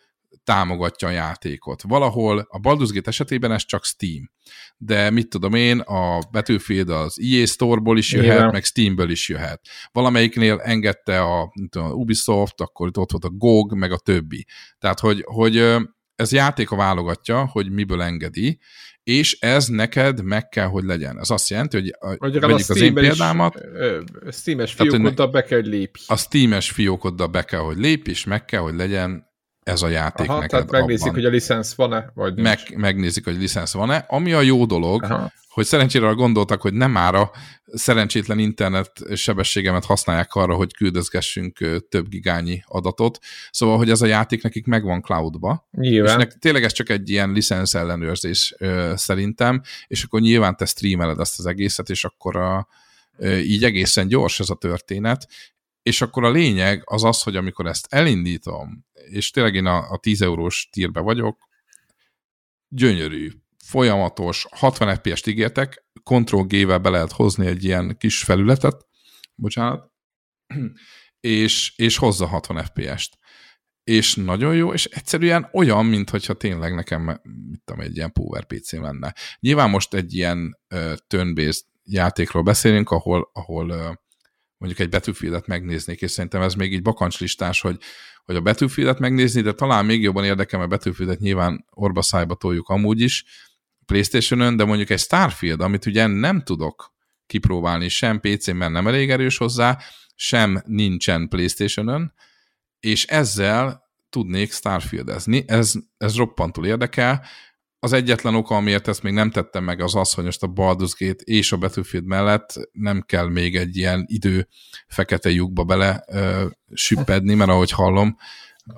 támogatja 0.48 1.08
a 1.08 1.10
játékot. 1.10 1.82
Valahol 1.82 2.46
a 2.48 2.58
Baldur's 2.58 2.90
Gate 2.92 3.08
esetében 3.08 3.52
ez 3.52 3.64
csak 3.64 3.84
Steam. 3.84 4.30
De 4.76 5.10
mit 5.10 5.28
tudom 5.28 5.54
én, 5.54 5.78
a 5.78 6.18
Battlefield 6.30 6.88
az 6.88 7.18
EA 7.20 7.46
Store-ból 7.46 7.98
is 7.98 8.12
jöhet, 8.12 8.38
Igen. 8.38 8.50
meg 8.52 8.64
Steamből 8.64 9.10
is 9.10 9.28
jöhet. 9.28 9.60
Valamelyiknél 9.92 10.60
engedte 10.60 11.20
a, 11.20 11.52
tudom, 11.68 11.88
a 11.88 11.92
Ubisoft, 11.92 12.60
akkor 12.60 12.86
ott 12.86 13.10
volt 13.10 13.24
a 13.24 13.30
GOG, 13.30 13.74
meg 13.74 13.92
a 13.92 13.98
többi. 13.98 14.46
Tehát, 14.78 15.00
hogy, 15.00 15.22
hogy 15.24 15.56
ez 16.14 16.32
játék 16.32 16.70
a 16.70 16.76
válogatja, 16.76 17.46
hogy 17.46 17.70
miből 17.70 18.02
engedi, 18.02 18.58
és 19.02 19.38
ez 19.40 19.66
neked 19.66 20.22
meg 20.22 20.48
kell, 20.48 20.66
hogy 20.66 20.84
legyen. 20.84 21.18
Ez 21.18 21.30
azt 21.30 21.48
jelenti, 21.48 21.76
hogy 21.76 21.94
a, 21.98 22.16
Magyarán 22.18 22.50
a 22.50 22.54
az 22.54 22.80
én 22.80 22.94
példámat. 22.94 23.60
Steam-es 24.30 24.72
fiókoddal 24.72 25.26
be 25.26 25.42
kell, 25.42 25.58
hogy 25.58 25.68
lépj. 25.68 26.00
A 26.06 26.16
Steam-es 26.16 26.70
fiókoddal 26.70 27.26
be 27.26 27.42
kell, 27.42 27.60
hogy 27.60 27.78
lépj, 27.78 28.10
és 28.10 28.24
meg 28.24 28.44
kell, 28.44 28.60
hogy 28.60 28.74
legyen 28.74 29.27
ez 29.68 29.82
a 29.82 29.88
játék 29.88 30.28
Aha, 30.28 30.40
neked 30.40 30.50
tehát 30.50 30.70
megnézik, 30.70 31.06
abban. 31.06 31.14
hogy 31.14 31.24
a 31.24 31.30
licensz 31.30 31.74
van-e, 31.74 32.10
vagy 32.14 32.34
nincs. 32.34 32.48
Meg, 32.48 32.78
megnézik, 32.78 33.24
hogy 33.24 33.36
licensz 33.36 33.72
van-e. 33.72 34.04
Ami 34.08 34.32
a 34.32 34.40
jó 34.40 34.64
dolog, 34.64 35.02
Aha. 35.02 35.32
hogy 35.48 35.64
szerencsére 35.64 36.10
gondoltak, 36.10 36.60
hogy 36.60 36.74
nem 36.74 36.90
már 36.90 37.14
a 37.14 37.30
szerencsétlen 37.72 38.38
internet 38.38 38.92
sebességemet 39.14 39.84
használják 39.84 40.34
arra, 40.34 40.54
hogy 40.54 40.74
küldözgessünk 40.74 41.86
több 41.88 42.08
gigányi 42.08 42.62
adatot. 42.66 43.18
Szóval, 43.50 43.76
hogy 43.76 43.90
ez 43.90 44.02
a 44.02 44.06
játék 44.06 44.42
nekik 44.42 44.66
megvan 44.66 45.02
cloudba. 45.02 45.68
Nyilván. 45.70 46.18
És 46.18 46.24
nek, 46.24 46.38
tényleg 46.38 46.64
ez 46.64 46.72
csak 46.72 46.88
egy 46.88 47.10
ilyen 47.10 47.32
licensz 47.32 47.74
ellenőrzés 47.74 48.54
ö, 48.58 48.92
szerintem, 48.96 49.62
és 49.86 50.02
akkor 50.02 50.20
nyilván 50.20 50.56
te 50.56 50.64
streameled 50.64 51.20
ezt 51.20 51.38
az 51.38 51.46
egészet, 51.46 51.90
és 51.90 52.04
akkor 52.04 52.36
a, 52.36 52.68
így 53.42 53.64
egészen 53.64 54.08
gyors 54.08 54.40
ez 54.40 54.50
a 54.50 54.54
történet, 54.54 55.26
és 55.88 56.00
akkor 56.00 56.24
a 56.24 56.30
lényeg 56.30 56.82
az 56.84 57.04
az, 57.04 57.22
hogy 57.22 57.36
amikor 57.36 57.66
ezt 57.66 57.86
elindítom, 57.90 58.86
és 58.92 59.30
tényleg 59.30 59.54
én 59.54 59.66
a, 59.66 59.90
a 59.90 59.98
10 59.98 60.22
eurós 60.22 60.68
tírbe 60.72 61.00
vagyok, 61.00 61.48
gyönyörű, 62.68 63.30
folyamatos, 63.64 64.46
60 64.50 64.96
FPS-t 64.96 65.26
ígértek, 65.26 65.86
Ctrl-G-vel 66.04 66.78
be 66.78 66.88
lehet 66.88 67.12
hozni 67.12 67.46
egy 67.46 67.64
ilyen 67.64 67.96
kis 67.98 68.22
felületet, 68.22 68.86
bocsánat, 69.34 69.92
és, 71.20 71.72
és 71.76 71.96
hozza 71.96 72.26
60 72.26 72.64
FPS-t. 72.64 73.18
És 73.84 74.14
nagyon 74.14 74.54
jó, 74.54 74.72
és 74.72 74.84
egyszerűen 74.84 75.48
olyan, 75.52 75.86
mintha 75.86 76.34
tényleg 76.34 76.74
nekem, 76.74 77.20
mit 77.50 77.62
tudom, 77.64 77.80
egy 77.82 77.96
ilyen 77.96 78.12
Power 78.12 78.46
PC 78.46 78.72
lenne. 78.72 79.14
Nyilván 79.40 79.70
most 79.70 79.94
egy 79.94 80.14
ilyen 80.14 80.58
uh, 80.74 80.94
turn-based 81.06 81.64
játékról 81.84 82.42
beszélünk, 82.42 82.90
ahol, 82.90 83.30
ahol 83.32 83.70
uh, 83.70 83.94
mondjuk 84.58 84.80
egy 84.80 84.88
Battlefield-et 84.88 85.46
megnéznék, 85.46 86.00
és 86.00 86.10
szerintem 86.10 86.42
ez 86.42 86.54
még 86.54 86.72
így 86.72 86.82
bakancslistás, 86.82 87.60
hogy, 87.60 87.78
hogy 88.24 88.36
a 88.36 88.40
Battlefield-et 88.40 88.98
megnézni, 88.98 89.40
de 89.40 89.52
talán 89.52 89.84
még 89.84 90.02
jobban 90.02 90.24
érdekel, 90.24 90.58
mert 90.58 90.70
Battlefield-et 90.70 91.18
nyilván 91.18 91.64
orba 91.70 92.02
szájba 92.02 92.34
toljuk 92.34 92.68
amúgy 92.68 93.00
is, 93.00 93.24
Playstation-ön, 93.86 94.56
de 94.56 94.64
mondjuk 94.64 94.90
egy 94.90 94.98
Starfield, 94.98 95.60
amit 95.60 95.86
ugye 95.86 96.06
nem 96.06 96.42
tudok 96.42 96.92
kipróbálni 97.26 97.88
sem 97.88 98.20
PC-n, 98.20 98.56
mert 98.56 98.72
nem 98.72 98.86
elég 98.86 99.10
erős 99.10 99.36
hozzá, 99.36 99.78
sem 100.14 100.62
nincsen 100.66 101.28
Playstation-ön, 101.28 102.12
és 102.80 103.04
ezzel 103.04 103.82
tudnék 104.10 104.52
Starfield-ezni. 104.52 105.44
Ez, 105.46 105.72
ez 105.98 106.16
roppantul 106.16 106.66
érdekel, 106.66 107.24
az 107.80 107.92
egyetlen 107.92 108.34
oka, 108.34 108.56
amiért 108.56 108.88
ezt 108.88 109.02
még 109.02 109.12
nem 109.12 109.30
tettem 109.30 109.64
meg, 109.64 109.80
az 109.80 109.94
az, 109.94 110.12
hogy 110.12 110.24
most 110.24 110.42
a 110.42 110.46
Baldur's 110.46 110.92
Gate 110.98 111.22
és 111.24 111.52
a 111.52 111.56
Battlefield 111.56 112.06
mellett 112.06 112.52
nem 112.72 113.02
kell 113.06 113.28
még 113.28 113.56
egy 113.56 113.76
ilyen 113.76 114.04
idő 114.06 114.48
fekete 114.86 115.30
lyukba 115.30 115.64
bele 115.64 116.04
ö, 116.06 116.46
süppedni, 116.72 117.34
mert 117.34 117.50
ahogy 117.50 117.70
hallom, 117.70 118.16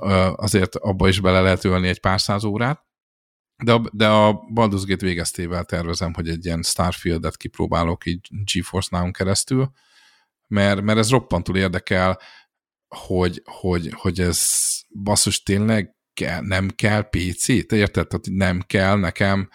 ö, 0.01 0.31
azért 0.37 0.77
abba 0.77 1.09
is 1.09 1.21
bele 1.21 1.41
lehet 1.41 1.65
ölni 1.65 1.89
egy 1.89 2.01
pár 2.01 2.21
száz 2.21 2.45
órát. 2.45 2.85
De 3.65 3.73
a, 3.73 3.83
de 3.93 4.09
a 4.09 4.41
Baldur's 4.55 4.83
Gate 4.87 5.07
végeztével 5.07 5.65
tervezem, 5.65 6.15
hogy 6.15 6.29
egy 6.29 6.45
ilyen 6.45 6.63
Starfield-et 6.63 7.37
kipróbálok 7.37 8.07
így 8.07 8.29
GeForce 8.31 8.97
Now-on 8.97 9.13
keresztül, 9.13 9.73
mert, 10.47 10.81
mert 10.81 10.99
ez 10.99 11.11
roppantul 11.11 11.57
érdekel, 11.57 12.21
hogy, 12.89 13.43
hogy, 13.45 13.93
hogy 13.97 14.21
ez 14.21 14.49
basszus 15.03 15.43
tényleg 15.43 15.95
kell, 16.21 16.41
nem 16.41 16.69
kell 16.69 17.09
PC? 17.11 17.67
Te 17.67 17.77
érted? 17.77 18.07
Tehát 18.07 18.27
nem 18.31 18.61
kell 18.67 18.97
nekem 18.97 19.49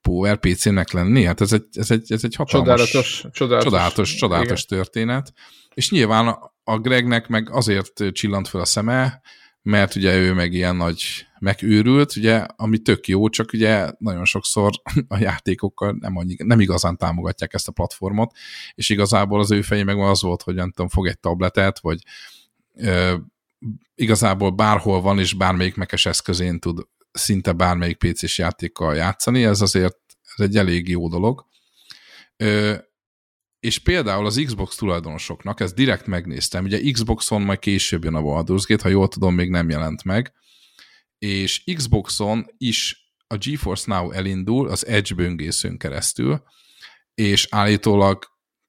Power 0.00 0.38
PC-nek 0.38 0.92
lenni? 0.92 1.24
Hát 1.24 1.40
ez 1.40 1.52
egy, 1.52 1.66
ez 1.72 1.90
egy, 1.90 2.12
ez 2.12 2.24
egy 2.24 2.34
hatalmas, 2.34 2.68
csodálatos, 2.68 3.24
csodálatos, 3.32 3.64
csodálatos, 3.64 4.14
csodálatos 4.14 4.64
történet. 4.64 5.32
És 5.74 5.90
nyilván 5.90 6.36
a 6.64 6.78
Gregnek 6.78 7.28
meg 7.28 7.50
azért 7.50 8.12
csillant 8.12 8.48
fel 8.48 8.60
a 8.60 8.64
szeme, 8.64 9.20
mert 9.62 9.94
ugye 9.94 10.16
ő 10.16 10.32
meg 10.32 10.52
ilyen 10.52 10.76
nagy 10.76 11.02
megőrült, 11.38 12.16
ugye, 12.16 12.36
ami 12.56 12.78
tök 12.78 13.06
jó, 13.06 13.28
csak 13.28 13.52
ugye 13.52 13.90
nagyon 13.98 14.24
sokszor 14.24 14.70
a 15.08 15.18
játékokkal 15.18 15.96
nem, 16.00 16.16
annyi, 16.16 16.34
nem 16.38 16.60
igazán 16.60 16.96
támogatják 16.96 17.54
ezt 17.54 17.68
a 17.68 17.72
platformot, 17.72 18.36
és 18.74 18.88
igazából 18.88 19.40
az 19.40 19.50
ő 19.50 19.62
fejében 19.62 19.98
az 19.98 20.22
volt, 20.22 20.42
hogy 20.42 20.54
nem 20.54 20.70
tudom, 20.70 20.88
fog 20.88 21.06
egy 21.06 21.18
tabletet, 21.18 21.78
vagy 21.80 21.98
igazából 23.94 24.50
bárhol 24.50 25.00
van, 25.00 25.18
és 25.18 25.34
bármelyik 25.34 25.74
mekes 25.74 26.06
eszközén 26.06 26.60
tud 26.60 26.86
szinte 27.12 27.52
bármelyik 27.52 27.96
PC-s 27.96 28.38
játékkal 28.38 28.94
játszani, 28.94 29.44
ez 29.44 29.60
azért 29.60 29.98
ez 30.36 30.44
egy 30.44 30.56
elég 30.56 30.88
jó 30.88 31.08
dolog. 31.08 31.46
Ö, 32.36 32.74
és 33.60 33.78
például 33.78 34.26
az 34.26 34.42
Xbox 34.44 34.76
tulajdonosoknak, 34.76 35.60
ezt 35.60 35.74
direkt 35.74 36.06
megnéztem, 36.06 36.64
ugye 36.64 36.90
Xboxon 36.90 37.42
majd 37.42 37.58
később 37.58 38.04
jön 38.04 38.14
a 38.14 38.20
Baldur's 38.20 38.64
Gate, 38.66 38.82
ha 38.82 38.88
jól 38.88 39.08
tudom, 39.08 39.34
még 39.34 39.50
nem 39.50 39.70
jelent 39.70 40.04
meg, 40.04 40.32
és 41.18 41.64
Xboxon 41.74 42.46
is 42.56 43.10
a 43.26 43.36
GeForce 43.36 43.94
Now 43.94 44.10
elindul 44.10 44.68
az 44.68 44.86
Edge 44.86 45.14
böngészőn 45.14 45.78
keresztül, 45.78 46.42
és 47.14 47.46
állítólag 47.50 48.24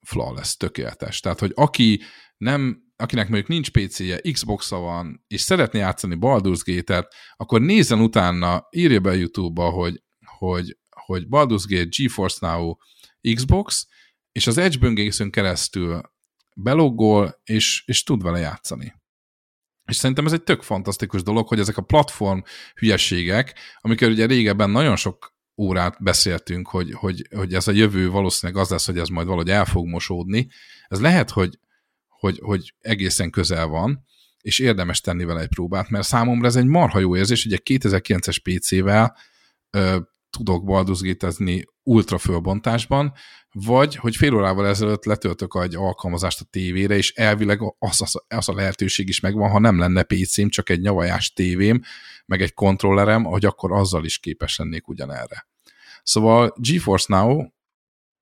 flawless, 0.06 0.56
tökéletes. 0.56 1.20
Tehát, 1.20 1.38
hogy 1.38 1.52
aki 1.54 2.00
nem 2.36 2.87
akinek 2.98 3.28
mondjuk 3.28 3.48
nincs 3.48 3.70
PC-je, 3.70 4.20
Xbox-a 4.32 4.76
van, 4.76 5.24
és 5.26 5.40
szeretné 5.40 5.78
játszani 5.78 6.16
Baldur's 6.20 6.60
Gate-et, 6.64 7.14
akkor 7.36 7.60
nézzen 7.60 8.00
utána, 8.00 8.66
írja 8.70 9.00
be 9.00 9.16
YouTube-ba, 9.16 9.70
hogy, 9.70 10.02
hogy, 10.24 10.78
hogy 10.90 11.26
Baldur's 11.30 11.64
Gate, 11.68 11.88
GeForce 11.96 12.46
Now, 12.46 12.76
Xbox, 13.34 13.86
és 14.32 14.46
az 14.46 14.58
Edge 14.58 14.78
böngészőn 14.78 15.30
keresztül 15.30 16.00
beloggol, 16.56 17.40
és, 17.44 17.82
és 17.86 18.02
tud 18.02 18.22
vele 18.22 18.38
játszani. 18.38 18.94
És 19.84 19.96
szerintem 19.96 20.26
ez 20.26 20.32
egy 20.32 20.42
tök 20.42 20.62
fantasztikus 20.62 21.22
dolog, 21.22 21.48
hogy 21.48 21.58
ezek 21.58 21.76
a 21.76 21.82
platform 21.82 22.38
hülyeségek, 22.74 23.58
amikor 23.80 24.08
ugye 24.08 24.26
régebben 24.26 24.70
nagyon 24.70 24.96
sok 24.96 25.36
órát 25.56 26.02
beszéltünk, 26.02 26.68
hogy, 26.68 26.92
hogy, 26.92 27.28
hogy 27.34 27.54
ez 27.54 27.68
a 27.68 27.72
jövő 27.72 28.10
valószínűleg 28.10 28.62
az 28.62 28.70
lesz, 28.70 28.86
hogy 28.86 28.98
ez 28.98 29.08
majd 29.08 29.26
valahogy 29.26 29.50
el 29.50 29.64
fog 29.64 29.86
mosódni. 29.86 30.48
Ez 30.88 31.00
lehet, 31.00 31.30
hogy 31.30 31.58
hogy, 32.18 32.38
hogy 32.42 32.74
egészen 32.80 33.30
közel 33.30 33.66
van, 33.66 34.06
és 34.40 34.58
érdemes 34.58 35.00
tenni 35.00 35.24
vele 35.24 35.40
egy 35.40 35.48
próbát, 35.48 35.88
mert 35.88 36.06
számomra 36.06 36.46
ez 36.46 36.56
egy 36.56 36.66
marha 36.66 36.98
jó 36.98 37.16
érzés, 37.16 37.44
egy 37.44 37.62
2009-es 37.64 38.36
PC-vel 38.42 39.16
ö, 39.70 39.98
tudok 40.30 40.64
balduzgétezni 40.64 41.64
ultra 41.82 42.18
fölbontásban, 42.18 43.12
vagy 43.52 43.96
hogy 43.96 44.16
fél 44.16 44.34
órával 44.34 44.66
ezelőtt 44.66 45.04
letöltök 45.04 45.58
egy 45.62 45.74
alkalmazást 45.74 46.40
a 46.40 46.44
tévére, 46.50 46.96
és 46.96 47.12
elvileg 47.12 47.60
az, 47.78 48.02
az, 48.02 48.22
az 48.28 48.48
a 48.48 48.54
lehetőség 48.54 49.08
is 49.08 49.20
megvan, 49.20 49.50
ha 49.50 49.58
nem 49.58 49.78
lenne 49.78 50.02
PC-m, 50.02 50.48
csak 50.48 50.70
egy 50.70 50.80
nyavajás 50.80 51.32
tévém, 51.32 51.80
meg 52.26 52.42
egy 52.42 52.54
kontrollerem, 52.54 53.24
hogy 53.24 53.44
akkor 53.44 53.72
azzal 53.72 54.04
is 54.04 54.18
képes 54.18 54.56
lennék 54.58 54.88
ugyanerre. 54.88 55.46
Szóval 56.02 56.54
GeForce 56.56 57.16
Now 57.16 57.44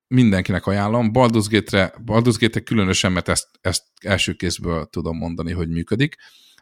mindenkinek 0.07 0.65
ajánlom. 0.65 1.11
Baldur's 1.13 1.45
Gate-re, 1.49 1.93
Baldur's 2.05 2.35
Gate 2.39 2.59
különösen, 2.59 3.11
mert 3.11 3.27
ezt, 3.27 3.47
ezt 3.61 3.83
első 4.01 4.33
kézből 4.33 4.85
tudom 4.85 5.17
mondani, 5.17 5.51
hogy 5.51 5.69
működik, 5.69 6.15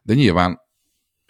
de 0.04 0.14
nyilván 0.14 0.60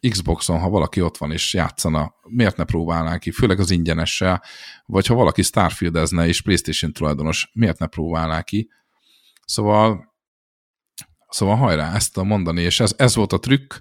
Xboxon, 0.09 0.59
ha 0.59 0.69
valaki 0.69 1.01
ott 1.01 1.17
van 1.17 1.31
és 1.31 1.53
játszana, 1.53 2.15
miért 2.27 2.57
ne 2.57 2.63
próbálnánk 2.63 3.19
ki, 3.19 3.31
főleg 3.31 3.59
az 3.59 3.71
ingyenessel, 3.71 4.43
vagy 4.85 5.07
ha 5.07 5.15
valaki 5.15 5.41
Starfield-ezne 5.41 6.27
és 6.27 6.41
PlayStation 6.41 6.93
tulajdonos, 6.93 7.49
miért 7.53 7.79
ne 7.79 7.87
próbálná 7.87 8.41
ki. 8.41 8.69
Szóval, 9.45 10.13
szóval 11.29 11.55
hajrá, 11.55 11.95
ezt 11.95 12.13
tudom 12.13 12.27
mondani, 12.27 12.61
és 12.61 12.79
ez, 12.79 12.93
ez 12.97 13.15
volt 13.15 13.33
a 13.33 13.39
trükk, 13.39 13.73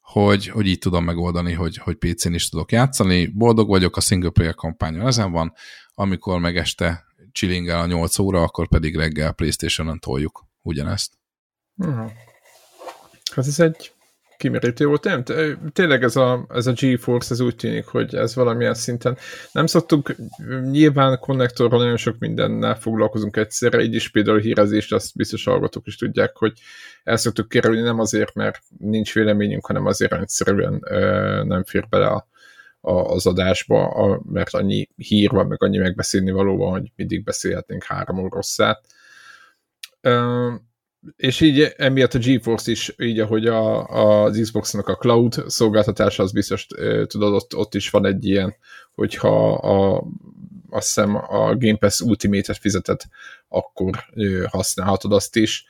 hogy, 0.00 0.48
hogy 0.48 0.66
így 0.66 0.78
tudom 0.78 1.04
megoldani, 1.04 1.52
hogy, 1.52 1.76
hogy 1.76 1.96
PC-n 1.96 2.34
is 2.34 2.48
tudok 2.48 2.72
játszani. 2.72 3.26
Boldog 3.26 3.68
vagyok, 3.68 3.96
a 3.96 4.00
single 4.00 4.30
player 4.30 4.54
kampányon 4.54 5.06
ezen 5.06 5.32
van, 5.32 5.52
amikor 5.94 6.40
meg 6.40 6.56
este 6.56 7.04
chillingel 7.32 7.80
a 7.80 7.86
8 7.86 8.18
óra, 8.18 8.42
akkor 8.42 8.68
pedig 8.68 8.96
reggel 8.96 9.32
Playstation-on 9.32 9.98
toljuk 9.98 10.46
ugyanezt. 10.62 11.12
-huh. 11.76 12.10
Hát 13.34 13.46
ez 13.46 13.60
egy 13.60 13.92
kimerítő 14.40 14.86
volt. 14.86 15.04
Nem, 15.04 15.22
tényleg 15.72 16.02
ez 16.02 16.16
a, 16.16 16.46
ez 16.48 16.66
a 16.66 16.72
GeForce, 16.72 17.32
ez 17.34 17.40
úgy 17.40 17.56
tűnik, 17.56 17.86
hogy 17.86 18.14
ez 18.14 18.34
valamilyen 18.34 18.74
szinten. 18.74 19.16
Nem 19.52 19.66
szoktunk, 19.66 20.16
nyilván 20.70 21.18
konnektorban 21.18 21.78
nagyon 21.78 21.96
sok 21.96 22.18
mindennel 22.18 22.74
foglalkozunk 22.74 23.36
egyszerre, 23.36 23.82
így 23.82 23.94
is 23.94 24.10
például 24.10 24.38
hírezést, 24.38 24.92
azt 24.92 25.16
biztos 25.16 25.44
hallgatók 25.44 25.86
is 25.86 25.96
tudják, 25.96 26.36
hogy 26.36 26.52
el 27.04 27.16
szoktuk 27.16 27.48
kerülni, 27.48 27.80
nem 27.80 27.98
azért, 27.98 28.34
mert 28.34 28.62
nincs 28.78 29.14
véleményünk, 29.14 29.66
hanem 29.66 29.86
azért 29.86 30.12
egyszerűen 30.12 30.84
nem 31.46 31.64
fér 31.64 31.86
bele 31.88 32.06
a, 32.06 32.28
a, 32.80 32.92
az 32.92 33.26
adásba, 33.26 33.88
a, 33.88 34.20
mert 34.24 34.54
annyi 34.54 34.88
hír 34.96 35.30
van, 35.30 35.46
meg 35.46 35.62
annyi 35.62 35.78
megbeszélni 35.78 36.30
valóban, 36.30 36.70
hogy 36.70 36.92
mindig 36.96 37.24
beszélhetnénk 37.24 37.84
három 37.84 38.18
oroszát 38.18 38.86
és 41.16 41.40
így 41.40 41.74
emiatt 41.76 42.14
a 42.14 42.18
GeForce 42.18 42.70
is, 42.70 42.94
így 42.98 43.18
ahogy 43.18 43.46
a, 43.46 43.86
az 43.86 44.38
Xbox-nak 44.42 44.88
a 44.88 44.96
cloud 44.96 45.44
szolgáltatása, 45.46 46.22
az 46.22 46.32
biztos 46.32 46.66
tudod, 47.06 47.34
ott, 47.34 47.56
ott 47.56 47.74
is 47.74 47.90
van 47.90 48.06
egy 48.06 48.24
ilyen, 48.24 48.54
hogyha 48.94 49.52
a, 49.52 50.04
azt 50.70 50.86
hiszem 50.86 51.14
a 51.16 51.56
Game 51.56 51.76
Pass 51.76 52.00
Ultimate-et 52.00 52.58
fizeted, 52.58 53.00
akkor 53.48 54.04
használhatod 54.48 55.12
azt 55.12 55.36
is, 55.36 55.64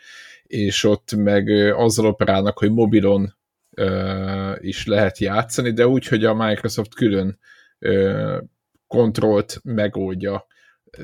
és 0.47 0.85
ott 0.85 1.15
meg 1.17 1.49
azzal 1.75 2.07
operálnak, 2.07 2.59
hogy 2.59 2.73
mobilon 2.73 3.35
is 4.59 4.87
lehet 4.87 5.19
játszani, 5.19 5.73
de 5.73 5.87
úgy, 5.87 6.07
hogy 6.07 6.25
a 6.25 6.35
Microsoft 6.35 6.95
külön 6.95 7.39
kontrollt 8.87 9.61
megoldja 9.63 10.47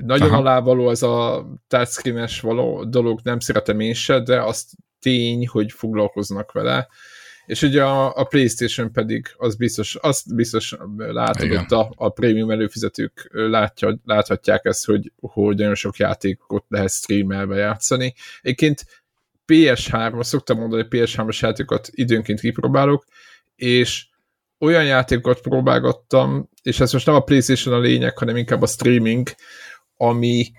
nagyon 0.01 0.29
Aha. 0.29 0.39
alávaló 0.39 0.87
az 0.87 1.03
a 1.03 1.47
touchscreen-es 1.69 2.41
való 2.41 2.85
dolog, 2.85 3.21
nem 3.23 3.41
szeretem 3.41 3.81
én 3.81 3.95
se, 3.95 4.21
de 4.21 4.43
azt 4.43 4.71
tény, 5.01 5.47
hogy 5.47 5.73
foglalkoznak 5.73 6.53
vele. 6.53 6.89
És 7.47 7.63
ugye 7.63 7.85
a, 7.85 8.15
a 8.15 8.25
PlayStation 8.25 8.93
pedig 8.93 9.27
az 9.37 9.57
biztos, 9.57 9.95
azt 9.95 10.35
biztos 10.35 10.77
látod 10.97 11.51
ott 11.51 11.71
a, 11.71 11.93
a 11.97 12.09
prémium 12.09 12.51
előfizetők 12.51 13.29
látja, 13.33 13.99
láthatják 14.05 14.65
ezt, 14.65 14.85
hogy, 14.87 15.13
hogy 15.21 15.57
nagyon 15.57 15.75
sok 15.75 15.97
játékot 15.97 16.65
lehet 16.69 16.91
streamelve 16.91 17.57
játszani. 17.57 18.15
Egyébként 18.43 19.05
PS3, 19.47 20.19
azt 20.19 20.29
szoktam 20.29 20.59
mondani, 20.59 20.87
hogy 20.89 21.01
PS3-as 21.01 21.39
játékokat 21.39 21.89
időnként 21.91 22.41
kipróbálok, 22.41 23.05
és 23.57 24.07
olyan 24.59 24.85
játékokat 24.85 25.41
próbálgattam, 25.41 26.49
és 26.63 26.81
ez 26.81 26.93
most 26.93 27.07
nem 27.07 27.15
a 27.15 27.21
PlayStation 27.21 27.75
a 27.75 27.79
lényeg, 27.79 28.19
hanem 28.19 28.37
inkább 28.37 28.63
a 28.63 28.67
streaming, 28.67 29.29
ami 29.97 30.53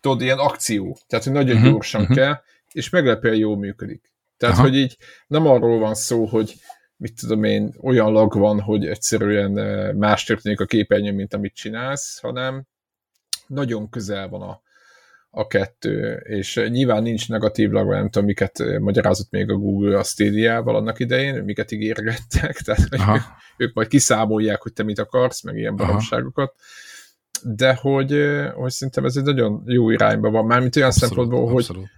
tudod, 0.00 0.20
ilyen 0.20 0.38
akció, 0.38 0.98
tehát 1.06 1.24
hogy 1.24 1.34
nagyon 1.34 1.56
uh-huh, 1.56 1.70
gyorsan 1.70 2.00
uh-huh. 2.00 2.16
kell, 2.16 2.40
és 2.72 2.90
meglepően 2.90 3.36
jól 3.36 3.56
működik. 3.56 4.12
Tehát, 4.36 4.54
Aha. 4.54 4.64
hogy 4.64 4.76
így 4.76 4.96
nem 5.26 5.46
arról 5.46 5.78
van 5.78 5.94
szó, 5.94 6.24
hogy 6.24 6.54
mit 6.96 7.20
tudom 7.20 7.44
én, 7.44 7.74
olyan 7.80 8.12
lag 8.12 8.34
van, 8.38 8.60
hogy 8.60 8.86
egyszerűen 8.86 9.58
eh, 9.58 9.92
más 9.92 10.24
történik 10.24 10.60
a 10.60 10.64
képernyőn, 10.64 11.14
mint 11.14 11.34
amit 11.34 11.54
csinálsz, 11.54 12.20
hanem 12.20 12.66
nagyon 13.46 13.88
közel 13.88 14.28
van 14.28 14.42
a, 14.42 14.62
a 15.34 15.46
kettő, 15.46 16.14
és 16.14 16.64
nyilván 16.68 17.02
nincs 17.02 17.28
negatív 17.28 17.70
lag, 17.70 17.88
nem 17.88 18.10
tudom, 18.10 18.26
miket 18.26 18.60
eh, 18.60 18.78
magyarázott 18.78 19.30
még 19.30 19.50
a 19.50 19.54
Google 19.54 19.98
a 19.98 20.02
Stadia-val 20.02 20.76
annak 20.76 20.98
idején, 20.98 21.44
miket 21.44 21.70
ígérgettek, 21.70 22.56
tehát 22.64 22.88
ők, 22.90 23.22
ők 23.56 23.74
majd 23.74 23.88
kiszámolják, 23.88 24.62
hogy 24.62 24.72
te 24.72 24.82
mit 24.82 24.98
akarsz, 24.98 25.42
meg 25.42 25.56
ilyen 25.56 25.76
baromságokat. 25.76 26.54
De 27.42 27.74
hogy, 27.74 28.24
hogy 28.54 28.70
szerintem 28.70 29.04
ez 29.04 29.16
egy 29.16 29.24
nagyon 29.24 29.62
jó 29.66 29.90
irányba 29.90 30.30
van, 30.30 30.46
mármint 30.46 30.76
olyan 30.76 30.88
abszolút, 30.88 31.14
szempontból, 31.14 31.56
abszolút. 31.56 31.88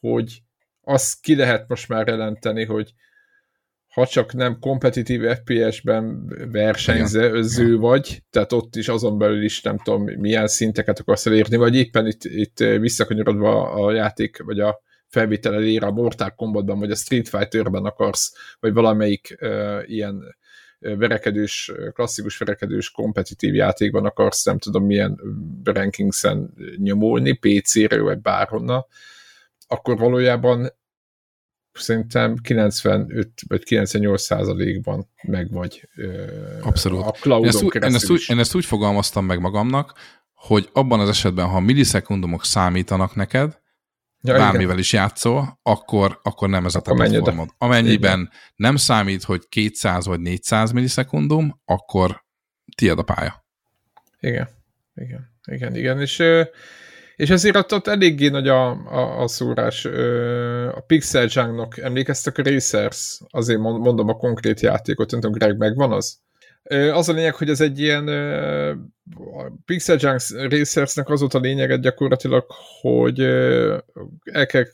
hogy, 0.00 0.10
hogy 0.10 0.42
azt 0.82 1.20
ki 1.20 1.36
lehet 1.36 1.68
most 1.68 1.88
már 1.88 2.06
jelenteni, 2.06 2.64
hogy 2.64 2.92
ha 3.96 4.06
csak 4.06 4.32
nem 4.32 4.58
kompetitív 4.60 5.22
FPS-ben 5.22 6.32
versenyző 6.52 7.76
vagy, 7.76 8.22
tehát 8.30 8.52
ott 8.52 8.76
is 8.76 8.88
azon 8.88 9.18
belül 9.18 9.42
is 9.42 9.62
nem 9.62 9.78
tudom 9.78 10.02
milyen 10.02 10.46
szinteket 10.46 10.98
akarsz 10.98 11.26
elérni, 11.26 11.56
vagy 11.56 11.76
éppen 11.76 12.06
itt, 12.06 12.24
itt 12.24 12.58
visszakanyarodva 12.58 13.70
a 13.70 13.92
játék, 13.92 14.42
vagy 14.42 14.60
a 14.60 14.80
felvétel 15.08 15.54
elére 15.54 15.86
a 15.86 15.90
Mortal 15.90 16.30
Kombatban, 16.30 16.78
vagy 16.78 16.90
a 16.90 16.94
Street 16.94 17.28
Fighterben 17.28 17.84
akarsz, 17.84 18.32
vagy 18.60 18.72
valamelyik 18.72 19.36
uh, 19.40 19.82
ilyen 19.86 20.36
verekedős, 20.78 21.72
klasszikus 21.92 22.38
verekedős 22.38 22.90
kompetitív 22.90 23.54
játékban 23.54 24.04
akarsz, 24.04 24.44
nem 24.44 24.58
tudom 24.58 24.84
milyen 24.84 25.20
rankingsen 25.64 26.54
nyomulni, 26.76 27.32
PC-ről 27.32 28.02
vagy 28.02 28.18
bárhonna, 28.18 28.86
akkor 29.66 29.98
valójában 29.98 30.72
szerintem 31.78 32.36
95 32.36 33.30
vagy 33.48 33.64
98 33.64 34.22
százalékban 34.22 35.08
meg 35.22 35.50
vagy 35.50 35.88
Abszolút. 36.60 37.04
a 37.04 37.10
cloudon 37.10 37.42
én 37.42 37.48
ezt, 37.48 37.62
úgy, 37.62 37.74
én, 37.74 37.94
ezt 37.94 38.10
úgy, 38.10 38.24
én 38.28 38.38
ezt 38.38 38.54
úgy 38.54 38.64
fogalmaztam 38.64 39.24
meg 39.24 39.40
magamnak, 39.40 39.98
hogy 40.34 40.68
abban 40.72 41.00
az 41.00 41.08
esetben, 41.08 41.46
ha 41.46 41.60
millisekundumok 41.60 42.44
számítanak 42.44 43.14
neked, 43.14 43.58
ja, 44.20 44.34
bármivel 44.34 44.64
igen. 44.64 44.78
is 44.78 44.92
játszol, 44.92 45.58
akkor, 45.62 46.20
akkor 46.22 46.48
nem 46.48 46.64
ez 46.64 46.74
a 46.74 46.80
platformod. 46.80 47.48
Amennyiben 47.58 48.18
igen. 48.18 48.30
nem 48.56 48.76
számít, 48.76 49.22
hogy 49.22 49.48
200 49.48 50.06
vagy 50.06 50.20
400 50.20 50.70
millisekundum, 50.72 51.60
akkor 51.64 52.24
tiéd 52.76 52.98
a 52.98 53.02
pálya. 53.02 53.44
Igen, 54.20 54.48
igen, 54.94 55.32
igen, 55.44 55.76
igen, 55.76 56.00
és, 56.00 56.22
és 57.16 57.30
ezért 57.30 57.56
ott, 57.56 57.72
ott 57.72 57.86
eléggé 57.86 58.28
nagy 58.28 58.48
a, 58.48 58.70
a, 58.70 59.22
a 59.22 59.28
szúrás. 59.28 59.84
A 60.74 60.80
Pixel 60.86 61.26
Junk-nak 61.30 61.78
emlékeztek 61.78 62.38
a 62.38 62.42
Racers? 62.42 63.20
Azért 63.30 63.60
mondom 63.60 64.08
a 64.08 64.16
konkrét 64.16 64.60
játékot, 64.60 65.10
nem 65.10 65.20
tudom, 65.20 65.36
Greg, 65.36 65.56
megvan 65.56 65.92
az? 65.92 66.18
Az 66.92 67.08
a 67.08 67.12
lényeg, 67.12 67.34
hogy 67.34 67.48
ez 67.48 67.60
egy 67.60 67.80
ilyen 67.80 68.04
a 69.14 69.52
Pixel 69.64 69.96
Junks 70.00 70.30
Racersnek 70.30 71.08
az 71.08 71.20
volt 71.20 71.34
a 71.34 71.38
lényege 71.38 71.76
gyakorlatilag, 71.76 72.44
hogy 72.80 73.20
el 74.24 74.46
kell, 74.46 74.64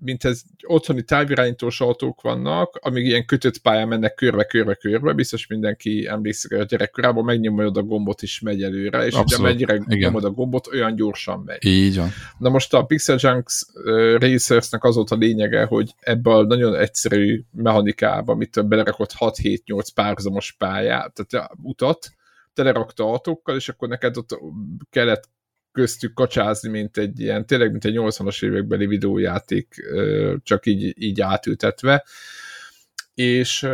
mint 0.00 0.24
ez 0.24 0.42
otthoni 0.66 1.02
távirányítós 1.02 1.80
autók 1.80 2.20
vannak, 2.20 2.78
amíg 2.82 3.06
ilyen 3.06 3.26
kötött 3.26 3.58
pályán 3.58 3.88
mennek 3.88 4.14
körbe-körbe-körbe, 4.14 5.12
biztos 5.12 5.46
mindenki 5.46 6.06
emlékszik, 6.06 6.50
hogy 6.50 6.60
a 6.60 6.64
gyerekkorában 6.64 7.24
megnyomod 7.24 7.76
a 7.76 7.82
gombot 7.82 8.22
is 8.22 8.40
megy 8.40 8.62
előre, 8.62 9.06
és 9.06 9.14
ugye 9.14 9.38
mennyire 9.38 9.82
nyomod 9.86 10.24
a 10.24 10.30
gombot, 10.30 10.66
olyan 10.66 10.94
gyorsan 10.94 11.42
megy. 11.46 11.64
Így 11.64 11.96
van. 11.96 12.08
Na 12.38 12.48
most 12.48 12.74
a 12.74 12.84
Pixel 12.84 13.18
Junks 13.20 13.66
Racersnek 14.18 14.84
az 14.84 14.94
volt 14.94 15.10
a 15.10 15.16
lényege, 15.16 15.64
hogy 15.64 15.94
ebből 16.00 16.34
a 16.34 16.42
nagyon 16.42 16.74
egyszerű 16.74 17.42
mechanikába, 17.50 18.34
mit 18.34 18.68
belerakott 18.68 19.12
6-7-8 19.18 19.86
párhuzamos 19.94 20.54
pályát, 20.58 21.12
tehát 21.26 21.50
utat, 21.62 22.12
telerakta 22.54 23.04
autókkal, 23.04 23.56
és 23.56 23.68
akkor 23.68 23.88
neked 23.88 24.16
ott 24.16 24.38
kellett 24.90 25.28
köztük 25.72 26.14
kacsázni, 26.14 26.68
mint 26.68 26.96
egy 26.96 27.20
ilyen, 27.20 27.46
tényleg 27.46 27.70
mint 27.70 27.84
egy 27.84 27.94
80-as 27.96 28.44
évekbeli 28.44 28.86
videójáték, 28.86 29.74
csak 30.42 30.66
így, 30.66 31.02
így 31.02 31.20
átültetve. 31.20 32.04
És 33.14 33.68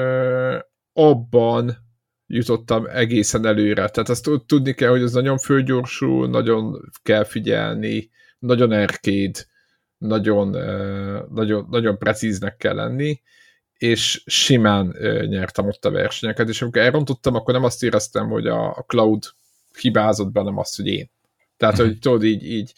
abban 0.92 1.76
jutottam 2.26 2.86
egészen 2.86 3.46
előre. 3.46 3.88
Tehát 3.88 4.08
azt 4.08 4.30
tudni 4.46 4.74
kell, 4.74 4.90
hogy 4.90 5.02
ez 5.02 5.12
nagyon 5.12 5.38
fölgyorsul, 5.38 6.28
nagyon 6.28 6.90
kell 7.02 7.24
figyelni, 7.24 8.10
nagyon 8.38 8.72
erkéd, 8.72 9.46
nagyon, 9.98 10.48
nagyon, 11.32 11.66
nagyon 11.70 11.98
precíznek 11.98 12.56
kell 12.56 12.74
lenni, 12.74 13.20
és 13.80 14.22
simán 14.26 14.94
ö, 14.98 15.26
nyertem 15.26 15.66
ott 15.66 15.84
a 15.84 15.90
versenyeket, 15.90 16.48
és 16.48 16.62
amikor 16.62 16.82
elrontottam, 16.82 17.34
akkor 17.34 17.54
nem 17.54 17.64
azt 17.64 17.82
éreztem, 17.82 18.28
hogy 18.28 18.46
a, 18.46 18.70
a 18.70 18.84
cloud 18.86 19.24
hibázott 19.80 20.32
be, 20.32 20.42
nem 20.42 20.58
azt, 20.58 20.76
hogy 20.76 20.86
én. 20.86 21.10
Tehát, 21.56 21.76
hogy 21.76 21.98
tudod, 21.98 22.24
így, 22.24 22.44
így. 22.44 22.72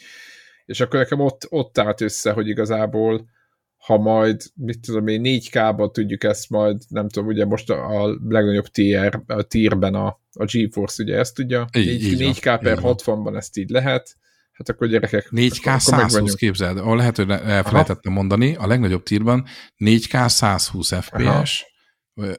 És 0.66 0.80
akkor 0.80 0.98
nekem 0.98 1.20
ott, 1.20 1.46
ott 1.48 1.78
állt 1.78 2.00
össze, 2.00 2.32
hogy 2.32 2.48
igazából 2.48 3.28
ha 3.76 3.98
majd, 3.98 4.42
mit 4.54 4.80
tudom 4.80 5.06
én, 5.06 5.20
4K-ban 5.24 5.92
tudjuk 5.92 6.24
ezt 6.24 6.50
majd, 6.50 6.82
nem 6.88 7.08
tudom, 7.08 7.28
ugye 7.28 7.44
most 7.44 7.70
a, 7.70 8.02
a 8.02 8.18
legnagyobb 8.28 8.66
tier, 8.66 9.22
a 9.26 9.42
tierben 9.42 9.94
a, 9.94 10.20
a 10.32 10.44
GeForce 10.44 11.02
ugye 11.02 11.16
ezt 11.16 11.34
tudja, 11.34 11.66
így, 11.76 11.86
4, 11.86 12.20
így 12.20 12.38
4K 12.40 12.58
per 12.62 12.78
60-ban 12.82 13.36
ezt 13.36 13.56
így 13.56 13.70
lehet, 13.70 14.16
hát 14.52 14.68
akkor 14.68 14.86
gyerekek... 14.88 15.28
4K 15.30 15.78
120 15.78 16.34
képzeld, 16.34 16.78
ahol 16.78 16.96
lehet, 16.96 17.16
hogy 17.16 17.30
elfelejtettem 17.30 18.12
mondani, 18.12 18.54
a 18.54 18.66
legnagyobb 18.66 19.02
tírban 19.02 19.46
4K 19.78 20.28
120 20.28 20.92
FPS, 20.94 21.70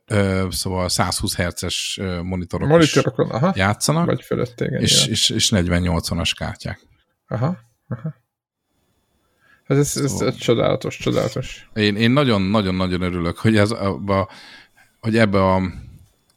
Ö, 0.05 0.47
szóval 0.49 0.89
120 0.89 1.35
Hz-es 1.35 1.99
monitorok 2.23 2.67
Monitorokon, 2.67 3.29
aha. 3.29 3.53
játszanak, 3.55 4.05
vagy 4.05 4.21
fölött, 4.21 4.61
igen, 4.61 4.81
és, 4.81 5.07
és, 5.07 5.29
és 5.29 5.51
40-80-as 5.55 6.31
kártyák. 6.37 6.79
Aha, 7.27 7.57
aha. 7.87 8.13
Ez, 9.63 9.77
ez, 9.77 9.97
ez, 9.97 10.11
szóval... 10.11 10.27
ez 10.27 10.35
csodálatos, 10.35 10.97
csodálatos. 10.97 11.69
Én, 11.73 11.95
én 11.95 12.11
nagyon-nagyon-nagyon 12.11 13.01
örülök, 13.01 13.37
hogy, 13.37 13.57
ez 13.57 13.71
abba, 13.71 14.29
hogy 14.99 15.17
ebbe 15.17 15.45
a 15.45 15.61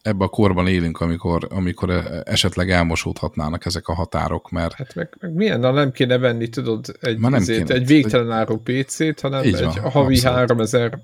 ebbe 0.07 0.23
a 0.23 0.27
korban 0.27 0.67
élünk, 0.67 1.01
amikor, 1.01 1.47
amikor 1.49 2.21
esetleg 2.25 2.71
elmosódhatnának 2.71 3.65
ezek 3.65 3.87
a 3.87 3.93
határok, 3.93 4.49
mert... 4.49 4.73
Hát 4.73 4.95
meg, 4.95 5.17
meg 5.19 5.33
milyen, 5.33 5.59
na 5.59 5.71
nem 5.71 5.91
kéne 5.91 6.17
venni, 6.17 6.47
tudod, 6.47 6.85
egy, 6.99 7.19
nem 7.19 7.33
izét, 7.33 7.57
kéne, 7.57 7.79
egy 7.79 7.85
végtelen 7.85 8.31
áru 8.31 8.57
PC-t, 8.57 9.19
hanem 9.19 9.41
egy 9.41 9.63
van, 9.63 9.71
havi 9.71 10.15
abszolút. 10.15 10.37
3000 10.37 10.99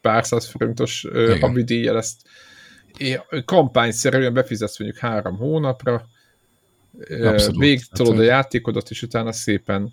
pár 0.00 0.26
száz 0.26 0.46
forintos 0.46 1.06
havi 1.40 1.64
díjjel 1.64 1.96
ezt 1.96 2.16
kampányszerűen 3.44 4.32
befizetsz 4.32 4.78
mondjuk 4.78 5.00
három 5.00 5.36
hónapra, 5.36 6.06
végtolod 7.58 8.12
hát, 8.12 8.22
a 8.22 8.24
játékodat, 8.24 8.90
és 8.90 9.02
utána 9.02 9.32
szépen 9.32 9.92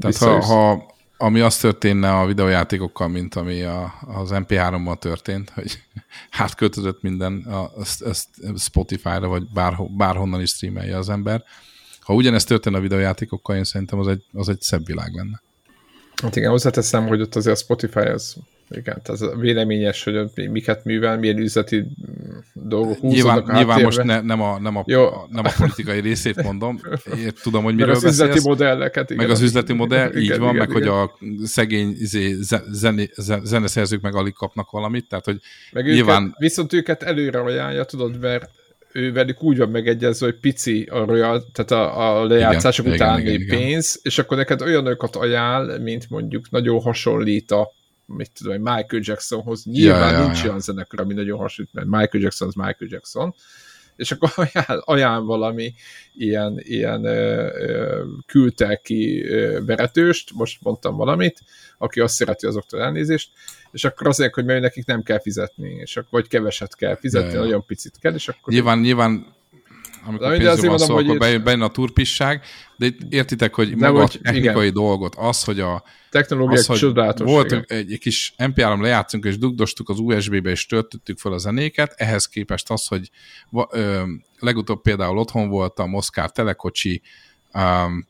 Tehát 0.00 0.16
ha, 0.16 0.44
ha 0.44 0.94
ami 1.22 1.40
az 1.40 1.56
történne 1.56 2.18
a 2.18 2.26
videójátékokkal, 2.26 3.08
mint 3.08 3.34
ami 3.34 3.62
a, 3.62 3.94
az 4.06 4.30
MP3-ban 4.32 4.98
történt, 4.98 5.50
hogy 5.50 5.82
átköltözött 6.38 7.02
minden 7.02 7.44
a, 7.48 7.62
a, 7.62 7.84
a 8.04 8.58
Spotify-ra, 8.58 9.28
vagy 9.28 9.42
bárho, 9.54 9.86
bárhonnan 9.88 10.40
is 10.40 10.50
streamelje 10.50 10.96
az 10.96 11.08
ember. 11.08 11.42
Ha 12.00 12.14
ugyanezt 12.14 12.48
történne 12.48 12.76
a 12.76 12.80
videójátékokkal, 12.80 13.56
én 13.56 13.64
szerintem 13.64 13.98
az 13.98 14.08
egy, 14.08 14.24
az 14.32 14.48
egy 14.48 14.60
szebb 14.60 14.86
világ 14.86 15.14
lenne. 15.14 15.42
Hát 16.22 16.36
igen, 16.36 16.50
hozzáteszem, 16.50 17.06
hogy 17.06 17.20
ott 17.20 17.34
azért 17.34 17.56
a 17.56 17.60
Spotify 17.60 17.98
az 17.98 18.36
igen, 18.70 19.00
az 19.04 19.30
véleményes, 19.38 20.04
hogy 20.04 20.30
miket 20.50 20.84
művel, 20.84 21.18
milyen 21.18 21.38
üzleti 21.38 21.86
dolgok 22.52 23.00
Nyilván, 23.00 23.38
a 23.38 23.52
nyilván 23.52 23.82
most 23.82 24.02
ne, 24.02 24.20
nem, 24.20 24.42
a, 24.42 24.58
nem, 24.58 24.76
a, 24.76 24.80
a, 24.80 25.26
nem 25.30 25.44
a 25.44 25.52
politikai 25.58 26.00
részét 26.00 26.42
mondom, 26.42 26.80
én 27.24 27.30
tudom, 27.42 27.64
hogy 27.64 27.74
miről 27.74 27.94
meg 27.94 27.96
az 27.96 28.04
üzleti 28.04 28.40
modelleket. 28.42 29.10
Igen, 29.10 29.22
meg 29.22 29.32
az 29.32 29.40
üzleti 29.40 29.72
modell, 29.72 30.08
igen, 30.08 30.22
így 30.22 30.38
van, 30.38 30.54
igen, 30.54 30.68
meg 30.68 30.68
igen. 30.68 30.72
hogy 30.72 30.86
a 30.88 31.18
szegény 31.46 31.96
izé, 31.98 32.36
zene, 32.70 33.02
zeneszerzők 33.42 34.00
meg 34.00 34.14
alig 34.14 34.32
kapnak 34.34 34.70
valamit, 34.70 35.08
tehát 35.08 35.24
hogy 35.24 35.40
meg 35.72 35.84
nyilván... 35.84 36.22
Őket, 36.22 36.38
viszont 36.38 36.72
őket 36.72 37.02
előre 37.02 37.40
ajánlja, 37.40 37.84
tudod, 37.84 38.20
mert 38.20 38.50
ő 38.92 39.12
velük 39.12 39.42
úgy 39.42 39.58
van 39.58 39.68
megegyezve, 39.68 40.26
hogy 40.26 40.38
pici 40.40 40.82
a 40.90 41.04
royal, 41.04 41.44
tehát 41.52 41.70
a, 41.70 42.20
a 42.20 42.24
lejátszások 42.24 42.86
igen, 42.86 42.96
utáni 42.96 43.20
igen, 43.20 43.34
igen, 43.34 43.58
pénz, 43.58 43.96
igen. 43.98 44.02
és 44.02 44.18
akkor 44.18 44.36
neked 44.36 44.62
olyanokat 44.62 45.16
ajánl, 45.16 45.78
mint 45.78 46.10
mondjuk 46.10 46.50
nagyon 46.50 46.80
hasonlít 46.80 47.50
a 47.50 47.72
mit 48.16 48.30
tudom, 48.38 48.56
Michael 48.56 49.02
Jacksonhoz. 49.04 49.64
Nyilván 49.64 50.12
ja, 50.12 50.18
ja, 50.18 50.24
nincs 50.24 50.42
ja. 50.42 50.46
olyan 50.46 50.60
zenekar, 50.60 51.00
ami 51.00 51.14
nagyon 51.14 51.38
hasonlít, 51.38 51.74
mert 51.74 51.86
Michael 51.86 52.22
Jackson 52.22 52.48
az 52.48 52.54
Michael 52.54 52.90
Jackson, 52.90 53.34
és 53.96 54.12
akkor 54.12 54.30
ajánl, 54.36 54.82
ajánl 54.84 55.24
valami 55.24 55.74
ilyen, 56.14 56.60
ilyen 56.62 57.04
ö, 57.04 57.46
ö, 57.58 58.04
kültelki 58.26 59.24
ö, 59.24 59.64
veretőst, 59.64 60.32
most 60.34 60.62
mondtam 60.62 60.96
valamit, 60.96 61.40
aki 61.78 62.00
azt 62.00 62.14
szereti 62.14 62.46
azoktól 62.46 62.80
elnézést, 62.82 63.30
és 63.72 63.84
akkor 63.84 64.06
azért, 64.06 64.34
hogy 64.34 64.44
mert 64.44 64.60
nekik 64.60 64.86
nem 64.86 65.02
kell 65.02 65.20
fizetni, 65.20 65.70
és 65.70 65.96
akkor 65.96 66.10
vagy 66.10 66.28
keveset 66.28 66.76
kell 66.76 66.96
fizetni, 66.96 67.28
ja, 67.28 67.34
ja. 67.34 67.40
nagyon 67.40 67.64
picit 67.66 67.98
kell, 67.98 68.14
és 68.14 68.28
akkor... 68.28 68.52
Nyilván, 68.52 68.78
nyilván 68.78 69.26
amikor 70.04 70.28
de 70.28 70.36
pénzről 70.36 70.70
van 70.70 70.78
szó, 70.78 70.96
akkor 70.96 71.18
bejön, 71.18 71.44
bejön 71.44 71.60
a 71.60 71.68
turpisság, 71.68 72.42
de 72.76 72.86
itt 72.86 73.00
értitek, 73.08 73.54
hogy 73.54 73.76
de 73.76 73.86
maga 73.86 74.00
hogy, 74.00 74.18
a 74.18 74.22
technikai 74.22 74.62
igen. 74.62 74.72
dolgot, 74.72 75.14
az, 75.14 75.44
hogy 75.44 75.60
a 75.60 75.82
technológiák 76.10 76.68
az, 76.68 76.78
csodálatos. 76.78 77.26
Volt 77.26 77.52
egy, 77.52 77.92
egy 77.92 77.98
kis 77.98 78.34
MP3 78.38 78.80
lejátszunk, 78.80 79.24
és 79.24 79.38
dugdostuk 79.38 79.88
az 79.88 79.98
USB-be, 79.98 80.50
és 80.50 80.66
töltöttük 80.66 81.18
fel 81.18 81.32
a 81.32 81.38
zenéket, 81.38 81.94
ehhez 81.96 82.26
képest 82.26 82.70
az, 82.70 82.86
hogy 82.86 83.10
ö, 83.70 84.02
legutóbb 84.38 84.82
például 84.82 85.18
otthon 85.18 85.48
volt 85.48 85.78
a 85.78 85.86
Moszkár 85.86 86.30
telekocsi, 86.30 87.02
um, 87.54 88.06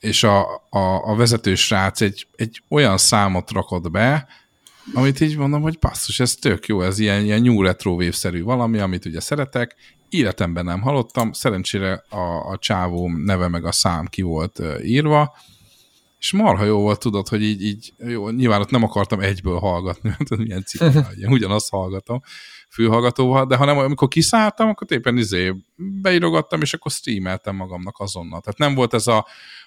és 0.00 0.22
a, 0.22 0.54
a, 0.70 1.10
a 1.10 1.14
vezető 1.14 1.54
srác 1.54 2.00
egy, 2.00 2.26
egy 2.36 2.62
olyan 2.68 2.98
számot 2.98 3.50
rakott 3.50 3.90
be, 3.90 4.28
amit 4.94 5.20
így 5.20 5.36
mondom, 5.36 5.62
hogy 5.62 5.76
passzus, 5.76 6.20
ez 6.20 6.34
tök 6.34 6.66
jó, 6.66 6.82
ez 6.82 6.98
ilyen, 6.98 7.24
ilyen 7.24 7.42
new 7.42 7.62
retro 7.62 8.12
szerű 8.12 8.42
valami, 8.42 8.78
amit 8.78 9.04
ugye 9.04 9.20
szeretek, 9.20 9.76
életemben 10.08 10.64
nem 10.64 10.80
hallottam, 10.80 11.32
szerencsére 11.32 12.04
a, 12.08 12.50
a 12.50 12.58
csávó 12.58 13.08
neve 13.08 13.48
meg 13.48 13.64
a 13.64 13.72
szám 13.72 14.06
ki 14.06 14.22
volt 14.22 14.62
írva, 14.82 15.34
és 16.18 16.32
marha 16.32 16.64
jó 16.64 16.80
volt, 16.80 17.00
tudod, 17.00 17.28
hogy 17.28 17.42
így, 17.42 17.62
így 17.62 17.92
jó, 17.98 18.30
nyilván 18.30 18.60
ott 18.60 18.70
nem 18.70 18.82
akartam 18.82 19.20
egyből 19.20 19.58
hallgatni, 19.58 20.08
mert 20.18 20.36
milyen 20.36 20.62
cikk, 20.62 20.82
én 21.22 21.30
ugyanazt 21.30 21.70
hallgatom 21.70 22.20
fülhallgatóval, 22.70 23.46
de 23.46 23.56
hanem 23.56 23.78
amikor 23.78 24.08
kiszálltam, 24.08 24.68
akkor 24.68 24.86
éppen 24.90 25.16
izé 25.16 25.54
beírogattam, 25.76 26.60
és 26.60 26.74
akkor 26.74 26.90
streameltem 26.90 27.56
magamnak 27.56 27.98
azonnal. 27.98 28.40
Tehát 28.40 28.58
nem 28.58 28.74
volt 28.74 28.94
ez 28.94 29.06
a 29.06 29.26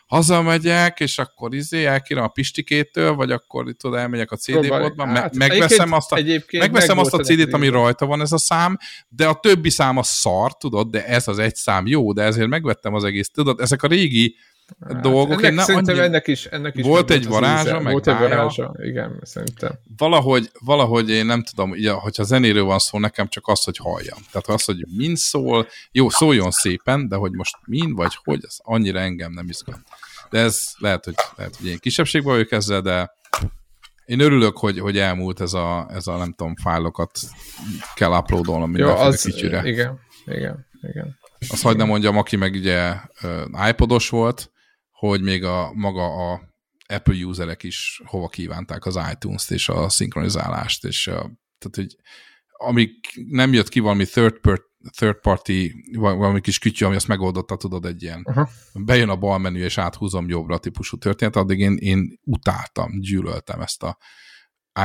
hazamegyek, 0.10 1.00
és 1.00 1.18
akkor 1.18 1.54
izé 1.54 1.86
elkérem 1.86 2.24
a 2.24 2.28
Pistikétől, 2.28 3.14
vagy 3.16 3.32
akkor 3.32 3.74
tudod, 3.78 4.00
elmegyek 4.00 4.32
a 4.32 4.36
CD 4.36 4.68
boltba, 4.68 5.08
hát, 5.08 5.36
megveszem 5.36 5.94
azt 5.94 6.12
a, 6.12 6.20
megveszem 6.52 6.98
azt 6.98 7.14
a 7.14 7.18
CD-t, 7.18 7.54
ami 7.54 7.68
rajta 7.68 8.06
van 8.06 8.22
ez 8.22 8.32
a 8.32 8.38
szám, 8.38 8.78
de 9.10 9.28
a 9.28 9.40
többi 9.40 9.70
szám 9.70 9.98
a 9.98 10.04
szar, 10.04 10.58
tudod, 10.58 10.90
de 10.90 11.06
ez 11.06 11.28
az 11.28 11.40
egy 11.40 11.56
szám. 11.56 11.88
Jó, 11.88 12.14
de 12.14 12.22
ezért 12.22 12.48
megvettem 12.48 12.94
az 12.94 13.04
egész, 13.04 13.30
tudod, 13.30 13.60
ezek 13.60 13.84
a 13.84 13.88
régi 13.88 14.36
Hát, 14.88 15.02
dolgok. 15.02 15.44
Ennek, 15.44 15.52
én 15.52 15.66
szerintem 15.66 15.96
annyi... 15.96 16.06
ennek 16.06 16.28
is, 16.28 16.46
ennek 16.46 16.76
is 16.76 16.86
volt 16.86 17.12
egy 17.12 17.28
varázsa, 17.28 17.80
meg 17.80 17.92
Volt 17.92 18.08
egy 18.08 18.18
varázsa, 18.18 18.76
igen, 18.78 19.20
szerintem. 19.24 19.72
Valahogy, 19.98 20.52
valahogy 20.60 21.10
én 21.10 21.26
nem 21.26 21.44
tudom, 21.44 21.70
ugye, 21.70 21.92
hogyha 21.92 22.24
zenéről 22.24 22.64
van 22.64 22.80
szó, 22.80 23.00
nekem 23.00 23.28
csak 23.28 23.48
az, 23.48 23.64
hogy 23.64 23.78
halljam. 23.78 24.18
Tehát 24.32 24.48
az, 24.48 24.64
hogy 24.64 24.86
mind 24.98 25.18
szól, 25.18 25.68
jó, 25.92 26.10
szóljon 26.10 26.52
szépen, 26.52 27.08
de 27.08 27.16
hogy 27.16 27.32
most 27.32 27.56
mind 27.66 27.96
vagy 27.96 28.18
hogy, 28.24 28.40
az 28.42 28.60
annyira 28.64 29.00
engem 29.00 29.32
nem 29.32 29.50
izgat. 29.50 29.80
De 30.30 30.40
ez 30.40 30.64
lehet, 30.78 31.06
hogy, 31.06 31.16
lehet, 31.36 31.56
hogy 31.56 31.68
én 31.68 31.78
kisebbségben 31.78 32.34
vagyok 32.34 32.52
ezzel, 32.52 32.82
de 32.82 33.18
én 34.06 34.20
örülök, 34.20 34.58
hogy, 34.58 34.80
hogy 34.80 34.98
elmúlt 34.98 35.42
ez 35.42 35.54
a, 35.54 35.88
ez 35.94 36.08
a, 36.08 36.18
nem 36.18 36.34
tudom, 36.34 36.56
fájlokat 36.56 37.20
kell 37.96 38.12
uploadolnom 38.12 38.70
mindenféle 38.72 39.06
az, 39.06 39.26
Igen, 39.66 40.00
igen, 40.26 40.68
igen. 40.82 41.18
Azt 41.50 41.62
hagyd 41.62 41.78
nem 41.78 41.88
mondjam, 41.88 42.18
aki 42.18 42.36
meg 42.36 42.54
ugye 42.54 42.94
iPodos 43.70 44.10
volt, 44.10 44.52
hogy 45.00 45.22
még 45.22 45.44
a 45.44 45.72
maga 45.74 46.32
a 46.32 46.42
Apple 46.88 47.26
userek 47.26 47.64
is 47.64 48.02
hova 48.06 48.28
kívánták 48.28 48.86
az 48.86 49.00
iTunes-t 49.12 49.52
és 49.52 49.70
a 49.70 49.90
szinkronizálást, 49.90 50.86
és 50.86 51.08
a, 51.08 51.14
tehát, 51.58 51.76
hogy 51.76 51.96
amíg 52.52 52.92
nem 53.30 53.54
jött 53.54 53.70
ki 53.70 53.80
valami 53.80 54.06
third, 54.06 54.40
per, 54.40 54.62
third 54.98 55.20
party, 55.20 55.72
valami 55.94 56.42
kis 56.42 56.60
kütyű, 56.60 56.86
ami 56.86 56.96
azt 56.96 57.08
megoldotta, 57.08 57.58
tudod, 57.58 57.86
egy 57.86 58.04
ilyen 58.04 58.22
uh-huh. 58.24 58.50
bejön 58.74 59.10
a 59.10 59.16
bal 59.16 59.38
menü, 59.38 59.60
és 59.60 59.78
áthúzom 59.78 60.30
jobbra 60.30 60.58
típusú 60.58 60.98
történet, 60.98 61.36
addig 61.36 61.60
én, 61.60 61.78
én 61.78 62.20
utáltam, 62.24 63.00
gyűlöltem 63.00 63.62
ezt 63.62 63.84
a 63.84 63.98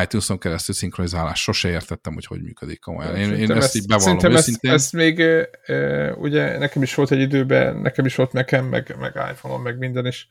iTunes-on 0.02 0.39
keresztül 0.39 0.74
szinkronizálás. 0.74 1.43
Sose 1.43 1.69
értettem, 1.69 2.15
hogy 2.15 2.27
hogy 2.27 2.43
működik 2.43 2.81
komolyan. 2.81 3.16
Én, 3.16 3.32
én 3.32 3.51
ezt, 3.51 3.62
ezt 3.62 3.77
így 3.77 3.86
bevallom 3.86 4.19
szerintem 4.19 4.32
őszintén. 4.32 4.70
Ezt, 4.70 4.85
ezt 4.85 4.93
még 4.93 5.20
e, 5.20 6.12
ugye 6.12 6.59
nekem 6.59 6.82
is 6.82 6.94
volt 6.94 7.11
egy 7.11 7.20
időben, 7.20 7.77
nekem 7.77 8.06
is 8.06 8.15
volt 8.15 8.32
nekem, 8.32 8.65
meg, 8.66 8.97
meg 8.98 9.12
iPhone-on, 9.31 9.61
meg 9.61 9.78
minden, 9.78 10.06
és 10.06 10.27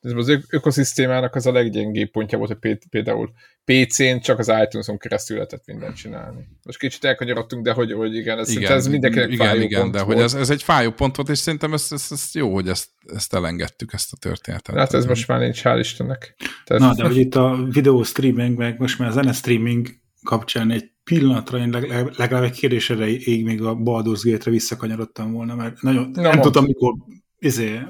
az 0.00 0.38
ökoszisztémának 0.48 1.34
az 1.34 1.46
a 1.46 1.52
leggyengébb 1.52 2.10
pontja 2.10 2.38
volt, 2.38 2.56
hogy 2.60 2.78
például 2.90 3.32
PC-n 3.64 4.18
csak 4.18 4.38
az 4.38 4.52
iTunes-on 4.64 4.98
keresztül 4.98 5.36
lehetett 5.36 5.66
mindent 5.66 5.96
csinálni. 5.96 6.48
Most 6.62 6.78
kicsit 6.78 7.04
elkanyarodtunk, 7.04 7.64
de 7.64 7.72
hogy, 7.72 7.92
hogy 7.92 8.14
igen, 8.14 8.38
ez, 8.38 8.48
igen, 8.48 8.72
ez 8.72 8.86
mindenkinek 8.86 9.32
igen, 9.32 9.46
fájó 9.46 9.60
igen, 9.60 9.80
pont 9.80 9.92
de 9.92 10.02
volt. 10.02 10.14
hogy 10.14 10.24
ez, 10.24 10.34
ez 10.34 10.50
egy 10.50 10.62
fájó 10.62 10.90
pont 10.90 11.16
volt, 11.16 11.28
és 11.28 11.38
szerintem 11.38 11.72
ez, 11.72 11.86
ez, 11.90 12.06
ez 12.10 12.30
jó, 12.32 12.52
hogy 12.52 12.68
ezt, 12.68 12.88
ezt 13.06 13.34
elengedtük, 13.34 13.92
ezt 13.92 14.12
a 14.12 14.16
történetet. 14.16 14.76
Hát 14.76 14.94
ez 14.94 15.06
most 15.06 15.28
már 15.28 15.38
nincs, 15.38 15.60
hál' 15.64 15.76
Istennek. 15.78 16.34
Tehát... 16.64 16.82
Na, 16.82 16.94
de 16.94 17.08
hogy 17.08 17.16
itt 17.16 17.34
a 17.34 17.66
videó 17.70 18.02
streaming, 18.02 18.58
meg 18.58 18.78
most 18.78 18.98
már 18.98 19.08
a 19.08 19.12
zene 19.12 19.32
streaming 19.32 19.88
kapcsán 20.22 20.70
egy 20.70 20.90
pillanatra 21.04 21.58
én 21.58 21.70
legalább 22.16 22.42
egy 22.42 22.58
kérdésre 22.58 23.08
ég 23.08 23.44
még 23.44 23.62
a 23.62 23.76
Baldur's 23.76 24.20
Gate-re 24.22 24.50
visszakanyarodtam 24.50 25.32
volna, 25.32 25.54
mert 25.54 25.82
nagyon, 25.82 26.10
Na, 26.14 26.20
nem 26.20 26.30
mond. 26.30 26.42
tudtam, 26.42 26.64
mikor 26.64 26.94
izé, 27.38 27.80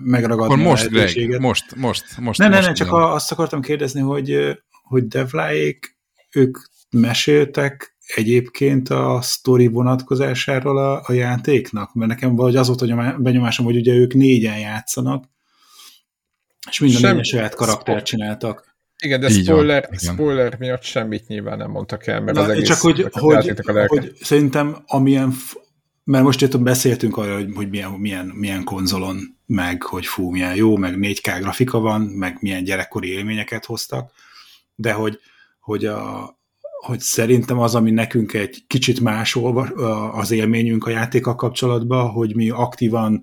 megragadni 0.00 0.54
Akkor 0.54 0.64
most, 0.64 0.88
Greg, 0.88 1.40
most, 1.40 1.74
most, 1.74 2.18
most. 2.18 2.38
Ne, 2.38 2.48
ne, 2.48 2.60
ne, 2.60 2.72
csak 2.72 2.92
a, 2.92 3.14
azt 3.14 3.32
akartam 3.32 3.60
kérdezni, 3.60 4.00
hogy, 4.00 4.58
hogy 4.82 5.06
Devláék, 5.06 5.96
ők 6.30 6.58
meséltek 6.90 7.96
egyébként 8.14 8.88
a 8.88 9.18
sztori 9.22 9.66
vonatkozásáról 9.66 10.78
a, 10.78 11.02
a 11.06 11.12
játéknak? 11.12 11.94
Mert 11.94 12.10
nekem 12.10 12.36
valahogy 12.36 12.56
az 12.56 12.66
volt 12.66 12.82
a 12.82 13.16
benyomásom, 13.18 13.64
hogy 13.64 13.76
ugye 13.76 13.92
ők 13.92 14.14
négyen 14.14 14.58
játszanak, 14.58 15.24
és 16.70 16.78
minden 16.78 17.00
Sem, 17.00 17.22
saját 17.22 17.54
karaktert 17.54 18.04
csináltak. 18.04 18.76
Igen, 18.98 19.20
de 19.20 19.28
spoiler, 19.28 19.88
van, 19.88 20.14
spoiler 20.14 20.56
miatt 20.58 20.82
semmit 20.82 21.26
nyilván 21.26 21.58
nem 21.58 21.70
mondtak 21.70 22.06
el, 22.06 22.20
mert 22.20 22.36
Na, 22.36 22.42
az 22.42 22.48
egész 22.48 22.66
csak 22.68 22.78
hogy, 22.78 23.06
hogy, 23.10 23.62
hogy 23.86 24.12
szerintem 24.20 24.82
amilyen 24.86 25.32
mert 26.06 26.24
most 26.24 26.42
itt 26.42 26.60
beszéltünk 26.60 27.16
arra, 27.16 27.34
hogy, 27.34 27.52
hogy 27.54 27.68
milyen, 27.68 27.90
milyen, 27.90 28.26
milyen 28.26 28.64
konzolon, 28.64 29.38
meg 29.46 29.82
hogy 29.82 30.06
fú, 30.06 30.30
milyen 30.30 30.54
jó, 30.54 30.76
meg 30.76 30.94
4K 31.00 31.36
grafika 31.40 31.78
van, 31.78 32.00
meg 32.00 32.36
milyen 32.40 32.64
gyerekkori 32.64 33.08
élményeket 33.08 33.64
hoztak, 33.64 34.12
de 34.74 34.92
hogy, 34.92 35.18
hogy, 35.60 35.84
a, 35.84 36.30
hogy 36.80 37.00
szerintem 37.00 37.58
az, 37.58 37.74
ami 37.74 37.90
nekünk 37.90 38.32
egy 38.32 38.64
kicsit 38.66 39.00
más 39.00 39.38
az 40.12 40.30
élményünk 40.30 40.86
a 40.86 40.90
játéka 40.90 41.34
kapcsolatban, 41.34 42.10
hogy 42.10 42.34
mi 42.34 42.50
aktívan 42.50 43.22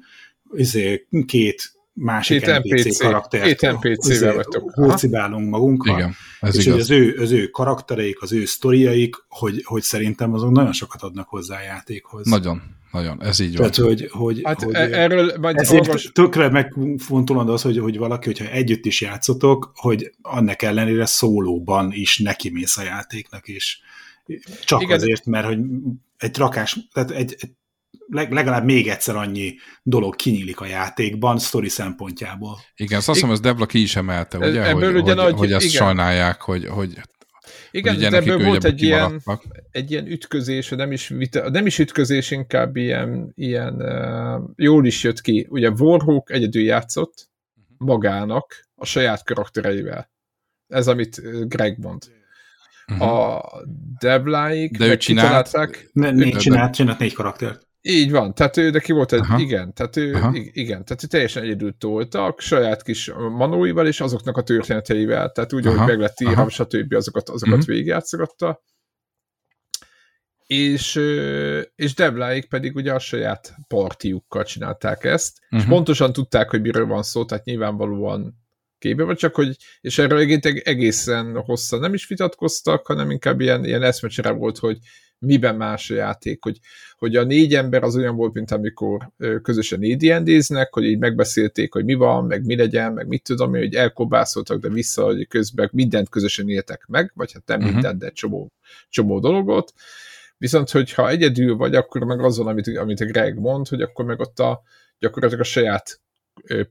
izé, 0.54 1.08
két 1.26 1.74
másik 1.94 2.44
két 2.44 2.58
NPC, 2.58 2.86
NPC 2.86 2.98
karaktert. 2.98 3.44
Két 3.44 3.72
NPC-vel 3.72 4.34
vagytok. 4.34 4.72
Hócibálunk 4.74 5.50
magunkkal. 5.50 5.98
Igen, 5.98 6.16
ez 6.40 6.56
és 6.56 6.66
igaz. 6.66 6.74
hogy 6.74 6.82
az 6.82 6.92
ő, 7.02 7.18
az 7.22 7.32
ő 7.32 7.48
karaktereik, 7.48 8.22
az 8.22 8.34
ő 8.34 8.46
sztoriaik, 8.46 9.16
hogy, 9.28 9.62
hogy 9.64 9.82
szerintem 9.82 10.34
azok 10.34 10.52
nagyon 10.52 10.74
sokat 10.74 11.02
adnak 11.02 11.28
hozzá 11.28 11.58
a 11.58 11.62
játékhoz. 11.62 12.26
Nagyon, 12.26 12.62
nagyon, 12.92 13.24
ez 13.24 13.40
így 13.40 13.56
Tehát, 13.56 13.76
van. 13.76 13.88
hogy, 13.88 14.08
hogy, 14.12 14.42
hát 14.44 14.64
hogy 14.64 14.76
erről 14.76 15.34
majd 15.40 15.58
ezért 15.58 15.88
olvas... 15.88 16.12
tökre 16.14 16.50
megfontolandó 16.50 17.54
az, 17.54 17.62
hogy, 17.62 17.78
hogy 17.78 17.98
valaki, 17.98 18.26
hogyha 18.26 18.52
együtt 18.52 18.86
is 18.86 19.02
játszotok, 19.02 19.72
hogy 19.76 20.12
annak 20.22 20.62
ellenére 20.62 21.06
szólóban 21.06 21.92
is 21.92 22.20
nekimész 22.20 22.78
a 22.78 22.84
játéknak, 22.84 23.48
és 23.48 23.80
csak 24.64 24.82
Igen. 24.82 24.96
azért, 24.96 25.26
mert 25.26 25.46
hogy 25.46 25.60
egy 26.18 26.38
rakás, 26.38 26.78
tehát 26.94 27.12
egy, 27.12 27.36
egy 27.40 27.52
legalább 28.08 28.66
még 28.66 28.88
egyszer 28.88 29.16
annyi 29.16 29.56
dolog 29.84 30.16
kinyílik 30.16 30.60
a 30.60 30.66
játékban, 30.66 31.40
sztori 31.40 31.70
szempontjából. 31.70 32.60
Igen, 32.76 32.98
azt 32.98 33.08
hiszem, 33.08 33.32
ez 33.32 33.40
Debla 33.40 33.66
ki 33.66 33.82
is 33.82 33.96
emelte, 33.96 34.38
ugye, 34.38 34.64
Ebből 34.64 34.92
hogy, 34.92 35.02
ugye 35.02 35.14
hogy, 35.14 35.24
nagy, 35.24 35.38
hogy 35.38 35.52
ezt 35.52 35.66
igen. 35.66 35.86
sajnálják, 35.86 36.42
hogy, 36.42 36.66
hogy 36.66 37.02
igen, 37.72 37.98
de 37.98 38.18
ebből 38.18 38.44
volt 38.44 38.64
egy 38.64 38.82
ilyen, 38.82 39.22
egy 39.72 39.92
ilyen 39.92 40.08
ütközés, 40.08 40.70
nem 40.70 40.92
is, 40.92 41.08
vita, 41.08 41.50
nem 41.50 41.66
is 41.66 41.80
ütközés, 41.80 42.32
inkább 42.32 42.76
ilyen, 42.76 43.32
ilyen 43.36 43.74
uh, 43.74 44.50
jól 44.56 44.86
is 44.86 45.04
jött 45.04 45.22
ki. 45.22 45.48
Ugye 45.50 45.70
Warhawk 45.70 46.32
egyedül 46.32 46.64
játszott 46.64 47.30
magának, 47.78 48.68
a 48.76 48.86
saját 48.86 49.24
karaktereivel. 49.24 50.12
Ez, 50.68 50.88
amit 50.88 51.22
Greg 51.48 51.78
mond. 51.80 52.04
Uh-huh. 52.88 53.08
A 53.08 53.44
Devláik 54.00 54.78
De 54.78 54.88
ő 54.88 54.98
csinált, 54.98 55.52
ne, 55.94 56.12
négy 56.12 56.38
csinált, 56.38 56.74
csinált 56.74 57.00
négy 57.00 57.14
karaktert. 57.14 57.68
Így 57.86 58.12
van, 58.12 58.34
tehát 58.34 58.58
ő 58.58 58.70
neki 58.70 58.92
volt 58.92 59.14
egy, 59.14 59.20
Aha. 59.20 59.40
igen, 59.40 59.74
tehát 59.74 59.98
ő, 59.98 60.14
Aha. 60.14 60.32
igen, 60.34 60.86
tehát 60.86 61.04
ő 61.04 61.08
teljesen 61.08 61.44
egyedül 61.44 61.78
toltak, 61.78 62.40
saját 62.40 62.84
kis 62.84 63.12
manóival 63.14 63.88
és 63.88 64.02
azoknak 64.02 64.38
a 64.38 64.44
történeteivel, 64.44 65.32
tehát 65.32 65.54
úgy, 65.54 65.68
Aha. 65.68 65.78
hogy 65.78 65.88
meg 65.88 66.00
lett 66.00 66.22
írva, 66.22 66.50
stb. 66.50 66.94
azokat, 66.94 67.30
azokat 67.30 67.58
uh-huh. 67.58 67.70
végigjátszogatta. 67.70 68.64
És, 70.46 70.96
és 71.76 71.94
Debláik 71.94 72.46
pedig 72.48 72.76
ugye 72.76 72.94
a 72.94 73.00
saját 73.00 73.56
partiukkal 73.68 74.44
csinálták 74.44 75.04
ezt, 75.04 75.38
uh-huh. 75.44 75.60
és 75.60 75.66
mhm. 75.66 75.74
pontosan 75.74 76.14
tudták, 76.14 76.50
hogy 76.50 76.62
miről 76.62 76.86
van 76.86 77.04
szó, 77.04 77.26
tehát 77.26 77.46
nyilvánvalóan 77.46 78.36
képbe 78.78 79.04
vagy, 79.04 79.18
csak 79.18 79.36
hogy, 79.36 79.56
és 79.82 79.98
erről 79.98 80.42
egészen 80.64 81.42
hosszan 81.42 81.80
nem 81.80 81.94
is 81.94 82.08
vitatkoztak, 82.08 82.88
hanem 82.88 83.12
inkább 83.12 83.42
ilyen, 83.42 83.66
ilyen 83.66 83.84
eszmecsere 83.84 84.32
volt, 84.32 84.58
hogy 84.58 84.78
miben 85.24 85.56
más 85.56 85.90
a 85.90 85.96
játék, 85.96 86.44
hogy, 86.44 86.60
hogy 86.98 87.16
a 87.16 87.24
négy 87.24 87.56
ember 87.56 87.84
az 87.84 87.96
olyan 87.96 88.16
volt, 88.16 88.34
mint 88.34 88.52
amikor 88.52 89.12
közösen 89.42 89.82
AD&D-znek, 89.82 90.74
hogy 90.74 90.84
így 90.84 90.98
megbeszélték, 90.98 91.74
hogy 91.74 91.86
mi 91.86 91.94
van, 91.94 92.26
meg 92.26 92.46
mi 92.46 92.56
legyen, 92.56 92.94
meg 92.94 93.08
mit 93.08 93.24
tudom, 93.24 93.50
hogy 93.50 93.76
elkobászoltak, 93.76 94.60
de 94.60 94.70
vissza, 94.70 95.04
hogy 95.04 95.28
közben 95.28 95.70
mindent 95.74 96.10
közösen 96.10 96.50
éltek 96.50 96.86
meg, 96.88 97.12
vagy 97.16 97.32
hát 97.32 97.46
nem 97.46 97.58
uh-huh. 97.58 97.74
mindent, 97.74 98.00
de 98.00 98.10
csomó, 98.10 98.52
csomó 98.90 99.20
dologot. 99.20 99.74
Viszont, 100.38 100.70
hogyha 100.70 101.10
egyedül 101.10 101.56
vagy, 101.56 101.76
akkor 101.76 102.04
meg 102.04 102.20
azon, 102.20 102.48
amit, 102.48 102.78
amit 102.78 103.00
a 103.00 103.06
Greg 103.06 103.40
mond, 103.40 103.68
hogy 103.68 103.82
akkor 103.82 104.06
meg 104.06 104.20
ott 104.20 104.40
a, 104.40 104.62
gyakorlatilag 105.00 105.44
a 105.44 105.48
saját 105.48 106.02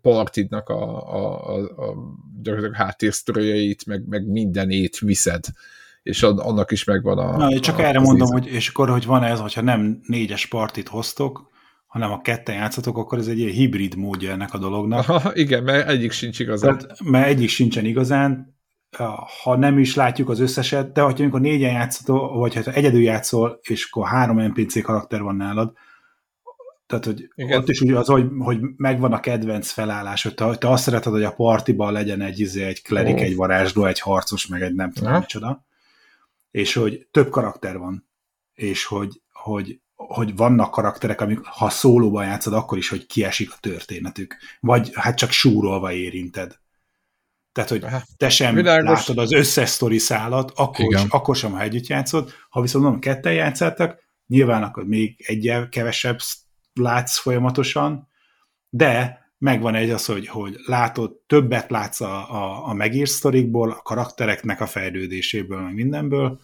partidnak 0.03 0.69
a, 0.69 1.13
a, 1.15 1.55
a, 1.55 1.91
a 1.91 1.95
gyakorlatilag 2.43 2.77
háttérsztoriait, 2.77 3.87
meg, 3.87 4.09
meg 4.09 4.27
mindenét 4.27 4.99
viszed 4.99 5.45
és 6.03 6.23
annak 6.23 6.71
is 6.71 6.85
megvan 6.85 7.19
a... 7.19 7.37
Na, 7.37 7.61
csak 7.61 7.79
a, 7.79 7.83
erre 7.83 8.01
mondom, 8.01 8.27
íze. 8.27 8.33
hogy 8.33 8.47
és 8.47 8.69
akkor, 8.69 8.89
hogy 8.89 9.07
van 9.07 9.23
ez, 9.23 9.41
hogyha 9.41 9.61
nem 9.61 10.01
négyes 10.07 10.47
partit 10.47 10.89
hoztok, 10.89 11.51
hanem 11.87 12.13
a 12.13 12.21
ketten 12.21 12.55
játszatok, 12.55 12.99
akkor 12.99 13.19
ez 13.19 13.27
egy 13.27 13.39
ilyen 13.39 13.53
hibrid 13.53 13.97
módja 13.97 14.31
ennek 14.31 14.55
a 14.55 14.59
dolognak. 14.59 15.09
Aha, 15.09 15.35
igen, 15.35 15.63
mert 15.63 15.89
egyik 15.89 16.13
sincs 16.13 16.39
igazán. 16.39 16.79
Tehát, 16.79 17.01
mert 17.03 17.27
egyik 17.27 17.49
sincsen 17.49 17.85
igazán, 17.85 18.57
ha 19.43 19.57
nem 19.57 19.79
is 19.79 19.95
látjuk 19.95 20.29
az 20.29 20.41
összeset, 20.41 20.93
de 20.93 21.01
ha 21.01 21.13
amikor 21.19 21.41
négyen 21.41 21.73
játszol, 21.73 22.39
vagy 22.39 22.55
ha 22.55 22.73
egyedül 22.73 23.03
játszol, 23.03 23.59
és 23.63 23.89
akkor 23.91 24.07
három 24.07 24.41
NPC 24.41 24.83
karakter 24.83 25.23
van 25.23 25.37
nálad, 25.37 25.73
tehát, 26.87 27.05
hogy 27.05 27.29
Igen. 27.35 27.59
ott 27.59 27.69
is 27.69 27.81
úgy 27.81 27.91
az, 27.91 28.07
hogy, 28.07 28.27
hogy 28.39 28.59
megvan 28.77 29.13
a 29.13 29.21
kedvenc 29.21 29.71
felállás, 29.71 30.23
hogy 30.23 30.35
te, 30.35 30.57
te 30.57 30.71
azt 30.71 30.83
szereted, 30.83 31.13
hogy 31.13 31.25
a 31.25 31.33
partiban 31.33 31.93
legyen 31.93 32.21
egy, 32.21 32.41
izé, 32.41 32.65
egy 32.65 32.83
klerik, 32.83 33.15
oh. 33.15 33.23
egy 33.23 33.37
varázsló, 33.37 33.85
egy 33.85 34.01
harcos, 34.01 34.47
meg 34.47 34.63
egy 34.63 34.75
nem 34.75 34.93
tudom 34.93 35.13
micsoda 35.13 35.65
és 36.53 36.75
hogy 36.75 37.07
több 37.11 37.31
karakter 37.31 37.79
van, 37.79 38.09
és 38.55 38.85
hogy, 38.85 39.23
hogy, 39.33 39.81
hogy 39.95 40.37
vannak 40.37 40.71
karakterek, 40.71 41.21
amik 41.21 41.45
ha 41.45 41.71
szólóban 41.71 42.25
játszod, 42.25 42.53
akkor 42.53 42.79
is, 42.79 42.89
hogy 42.89 43.07
kiesik 43.07 43.53
a 43.53 43.57
történetük, 43.61 44.37
vagy 44.61 44.91
hát 44.95 45.17
csak 45.17 45.31
súrolva 45.31 45.93
érinted. 45.93 46.61
Tehát, 47.53 47.71
hogy 47.71 47.87
te 48.17 48.29
sem 48.29 48.55
Világos. 48.55 48.99
látod 48.99 49.19
az 49.19 49.33
összes 49.33 49.69
sztori 49.69 49.99
szállat, 49.99 50.53
akkor, 50.55 50.95
is, 50.95 51.01
akkor 51.09 51.37
sem, 51.37 51.53
ha 51.53 51.61
együtt 51.61 51.87
játszod. 51.87 52.33
Ha 52.49 52.61
viszont 52.61 52.85
nem 52.85 52.99
ketten 52.99 53.33
játszottak, 53.33 53.99
nyilván 54.27 54.63
akkor 54.63 54.87
még 54.87 55.25
egyel 55.27 55.69
kevesebb 55.69 56.19
látsz 56.73 57.19
folyamatosan, 57.19 58.09
de 58.69 59.22
megvan 59.43 59.75
egy 59.75 59.91
az, 59.91 60.05
hogy, 60.05 60.29
hogy 60.29 60.57
látod, 60.67 61.13
többet 61.27 61.71
látsz 61.71 62.01
a, 62.01 62.31
a, 62.31 62.69
a 62.69 62.75
megírt 62.75 63.11
sztorikból, 63.11 63.71
a 63.71 63.83
karaktereknek 63.83 64.61
a 64.61 64.67
fejlődéséből, 64.67 65.61
meg 65.61 65.75
mindenből, 65.75 66.41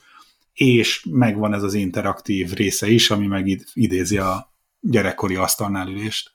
és 0.53 1.07
megvan 1.11 1.55
ez 1.55 1.63
az 1.63 1.75
interaktív 1.75 2.53
része 2.53 2.89
is, 2.89 3.11
ami 3.11 3.27
meg 3.27 3.61
idézi 3.73 4.19
a 4.19 4.53
gyerekkori 4.81 5.35
asztalnál 5.35 5.89
ülést. 5.89 6.31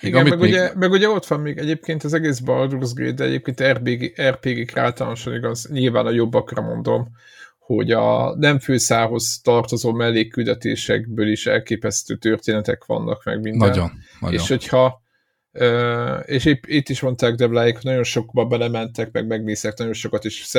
Igen, 0.00 0.22
meg, 0.22 0.38
még... 0.38 0.48
ugye, 0.48 0.72
meg 0.74 0.90
ugye 0.90 1.08
ott 1.08 1.26
van 1.26 1.40
még 1.40 1.58
egyébként 1.58 2.04
az 2.04 2.12
egész 2.12 2.40
Baldur's 2.44 2.90
Gate, 2.94 3.12
de 3.12 3.24
egyébként 3.24 3.62
RPG, 3.62 4.20
RPG-k 4.20 4.76
általánosan 4.76 5.34
igaz, 5.34 5.68
nyilván 5.70 6.06
a 6.06 6.10
jobbakra 6.10 6.62
mondom, 6.62 7.08
hogy 7.58 7.90
a 7.90 8.36
nem 8.36 8.58
főszához 8.58 9.40
tartozó 9.42 9.92
mellékküldetésekből 9.92 11.28
is 11.28 11.46
elképesztő 11.46 12.16
történetek 12.16 12.84
vannak 12.84 13.24
meg 13.24 13.40
minden. 13.40 13.68
Nagyon, 13.68 13.90
nagyon. 14.20 14.40
És 14.40 14.48
hogyha 14.48 15.01
és 16.24 16.44
itt, 16.44 16.66
itt 16.66 16.88
is 16.88 17.00
mondták 17.00 17.34
Debláik, 17.34 17.78
nagyon 17.82 18.02
sokba 18.02 18.44
belementek, 18.44 19.12
meg 19.12 19.26
megnéztek 19.26 19.78
nagyon 19.78 19.92
sokat, 19.92 20.24
és 20.24 20.56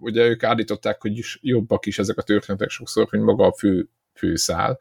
ugye 0.00 0.26
ők 0.26 0.42
állították, 0.42 1.00
hogy 1.00 1.18
is 1.18 1.38
jobbak 1.42 1.86
is 1.86 1.98
ezek 1.98 2.18
a 2.18 2.22
történetek 2.22 2.70
sokszor, 2.70 3.08
mint 3.10 3.24
maga 3.24 3.46
a 3.46 3.52
fő, 3.52 3.88
főszál. 4.14 4.80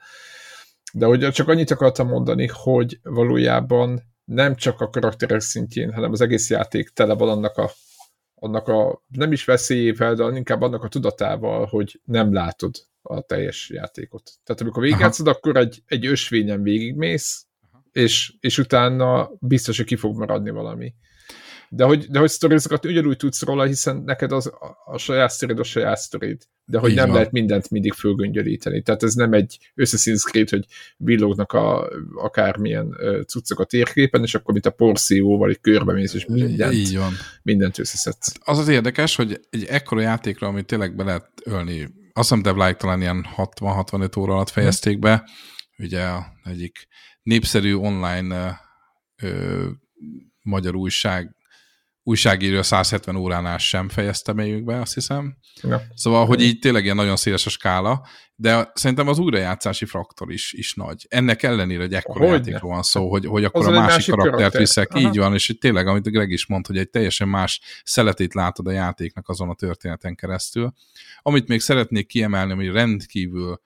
De 0.94 1.06
hogy 1.06 1.30
csak 1.30 1.48
annyit 1.48 1.72
akartam 1.72 2.08
mondani, 2.08 2.50
hogy 2.54 3.00
valójában 3.04 4.02
nem 4.24 4.56
csak 4.56 4.82
a 4.82 4.90
karakterek 4.90 5.40
szintjén, 5.40 5.94
hanem 5.94 6.12
az 6.12 6.22
egész 6.22 6.50
játék 6.50 6.90
tele 6.90 7.14
van 7.14 7.30
annak 7.30 7.58
a, 7.58 7.72
annak 8.36 8.68
a 8.68 9.04
nem 9.08 9.32
is 9.32 9.46
veszélyével, 9.46 10.14
de 10.14 10.24
inkább 10.24 10.62
annak 10.62 10.84
a 10.84 10.88
tudatával, 10.88 11.66
hogy 11.66 12.02
nem 12.04 12.34
látod 12.34 12.76
a 13.02 13.22
teljes 13.22 13.70
játékot. 13.70 14.32
Tehát 14.44 14.62
amikor 14.62 14.84
végigjátszod, 14.84 15.28
akkor 15.28 15.58
egy, 15.58 15.82
egy 15.86 16.06
ösvényen 16.06 16.62
végigmész, 16.64 17.46
és, 17.92 18.34
és 18.40 18.58
utána 18.58 19.30
biztos, 19.40 19.78
hogy 19.78 19.86
ki 19.86 19.96
fog 19.96 20.18
maradni 20.18 20.50
valami. 20.50 20.94
De 21.74 21.84
hogy, 21.84 22.06
de 22.10 22.20
hogy 22.20 22.30
sztorizokat 22.30 22.86
ugyanúgy 22.86 23.18
tudsz 23.18 23.42
róla, 23.44 23.64
hiszen 23.66 24.02
neked 24.06 24.32
az, 24.32 24.48
a, 24.48 24.78
a 24.86 24.98
saját 24.98 25.30
sztorid 25.30 25.60
a 25.60 25.64
saját 25.64 25.98
sztorid. 25.98 26.42
De 26.66 26.78
hogy 26.80 26.90
Így 26.90 26.96
nem 26.96 27.06
van. 27.06 27.16
lehet 27.16 27.32
mindent 27.32 27.70
mindig 27.70 27.94
fölgöngyölíteni. 27.94 28.82
Tehát 28.82 29.04
ez 29.04 29.14
nem 29.14 29.34
egy 29.34 29.72
összeszínszkrét, 29.76 30.50
hogy 30.50 30.66
villognak 30.98 31.52
a, 31.54 31.90
akármilyen 32.16 32.96
cuccok 33.28 33.60
a 33.60 33.64
térképen, 33.66 34.24
és 34.24 34.36
akkor 34.36 34.54
mint 34.54 34.66
a 34.66 34.72
porszívóval 34.72 35.50
egy 35.50 35.60
körbe 35.62 35.94
mész, 35.94 36.14
és 36.14 36.26
mindent, 36.26 36.74
Így 36.74 36.98
van. 36.98 37.12
mindent 37.44 37.80
összeszedsz. 37.80 38.32
Hát 38.34 38.42
az 38.50 38.58
az 38.58 38.68
érdekes, 38.68 39.16
hogy 39.16 39.40
egy 39.50 39.64
ekkora 39.64 40.02
játékra, 40.02 40.48
amit 40.48 40.66
tényleg 40.66 40.96
be 40.96 41.04
lehet 41.04 41.30
ölni, 41.44 41.82
azt 42.14 42.30
hiszem 42.30 42.42
Devlike 42.42 42.74
talán 42.78 43.02
ilyen 43.02 43.26
60-65 43.38 44.20
óra 44.20 44.34
alatt 44.34 44.50
fejezték 44.50 45.00
be, 45.00 45.30
ugye 45.78 46.08
egyik 46.44 46.88
népszerű 47.24 47.74
online 47.74 48.60
ö, 49.22 49.70
magyar 50.44 50.76
újság 50.76 51.36
újságíró 52.04 52.62
170 52.62 53.16
óránál 53.16 53.58
sem 53.58 53.90
fejezte 53.90 54.34
még 54.34 54.64
be, 54.64 54.80
azt 54.80 54.94
hiszem. 54.94 55.38
Ja. 55.62 55.82
Szóval, 55.94 56.26
hogy 56.26 56.42
így 56.42 56.60
tényleg 56.60 56.84
ilyen 56.84 56.96
nagyon 56.96 57.16
széles 57.16 57.46
a 57.46 57.50
skála, 57.50 58.08
de 58.36 58.72
szerintem 58.74 59.08
az 59.08 59.20
újrajátszási 59.20 59.86
fraktor 59.86 60.32
is, 60.32 60.54
is 60.54 60.74
nagy. 60.74 61.06
Ennek 61.10 61.44
ellenére 61.44 61.84
egy 61.84 61.94
ekkora 61.94 62.20
hogy 62.20 62.30
játékról 62.30 62.72
van 62.72 62.84
szó, 62.84 63.10
hogy, 63.10 63.26
hogy 63.26 63.44
akkor 63.44 63.62
az 63.62 63.68
a 63.68 63.72
másik, 63.72 63.90
másik 63.90 64.10
karaktert 64.10 64.38
karakter. 64.38 64.62
viszek. 64.62 64.94
Aha. 64.94 65.08
Így 65.08 65.18
van, 65.18 65.34
és 65.34 65.48
hogy 65.48 65.58
tényleg, 65.58 65.88
amit 65.88 66.12
Greg 66.12 66.30
is 66.30 66.48
mondta, 66.48 66.72
hogy 66.72 66.82
egy 66.82 66.90
teljesen 66.90 67.28
más 67.28 67.62
szeletét 67.84 68.34
látod 68.34 68.68
a 68.68 68.72
játéknak 68.72 69.30
azon 69.30 69.50
a 69.50 69.56
történeten 69.56 70.16
keresztül. 70.16 70.74
Amit 71.22 71.48
még 71.48 71.60
szeretnék 71.60 72.08
kiemelni, 72.08 72.54
hogy 72.54 72.72
rendkívül 72.72 73.62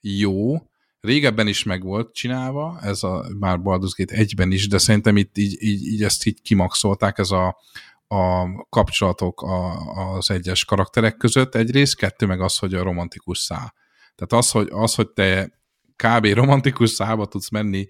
jó, 0.00 0.56
régebben 1.00 1.46
is 1.46 1.62
meg 1.62 1.82
volt 1.82 2.14
csinálva, 2.14 2.78
ez 2.82 3.02
a 3.02 3.26
már 3.38 3.58
Baldur's 3.62 3.92
Gate 3.96 4.14
egyben 4.14 4.52
is, 4.52 4.68
de 4.68 4.78
szerintem 4.78 5.16
itt 5.16 5.38
így, 5.38 5.62
így, 5.62 5.86
így 5.86 6.02
ezt 6.02 6.26
így 6.26 6.42
kimaxolták, 6.42 7.18
ez 7.18 7.30
a, 7.30 7.56
a 8.08 8.46
kapcsolatok 8.68 9.42
a, 9.42 9.76
az 10.16 10.30
egyes 10.30 10.64
karakterek 10.64 11.16
között 11.16 11.54
egyrészt, 11.54 11.96
kettő 11.96 12.26
meg 12.26 12.40
az, 12.40 12.58
hogy 12.58 12.74
a 12.74 12.82
romantikus 12.82 13.38
szá. 13.38 13.74
Tehát 14.14 14.44
az, 14.44 14.50
hogy, 14.50 14.68
az, 14.70 14.94
hogy 14.94 15.08
te 15.08 15.58
kb. 15.96 16.26
romantikus 16.26 16.90
szába 16.90 17.26
tudsz 17.26 17.50
menni 17.50 17.86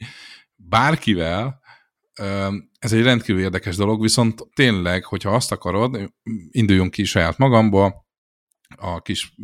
bárkivel, 0.56 1.60
ez 2.78 2.92
egy 2.92 3.02
rendkívül 3.02 3.42
érdekes 3.42 3.76
dolog, 3.76 4.00
viszont 4.00 4.42
tényleg, 4.54 5.04
hogyha 5.04 5.34
azt 5.34 5.52
akarod, 5.52 6.12
induljunk 6.50 6.90
ki 6.90 7.04
saját 7.04 7.38
magamból, 7.38 8.06
a 8.78 9.00
kis 9.00 9.34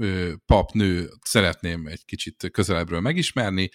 papnő 0.47 1.09
szeretném 1.23 1.87
egy 1.87 2.05
kicsit 2.05 2.49
közelebbről 2.53 3.01
megismerni, 3.01 3.71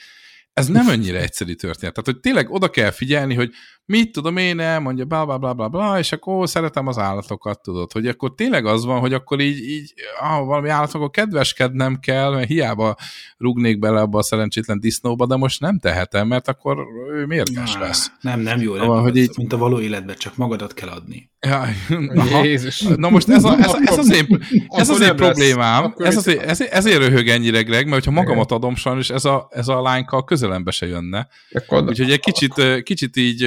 ez 0.54 0.68
nem 0.68 0.88
annyira 0.88 1.18
egyszerű 1.18 1.54
történet. 1.54 1.94
Tehát, 1.94 2.10
hogy 2.10 2.20
tényleg 2.20 2.50
oda 2.50 2.70
kell 2.70 2.92
figyelni, 2.92 3.34
hogy 3.34 3.52
mit 3.90 4.12
tudom 4.12 4.38
én 4.38 4.60
el, 4.60 4.80
mondja 4.80 5.06
bla 5.06 5.26
bla 5.26 5.38
bla 5.38 5.54
bla 5.54 5.68
bla, 5.68 6.00
és 6.00 6.12
akkor 6.12 6.34
ó, 6.34 6.46
szeretem 6.46 6.88
az 6.88 6.98
állatokat, 6.98 7.62
tudod, 7.62 7.92
hogy 7.92 8.08
akkor 8.08 8.36
tényleg 8.36 8.66
az 8.66 8.86
van, 8.86 9.00
hogy 9.00 9.14
akkor 9.14 9.40
így, 9.40 9.70
így 9.70 9.94
ah, 10.20 10.46
valami 10.46 10.70
állatokkal 10.70 11.10
kedveskednem 11.10 12.00
kell, 12.00 12.32
mert 12.32 12.48
hiába 12.48 12.96
rugnék 13.38 13.80
bele 13.80 14.02
abba 14.02 14.18
a 14.18 14.24
szerencsétlen 14.24 14.80
disznóba, 14.80 15.26
de 15.26 15.36
most 15.36 15.60
nem 15.60 15.80
tehetem, 15.80 16.28
mert 16.28 16.48
akkor 16.48 16.78
ő 17.14 17.26
mérges 17.26 17.78
lesz. 17.78 18.12
Nem, 18.22 18.40
nem 18.40 18.62
jó, 18.62 18.76
nem, 18.76 18.88
van, 18.88 19.02
hogy 19.02 19.16
így... 19.16 19.32
mint 19.38 19.54
a 19.54 19.58
való 19.58 19.80
életben, 19.80 20.16
csak 20.18 20.38
magadat 20.38 20.74
kell 20.74 20.90
adni. 20.90 21.30
Ja, 21.42 21.66
na, 22.14 22.44
Jézus. 22.44 22.82
na 22.82 23.10
most 23.10 23.30
ez, 23.30 23.44
a, 23.44 23.58
ez, 23.60 23.74
ez 23.84 23.98
az 23.98 24.14
én, 24.14 24.44
ez 24.68 24.90
az 24.90 25.02
én 25.02 25.16
problémám, 25.16 25.94
ez 25.98 26.18
az, 26.18 26.28
ez, 26.28 26.62
ezért 26.62 26.98
röhög 26.98 27.28
ennyire 27.28 27.62
Greg, 27.62 27.88
mert 27.88 28.06
ha 28.06 28.12
magamat 28.12 28.52
adom, 28.52 28.76
sajnos 28.76 29.10
ez 29.10 29.26
a, 29.26 29.48
ez 29.52 29.68
a 29.68 29.82
lányka 29.82 30.24
közelembe 30.24 30.72
se 30.72 30.88
jönne. 30.88 31.28
Úgyhogy 31.70 32.12
egy 32.12 32.20
kicsit, 32.20 32.84
kicsit 32.84 33.18
így 33.18 33.44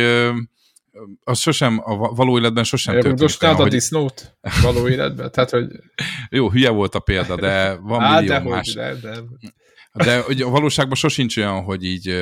az 1.24 1.38
sosem, 1.38 1.80
a 1.84 1.96
való 1.96 2.38
életben 2.38 2.64
sosem 2.64 3.00
történik. 3.00 3.42
a 3.42 3.54
hogy... 3.54 3.70
disznót 3.70 4.36
való 4.62 4.88
életben? 4.88 5.30
Tehát, 5.30 5.50
hogy... 5.50 5.66
Jó, 6.30 6.50
hülye 6.50 6.70
volt 6.70 6.94
a 6.94 7.00
példa, 7.00 7.36
de 7.36 7.74
van 7.74 8.00
Á, 8.00 8.20
millió 8.20 8.32
de 8.32 8.38
más. 8.38 8.74
Hogy, 8.74 8.82
de, 8.82 8.94
de. 9.00 9.18
De 9.92 10.22
ugye 10.28 10.44
a 10.44 10.48
valóságban 10.48 10.94
sosincs 10.94 11.36
olyan, 11.36 11.62
hogy 11.62 11.84
így 11.84 12.14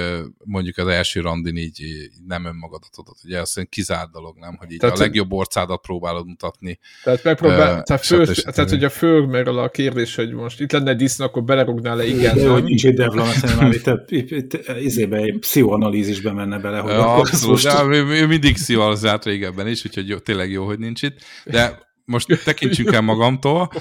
mondjuk 0.45 0.79
az 0.79 0.87
első 0.87 1.21
randin 1.21 1.57
így, 1.57 1.81
így 1.81 2.11
nem 2.27 2.45
önmagadat 2.45 2.91
adod. 2.97 3.15
Ugye 3.25 3.41
azt 3.41 3.67
kizárt 3.69 4.11
dolog, 4.11 4.37
nem? 4.39 4.57
Hogy 4.57 4.73
így 4.73 4.79
tehát, 4.79 4.97
a 4.97 5.01
legjobb 5.01 5.33
orcádat 5.33 5.81
próbálod 5.81 6.27
mutatni. 6.27 6.79
Tehát 7.05 7.25
megpróbál, 7.25 7.79
uh, 7.79 7.83
tehát, 7.83 8.05
föl, 8.05 8.27
tehát 8.27 8.71
ugye 8.71 8.89
fölmerül 8.89 9.59
a 9.59 9.69
kérdés, 9.69 10.15
hogy 10.15 10.33
most 10.33 10.61
itt 10.61 10.73
lenne 10.73 10.95
disznó, 10.95 11.25
akkor 11.25 11.45
belerugnál 11.45 11.97
le, 11.97 12.07
igen. 12.07 12.37
De, 12.37 12.49
hogy 12.49 12.65
nincs 12.65 12.87
egy 12.87 12.95
devla, 12.95 13.27
már 13.61 13.73
itt, 14.09 14.53
izébe 14.81 15.17
egy 15.17 15.39
pszichoanalízisbe 15.39 16.33
menne 16.33 16.59
bele. 16.59 16.79
Hogy 16.79 16.93
ja, 16.93 17.15
abszolút, 17.15 17.63
most... 17.63 17.65
de 17.65 17.97
ő 17.97 18.27
mindig 18.27 18.55
pszichoanalizált 18.55 19.25
régebben 19.25 19.69
is, 19.69 19.85
úgyhogy 19.85 20.09
jó, 20.09 20.19
tényleg 20.19 20.51
jó, 20.51 20.65
hogy 20.65 20.79
nincs 20.79 21.03
itt. 21.03 21.19
De 21.45 21.89
most 22.05 22.45
tekintsünk 22.45 22.93
el 22.93 23.01
magamtól, 23.01 23.73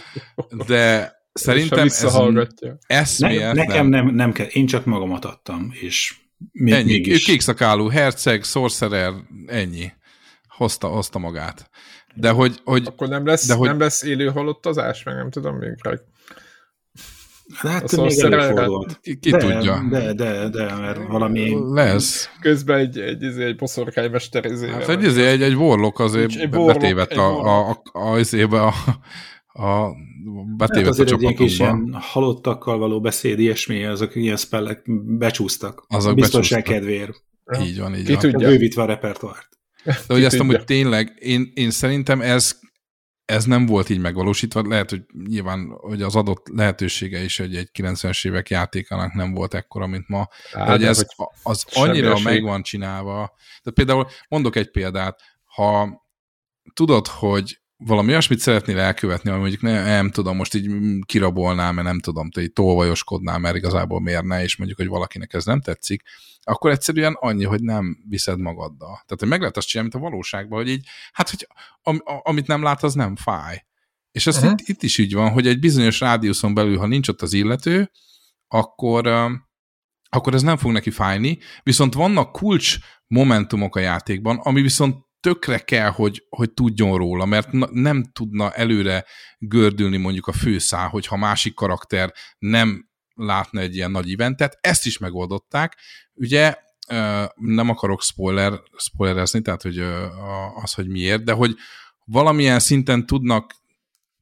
de 0.67 1.17
Szerintem 1.39 1.87
ez 2.87 3.17
ne, 3.17 3.53
Nekem 3.53 3.87
nem. 3.87 4.05
nem, 4.05 4.15
nem 4.15 4.31
kell, 4.31 4.45
én 4.45 4.65
csak 4.65 4.85
magamat 4.85 5.25
adtam, 5.25 5.69
és 5.81 6.15
még, 6.51 6.73
ennyi. 6.73 6.91
Mégis... 6.91 7.23
Kékszakálú, 7.23 7.87
herceg, 7.87 8.43
sorcerer, 8.43 9.13
ennyi. 9.47 9.91
Hozta, 10.47 10.87
hozta 10.87 11.19
magát. 11.19 11.69
De 12.15 12.29
hogy, 12.29 12.59
hogy, 12.63 12.83
Akkor 12.85 13.07
nem 13.07 13.25
lesz, 13.25 13.47
de 13.47 13.53
hogy, 13.53 13.67
nem 13.67 13.79
lesz 13.79 14.03
élő 14.03 14.27
halottazás, 14.27 15.03
meg 15.03 15.15
nem 15.15 15.29
tudom 15.29 15.55
még. 15.55 15.75
Hát 17.55 17.95
még 17.97 18.19
előfordult. 18.19 18.99
Ki, 19.01 19.19
ki 19.19 19.31
de, 19.31 19.37
tudja. 19.37 19.87
De, 19.89 20.13
de, 20.13 20.49
de, 20.49 20.75
mert 20.75 21.07
valami... 21.07 21.57
Lesz. 21.73 22.29
Közben 22.41 22.77
egy, 22.77 22.99
egy, 22.99 23.23
egy, 23.23 23.39
egy 23.41 23.55
boszorkány 23.55 24.11
mesterezével. 24.11 24.79
Hát 24.79 24.89
egy, 24.89 25.05
egy, 25.05 25.19
egy, 25.19 25.41
egy 25.41 25.55
warlock 25.55 25.99
azért 25.99 26.35
egy 26.35 26.49
betévedt 26.49 27.13
a, 27.13 27.43
a, 27.43 27.69
a, 27.69 27.81
a, 27.91 28.19
a, 28.19 28.55
a, 28.55 28.67
a 28.67 28.73
betévet 30.57 30.97
hát 30.97 30.99
azért 30.99 31.11
a 31.11 31.33
kis 31.33 31.59
ilyen 31.59 31.97
halottakkal 31.99 32.77
való 32.77 33.01
beszéd, 33.01 33.39
ilyesmi, 33.39 33.83
azok 33.83 34.15
ilyen 34.15 34.37
spellek 34.37 34.81
becsúsztak. 35.17 35.85
Azok 35.87 36.15
biztonság 36.15 36.63
kedvéért. 36.63 37.23
Így 37.61 37.79
van, 37.79 37.95
így 37.95 38.05
Ki 38.05 38.11
van. 38.11 38.21
tudja. 38.21 38.47
Bővítve 38.47 38.81
a 38.81 38.85
repertoárt. 38.85 39.47
De 39.83 39.93
hogy 40.07 40.23
ezt 40.23 40.39
amúgy 40.39 40.63
tényleg, 40.63 41.17
én, 41.19 41.51
én 41.53 41.71
szerintem 41.71 42.21
ez, 42.21 42.59
ez 43.25 43.45
nem 43.45 43.65
volt 43.65 43.89
így 43.89 43.99
megvalósítva, 43.99 44.67
lehet, 44.67 44.89
hogy 44.89 45.01
nyilván 45.27 45.67
hogy 45.69 46.01
az 46.01 46.15
adott 46.15 46.47
lehetősége 46.53 47.23
is 47.23 47.39
egy, 47.39 47.55
egy 47.55 47.69
90-es 47.79 48.27
évek 48.27 48.49
játékának 48.49 49.13
nem 49.13 49.33
volt 49.33 49.53
ekkora, 49.53 49.87
mint 49.87 50.07
ma, 50.07 50.27
Á, 50.53 50.65
de 50.65 50.71
hogy 50.71 50.83
ez 50.83 51.05
hogy 51.15 51.27
az 51.43 51.65
annyira 51.73 52.11
esély. 52.11 52.23
meg 52.23 52.43
van 52.43 52.61
csinálva. 52.61 53.11
Tehát 53.45 53.73
például 53.73 54.07
mondok 54.29 54.55
egy 54.55 54.71
példát, 54.71 55.19
ha 55.45 56.01
tudod, 56.73 57.07
hogy 57.07 57.58
valami 57.85 58.09
olyasmit 58.09 58.39
szeretnél 58.39 58.79
elkövetni, 58.79 59.29
ami 59.29 59.39
mondjuk 59.39 59.61
nem, 59.61 59.83
nem 59.83 60.11
tudom, 60.11 60.35
most 60.35 60.53
így 60.53 60.71
kirabolnál, 61.05 61.71
mert 61.71 61.87
nem 61.87 61.99
tudom, 61.99 62.29
te 62.29 62.41
így 62.41 62.53
tolvajoskodnál, 62.53 63.39
mert 63.39 63.55
igazából 63.55 64.01
miért 64.01 64.23
ne, 64.23 64.43
és 64.43 64.55
mondjuk, 64.55 64.79
hogy 64.79 64.87
valakinek 64.87 65.33
ez 65.33 65.45
nem 65.45 65.61
tetszik, 65.61 66.03
akkor 66.41 66.71
egyszerűen 66.71 67.17
annyi, 67.19 67.43
hogy 67.43 67.61
nem 67.61 67.97
viszed 68.09 68.39
magaddal. 68.39 68.89
Tehát, 68.89 69.19
hogy 69.19 69.27
meg 69.27 69.39
lehet 69.39 69.57
azt 69.57 69.67
csinálni, 69.67 69.91
mint 69.91 70.05
a 70.05 70.09
valóságban, 70.09 70.59
hogy 70.59 70.69
így, 70.69 70.87
hát, 71.11 71.29
hogy 71.29 71.47
am, 71.81 72.01
amit 72.03 72.47
nem 72.47 72.63
lát, 72.63 72.83
az 72.83 72.93
nem 72.93 73.15
fáj. 73.15 73.65
És 74.11 74.27
ez 74.27 74.35
uh-huh. 74.35 74.51
itt, 74.51 74.67
itt 74.67 74.83
is 74.83 74.97
így 74.97 75.13
van, 75.13 75.31
hogy 75.31 75.47
egy 75.47 75.59
bizonyos 75.59 75.99
rádiuszon 75.99 76.53
belül, 76.53 76.77
ha 76.77 76.87
nincs 76.87 77.07
ott 77.07 77.21
az 77.21 77.33
illető, 77.33 77.91
akkor, 78.47 79.07
akkor 80.09 80.33
ez 80.33 80.41
nem 80.41 80.57
fog 80.57 80.71
neki 80.71 80.89
fájni, 80.89 81.39
viszont 81.63 81.93
vannak 81.93 82.31
kulcs 82.31 82.77
momentumok 83.07 83.75
a 83.75 83.79
játékban, 83.79 84.37
ami 84.37 84.61
viszont 84.61 85.07
tökre 85.19 85.57
kell, 85.59 85.89
hogy, 85.89 86.25
hogy 86.29 86.51
tudjon 86.51 86.97
róla, 86.97 87.25
mert 87.25 87.51
na, 87.51 87.67
nem 87.71 88.03
tudna 88.13 88.51
előre 88.51 89.05
gördülni 89.37 89.97
mondjuk 89.97 90.27
a 90.27 90.33
főszál, 90.33 90.87
hogyha 90.87 91.17
másik 91.17 91.53
karakter 91.53 92.13
nem 92.39 92.89
látna 93.13 93.59
egy 93.59 93.75
ilyen 93.75 93.91
nagy 93.91 94.11
eventet. 94.11 94.57
Ezt 94.61 94.85
is 94.85 94.97
megoldották. 94.97 95.77
Ugye 96.13 96.55
nem 97.35 97.69
akarok 97.69 98.01
spoiler, 98.01 98.53
spoilerezni, 98.77 99.41
tehát 99.41 99.61
hogy 99.61 99.79
az, 100.61 100.73
hogy 100.73 100.87
miért, 100.87 101.23
de 101.23 101.31
hogy 101.31 101.55
valamilyen 102.05 102.59
szinten 102.59 103.05
tudnak 103.05 103.55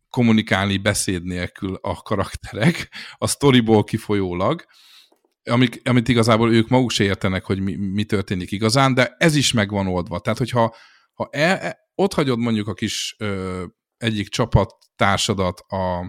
kommunikálni 0.10 0.78
beszéd 0.78 1.24
nélkül 1.24 1.80
a 1.82 2.02
karakterek, 2.02 2.90
a 3.18 3.28
storyból 3.28 3.84
kifolyólag, 3.84 4.66
amik, 5.50 5.82
amit 5.84 6.08
igazából 6.08 6.54
ők 6.54 6.68
maguk 6.68 6.92
se 6.92 7.04
értenek, 7.04 7.46
hogy 7.46 7.60
mi, 7.60 7.76
mi 7.76 8.04
történik 8.04 8.52
igazán, 8.52 8.94
de 8.94 9.16
ez 9.18 9.36
is 9.36 9.54
meg 9.54 9.70
van 9.70 9.88
oldva. 9.88 10.20
Tehát, 10.20 10.38
hogyha 10.38 10.76
ha 11.14 11.28
el, 11.32 11.58
e, 11.58 11.78
ott 11.96 12.14
hagyod 12.14 12.40
mondjuk 12.40 12.68
a 12.68 12.74
kis 12.74 13.16
ö, 13.18 13.64
egyik 13.98 14.30
csapattársadat 14.30 15.60
a, 15.60 16.00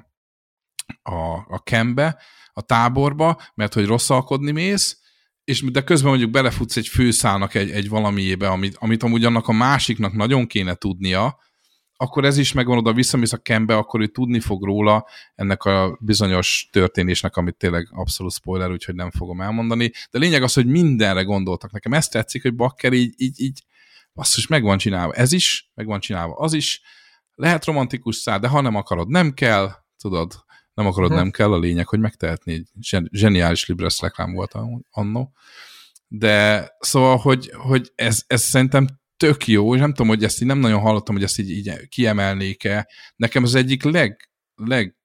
a, 1.02 1.46
a 1.48 1.62
kembe, 1.62 2.22
a 2.52 2.62
táborba, 2.62 3.40
mert 3.54 3.74
hogy 3.74 3.86
rosszalkodni 3.86 4.50
mész, 4.50 4.98
és 5.44 5.62
de 5.62 5.82
közben 5.82 6.08
mondjuk 6.08 6.30
belefutsz 6.30 6.76
egy 6.76 6.88
főszálnak 6.88 7.54
egy, 7.54 7.70
egy 7.70 7.88
valamiébe, 7.88 8.48
amit, 8.48 8.76
amit 8.76 9.02
amúgy 9.02 9.24
annak 9.24 9.48
a 9.48 9.52
másiknak 9.52 10.12
nagyon 10.12 10.46
kéne 10.46 10.74
tudnia, 10.74 11.38
akkor 12.00 12.24
ez 12.24 12.38
is 12.38 12.52
megvan 12.52 12.78
oda 12.78 12.92
visszamész 12.92 13.32
a 13.32 13.36
kembe, 13.36 13.76
akkor 13.76 14.00
ő 14.00 14.06
tudni 14.06 14.40
fog 14.40 14.64
róla 14.64 15.06
ennek 15.34 15.64
a 15.64 15.98
bizonyos 16.00 16.68
történésnek, 16.72 17.36
amit 17.36 17.56
tényleg 17.56 17.88
abszolút 17.90 18.32
spoiler, 18.32 18.70
úgyhogy 18.70 18.94
nem 18.94 19.10
fogom 19.10 19.40
elmondani. 19.40 19.92
De 20.10 20.18
lényeg 20.18 20.42
az, 20.42 20.52
hogy 20.52 20.66
mindenre 20.66 21.22
gondoltak. 21.22 21.72
Nekem 21.72 21.92
ezt 21.92 22.10
tetszik, 22.10 22.42
hogy 22.42 22.54
Bakker 22.54 22.92
így, 22.92 23.14
így, 23.16 23.40
így 23.40 23.62
is 24.36 24.46
meg 24.46 24.62
van 24.62 24.78
csinálva. 24.78 25.12
Ez 25.12 25.32
is, 25.32 25.70
meg 25.74 25.86
van 25.86 26.00
csinálva 26.00 26.34
az 26.34 26.52
is. 26.52 26.80
Lehet 27.34 27.64
romantikus 27.64 28.16
szár, 28.16 28.40
de 28.40 28.48
ha 28.48 28.60
nem 28.60 28.74
akarod, 28.74 29.08
nem 29.08 29.32
kell, 29.34 29.70
tudod, 29.96 30.44
nem 30.74 30.86
akarod, 30.86 31.08
hmm. 31.08 31.18
nem 31.18 31.30
kell, 31.30 31.52
a 31.52 31.58
lényeg, 31.58 31.88
hogy 31.88 32.00
megtehetni. 32.00 32.64
Zseniális 33.10 33.66
Libres 33.66 34.00
reklám 34.00 34.32
volt 34.32 34.54
annó. 34.90 35.32
De 36.08 36.68
szóval, 36.78 37.16
hogy, 37.16 37.50
hogy 37.54 37.92
ez, 37.94 38.22
ez 38.26 38.42
szerintem 38.42 38.86
tök 39.18 39.46
jó, 39.46 39.74
és 39.74 39.80
nem 39.80 39.90
tudom, 39.90 40.08
hogy 40.08 40.24
ezt 40.24 40.40
így 40.40 40.46
nem 40.46 40.58
nagyon 40.58 40.80
hallottam, 40.80 41.14
hogy 41.14 41.24
ezt 41.24 41.38
így, 41.38 41.50
így 41.50 41.88
kiemelnék-e. 41.88 42.88
Nekem 43.16 43.42
az 43.42 43.54
egyik 43.54 43.82
leg, 43.82 44.30
leg 44.54 44.96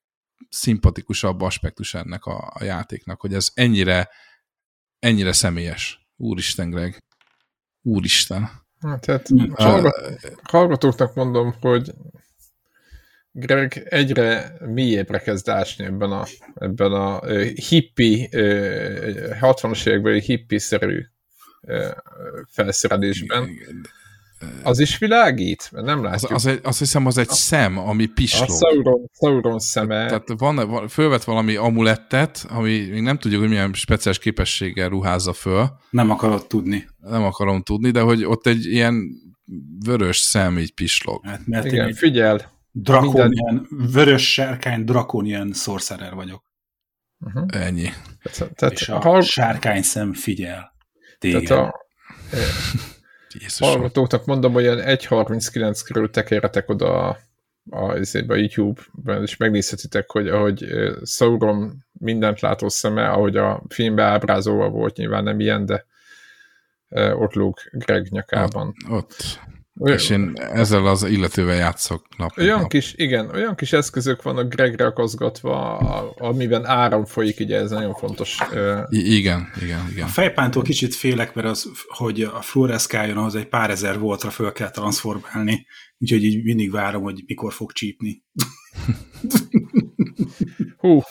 szimpatikusabb 0.49 1.41
aspektus 1.41 1.93
ennek 1.93 2.25
a, 2.25 2.51
a 2.53 2.63
játéknak, 2.63 3.21
hogy 3.21 3.33
ez 3.33 3.49
ennyire, 3.53 4.09
ennyire 4.99 5.31
személyes. 5.31 6.07
Úristen, 6.15 6.69
Greg. 6.69 7.03
Úristen. 7.81 8.49
Tehát 8.99 9.29
hallgat, 9.53 9.95
hallgatóknak 10.43 11.13
mondom, 11.15 11.55
hogy 11.59 11.91
Greg 13.31 13.87
egyre 13.89 14.57
mélyebbre 14.59 15.19
kezd 15.19 15.49
ásni 15.49 15.85
ebben 15.85 16.11
a, 16.11 16.25
ebben 16.55 16.91
a 16.91 17.25
hippi, 17.69 18.29
60-as 18.31 19.87
évekbeli 19.87 20.21
hippi-szerű 20.21 21.01
felszerelésben. 22.47 23.49
Az 24.63 24.79
is 24.79 24.97
világít? 24.97 25.69
Mert 25.71 25.85
nem 25.85 26.03
látjuk. 26.03 26.31
Az, 26.31 26.45
az 26.45 26.51
egy, 26.51 26.59
azt 26.63 26.79
hiszem, 26.79 27.05
az 27.05 27.17
egy 27.17 27.27
a, 27.29 27.33
szem, 27.33 27.77
ami 27.77 28.05
pislog. 28.05 28.49
A 28.49 28.53
Sauron, 28.53 29.09
Sauron 29.19 29.59
szeme. 29.59 30.05
Tehát 30.05 30.33
van, 30.37 30.55
van, 30.55 30.87
fölvet 30.87 31.23
valami 31.23 31.55
amulettet, 31.55 32.45
ami 32.49 32.79
még 32.79 33.01
nem 33.01 33.17
tudjuk, 33.17 33.41
hogy 33.41 33.49
milyen 33.49 33.73
speciális 33.73 34.19
képességgel 34.19 34.89
ruházza 34.89 35.33
föl. 35.33 35.69
Nem 35.89 36.09
akarod 36.09 36.47
tudni. 36.47 36.87
Nem 36.99 37.23
akarom 37.23 37.61
tudni, 37.61 37.91
de 37.91 38.01
hogy 38.01 38.25
ott 38.25 38.47
egy 38.47 38.65
ilyen 38.65 39.03
vörös 39.85 40.17
szem 40.17 40.57
így 40.57 40.73
pislog. 40.73 41.25
Hát, 41.25 41.41
mert 41.45 41.65
Igen, 41.65 41.87
én 41.87 41.93
figyel. 41.93 42.51
Drakonian, 42.71 43.27
minden... 43.27 43.67
vörös 43.91 44.33
sárkány 44.33 44.83
drakonian 44.83 45.53
sorcerer 45.53 46.13
vagyok. 46.13 46.43
Uh-huh. 47.19 47.45
Ennyi. 47.47 47.89
Tehát, 48.23 48.55
tehát 48.55 48.73
És 48.73 48.89
a, 48.89 49.15
a 49.15 49.21
sárkány 49.21 49.81
szem 49.81 50.13
figyel 50.13 50.73
téged. 51.23 51.43
Tehát 51.43 51.63
a, 51.63 51.85
Hallgatóknak 53.57 54.25
mondom, 54.25 54.53
hogy 54.53 54.63
ilyen 54.63 54.77
1.39 54.77 55.81
körül 55.85 56.09
tekeretek 56.09 56.69
oda 56.69 57.07
a, 57.07 57.17
a, 57.69 57.97
a 58.27 58.35
YouTube-ben, 58.35 59.21
és 59.21 59.37
megnézhetitek, 59.37 60.11
hogy 60.11 60.27
ahogy 60.27 60.65
Sauron 61.03 61.85
mindent 61.91 62.39
látó 62.39 62.69
szeme, 62.69 63.09
ahogy 63.09 63.37
a 63.37 63.63
filmbe 63.69 64.03
ábrázolva 64.03 64.69
volt, 64.69 64.97
nyilván 64.97 65.23
nem 65.23 65.39
ilyen, 65.39 65.65
de 65.65 65.85
ott 67.13 67.33
lóg 67.33 67.57
Greg 67.71 68.07
nyakában. 68.09 68.73
Ott, 68.89 68.93
ott 68.93 69.39
olyan, 69.79 69.97
és 69.97 70.09
én 70.09 70.33
ezzel 70.35 70.85
az 70.85 71.03
illetővel 71.03 71.55
játszok 71.55 72.05
nap. 72.17 72.37
Olyan 72.37 72.59
nap. 72.59 72.69
kis, 72.69 72.93
igen, 72.97 73.29
olyan 73.29 73.55
kis 73.55 73.73
eszközök 73.73 74.21
vannak 74.21 74.53
Gregre 74.53 74.85
akaszgatva, 74.85 75.77
amiben 76.17 76.65
áram 76.65 77.05
folyik, 77.05 77.39
ugye 77.39 77.57
ez 77.57 77.69
nagyon 77.69 77.93
fontos. 77.93 78.37
I 78.89 79.15
igen, 79.15 79.49
igen, 79.61 79.87
igen. 79.91 80.05
A 80.05 80.09
fejpántól 80.09 80.63
kicsit 80.63 80.95
félek, 80.95 81.33
mert 81.33 81.47
az, 81.47 81.71
hogy 81.87 82.21
a 82.21 82.41
fluoreszkáljon, 82.41 83.17
ahhoz 83.17 83.35
egy 83.35 83.47
pár 83.47 83.69
ezer 83.69 83.99
voltra 83.99 84.29
föl 84.29 84.51
kell 84.51 84.69
transformálni, 84.69 85.65
úgyhogy 85.97 86.23
így 86.23 86.43
mindig 86.43 86.71
várom, 86.71 87.03
hogy 87.03 87.23
mikor 87.25 87.53
fog 87.53 87.71
csípni. 87.71 88.23
Hú, 90.77 91.01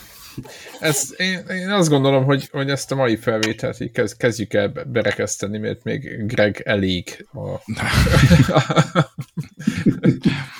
ez, 0.80 1.14
én, 1.16 1.38
én 1.48 1.70
azt 1.70 1.88
gondolom, 1.88 2.24
hogy, 2.24 2.48
hogy 2.52 2.70
ezt 2.70 2.92
a 2.92 2.94
mai 2.94 3.16
felvételt 3.16 3.80
így 3.80 3.90
kezd, 3.90 4.16
kezdjük 4.16 4.54
el 4.54 4.72
berekeszteni, 4.86 5.58
mert 5.58 5.84
még 5.84 6.26
Greg 6.26 6.62
elég 6.64 7.26
a, 7.32 7.38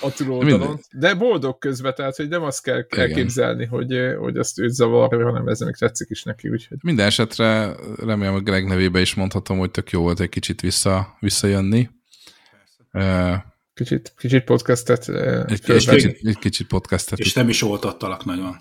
a 0.07 0.13
túloldalon. 0.17 0.81
De 0.93 1.15
boldog 1.15 1.59
közben, 1.59 1.95
tehát 1.95 2.17
hogy 2.17 2.29
nem 2.29 2.43
azt 2.43 2.63
kell 2.63 2.87
elképzelni, 2.89 3.65
hogy, 3.65 3.97
hogy 4.19 4.37
ezt 4.37 4.59
őt 4.59 4.73
zavarja, 4.73 5.25
hanem 5.25 5.49
ez 5.49 5.61
még 5.61 5.75
tetszik 5.75 6.11
is 6.11 6.23
neki. 6.23 6.49
Úgyhogy. 6.49 6.79
Minden 6.83 7.07
esetre 7.07 7.75
remélem, 7.97 8.33
hogy 8.33 8.43
Greg 8.43 8.67
nevébe 8.67 9.01
is 9.01 9.15
mondhatom, 9.15 9.59
hogy 9.59 9.71
tök 9.71 9.91
jó 9.91 10.01
volt 10.01 10.21
egy 10.21 10.29
kicsit 10.29 10.61
vissza, 10.61 11.17
visszajönni. 11.21 11.91
Kicsit, 13.75 14.13
kicsit 14.19 14.45
podcastet. 14.45 15.09
Egy, 15.09 15.61
egy, 15.67 15.89
kicsit, 15.89 16.19
egy 16.23 16.39
kicsit 16.39 16.67
podcastet. 16.67 17.19
És 17.19 17.33
nem 17.33 17.49
is 17.49 17.63
oltattalak 17.63 18.25
nagyon. 18.25 18.57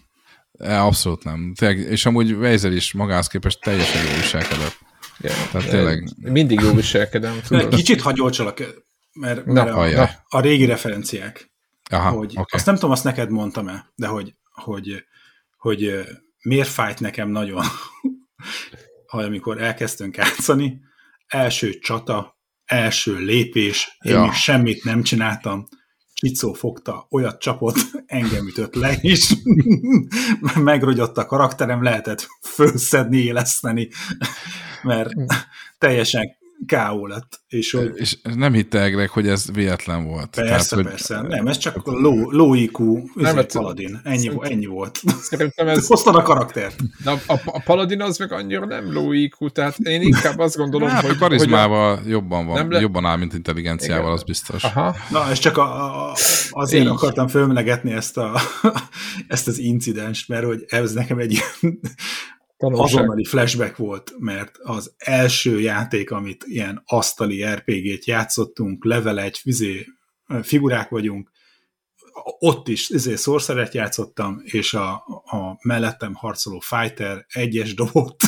E, 0.61 0.81
abszolút 0.83 1.23
nem. 1.23 1.53
és 1.89 2.05
amúgy 2.05 2.31
Weiser 2.31 2.71
is 2.71 2.93
magához 2.93 3.27
képest 3.27 3.61
teljesen 3.61 4.05
jó 4.05 4.15
viselkedett. 4.15 4.77
Yeah, 5.19 5.49
Tehát 5.51 5.69
tényleg... 5.69 6.09
Mindig 6.17 6.59
jó 6.59 6.73
viselkedem. 6.73 7.41
Tudod? 7.47 7.75
Kicsit 7.75 8.01
hagyolcsalak, 8.01 8.59
mert, 9.13 9.45
mert 9.45 9.69
na, 9.69 9.75
a, 9.75 10.09
a, 10.27 10.39
régi 10.39 10.65
referenciák. 10.65 11.51
Aha, 11.89 12.09
hogy, 12.09 12.31
okay. 12.31 12.45
Azt 12.51 12.65
nem 12.65 12.75
tudom, 12.75 12.91
azt 12.91 13.03
neked 13.03 13.29
mondtam-e, 13.29 13.91
de 13.95 14.07
hogy, 14.07 14.35
hogy, 14.51 15.05
hogy 15.57 16.05
miért 16.41 16.69
fájt 16.69 16.99
nekem 16.99 17.29
nagyon, 17.29 17.63
ha 19.11 19.17
amikor 19.17 19.61
elkezdtünk 19.61 20.17
játszani, 20.17 20.79
első 21.27 21.79
csata, 21.79 22.39
első 22.65 23.17
lépés, 23.17 23.97
én 24.05 24.13
ja. 24.13 24.21
még 24.21 24.31
semmit 24.31 24.83
nem 24.83 25.03
csináltam, 25.03 25.67
Csicó 26.13 26.53
fogta, 26.53 27.07
olyat 27.09 27.39
csapott, 27.39 27.75
engem 28.05 28.47
ütött 28.47 28.75
le 28.75 28.97
is, 29.01 29.33
megrogyott 30.63 31.17
a 31.17 31.25
karakterem, 31.25 31.83
lehetett 31.83 32.27
fölszedni, 32.41 33.17
éleszteni, 33.17 33.89
mert 34.83 35.13
teljesen 35.77 36.39
K.O. 36.65 37.07
lett. 37.07 37.41
És, 37.47 37.71
hogy... 37.71 37.91
és 37.95 38.17
nem 38.35 38.53
hitte 38.53 38.79
Egreg, 38.79 39.09
hogy 39.09 39.27
ez 39.27 39.51
véletlen 39.53 40.05
volt. 40.05 40.29
Persze, 40.29 40.49
Tehát, 40.49 40.69
hogy... 40.69 40.83
persze. 40.83 41.21
Nem, 41.21 41.47
ez 41.47 41.57
csak 41.57 41.85
low, 41.85 42.31
low 42.31 42.53
IQ 42.53 43.03
nem, 43.13 43.35
hát, 43.35 43.51
paladin. 43.51 44.01
Ennyi, 44.03 44.31
ennyi 44.41 44.65
volt. 44.65 44.99
Szerintem 45.21 45.67
ez... 45.67 45.87
Hoztad 45.87 46.15
a 46.15 46.21
karaktert. 46.21 46.79
De 47.03 47.11
a, 47.11 47.33
a, 47.33 47.41
a, 47.45 47.61
paladin 47.65 48.01
az 48.01 48.17
meg 48.17 48.31
annyira 48.31 48.65
nem 48.65 48.93
low 48.93 49.11
IQ, 49.11 49.49
tehát 49.49 49.77
én 49.77 50.01
inkább 50.01 50.39
azt 50.39 50.57
gondolom, 50.57 50.89
hát, 50.89 51.01
hogy... 51.01 51.11
a 51.11 51.17
karizmával 51.17 51.95
hogy 51.95 52.05
a... 52.05 52.09
jobban 52.09 52.45
van, 52.45 52.67
le... 52.67 52.79
jobban 52.79 53.05
áll, 53.05 53.17
mint 53.17 53.33
intelligenciával, 53.33 54.01
Igen. 54.01 54.13
az 54.13 54.23
biztos. 54.23 54.63
Aha. 54.63 54.95
Na, 55.09 55.31
és 55.31 55.39
csak 55.39 55.57
a, 55.57 56.09
a, 56.09 56.15
azért 56.49 56.83
Így. 56.83 56.89
akartam 56.89 57.27
fölmenegetni 57.27 57.91
ezt, 57.91 58.17
a, 58.17 58.41
ezt 59.27 59.47
az 59.47 59.57
incidenst, 59.57 60.27
mert 60.27 60.45
hogy 60.45 60.65
ez 60.67 60.93
nekem 60.93 61.17
egy 61.17 61.39
Tanulság. 62.61 62.85
azonnali 62.85 63.23
flashback 63.23 63.77
volt, 63.77 64.13
mert 64.17 64.57
az 64.57 64.93
első 64.97 65.59
játék, 65.59 66.11
amit 66.11 66.43
ilyen 66.47 66.81
asztali 66.85 67.43
RPG-t 67.43 68.05
játszottunk, 68.05 68.85
level 68.85 69.19
egy 69.19 69.39
vizé, 69.43 69.85
figurák 70.41 70.89
vagyunk, 70.89 71.31
ott 72.39 72.67
is 72.67 72.89
izé 72.89 73.15
szorszeret 73.15 73.73
játszottam, 73.73 74.41
és 74.43 74.73
a, 74.73 74.91
a 75.25 75.57
mellettem 75.61 76.13
harcoló 76.13 76.59
fighter 76.59 77.25
egyes 77.27 77.73
dobott, 77.73 78.19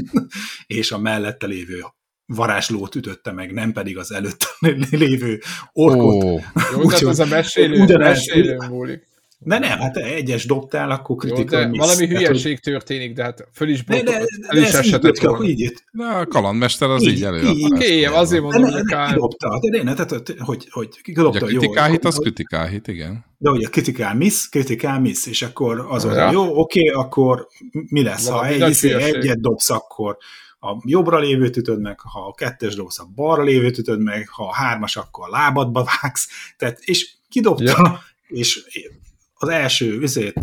és 0.66 0.92
a 0.92 0.98
mellette 0.98 1.46
lévő 1.46 1.84
varázslót 2.26 2.94
ütötte 2.94 3.32
meg, 3.32 3.52
nem 3.52 3.72
pedig 3.72 3.98
az 3.98 4.12
előtt 4.12 4.56
lévő 4.90 5.40
orkot. 5.72 6.22
Oh. 6.24 6.42
Jó, 6.72 6.88
tehát 6.88 7.02
ez 7.02 7.18
a 7.18 7.26
mesélő, 7.26 7.82
ugyanez, 7.82 8.08
mesélő 8.08 8.56
múlik. 8.68 9.06
De 9.44 9.58
nem, 9.58 9.78
hát 9.78 9.96
egyes 9.96 10.46
dobtál, 10.46 10.90
akkor 10.90 11.16
kritika. 11.16 11.60
Jó, 11.60 11.70
de 11.70 11.78
valami 11.78 12.06
hülyeség 12.06 12.52
hogy... 12.52 12.72
történik, 12.72 13.12
de 13.12 13.22
hát 13.22 13.48
föl 13.52 13.68
is, 13.68 13.82
blokk, 13.82 14.04
de, 14.04 14.18
de, 14.18 14.26
de 14.52 14.60
is 14.60 14.72
esetett 14.72 15.18
volna. 15.18 15.44
Így 15.44 15.60
jött. 15.60 15.84
De 15.92 16.04
a 16.04 16.26
kalandmester 16.26 16.90
az 16.90 17.02
így, 17.02 17.12
így 17.12 17.24
elő. 17.24 17.50
Oké, 17.72 18.04
azért 18.04 18.42
mondom, 18.42 18.62
hogy 18.62 18.80
akár... 18.80 19.08
Kidobta, 19.08 19.58
de 19.70 19.82
ne, 19.82 19.94
tehát, 19.94 20.34
hogy, 20.38 20.66
hogy 20.70 20.88
kidobta, 21.02 21.38
jó. 21.38 21.56
A 21.56 21.58
kritikálhit, 21.58 22.04
az 22.04 22.18
kritikálhit, 22.18 22.88
igen. 22.88 23.24
De 23.38 23.50
hogy 23.50 23.64
a 23.64 23.68
kritikál 23.68 24.14
miss, 24.14 24.48
kritikál 24.48 25.00
miss, 25.00 25.26
és 25.26 25.42
akkor 25.42 25.86
az 25.88 26.04
ja. 26.04 26.30
jó, 26.30 26.58
oké, 26.58 26.88
akkor 26.88 27.46
mi 27.70 28.02
lesz, 28.02 28.28
ha 28.28 28.46
egy, 28.46 28.68
izé 28.68 28.92
egyet 28.92 29.40
dobsz, 29.40 29.70
akkor 29.70 30.16
a 30.60 30.82
jobbra 30.84 31.18
lévőt 31.18 31.56
ütöd 31.56 31.80
meg, 31.80 32.00
ha 32.00 32.26
a 32.26 32.34
kettes 32.34 32.74
dobsz, 32.74 32.98
a 32.98 33.10
balra 33.14 33.42
lévőt 33.42 33.78
ütöd 33.78 34.02
meg, 34.02 34.28
ha 34.28 34.44
a 34.44 34.54
hármas, 34.54 34.96
akkor 34.96 35.28
a 35.28 35.30
lábadba 35.30 35.86
vágsz, 36.00 36.28
tehát, 36.56 36.78
és 36.80 37.14
kidobta, 37.28 37.64
ja. 37.64 38.02
és 38.26 38.64
az 39.44 39.50
első 39.50 40.02
izét, 40.02 40.34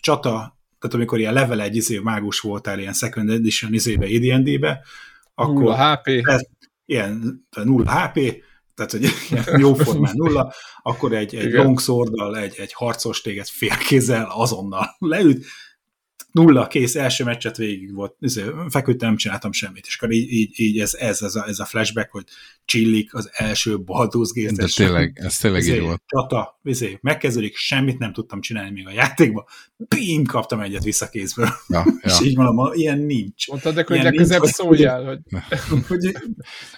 csata, 0.00 0.58
tehát 0.78 0.94
amikor 0.96 1.18
ilyen 1.18 1.32
level 1.32 1.60
egy 1.60 1.76
izé 1.76 1.98
mágus 1.98 2.40
voltál, 2.40 2.78
ilyen 2.78 2.92
second 2.92 3.30
edition 3.30 3.74
izébe, 3.74 4.06
AD&D-be, 4.06 4.84
akkor... 5.34 5.54
Nulla 5.54 5.94
HP. 5.94 6.06
Ez, 6.06 6.40
ilyen 6.84 7.46
nulla 7.64 7.90
HP, 7.90 8.42
tehát 8.74 8.90
hogy 8.90 9.08
ilyen 9.30 9.44
jó 9.64 9.74
formán 9.74 10.12
nulla, 10.14 10.52
akkor 10.82 11.12
egy, 11.12 11.34
egy 11.34 11.52
longsword 11.52 12.36
egy, 12.36 12.54
egy 12.58 12.72
harcos 12.72 13.20
téged 13.20 13.46
félkézzel 13.46 14.28
azonnal 14.30 14.96
leüt, 14.98 15.44
nulla, 16.32 16.66
kész, 16.66 16.94
első 16.94 17.24
meccset 17.24 17.56
végig 17.56 17.94
volt, 17.94 18.14
izé, 18.20 18.42
feküdtem, 18.68 19.08
nem 19.08 19.16
csináltam 19.16 19.52
semmit, 19.52 19.86
és 19.86 19.96
akkor 19.96 20.10
így, 20.10 20.32
így, 20.32 20.60
így 20.60 20.78
ez, 20.80 20.94
ez, 20.94 21.22
ez, 21.22 21.34
a, 21.34 21.48
ez 21.48 21.58
a 21.58 21.64
flashback, 21.64 22.10
hogy 22.10 22.24
csillik 22.64 23.14
az 23.14 23.30
első 23.32 23.76
Baldur's 23.86 24.30
Gate. 24.34 24.52
De 24.54 24.66
tényleg, 24.76 25.18
ez 25.22 25.38
tényleg 25.38 25.60
izé, 25.60 25.74
így 25.74 25.80
volt. 25.80 26.02
Csata, 26.06 26.58
izé, 26.62 26.98
megkezdődik, 27.00 27.56
semmit 27.56 27.98
nem 27.98 28.12
tudtam 28.12 28.40
csinálni 28.40 28.70
még 28.70 28.86
a 28.86 28.90
játékban, 28.90 29.44
bim, 29.76 30.24
kaptam 30.24 30.60
egyet 30.60 30.84
vissza 30.84 31.08
kézből. 31.08 31.48
Ja, 31.68 31.84
ja. 32.02 32.10
és 32.10 32.20
így 32.20 32.36
mondom, 32.36 32.72
ilyen 32.72 32.98
nincs. 32.98 33.48
Mondtad, 33.48 33.74
de 33.74 33.84
hogy 33.86 34.02
legközelebb 34.02 34.44
szóljál, 34.44 35.04
hogy... 35.04 35.18
hogy 35.88 36.04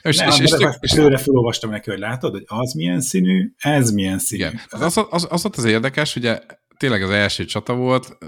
és, 0.02 0.16
nem, 0.16 0.28
és, 0.28 0.38
és, 0.38 0.50
és, 0.58 0.66
és 0.80 0.90
előre 0.92 1.18
felolvastam 1.18 1.70
neki, 1.70 1.90
hogy 1.90 1.98
látod, 1.98 2.32
hogy 2.32 2.44
az 2.46 2.72
milyen 2.72 3.00
színű, 3.00 3.52
ez 3.56 3.90
milyen 3.90 4.18
színű. 4.18 4.42
Igen. 4.42 4.60
Az, 4.68 4.96
az, 4.96 5.06
az, 5.10 5.26
az, 5.30 5.46
az 5.56 5.64
érdekes, 5.64 6.16
ugye 6.16 6.40
tényleg 6.80 7.02
az 7.02 7.10
első 7.10 7.44
csata 7.44 7.74
volt, 7.74 8.18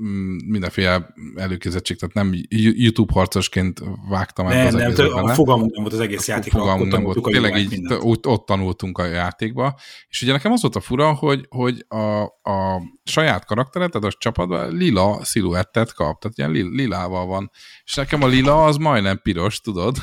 mm, 0.00 0.36
mindenféle 0.46 1.14
előkézettség, 1.36 1.98
tehát 1.98 2.14
nem 2.14 2.32
YouTube 2.48 3.12
harcosként 3.12 3.82
vágtam 4.08 4.46
nem, 4.46 4.66
az 4.66 4.74
nem, 4.74 5.14
a 5.14 5.34
fogalmunk 5.34 5.74
nem 5.74 5.82
volt 5.82 5.94
az 5.94 6.00
egész 6.00 6.28
játék. 6.28 6.52
Fogalmunk 6.52 6.92
nem 6.92 7.02
volt, 7.02 7.22
tényleg 7.22 7.56
így 7.56 7.80
ott, 8.00 8.26
ott 8.26 8.46
tanultunk 8.46 8.98
a 8.98 9.04
játékba, 9.04 9.78
és 10.08 10.22
ugye 10.22 10.32
nekem 10.32 10.52
az 10.52 10.62
volt 10.62 10.76
a 10.76 10.80
fura, 10.80 11.12
hogy, 11.12 11.46
hogy 11.48 11.84
a, 11.88 12.22
a 12.22 12.82
saját 13.04 13.44
karakteret, 13.44 13.90
tehát 13.90 14.14
a 14.14 14.16
csapatban 14.18 14.76
lila 14.76 15.24
sziluettet 15.24 15.94
kap, 15.94 16.20
tehát 16.20 16.38
ilyen 16.38 16.70
lilával 16.70 17.26
van, 17.26 17.50
és 17.84 17.94
nekem 17.94 18.22
a 18.22 18.26
lila 18.26 18.64
az 18.64 18.76
majdnem 18.76 19.20
piros, 19.22 19.60
tudod? 19.60 19.96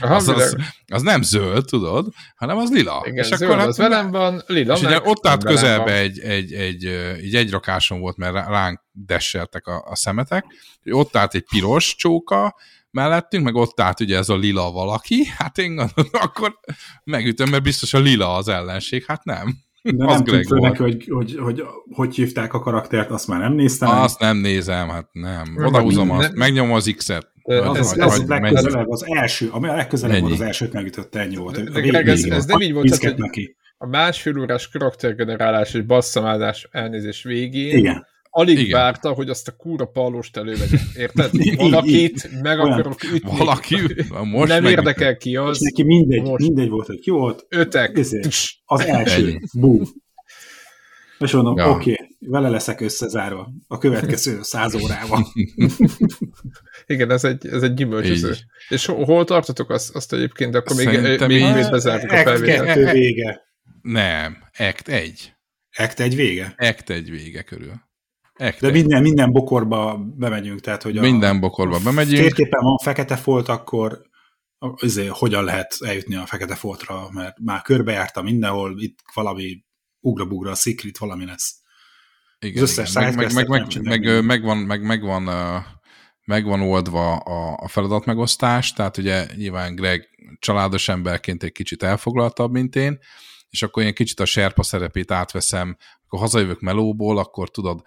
Aha, 0.00 0.14
az, 0.22 0.28
az, 0.28 0.56
az, 0.86 1.02
nem 1.02 1.22
zöld, 1.22 1.64
tudod, 1.64 2.06
hanem 2.36 2.56
az 2.56 2.70
lila. 2.70 3.02
Igen, 3.04 3.24
és 3.24 3.26
zöld, 3.26 3.42
akkor 3.42 3.58
hát, 3.58 3.66
az 3.66 3.76
velem 3.76 4.10
van, 4.10 4.42
lila. 4.46 4.74
És 4.74 4.82
ugye 4.82 5.00
ott 5.04 5.26
állt 5.26 5.44
közelbe 5.44 5.98
egy, 5.98 6.18
egy, 6.18 6.52
egy, 6.52 6.84
egy, 6.84 7.31
egy 7.36 7.50
rakáson 7.50 8.00
volt, 8.00 8.16
mert 8.16 8.48
ránk 8.48 8.80
desseltek 8.92 9.66
a, 9.66 9.84
a 9.86 9.96
szemetek, 9.96 10.44
ott 10.90 11.16
állt 11.16 11.34
egy 11.34 11.44
piros 11.50 11.96
csóka, 11.96 12.54
mellettünk, 12.90 13.44
meg 13.44 13.54
ott 13.54 13.80
állt 13.80 14.00
ugye 14.00 14.16
ez 14.16 14.28
a 14.28 14.36
lila 14.36 14.70
valaki, 14.70 15.24
hát 15.24 15.58
én 15.58 15.74
gondolom, 15.74 16.10
akkor 16.26 16.58
megütöm, 17.04 17.50
mert 17.50 17.62
biztos 17.62 17.94
a 17.94 17.98
lila 17.98 18.34
az 18.34 18.48
ellenség, 18.48 19.04
hát 19.06 19.24
nem. 19.24 19.54
De 19.82 20.06
az 20.06 20.14
nem 20.14 20.24
Greg 20.24 20.48
neki, 20.48 20.82
hogy, 20.82 21.06
hogy, 21.10 21.36
hogy, 21.38 21.62
hogy 21.90 22.14
hívták 22.14 22.54
a 22.54 22.60
karaktert, 22.60 23.10
azt 23.10 23.28
már 23.28 23.40
nem 23.40 23.52
néztem. 23.52 23.88
Azt 23.88 24.20
nem 24.20 24.36
nézem, 24.36 24.88
hát 24.88 25.08
nem. 25.12 25.56
Odahúzom 25.56 26.10
azt, 26.10 26.32
ne... 26.32 26.38
megnyomom 26.38 26.72
az 26.72 26.94
X-et. 26.96 27.30
Ez, 27.42 27.76
ez, 27.76 27.92
ez 27.92 28.26
legközelebb 28.26 28.90
az 28.90 29.04
első, 29.06 29.48
ami 29.50 29.68
a 29.68 29.74
legközelebb 29.74 30.20
volt 30.20 30.32
az 30.32 30.40
elsőt 30.40 30.72
megütötte, 30.72 31.20
ennyi 31.20 31.36
volt. 31.36 31.70
De, 31.70 31.80
Greg, 31.80 32.08
ez, 32.08 32.24
ez 32.24 32.44
nem 32.44 32.60
így 32.60 32.72
volt, 32.72 33.00
tehát, 33.00 33.16
neki. 33.16 33.56
A 33.82 33.86
másfél 33.86 34.38
órás 34.38 34.68
karaktergenerálás 34.68 35.74
és 35.74 35.80
basszamádás 35.80 36.68
elnézés 36.70 37.22
végén 37.22 37.76
Igen 37.76 38.10
alig 38.34 38.58
Igen. 38.58 38.80
várta, 38.80 39.12
hogy 39.12 39.28
azt 39.28 39.48
a 39.48 39.56
kúra 39.56 39.86
pallóst 39.86 40.36
elővegye. 40.36 40.78
Érted? 40.96 41.30
Valakit 41.56 42.42
meg 42.42 42.58
akarok 42.58 43.02
ütni. 43.02 43.36
Valaki, 43.36 43.76
most 44.32 44.48
nem 44.48 44.62
meg... 44.62 44.72
érdekel 44.72 45.16
ki 45.16 45.36
az. 45.36 45.56
És 45.56 45.62
neki 45.62 45.82
mindegy, 45.82 46.22
most. 46.22 46.46
mindegy 46.46 46.68
volt, 46.68 46.86
hogy 46.86 47.00
ki 47.00 47.10
volt. 47.10 47.46
Ötek. 47.48 47.98
Ezért, 47.98 48.28
az 48.64 48.80
első. 48.80 49.40
Bum. 49.58 49.82
És 51.18 51.32
mondom, 51.32 51.56
ja. 51.56 51.70
oké, 51.70 51.92
okay, 51.92 52.16
vele 52.18 52.48
leszek 52.48 52.80
összezárva 52.80 53.52
a 53.68 53.78
következő 53.78 54.38
száz 54.42 54.74
órában. 54.74 55.26
Igen, 56.86 57.10
ez 57.10 57.24
egy, 57.24 57.46
ez 57.46 57.62
egy 57.62 57.74
gyümölcsöző. 57.74 58.28
Így. 58.28 58.44
És 58.68 58.86
hol 58.86 59.24
tartotok 59.24 59.70
azt, 59.70 59.94
azt 59.94 60.12
egyébként, 60.12 60.54
akkor 60.54 60.76
még, 60.76 60.88
még, 60.88 61.28
még 61.28 61.70
bezártuk 61.70 62.10
a 62.10 62.16
felvételt. 62.16 62.92
vége. 62.92 63.51
Nem, 63.82 64.36
Act 64.58 64.88
1. 64.88 65.34
Act 65.76 66.00
1 66.00 66.14
vége? 66.14 66.54
Act 66.56 66.90
1 66.90 67.10
vége 67.10 67.42
körül. 67.42 67.90
Act 68.34 68.60
De 68.60 68.70
minden, 68.70 69.02
minden 69.02 69.32
bokorba 69.32 69.96
bemegyünk, 70.16 70.60
tehát 70.60 70.82
hogy 70.82 70.98
a, 70.98 71.00
minden 71.00 71.40
bokorba 71.40 71.78
bemegyünk. 71.84 72.20
Térképen 72.20 72.62
van 72.62 72.76
fekete 72.76 73.16
folt, 73.16 73.48
akkor 73.48 74.02
azért, 74.58 75.08
hogyan 75.08 75.44
lehet 75.44 75.76
eljutni 75.80 76.14
a 76.14 76.26
fekete 76.26 76.54
foltra, 76.54 77.08
mert 77.10 77.38
már 77.38 77.62
körbejártam 77.62 78.24
mindenhol, 78.24 78.80
itt 78.80 78.98
valami 79.14 79.64
ugra-bugra, 80.00 80.50
a 80.50 80.54
secret 80.54 80.98
valami 80.98 81.24
lesz. 81.24 81.60
Igen, 82.38 82.62
az 82.62 82.70
összes 82.70 82.90
igen. 82.90 83.14
Meg, 83.14 83.32
meg, 83.32 83.48
meg, 83.48 83.82
meg, 83.82 84.24
megvan, 84.24 84.56
meg, 84.56 84.82
megvan, 84.82 85.28
megvan 86.24 86.60
oldva 86.60 87.16
a, 87.16 87.56
a 87.62 87.68
feladat 87.68 88.04
megosztás, 88.04 88.72
tehát 88.72 88.96
ugye 88.96 89.26
nyilván 89.36 89.74
Greg 89.74 90.08
családos 90.38 90.88
emberként 90.88 91.42
egy 91.42 91.52
kicsit 91.52 91.82
elfoglaltabb, 91.82 92.52
mint 92.52 92.76
én, 92.76 92.98
és 93.52 93.62
akkor 93.62 93.82
én 93.82 93.94
kicsit 93.94 94.20
a 94.20 94.24
serpa 94.24 94.62
szerepét 94.62 95.10
átveszem, 95.10 95.76
akkor 96.04 96.18
hazajövök 96.18 96.60
melóból, 96.60 97.18
akkor 97.18 97.50
tudod, 97.50 97.82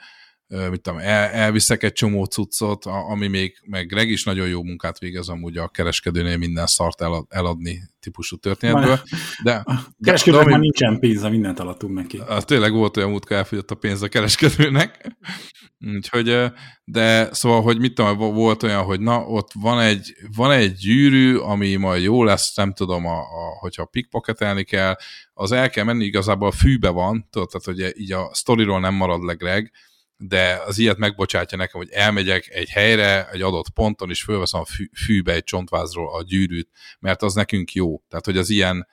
mit 0.47 0.81
tudom, 0.81 0.99
el, 0.99 1.29
elviszek 1.29 1.83
egy 1.83 1.93
csomó 1.93 2.23
cuccot, 2.23 2.85
ami 2.85 3.27
még, 3.27 3.57
meg 3.65 3.87
Greg 3.87 4.09
is 4.09 4.23
nagyon 4.23 4.47
jó 4.47 4.63
munkát 4.63 4.99
végez 4.99 5.29
amúgy 5.29 5.57
a 5.57 5.67
kereskedőnél 5.67 6.37
minden 6.37 6.65
szart 6.65 7.01
elad, 7.01 7.25
eladni 7.29 7.81
típusú 7.99 8.35
történetből. 8.35 8.99
De, 9.43 9.53
a 9.65 9.79
kereskedőnek 10.03 10.47
már 10.47 10.59
nincsen 10.59 10.99
pénze, 10.99 11.29
mindent 11.29 11.59
alattunk 11.59 11.93
neki. 11.93 12.21
Tényleg 12.39 12.71
volt 12.71 12.97
olyan 12.97 13.09
múltkor 13.09 13.37
elfogyott 13.37 13.71
a 13.71 13.75
pénz 13.75 14.01
a 14.01 14.07
kereskedőnek. 14.07 15.17
Úgyhogy, 15.95 16.51
de 16.83 17.33
szóval, 17.33 17.61
hogy 17.61 17.79
mit 17.79 17.93
tudom, 17.93 18.17
volt 18.17 18.63
olyan, 18.63 18.83
hogy 18.83 18.99
na, 18.99 19.19
ott 19.19 19.51
van 19.53 19.79
egy, 19.79 20.15
van 20.35 20.51
egy 20.51 20.73
gyűrű, 20.73 21.35
ami 21.35 21.75
majd 21.75 22.03
jó 22.03 22.23
lesz, 22.23 22.55
nem 22.55 22.73
tudom, 22.73 23.05
a, 23.05 23.17
a, 23.17 23.57
hogyha 23.59 23.85
pickpocketelni 23.85 24.63
kell, 24.63 24.95
az 25.33 25.51
el 25.51 25.69
kell 25.69 25.83
menni, 25.83 26.05
igazából 26.05 26.47
a 26.47 26.51
fűbe 26.51 26.89
van, 26.89 27.27
tudod, 27.29 27.49
tehát 27.49 27.79
hogy 27.79 27.99
így 28.01 28.11
a 28.11 28.29
sztoriról 28.33 28.79
nem 28.79 28.93
marad 28.93 29.23
le 29.23 29.33
Greg, 29.33 29.71
de 30.17 30.61
az 30.65 30.77
ilyet 30.77 30.97
megbocsátja 30.97 31.57
nekem, 31.57 31.79
hogy 31.79 31.89
elmegyek 31.91 32.49
egy 32.49 32.69
helyre, 32.69 33.29
egy 33.29 33.41
adott 33.41 33.69
ponton, 33.69 34.09
és 34.09 34.23
fölveszem 34.23 34.59
a 34.59 34.65
fű, 34.65 34.89
fűbe 35.05 35.33
egy 35.33 35.43
csontvázról 35.43 36.15
a 36.15 36.23
gyűrűt, 36.23 36.69
mert 36.99 37.21
az 37.21 37.33
nekünk 37.33 37.73
jó. 37.73 38.01
Tehát, 38.07 38.25
hogy 38.25 38.37
az 38.37 38.49
ilyen, 38.49 38.87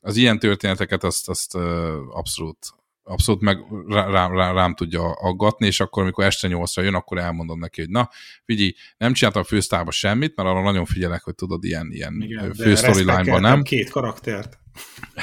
az 0.00 0.16
ilyen 0.16 0.38
történeteket 0.38 1.04
azt, 1.04 1.28
azt 1.28 1.54
abszolút, 2.10 2.58
abszolút 3.02 3.40
meg 3.40 3.58
rám, 3.88 4.34
rám, 4.34 4.54
rám 4.54 4.74
tudja 4.74 5.12
aggatni, 5.12 5.66
és 5.66 5.80
akkor, 5.80 6.02
amikor 6.02 6.24
este 6.24 6.48
nyolcra 6.48 6.82
jön, 6.82 6.94
akkor 6.94 7.18
elmondom 7.18 7.58
neki, 7.58 7.80
hogy 7.80 7.90
na, 7.90 8.10
figyelj, 8.44 8.74
nem 8.96 9.12
csináltam 9.12 9.42
a 9.42 9.44
fősztárba 9.44 9.90
semmit, 9.90 10.36
mert 10.36 10.48
arra 10.48 10.62
nagyon 10.62 10.84
figyelek, 10.84 11.22
hogy 11.22 11.34
tudod, 11.34 11.64
ilyen, 11.64 11.88
ilyen 11.90 12.52
fő 12.58 12.74
storyline-ban 12.74 13.40
nem. 13.40 13.62
két 13.62 13.90
karaktert. 13.90 14.58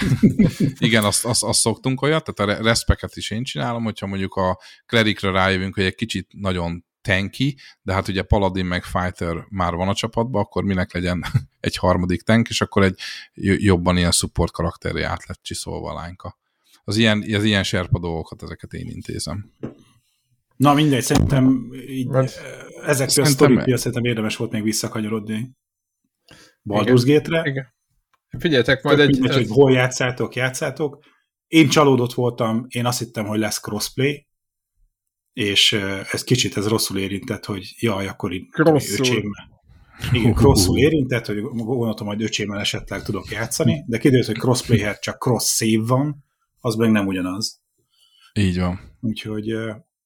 Igen, 0.79 1.03
azt, 1.03 1.25
azt, 1.25 1.43
azt 1.43 1.59
szoktunk 1.59 2.01
olyat, 2.01 2.33
tehát 2.33 2.59
a 2.59 2.63
respeket 2.63 3.15
is 3.15 3.31
én 3.31 3.43
csinálom, 3.43 3.83
hogyha 3.83 4.07
mondjuk 4.07 4.33
a 4.35 4.59
klerikre 4.85 5.31
rájövünk, 5.31 5.75
hogy 5.75 5.83
egy 5.83 5.95
kicsit 5.95 6.27
nagyon 6.33 6.85
tanky, 7.01 7.57
de 7.81 7.93
hát 7.93 8.07
ugye 8.07 8.21
Paladin 8.21 8.65
meg 8.65 8.83
Fighter 8.83 9.45
már 9.49 9.73
van 9.73 9.87
a 9.87 9.93
csapatban, 9.93 10.41
akkor 10.41 10.63
minek 10.63 10.93
legyen 10.93 11.25
egy 11.59 11.75
harmadik 11.75 12.21
tank, 12.21 12.49
és 12.49 12.61
akkor 12.61 12.83
egy 12.83 12.99
jobban 13.57 13.97
ilyen 13.97 14.11
support 14.11 14.51
karakterre 14.51 15.07
át 15.07 15.27
lett 15.27 15.41
csiszolva 15.41 15.91
a 15.91 15.93
lányka. 15.93 16.37
Az 16.87 16.97
ilyen, 16.97 17.23
az 17.33 17.43
ilyen 17.43 17.63
serpa 17.63 17.99
dolgokat, 17.99 18.43
ezeket 18.43 18.73
én 18.73 18.87
intézem. 18.87 19.51
Na 20.55 20.73
mindegy, 20.73 21.03
szerintem 21.03 21.71
így, 21.87 22.07
Mert 22.07 22.41
ezektől 22.85 23.25
a 23.25 23.27
sztori 23.27 23.77
szerintem 23.77 24.03
érdemes 24.03 24.35
volt 24.35 24.51
még 24.51 24.63
visszakanyarodni 24.63 25.51
Baldur's 26.69 27.03
Gate-re. 27.05 27.73
Figyeljetek, 28.39 28.83
majd 28.83 28.99
egy... 28.99 29.19
Mindegy, 29.19 29.35
hogy 29.35 29.47
hol 29.49 29.71
játszátok, 29.71 30.35
játszátok. 30.35 30.99
Én 31.47 31.69
csalódott 31.69 32.13
voltam, 32.13 32.65
én 32.67 32.85
azt 32.85 32.99
hittem, 32.99 33.25
hogy 33.25 33.39
lesz 33.39 33.59
crossplay, 33.59 34.27
és 35.33 35.73
ez 36.11 36.23
kicsit 36.23 36.57
ez 36.57 36.67
rosszul 36.67 36.97
érintett, 36.97 37.45
hogy 37.45 37.75
jaj, 37.79 38.07
akkor 38.07 38.33
így 38.33 38.45
öcsémmel. 38.51 39.61
Igen, 40.11 40.33
crossul 40.33 40.77
érintett, 40.77 41.25
hogy 41.25 41.41
gondoltam, 41.41 42.07
hogy 42.07 42.23
öcsémmel 42.23 42.59
esetleg 42.59 43.03
tudok 43.03 43.31
játszani, 43.31 43.83
de 43.87 43.97
kiderült, 43.97 44.27
hogy 44.27 44.37
crossplay 44.37 44.93
csak 44.99 45.21
cross 45.21 45.55
save 45.55 45.85
van, 45.87 46.25
az 46.59 46.75
meg 46.75 46.91
nem 46.91 47.07
ugyanaz. 47.07 47.61
Így 48.33 48.59
van. 48.59 48.79
Úgyhogy 49.01 49.53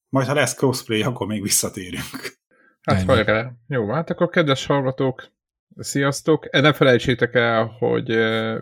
majd 0.08 0.26
ha 0.26 0.34
lesz 0.34 0.54
crossplay, 0.54 1.02
akkor 1.02 1.26
még 1.26 1.42
visszatérünk. 1.42 2.40
Hát 2.82 3.02
hajrá. 3.02 3.52
Jó, 3.68 3.90
hát 3.92 4.10
akkor 4.10 4.28
kedves 4.28 4.66
hallgatók, 4.66 5.32
Sziasztok! 5.76 6.46
E, 6.50 6.60
ne 6.60 6.72
felejtsétek 6.72 7.34
el, 7.34 7.64
hogy 7.64 8.06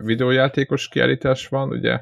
videójátékos 0.03 0.87
kiállítás 0.87 1.47
van, 1.47 1.69
ugye 1.69 1.99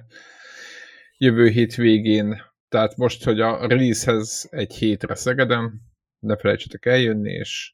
jövő 1.17 1.47
hét 1.47 1.75
végén, 1.75 2.41
tehát 2.69 2.97
most, 2.97 3.23
hogy 3.23 3.39
a 3.39 3.67
releasehez 3.67 4.47
egy 4.49 4.73
hétre 4.73 5.15
Szegeden, 5.15 5.81
ne 6.19 6.37
felejtsétek 6.37 6.85
eljönni, 6.85 7.31
és 7.31 7.73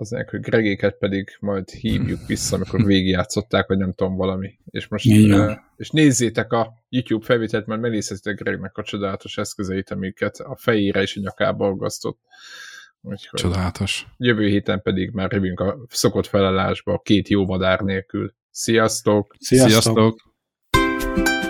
az 0.00 0.16
hogy 0.30 0.40
Gregéket 0.40 0.96
pedig 0.98 1.36
majd 1.40 1.70
hívjuk 1.70 2.26
vissza, 2.26 2.56
amikor 2.56 2.84
végigjátszották, 2.84 3.66
vagy 3.66 3.78
nem 3.78 3.92
tudom, 3.92 4.16
valami. 4.16 4.58
És 4.70 4.88
most 4.88 5.06
uh, 5.06 5.52
és 5.76 5.90
nézzétek 5.90 6.52
a 6.52 6.72
YouTube 6.88 7.24
felvételt, 7.24 7.66
mert 7.66 7.80
megnézhetek 7.80 8.42
Gregnek 8.42 8.76
a 8.76 8.82
csodálatos 8.82 9.38
eszközeit, 9.38 9.90
amiket 9.90 10.36
a 10.36 10.56
fejére 10.56 11.02
és 11.02 11.16
a 11.16 11.20
nyakába 11.20 11.66
aggasztott. 11.66 12.18
Úgyhogy 13.00 13.40
Csodálatos. 13.40 14.06
Jövő 14.16 14.46
héten 14.46 14.82
pedig 14.82 15.10
már 15.10 15.32
jövünk 15.32 15.60
a 15.60 15.78
szokott 15.88 16.26
felállásba 16.26 16.98
két 16.98 17.28
jó 17.28 17.44
madár 17.44 17.80
nélkül. 17.80 18.34
Sziasztok! 18.50 19.36
Sziasztok! 19.38 19.70
Sziasztok. 19.70 21.49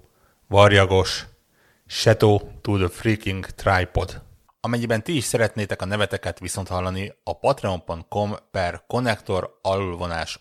Varjagos, 0.51 1.27
Shadow 1.87 2.41
to 2.61 2.77
the 2.77 2.87
Freaking 2.87 3.45
Tripod. 3.45 4.21
Amennyiben 4.61 5.03
ti 5.03 5.15
is 5.15 5.23
szeretnétek 5.23 5.81
a 5.81 5.85
neveteket 5.85 6.39
viszont 6.39 6.67
hallani, 6.67 7.13
a 7.23 7.39
patreon.com 7.39 8.35
per 8.51 8.83
connector 8.87 9.59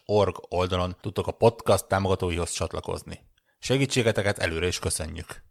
org 0.07 0.37
oldalon 0.49 0.97
tudtok 1.01 1.27
a 1.27 1.32
podcast 1.32 1.87
támogatóihoz 1.87 2.51
csatlakozni. 2.51 3.20
Segítségeteket 3.59 4.39
előre 4.39 4.66
is 4.66 4.78
köszönjük! 4.78 5.49